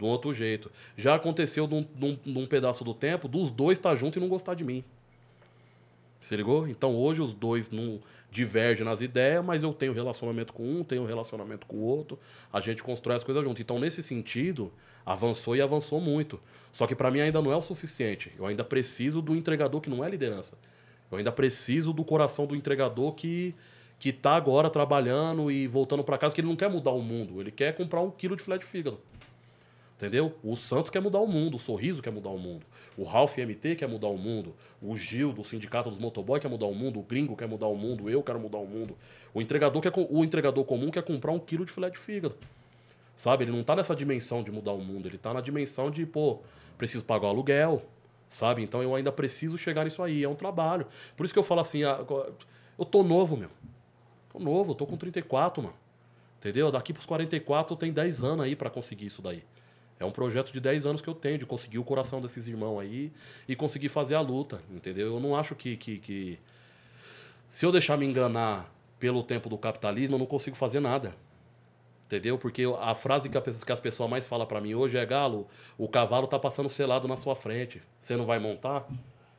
um 0.00 0.06
outro 0.06 0.32
jeito. 0.32 0.70
Já 0.96 1.14
aconteceu 1.16 1.66
num, 1.66 1.86
num, 1.96 2.18
num 2.24 2.46
pedaço 2.46 2.84
do 2.84 2.94
tempo 2.94 3.26
dos 3.28 3.50
dois 3.50 3.78
estar 3.78 3.94
junto 3.94 4.18
e 4.18 4.20
não 4.20 4.28
gostar 4.28 4.54
de 4.54 4.64
mim. 4.64 4.84
Se 6.22 6.36
ligou? 6.36 6.68
Então 6.68 6.94
hoje 6.94 7.20
os 7.20 7.34
dois 7.34 7.68
não 7.70 8.00
divergem 8.30 8.84
nas 8.86 9.00
ideias, 9.00 9.44
mas 9.44 9.62
eu 9.62 9.74
tenho 9.74 9.92
relacionamento 9.92 10.52
com 10.52 10.62
um, 10.62 10.84
tenho 10.84 11.04
relacionamento 11.04 11.66
com 11.66 11.76
o 11.76 11.82
outro, 11.82 12.18
a 12.50 12.60
gente 12.60 12.82
constrói 12.82 13.16
as 13.16 13.24
coisas 13.24 13.44
junto. 13.44 13.60
Então, 13.60 13.78
nesse 13.78 14.02
sentido, 14.02 14.72
avançou 15.04 15.54
e 15.54 15.60
avançou 15.60 16.00
muito. 16.00 16.40
Só 16.72 16.86
que 16.86 16.94
para 16.94 17.10
mim 17.10 17.20
ainda 17.20 17.42
não 17.42 17.52
é 17.52 17.56
o 17.56 17.60
suficiente. 17.60 18.32
Eu 18.38 18.46
ainda 18.46 18.64
preciso 18.64 19.20
do 19.20 19.34
entregador 19.34 19.80
que 19.80 19.90
não 19.90 20.02
é 20.02 20.08
liderança. 20.08 20.56
Eu 21.10 21.18
ainda 21.18 21.32
preciso 21.32 21.92
do 21.92 22.04
coração 22.04 22.46
do 22.46 22.56
entregador 22.56 23.12
que 23.12 23.54
que 23.98 24.12
tá 24.12 24.34
agora 24.34 24.68
trabalhando 24.68 25.48
e 25.48 25.68
voltando 25.68 26.02
para 26.02 26.18
casa, 26.18 26.34
que 26.34 26.40
ele 26.40 26.48
não 26.48 26.56
quer 26.56 26.68
mudar 26.68 26.90
o 26.90 27.00
mundo, 27.00 27.40
ele 27.40 27.52
quer 27.52 27.72
comprar 27.72 28.00
um 28.00 28.10
quilo 28.10 28.34
de 28.34 28.42
filé 28.42 28.58
de 28.58 28.64
fígado. 28.64 28.98
Entendeu? 30.02 30.34
O 30.42 30.56
Santos 30.56 30.90
quer 30.90 31.00
mudar 31.00 31.20
o 31.20 31.28
mundo, 31.28 31.54
o 31.54 31.60
Sorriso 31.60 32.02
quer 32.02 32.10
mudar 32.10 32.30
o 32.30 32.36
mundo, 32.36 32.66
o 32.96 33.04
Ralph 33.04 33.38
MT 33.38 33.76
quer 33.76 33.88
mudar 33.88 34.08
o 34.08 34.18
mundo, 34.18 34.52
o 34.82 34.96
Gil 34.96 35.32
do 35.32 35.44
Sindicato 35.44 35.88
dos 35.88 35.96
Motoboy 36.00 36.40
quer 36.40 36.48
mudar 36.48 36.66
o 36.66 36.74
mundo, 36.74 36.98
o 36.98 37.04
Gringo 37.04 37.36
quer 37.36 37.46
mudar 37.46 37.68
o 37.68 37.76
mundo, 37.76 38.10
eu 38.10 38.20
quero 38.20 38.40
mudar 38.40 38.58
o 38.58 38.66
mundo. 38.66 38.98
O 39.32 39.40
entregador, 39.40 39.80
quer, 39.80 39.92
o 39.96 40.24
entregador 40.24 40.64
comum 40.64 40.90
quer 40.90 41.04
comprar 41.04 41.30
um 41.30 41.38
quilo 41.38 41.64
de 41.64 41.70
filé 41.70 41.88
de 41.88 41.98
fígado. 41.98 42.34
Sabe? 43.14 43.44
Ele 43.44 43.52
não 43.52 43.62
tá 43.62 43.76
nessa 43.76 43.94
dimensão 43.94 44.42
de 44.42 44.50
mudar 44.50 44.72
o 44.72 44.80
mundo, 44.80 45.06
ele 45.06 45.18
tá 45.18 45.32
na 45.32 45.40
dimensão 45.40 45.88
de, 45.88 46.04
pô, 46.04 46.40
preciso 46.76 47.04
pagar 47.04 47.28
o 47.28 47.30
aluguel, 47.30 47.84
sabe? 48.28 48.60
Então 48.60 48.82
eu 48.82 48.96
ainda 48.96 49.12
preciso 49.12 49.56
chegar 49.56 49.84
nisso 49.84 50.02
aí, 50.02 50.24
é 50.24 50.28
um 50.28 50.34
trabalho. 50.34 50.84
Por 51.16 51.22
isso 51.22 51.32
que 51.32 51.38
eu 51.38 51.44
falo 51.44 51.60
assim, 51.60 51.84
ah, 51.84 52.04
eu 52.76 52.84
tô 52.84 53.04
novo, 53.04 53.36
meu. 53.36 53.50
Tô 54.32 54.40
novo, 54.40 54.74
tô 54.74 54.84
com 54.84 54.96
34, 54.96 55.62
mano. 55.62 55.76
Entendeu? 56.40 56.72
Daqui 56.72 56.92
pros 56.92 57.06
44 57.06 57.72
eu 57.74 57.78
tenho 57.78 57.92
10 57.94 58.24
anos 58.24 58.44
aí 58.44 58.56
pra 58.56 58.68
conseguir 58.68 59.06
isso 59.06 59.22
daí. 59.22 59.44
É 60.02 60.06
um 60.06 60.10
projeto 60.10 60.52
de 60.52 60.60
10 60.60 60.86
anos 60.86 61.00
que 61.00 61.08
eu 61.08 61.14
tenho, 61.14 61.38
de 61.38 61.46
conseguir 61.46 61.78
o 61.78 61.84
coração 61.84 62.20
desses 62.20 62.48
irmãos 62.48 62.80
aí 62.80 63.12
e 63.48 63.56
conseguir 63.56 63.88
fazer 63.88 64.14
a 64.14 64.20
luta, 64.20 64.60
entendeu? 64.70 65.14
Eu 65.14 65.20
não 65.20 65.36
acho 65.36 65.54
que, 65.54 65.76
que, 65.76 65.98
que... 65.98 66.38
Se 67.48 67.64
eu 67.64 67.72
deixar 67.72 67.96
me 67.96 68.06
enganar 68.06 68.72
pelo 68.98 69.22
tempo 69.22 69.48
do 69.48 69.56
capitalismo, 69.56 70.16
eu 70.16 70.18
não 70.18 70.26
consigo 70.26 70.56
fazer 70.56 70.80
nada. 70.80 71.14
Entendeu? 72.06 72.36
Porque 72.36 72.64
a 72.80 72.94
frase 72.94 73.28
que, 73.28 73.38
a 73.38 73.40
que 73.40 73.72
as 73.72 73.80
pessoas 73.80 74.10
mais 74.10 74.26
falam 74.26 74.46
pra 74.46 74.60
mim 74.60 74.74
hoje 74.74 74.98
é: 74.98 75.06
Galo, 75.06 75.48
o 75.78 75.88
cavalo 75.88 76.26
tá 76.26 76.38
passando 76.38 76.68
selado 76.68 77.08
na 77.08 77.16
sua 77.16 77.34
frente. 77.34 77.80
Você 77.98 78.16
não 78.16 78.26
vai 78.26 78.38
montar? 78.38 78.86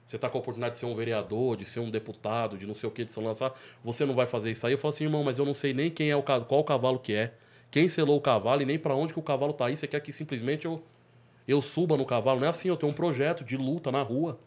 Você 0.06 0.18
tá 0.18 0.28
com 0.28 0.38
a 0.38 0.42
oportunidade 0.42 0.74
de 0.74 0.80
ser 0.80 0.86
um 0.86 0.96
vereador, 0.96 1.56
de 1.56 1.66
ser 1.66 1.80
um 1.80 1.90
deputado, 1.90 2.58
de 2.58 2.66
não 2.66 2.76
sei 2.76 2.90
o 2.90 2.92
que, 2.92 3.06
de 3.06 3.12
se 3.12 3.20
lançar. 3.20 3.54
Você 3.84 4.06
não 4.06 4.16
vai 4.16 4.26
fazer 4.26 4.52
isso 4.52 4.66
aí? 4.66 4.74
Eu 4.74 4.78
falo 4.78 4.94
assim, 4.94 5.04
irmão, 5.04 5.24
mas 5.24 5.40
eu 5.40 5.46
não 5.46 5.54
sei 5.54 5.74
nem 5.74 5.90
quem 5.90 6.10
é 6.10 6.16
o 6.16 6.24
qual 6.24 6.60
o 6.60 6.64
cavalo 6.64 7.00
que 7.00 7.14
é, 7.14 7.34
quem 7.74 7.88
selou 7.88 8.18
o 8.18 8.22
cavalo 8.22 8.62
e 8.62 8.66
nem 8.66 8.78
pra 8.78 8.94
onde 8.94 9.14
que 9.14 9.20
o 9.20 9.24
cavalo 9.24 9.52
tá 9.52 9.66
aí. 9.66 9.76
Você 9.76 9.88
quer 9.88 10.00
que 10.00 10.14
simplesmente 10.14 10.66
eu, 10.66 10.84
eu 11.48 11.60
suba 11.60 11.98
no 11.98 12.06
cavalo? 12.06 12.40
Não 12.40 12.46
é 12.46 12.50
assim, 12.52 12.68
eu 12.68 12.78
tenho 12.78 12.92
um 12.92 12.96
projeto 12.96 13.44
de 13.44 13.58
luta 13.58 13.92
na 13.92 14.04
rua. 14.04 14.40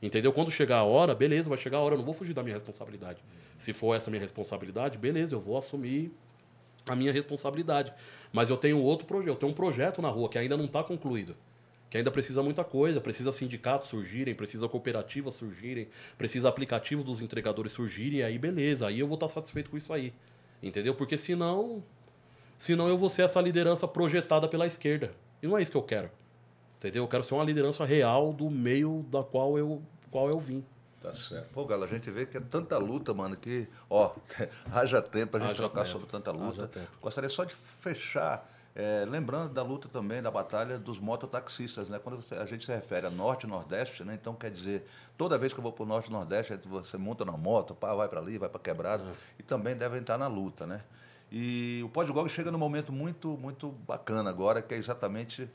Entendeu? 0.00 0.32
Quando 0.32 0.50
chegar 0.50 0.78
a 0.78 0.82
hora, 0.82 1.14
beleza, 1.14 1.46
vai 1.46 1.58
chegar 1.58 1.76
a 1.76 1.80
hora, 1.82 1.92
eu 1.92 1.98
não 1.98 2.06
vou 2.06 2.14
fugir 2.14 2.32
da 2.32 2.42
minha 2.42 2.54
responsabilidade. 2.54 3.22
Se 3.58 3.74
for 3.74 3.94
essa 3.94 4.10
minha 4.10 4.22
responsabilidade, 4.22 4.96
beleza, 4.96 5.34
eu 5.34 5.40
vou 5.42 5.58
assumir 5.58 6.10
a 6.88 6.96
minha 6.96 7.12
responsabilidade. 7.12 7.92
Mas 8.32 8.48
eu 8.48 8.56
tenho 8.56 8.82
outro 8.82 9.06
projeto, 9.06 9.28
eu 9.28 9.36
tenho 9.36 9.52
um 9.52 9.54
projeto 9.54 10.00
na 10.00 10.08
rua 10.08 10.30
que 10.30 10.38
ainda 10.38 10.56
não 10.56 10.64
está 10.64 10.82
concluído. 10.82 11.36
Que 11.90 11.98
ainda 11.98 12.10
precisa 12.10 12.42
muita 12.42 12.64
coisa, 12.64 12.98
precisa 12.98 13.30
sindicatos 13.30 13.90
surgirem, 13.90 14.34
precisa 14.34 14.66
cooperativas 14.70 15.34
surgirem, 15.34 15.86
precisa 16.16 16.48
aplicativos 16.48 17.04
dos 17.04 17.20
entregadores 17.20 17.72
surgirem, 17.72 18.22
aí 18.22 18.38
beleza, 18.38 18.86
aí 18.86 19.00
eu 19.00 19.06
vou 19.06 19.16
estar 19.16 19.28
satisfeito 19.28 19.68
com 19.68 19.76
isso 19.76 19.92
aí. 19.92 20.14
Entendeu? 20.62 20.94
Porque 20.94 21.18
senão, 21.18 21.82
senão 22.60 22.86
eu 22.88 22.98
vou 22.98 23.08
ser 23.08 23.22
essa 23.22 23.40
liderança 23.40 23.88
projetada 23.88 24.46
pela 24.46 24.66
esquerda. 24.66 25.10
E 25.42 25.46
não 25.46 25.56
é 25.56 25.62
isso 25.62 25.70
que 25.70 25.76
eu 25.78 25.82
quero. 25.82 26.10
Entendeu? 26.78 27.02
Eu 27.02 27.08
quero 27.08 27.22
ser 27.22 27.32
uma 27.32 27.42
liderança 27.42 27.86
real 27.86 28.34
do 28.34 28.50
meio 28.50 29.02
da 29.08 29.22
qual 29.22 29.56
eu, 29.56 29.82
qual 30.10 30.28
eu 30.28 30.38
vim. 30.38 30.62
Tá 31.00 31.10
certo. 31.14 31.48
Pô, 31.54 31.64
Galo, 31.64 31.84
a 31.84 31.86
gente 31.86 32.10
vê 32.10 32.26
que 32.26 32.36
é 32.36 32.40
tanta 32.40 32.76
luta, 32.76 33.14
mano, 33.14 33.34
que, 33.34 33.66
ó, 33.88 34.12
haja 34.70 35.00
tempo 35.00 35.38
a 35.38 35.40
gente 35.40 35.52
Haja 35.52 35.56
trocar 35.56 35.84
tempo, 35.84 35.92
sobre 35.92 36.08
tanta 36.08 36.30
luta. 36.30 36.70
Gostaria 37.00 37.30
só 37.30 37.44
de 37.44 37.54
fechar 37.54 38.46
É, 38.72 39.04
lembrando 39.08 39.52
da 39.52 39.62
luta 39.62 39.88
também, 39.88 40.22
da 40.22 40.30
batalha 40.30 40.78
dos 40.78 40.98
mototaxistas, 41.00 41.88
né? 41.88 41.98
Quando 41.98 42.22
a 42.38 42.44
gente 42.44 42.66
se 42.66 42.72
refere 42.72 43.06
a 43.06 43.10
Norte 43.10 43.46
e 43.46 43.48
Nordeste, 43.48 44.04
né? 44.04 44.14
Então 44.14 44.34
quer 44.34 44.50
dizer, 44.50 44.86
toda 45.16 45.36
vez 45.36 45.52
que 45.52 45.58
eu 45.58 45.62
vou 45.62 45.72
para 45.72 45.82
o 45.82 45.86
Norte 45.86 46.08
e 46.08 46.12
Nordeste, 46.12 46.56
você 46.66 46.96
monta 46.96 47.24
na 47.24 47.36
moto, 47.36 47.74
pá, 47.74 47.94
vai 47.94 48.08
para 48.08 48.20
ali, 48.20 48.38
vai 48.38 48.48
para 48.48 48.60
quebrado, 48.60 49.02
e 49.38 49.42
também 49.42 49.74
devem 49.74 50.00
estar 50.00 50.16
na 50.18 50.28
luta, 50.28 50.66
né? 50.66 50.82
E 51.30 51.80
o 51.84 51.88
Podgog 51.88 52.28
chega 52.28 52.50
num 52.50 52.58
momento 52.58 52.92
muito, 52.92 53.28
muito 53.36 53.68
bacana 53.86 54.30
agora, 54.30 54.60
que 54.60 54.74
é 54.74 54.76
exatamente 54.76 55.48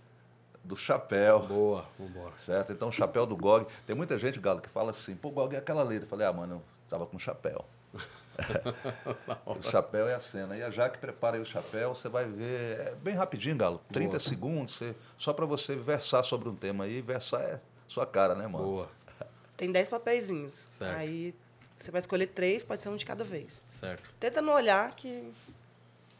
do 0.63 0.75
chapéu. 0.75 1.41
Boa, 1.41 1.85
vambora. 1.99 2.33
Certo? 2.39 2.71
Então, 2.71 2.89
o 2.89 2.91
chapéu 2.91 3.25
do 3.25 3.35
Gog. 3.35 3.67
Tem 3.85 3.95
muita 3.95 4.17
gente, 4.17 4.39
Galo, 4.39 4.61
que 4.61 4.69
fala 4.69 4.91
assim, 4.91 5.15
pô, 5.15 5.29
Gog 5.29 5.55
é 5.55 5.59
aquela 5.59 5.83
letra. 5.83 6.05
Eu 6.05 6.09
falei, 6.09 6.25
ah, 6.25 6.33
mano, 6.33 6.55
eu 6.55 6.61
tava 6.89 7.05
com 7.05 7.19
chapéu. 7.19 7.65
o 9.45 9.61
chapéu 9.63 10.07
é 10.07 10.15
a 10.15 10.19
cena. 10.19 10.57
E 10.57 10.63
a 10.63 10.69
Jaque 10.69 10.97
prepara 10.97 11.37
aí 11.37 11.41
o 11.41 11.45
chapéu, 11.45 11.93
você 11.93 12.09
vai 12.09 12.25
ver. 12.25 12.79
É 12.79 12.95
bem 13.01 13.13
rapidinho, 13.13 13.55
Galo. 13.55 13.81
30 13.91 14.09
Boa. 14.09 14.19
segundos, 14.19 14.75
você, 14.75 14.95
só 15.17 15.33
para 15.33 15.45
você 15.45 15.75
versar 15.75 16.23
sobre 16.23 16.49
um 16.49 16.55
tema 16.55 16.85
aí. 16.85 17.01
Versar 17.01 17.41
é 17.41 17.61
sua 17.87 18.05
cara, 18.05 18.33
né, 18.33 18.47
mano? 18.47 18.65
Boa. 18.65 18.89
Tem 19.55 19.71
10 19.71 19.87
papeizinhos. 19.89 20.67
Certo. 20.77 20.97
Aí 20.97 21.33
você 21.79 21.91
vai 21.91 22.01
escolher 22.01 22.27
três, 22.27 22.63
pode 22.63 22.81
ser 22.81 22.89
um 22.89 22.95
de 22.95 23.05
cada 23.05 23.23
vez. 23.23 23.63
Certo. 23.69 24.03
Tenta 24.19 24.41
não 24.41 24.53
olhar 24.53 24.93
que. 24.95 25.31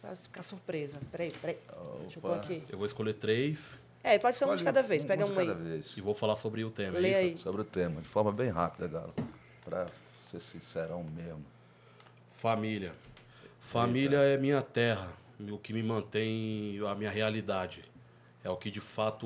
Para 0.06 0.16
ficar 0.16 0.44
surpresa. 0.44 1.00
Peraí, 1.12 1.32
peraí. 1.32 1.58
Opa. 1.68 1.98
Deixa 2.02 2.18
eu 2.18 2.22
pôr 2.22 2.34
aqui. 2.36 2.64
Eu 2.70 2.78
vou 2.78 2.86
escolher 2.86 3.14
três. 3.16 3.80
É, 4.04 4.20
pode 4.20 4.38
ser 4.38 4.46
um 4.46 4.56
de 4.56 4.64
cada 4.64 4.84
vez. 4.84 5.04
Um, 5.04 5.08
Pega 5.08 5.26
um, 5.26 5.34
um 5.34 5.40
aí. 5.40 5.52
Vez. 5.52 5.98
E 5.98 6.02
vou 6.02 6.14
falar 6.14 6.36
sobre 6.36 6.64
o 6.64 6.70
tema, 6.70 7.00
Lê 7.00 7.10
é 7.10 7.16
aí. 7.16 7.38
Sobre 7.40 7.62
o 7.62 7.66
tema, 7.66 8.02
de 8.02 8.08
forma 8.08 8.32
bem 8.32 8.52
rápida, 8.52 8.88
Galo. 8.88 9.16
Para 9.64 9.88
ser 10.30 10.40
sincerão 10.40 11.04
mesmo. 11.04 11.44
Família. 12.30 12.94
Família 13.60 14.20
Eita. 14.20 14.38
é 14.38 14.38
minha 14.38 14.62
terra, 14.62 15.12
o 15.40 15.58
que 15.58 15.74
me 15.74 15.82
mantém 15.82 16.80
a 16.88 16.94
minha 16.94 17.10
realidade. 17.10 17.84
É 18.44 18.50
o 18.50 18.56
que 18.56 18.70
de 18.70 18.82
fato 18.82 19.26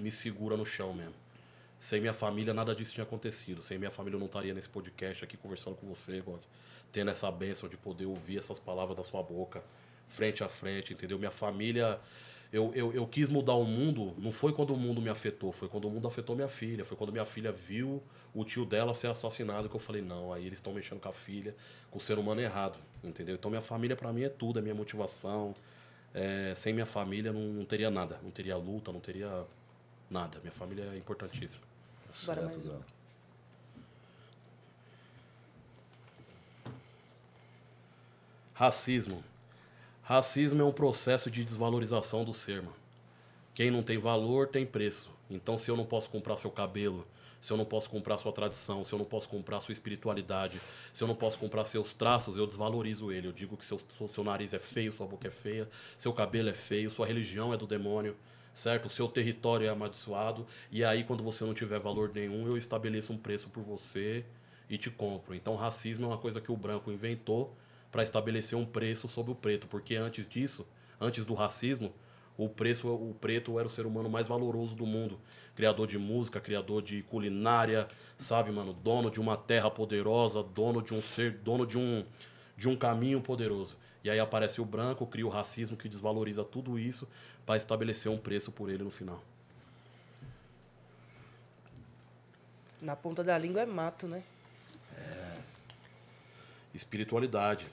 me 0.00 0.10
segura 0.10 0.56
no 0.56 0.66
chão 0.66 0.92
mesmo. 0.92 1.14
Sem 1.78 2.00
minha 2.00 2.12
família, 2.12 2.52
nada 2.52 2.74
disso 2.74 2.94
tinha 2.94 3.04
acontecido. 3.04 3.62
Sem 3.62 3.78
minha 3.78 3.92
família, 3.92 4.16
eu 4.16 4.18
não 4.18 4.26
estaria 4.26 4.52
nesse 4.52 4.68
podcast 4.68 5.22
aqui 5.22 5.36
conversando 5.36 5.76
com 5.76 5.86
você, 5.86 6.20
Gog. 6.20 6.40
Tendo 6.90 7.12
essa 7.12 7.30
bênção 7.30 7.68
de 7.68 7.76
poder 7.76 8.06
ouvir 8.06 8.38
essas 8.38 8.58
palavras 8.58 8.96
da 8.96 9.04
sua 9.04 9.22
boca, 9.22 9.62
frente 10.08 10.42
a 10.42 10.48
frente, 10.48 10.92
entendeu? 10.92 11.18
Minha 11.18 11.30
família 11.30 12.00
eu, 12.52 12.72
eu, 12.74 12.92
eu 12.92 13.06
quis 13.06 13.28
mudar 13.28 13.54
o 13.54 13.64
mundo, 13.64 14.14
não 14.18 14.30
foi 14.30 14.52
quando 14.52 14.72
o 14.72 14.76
mundo 14.76 15.02
me 15.02 15.10
afetou, 15.10 15.52
foi 15.52 15.68
quando 15.68 15.86
o 15.86 15.90
mundo 15.90 16.06
afetou 16.06 16.36
minha 16.36 16.48
filha. 16.48 16.84
Foi 16.84 16.96
quando 16.96 17.12
minha 17.12 17.24
filha 17.24 17.50
viu 17.50 18.02
o 18.32 18.44
tio 18.44 18.64
dela 18.64 18.94
ser 18.94 19.08
assassinado 19.08 19.68
que 19.68 19.74
eu 19.74 19.80
falei, 19.80 20.00
não, 20.00 20.32
aí 20.32 20.46
eles 20.46 20.58
estão 20.58 20.72
mexendo 20.72 21.00
com 21.00 21.08
a 21.08 21.12
filha, 21.12 21.54
com 21.90 21.98
o 21.98 22.00
ser 22.00 22.18
humano 22.18 22.40
errado, 22.40 22.78
entendeu? 23.02 23.34
Então 23.34 23.50
minha 23.50 23.62
família 23.62 23.96
para 23.96 24.12
mim 24.12 24.22
é 24.22 24.28
tudo, 24.28 24.58
é 24.58 24.62
minha 24.62 24.74
motivação. 24.74 25.54
É, 26.14 26.54
sem 26.56 26.72
minha 26.72 26.86
família 26.86 27.30
não, 27.30 27.42
não, 27.42 27.64
teria 27.64 27.90
nada, 27.90 28.18
não 28.22 28.30
teria 28.30 28.56
luta, 28.56 28.90
não 28.90 29.00
teria 29.00 29.44
nada. 30.08 30.38
Minha 30.40 30.52
família 30.52 30.84
é 30.94 30.96
importantíssima. 30.96 31.64
Bora 32.24 32.42
mais 32.42 32.66
um. 32.68 32.80
Racismo. 38.54 39.22
Racismo 40.08 40.62
é 40.62 40.64
um 40.64 40.70
processo 40.70 41.28
de 41.28 41.42
desvalorização 41.42 42.24
do 42.24 42.32
ser, 42.32 42.62
mano. 42.62 42.76
Quem 43.52 43.72
não 43.72 43.82
tem 43.82 43.98
valor 43.98 44.46
tem 44.46 44.64
preço. 44.64 45.10
Então, 45.28 45.58
se 45.58 45.68
eu 45.68 45.76
não 45.76 45.84
posso 45.84 46.08
comprar 46.08 46.36
seu 46.36 46.48
cabelo, 46.48 47.04
se 47.40 47.52
eu 47.52 47.56
não 47.56 47.64
posso 47.64 47.90
comprar 47.90 48.16
sua 48.16 48.30
tradição, 48.30 48.84
se 48.84 48.92
eu 48.92 49.00
não 49.00 49.04
posso 49.04 49.28
comprar 49.28 49.58
sua 49.58 49.72
espiritualidade, 49.72 50.60
se 50.92 51.02
eu 51.02 51.08
não 51.08 51.16
posso 51.16 51.36
comprar 51.40 51.64
seus 51.64 51.92
traços, 51.92 52.36
eu 52.36 52.46
desvalorizo 52.46 53.10
ele. 53.10 53.26
Eu 53.26 53.32
digo 53.32 53.56
que 53.56 53.64
seu, 53.64 53.80
seu 54.06 54.22
nariz 54.22 54.54
é 54.54 54.60
feio, 54.60 54.92
sua 54.92 55.08
boca 55.08 55.26
é 55.26 55.30
feia, 55.32 55.68
seu 55.96 56.12
cabelo 56.12 56.50
é 56.50 56.54
feio, 56.54 56.88
sua 56.88 57.04
religião 57.04 57.52
é 57.52 57.56
do 57.56 57.66
demônio, 57.66 58.16
certo? 58.54 58.86
O 58.86 58.90
seu 58.90 59.08
território 59.08 59.66
é 59.66 59.70
amaldiçoado. 59.70 60.46
E 60.70 60.84
aí, 60.84 61.02
quando 61.02 61.24
você 61.24 61.44
não 61.44 61.52
tiver 61.52 61.80
valor 61.80 62.12
nenhum, 62.14 62.46
eu 62.46 62.56
estabeleço 62.56 63.12
um 63.12 63.18
preço 63.18 63.48
por 63.48 63.64
você 63.64 64.24
e 64.70 64.78
te 64.78 64.88
compro. 64.88 65.34
Então, 65.34 65.56
racismo 65.56 66.04
é 66.04 66.08
uma 66.10 66.18
coisa 66.18 66.40
que 66.40 66.52
o 66.52 66.56
branco 66.56 66.92
inventou 66.92 67.52
para 67.96 68.02
estabelecer 68.02 68.58
um 68.58 68.66
preço 68.66 69.08
sobre 69.08 69.32
o 69.32 69.34
preto, 69.34 69.66
porque 69.66 69.96
antes 69.96 70.28
disso, 70.28 70.66
antes 71.00 71.24
do 71.24 71.32
racismo, 71.32 71.94
o 72.36 72.46
preço, 72.46 72.88
o 72.88 73.16
preto 73.18 73.58
era 73.58 73.66
o 73.66 73.70
ser 73.70 73.86
humano 73.86 74.10
mais 74.10 74.28
valoroso 74.28 74.76
do 74.76 74.84
mundo, 74.84 75.18
criador 75.54 75.86
de 75.86 75.98
música, 75.98 76.38
criador 76.38 76.82
de 76.82 77.02
culinária, 77.04 77.88
sabe, 78.18 78.52
mano, 78.52 78.74
dono 78.74 79.10
de 79.10 79.18
uma 79.18 79.34
terra 79.34 79.70
poderosa, 79.70 80.42
dono 80.42 80.82
de 80.82 80.92
um 80.92 81.00
ser, 81.00 81.38
dono 81.38 81.66
de 81.66 81.78
um 81.78 82.04
de 82.54 82.68
um 82.68 82.76
caminho 82.76 83.22
poderoso. 83.22 83.78
E 84.04 84.10
aí 84.10 84.20
aparece 84.20 84.60
o 84.60 84.64
branco, 84.66 85.06
cria 85.06 85.26
o 85.26 85.30
racismo 85.30 85.74
que 85.74 85.88
desvaloriza 85.88 86.44
tudo 86.44 86.78
isso 86.78 87.08
para 87.46 87.56
estabelecer 87.56 88.12
um 88.12 88.18
preço 88.18 88.52
por 88.52 88.68
ele 88.68 88.84
no 88.84 88.90
final. 88.90 89.22
Na 92.78 92.94
ponta 92.94 93.24
da 93.24 93.38
língua 93.38 93.62
é 93.62 93.66
mato, 93.66 94.06
né? 94.06 94.22
É. 94.98 95.38
Espiritualidade. 96.74 97.66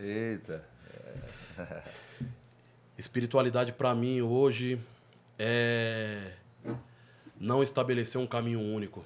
Eita. 0.00 0.64
Espiritualidade 2.96 3.72
para 3.72 3.92
mim 3.96 4.20
hoje 4.20 4.80
é 5.36 6.34
não 7.38 7.62
estabelecer 7.62 8.20
um 8.20 8.26
caminho 8.26 8.60
único. 8.60 9.04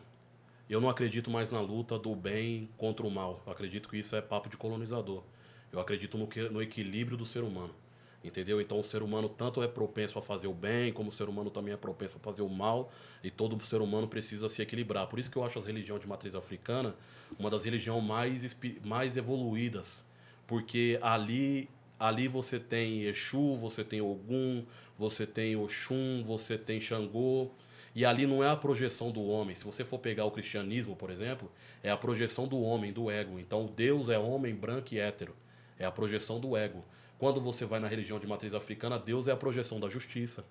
Eu 0.68 0.80
não 0.80 0.90
acredito 0.90 1.30
mais 1.30 1.50
na 1.50 1.60
luta 1.60 1.98
do 1.98 2.14
bem 2.14 2.68
contra 2.76 3.06
o 3.06 3.10
mal. 3.10 3.42
Eu 3.46 3.52
acredito 3.52 3.88
que 3.88 3.98
isso 3.98 4.14
é 4.16 4.20
papo 4.20 4.50
de 4.50 4.56
colonizador. 4.56 5.22
Eu 5.70 5.80
acredito 5.80 6.18
no, 6.18 6.26
que, 6.26 6.48
no 6.48 6.60
equilíbrio 6.62 7.16
do 7.16 7.24
ser 7.24 7.42
humano. 7.42 7.74
Entendeu? 8.22 8.60
Então 8.60 8.78
o 8.78 8.84
ser 8.84 9.02
humano 9.02 9.28
tanto 9.28 9.62
é 9.62 9.68
propenso 9.68 10.18
a 10.18 10.22
fazer 10.22 10.46
o 10.46 10.54
bem, 10.54 10.92
como 10.92 11.08
o 11.08 11.12
ser 11.12 11.28
humano 11.28 11.50
também 11.50 11.74
é 11.74 11.76
propenso 11.76 12.18
a 12.18 12.20
fazer 12.20 12.42
o 12.42 12.48
mal, 12.48 12.92
e 13.24 13.30
todo 13.30 13.60
ser 13.64 13.80
humano 13.80 14.06
precisa 14.06 14.48
se 14.48 14.62
equilibrar. 14.62 15.06
Por 15.08 15.18
isso 15.18 15.30
que 15.30 15.36
eu 15.36 15.44
acho 15.44 15.58
as 15.58 15.66
religiões 15.66 16.02
de 16.02 16.06
matriz 16.06 16.34
africana 16.34 16.94
uma 17.38 17.50
das 17.50 17.64
religiões 17.64 18.04
mais, 18.04 18.56
mais 18.84 19.16
evoluídas 19.16 20.04
porque 20.46 20.98
ali 21.02 21.68
ali 21.98 22.26
você 22.26 22.58
tem 22.58 23.02
Exu, 23.02 23.56
você 23.56 23.84
tem 23.84 24.00
Ogum, 24.00 24.64
você 24.98 25.24
tem 25.24 25.54
Oxum, 25.54 26.22
você 26.24 26.58
tem 26.58 26.80
Xangô, 26.80 27.52
e 27.94 28.04
ali 28.04 28.26
não 28.26 28.42
é 28.42 28.48
a 28.48 28.56
projeção 28.56 29.12
do 29.12 29.22
homem. 29.22 29.54
Se 29.54 29.64
você 29.64 29.84
for 29.84 29.98
pegar 29.98 30.24
o 30.24 30.30
cristianismo, 30.30 30.96
por 30.96 31.10
exemplo, 31.10 31.50
é 31.82 31.90
a 31.90 31.96
projeção 31.96 32.48
do 32.48 32.60
homem, 32.60 32.92
do 32.92 33.10
ego. 33.10 33.38
Então 33.38 33.66
Deus 33.66 34.08
é 34.08 34.18
homem 34.18 34.54
branco 34.54 34.94
e 34.94 34.98
hétero. 34.98 35.34
É 35.78 35.84
a 35.84 35.92
projeção 35.92 36.40
do 36.40 36.56
ego. 36.56 36.84
Quando 37.18 37.40
você 37.40 37.64
vai 37.64 37.78
na 37.78 37.86
religião 37.86 38.18
de 38.18 38.26
matriz 38.26 38.52
africana, 38.52 38.98
Deus 38.98 39.28
é 39.28 39.32
a 39.32 39.36
projeção 39.36 39.78
da 39.78 39.88
justiça. 39.88 40.44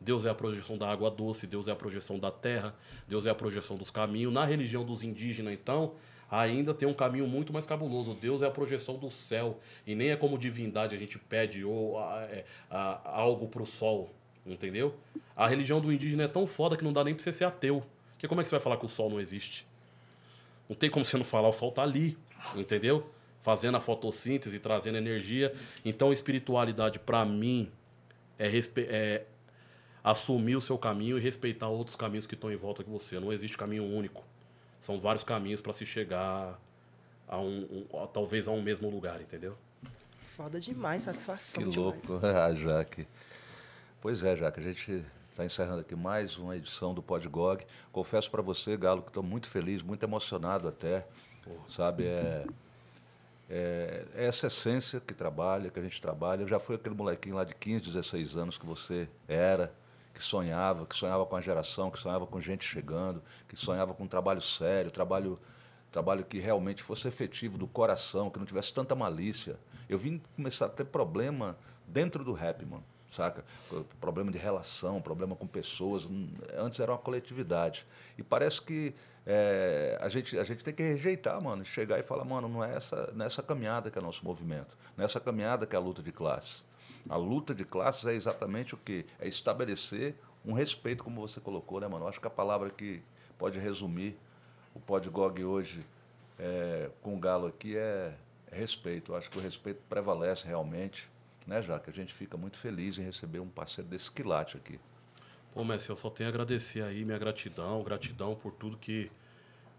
Deus 0.00 0.26
é 0.26 0.30
a 0.30 0.34
projeção 0.34 0.76
da 0.76 0.88
água 0.88 1.10
doce, 1.10 1.46
Deus 1.46 1.66
é 1.66 1.72
a 1.72 1.76
projeção 1.76 2.18
da 2.18 2.30
terra, 2.30 2.74
Deus 3.08 3.26
é 3.26 3.30
a 3.30 3.34
projeção 3.34 3.76
dos 3.76 3.90
caminhos. 3.90 4.32
Na 4.32 4.44
religião 4.44 4.84
dos 4.84 5.02
indígenas, 5.02 5.54
então, 5.54 5.94
ainda 6.40 6.74
tem 6.74 6.88
um 6.88 6.94
caminho 6.94 7.26
muito 7.28 7.52
mais 7.52 7.66
cabuloso. 7.66 8.14
Deus 8.14 8.42
é 8.42 8.46
a 8.46 8.50
projeção 8.50 8.96
do 8.96 9.10
céu. 9.10 9.60
E 9.86 9.94
nem 9.94 10.10
é 10.10 10.16
como 10.16 10.36
divindade 10.36 10.94
a 10.94 10.98
gente 10.98 11.18
pede 11.18 11.64
ou 11.64 11.98
a, 11.98 12.22
é, 12.22 12.44
a, 12.68 13.00
a, 13.04 13.20
algo 13.20 13.46
para 13.46 13.62
o 13.62 13.66
sol. 13.66 14.10
Entendeu? 14.44 14.94
A 15.36 15.46
religião 15.46 15.80
do 15.80 15.92
indígena 15.92 16.24
é 16.24 16.28
tão 16.28 16.46
foda 16.46 16.76
que 16.76 16.84
não 16.84 16.92
dá 16.92 17.04
nem 17.04 17.14
para 17.14 17.22
você 17.22 17.32
ser 17.32 17.44
ateu. 17.44 17.84
Porque 18.12 18.26
como 18.26 18.40
é 18.40 18.44
que 18.44 18.50
você 18.50 18.56
vai 18.56 18.62
falar 18.62 18.76
que 18.76 18.84
o 18.84 18.88
sol 18.88 19.08
não 19.08 19.20
existe? 19.20 19.66
Não 20.68 20.74
tem 20.74 20.90
como 20.90 21.04
você 21.04 21.16
não 21.16 21.24
falar, 21.24 21.48
o 21.48 21.52
sol 21.52 21.70
tá 21.70 21.82
ali. 21.82 22.18
Entendeu? 22.56 23.08
Fazendo 23.40 23.76
a 23.76 23.80
fotossíntese, 23.80 24.58
trazendo 24.58 24.98
energia. 24.98 25.54
Então, 25.84 26.12
espiritualidade, 26.12 26.98
para 26.98 27.24
mim, 27.24 27.70
é, 28.38 28.50
é 28.78 29.24
assumir 30.02 30.56
o 30.56 30.60
seu 30.60 30.76
caminho 30.76 31.16
e 31.16 31.20
respeitar 31.20 31.68
outros 31.68 31.94
caminhos 31.94 32.26
que 32.26 32.34
estão 32.34 32.50
em 32.50 32.56
volta 32.56 32.82
de 32.82 32.90
você. 32.90 33.20
Não 33.20 33.32
existe 33.32 33.56
caminho 33.56 33.84
único. 33.84 34.24
São 34.84 35.00
vários 35.00 35.24
caminhos 35.24 35.62
para 35.62 35.72
se 35.72 35.86
chegar 35.86 36.60
a 37.26 37.38
um, 37.38 37.86
um, 37.90 38.02
a, 38.02 38.06
talvez 38.06 38.46
a 38.46 38.50
um 38.50 38.60
mesmo 38.60 38.90
lugar, 38.90 39.18
entendeu? 39.18 39.56
Foda 40.36 40.60
demais, 40.60 41.04
satisfação 41.04 41.62
que 41.62 41.70
demais. 41.70 42.06
louco, 42.06 42.26
a 42.26 42.44
ah, 42.44 42.54
Jaque. 42.54 43.08
Pois 43.98 44.22
é, 44.22 44.36
Jaque, 44.36 44.60
a 44.60 44.62
gente 44.62 45.02
está 45.30 45.42
encerrando 45.42 45.80
aqui 45.80 45.96
mais 45.96 46.36
uma 46.36 46.54
edição 46.54 46.92
do 46.92 47.02
Podgog. 47.02 47.64
Confesso 47.90 48.30
para 48.30 48.42
você, 48.42 48.76
Galo, 48.76 49.00
que 49.00 49.08
estou 49.08 49.22
muito 49.22 49.48
feliz, 49.48 49.82
muito 49.82 50.02
emocionado 50.02 50.68
até. 50.68 51.06
Porra. 51.42 51.64
Sabe, 51.66 52.04
é, 52.04 52.44
é, 53.48 54.04
é, 54.14 54.26
essa 54.26 54.48
essência 54.48 55.00
que 55.00 55.14
trabalha, 55.14 55.70
que 55.70 55.80
a 55.80 55.82
gente 55.82 55.98
trabalha. 55.98 56.42
Eu 56.42 56.48
já 56.48 56.58
fui 56.58 56.76
aquele 56.76 56.94
molequinho 56.94 57.36
lá 57.36 57.44
de 57.44 57.54
15, 57.54 57.86
16 57.86 58.36
anos 58.36 58.58
que 58.58 58.66
você 58.66 59.08
era 59.26 59.72
que 60.14 60.22
sonhava, 60.22 60.86
que 60.86 60.94
sonhava 60.94 61.26
com 61.26 61.34
a 61.34 61.40
geração, 61.40 61.90
que 61.90 61.98
sonhava 61.98 62.24
com 62.24 62.40
gente 62.40 62.64
chegando, 62.64 63.20
que 63.48 63.56
sonhava 63.56 63.92
com 63.92 64.04
um 64.04 64.08
trabalho 64.08 64.40
sério, 64.40 64.90
trabalho, 64.90 65.40
trabalho 65.90 66.24
que 66.24 66.38
realmente 66.38 66.82
fosse 66.82 67.08
efetivo 67.08 67.58
do 67.58 67.66
coração, 67.66 68.30
que 68.30 68.38
não 68.38 68.46
tivesse 68.46 68.72
tanta 68.72 68.94
malícia. 68.94 69.58
Eu 69.88 69.98
vim 69.98 70.22
começar 70.36 70.66
a 70.66 70.68
ter 70.68 70.84
problema 70.84 71.58
dentro 71.86 72.24
do 72.24 72.32
rap, 72.32 72.64
mano, 72.64 72.84
saca? 73.10 73.44
Problema 74.00 74.30
de 74.30 74.38
relação, 74.38 75.02
problema 75.02 75.34
com 75.34 75.48
pessoas. 75.48 76.08
Antes 76.56 76.78
era 76.78 76.92
uma 76.92 76.98
coletividade. 76.98 77.84
E 78.16 78.22
parece 78.22 78.62
que 78.62 78.94
é, 79.26 79.98
a, 80.00 80.08
gente, 80.08 80.38
a 80.38 80.44
gente 80.44 80.62
tem 80.62 80.72
que 80.72 80.82
rejeitar, 80.82 81.42
mano, 81.42 81.64
chegar 81.64 81.98
e 81.98 82.04
falar, 82.04 82.24
mano, 82.24 82.48
não 82.48 82.62
é 82.62 82.74
essa, 82.76 83.10
nessa 83.14 83.40
é 83.40 83.44
caminhada 83.44 83.90
que 83.90 83.98
é 83.98 84.02
nosso 84.02 84.24
movimento, 84.24 84.76
nessa 84.96 85.18
é 85.18 85.20
caminhada 85.20 85.66
que 85.66 85.74
é 85.74 85.78
a 85.78 85.82
luta 85.82 86.02
de 86.02 86.12
classe. 86.12 86.62
A 87.08 87.16
luta 87.16 87.54
de 87.54 87.64
classes 87.64 88.06
é 88.06 88.14
exatamente 88.14 88.74
o 88.74 88.78
quê? 88.78 89.04
É 89.18 89.28
estabelecer 89.28 90.14
um 90.44 90.52
respeito, 90.52 91.04
como 91.04 91.20
você 91.20 91.40
colocou, 91.40 91.80
né, 91.80 91.88
mano? 91.88 92.04
Eu 92.04 92.08
acho 92.08 92.20
que 92.20 92.26
a 92.26 92.30
palavra 92.30 92.70
que 92.70 93.02
pode 93.38 93.58
resumir 93.58 94.16
o 94.74 94.80
Podgog 94.80 95.42
hoje 95.44 95.84
é, 96.38 96.90
com 97.02 97.14
o 97.14 97.18
Galo 97.18 97.46
aqui 97.46 97.76
é, 97.76 98.14
respeito. 98.50 99.12
Eu 99.12 99.16
acho 99.16 99.30
que 99.30 99.38
o 99.38 99.40
respeito 99.40 99.80
prevalece 99.88 100.46
realmente, 100.46 101.08
né, 101.46 101.60
já 101.60 101.78
que 101.78 101.90
a 101.90 101.92
gente 101.92 102.12
fica 102.12 102.36
muito 102.36 102.56
feliz 102.56 102.98
em 102.98 103.02
receber 103.02 103.40
um 103.40 103.48
parceiro 103.48 103.88
desse 103.88 104.10
quilate 104.10 104.56
aqui. 104.56 104.78
Pô, 105.52 105.64
Messi, 105.64 105.90
eu 105.90 105.96
só 105.96 106.10
tenho 106.10 106.28
a 106.28 106.32
agradecer 106.32 106.82
aí, 106.82 107.04
minha 107.04 107.18
gratidão, 107.18 107.82
gratidão 107.82 108.34
por 108.34 108.52
tudo 108.52 108.76
que 108.76 109.10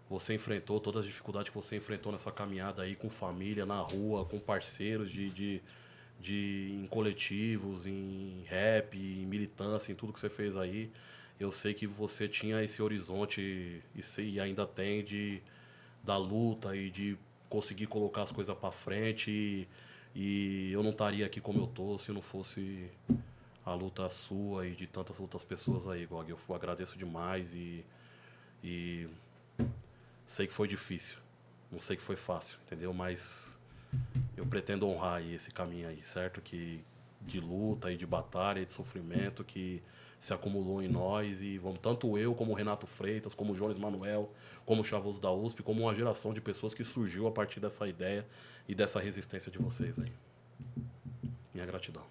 você 0.08 0.34
enfrentou, 0.34 0.80
todas 0.80 1.00
as 1.00 1.06
dificuldades 1.06 1.50
que 1.50 1.54
você 1.54 1.76
enfrentou 1.76 2.12
nessa 2.12 2.30
caminhada 2.30 2.82
aí 2.82 2.94
com 2.94 3.10
família, 3.10 3.66
na 3.66 3.80
rua, 3.80 4.24
com 4.24 4.38
parceiros 4.38 5.10
de, 5.10 5.28
de, 5.30 5.62
de 6.20 6.70
em 6.72 6.86
coletivos, 6.86 7.86
em 7.86 8.44
rap, 8.46 8.96
em 8.96 9.26
militância, 9.26 9.92
em 9.92 9.94
tudo 9.94 10.12
que 10.12 10.20
você 10.20 10.30
fez 10.30 10.56
aí. 10.56 10.90
Eu 11.38 11.52
sei 11.52 11.74
que 11.74 11.86
você 11.86 12.26
tinha 12.28 12.62
esse 12.62 12.80
horizonte 12.82 13.40
e, 13.94 14.22
e 14.22 14.40
ainda 14.40 14.66
tem 14.66 15.04
de 15.04 15.42
da 16.02 16.16
luta 16.16 16.74
e 16.76 16.88
de 16.90 17.18
conseguir 17.48 17.86
colocar 17.86 18.22
as 18.22 18.32
coisas 18.32 18.56
para 18.56 18.70
frente 18.70 19.30
e, 19.30 19.68
e 20.14 20.72
eu 20.72 20.82
não 20.82 20.90
estaria 20.90 21.26
aqui 21.26 21.40
como 21.40 21.60
eu 21.60 21.66
tô 21.66 21.98
se 21.98 22.12
não 22.12 22.22
fosse 22.22 22.88
a 23.64 23.74
luta 23.74 24.08
sua 24.08 24.66
e 24.66 24.76
de 24.76 24.86
tantas 24.86 25.18
outras 25.18 25.42
pessoas 25.44 25.88
aí, 25.88 26.06
Gog. 26.06 26.30
Eu 26.30 26.38
agradeço 26.54 26.96
demais 26.96 27.52
e, 27.52 27.84
e 28.62 29.08
sei 30.24 30.46
que 30.46 30.52
foi 30.52 30.68
difícil. 30.68 31.18
Não 31.70 31.80
sei 31.80 31.96
que 31.96 32.02
foi 32.02 32.16
fácil, 32.16 32.58
entendeu? 32.64 32.94
Mas 32.94 33.55
eu 34.36 34.46
pretendo 34.46 34.88
honrar 34.88 35.22
esse 35.22 35.50
caminho 35.50 35.88
aí, 35.88 36.02
certo? 36.02 36.40
Que 36.40 36.84
de 37.22 37.40
luta 37.40 37.90
e 37.90 37.96
de 37.96 38.06
batalha 38.06 38.60
e 38.60 38.66
de 38.66 38.72
sofrimento 38.72 39.42
que 39.42 39.82
se 40.20 40.32
acumulou 40.32 40.82
em 40.82 40.88
nós 40.88 41.42
e 41.42 41.58
vamos 41.58 41.78
tanto 41.80 42.16
eu 42.16 42.34
como 42.34 42.52
o 42.52 42.54
Renato 42.54 42.86
Freitas, 42.86 43.34
como 43.34 43.52
o 43.52 43.56
Jones 43.56 43.78
Manuel, 43.78 44.32
como 44.64 44.80
o 44.80 44.84
Chavoso 44.84 45.20
da 45.20 45.30
USP, 45.30 45.62
como 45.62 45.82
uma 45.82 45.94
geração 45.94 46.32
de 46.32 46.40
pessoas 46.40 46.74
que 46.74 46.84
surgiu 46.84 47.26
a 47.26 47.30
partir 47.30 47.60
dessa 47.60 47.86
ideia 47.86 48.26
e 48.68 48.74
dessa 48.74 49.00
resistência 49.00 49.50
de 49.50 49.58
vocês 49.58 49.98
aí. 49.98 50.12
Minha 51.52 51.66
gratidão. 51.66 52.04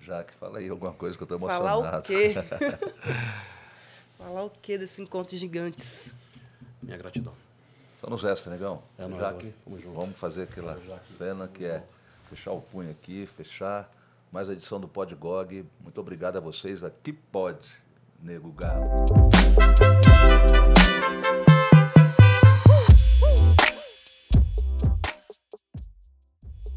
Jaque, 0.00 0.34
fala 0.34 0.58
aí 0.58 0.68
alguma 0.68 0.92
coisa 0.92 1.16
que 1.16 1.22
eu 1.22 1.24
estou 1.24 1.38
emocionado. 1.38 1.82
Falar 1.82 1.98
o 1.98 2.02
quê? 2.02 2.34
Falar 4.16 4.44
o 4.44 4.50
quê 4.50 4.78
desse 4.78 5.02
encontro 5.02 5.36
gigantes? 5.36 6.14
Minha 6.82 6.96
gratidão. 6.96 7.34
Só 8.00 8.10
nos 8.10 8.22
resta, 8.22 8.50
negão. 8.50 8.82
É 8.98 9.06
nóis, 9.06 9.20
Jaque, 9.20 9.54
vamos 9.66 9.84
vamos 9.84 10.18
fazer 10.18 10.42
aquela 10.42 10.78
cena 11.16 11.48
que 11.48 11.64
é 11.64 11.82
fechar 12.28 12.52
o 12.52 12.60
punho 12.60 12.90
aqui, 12.90 13.26
fechar 13.26 13.90
mais 14.30 14.50
a 14.50 14.52
edição 14.52 14.78
do 14.78 14.86
Podgog. 14.86 15.64
Muito 15.80 16.00
obrigado 16.00 16.36
a 16.36 16.40
vocês. 16.40 16.84
Aqui 16.84 17.12
pode, 17.12 17.68
Nego 18.22 18.52
Galo. 18.52 19.06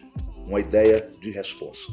uma 0.47 0.59
ideia 0.59 1.07
de 1.21 1.31
resposta. 1.31 1.91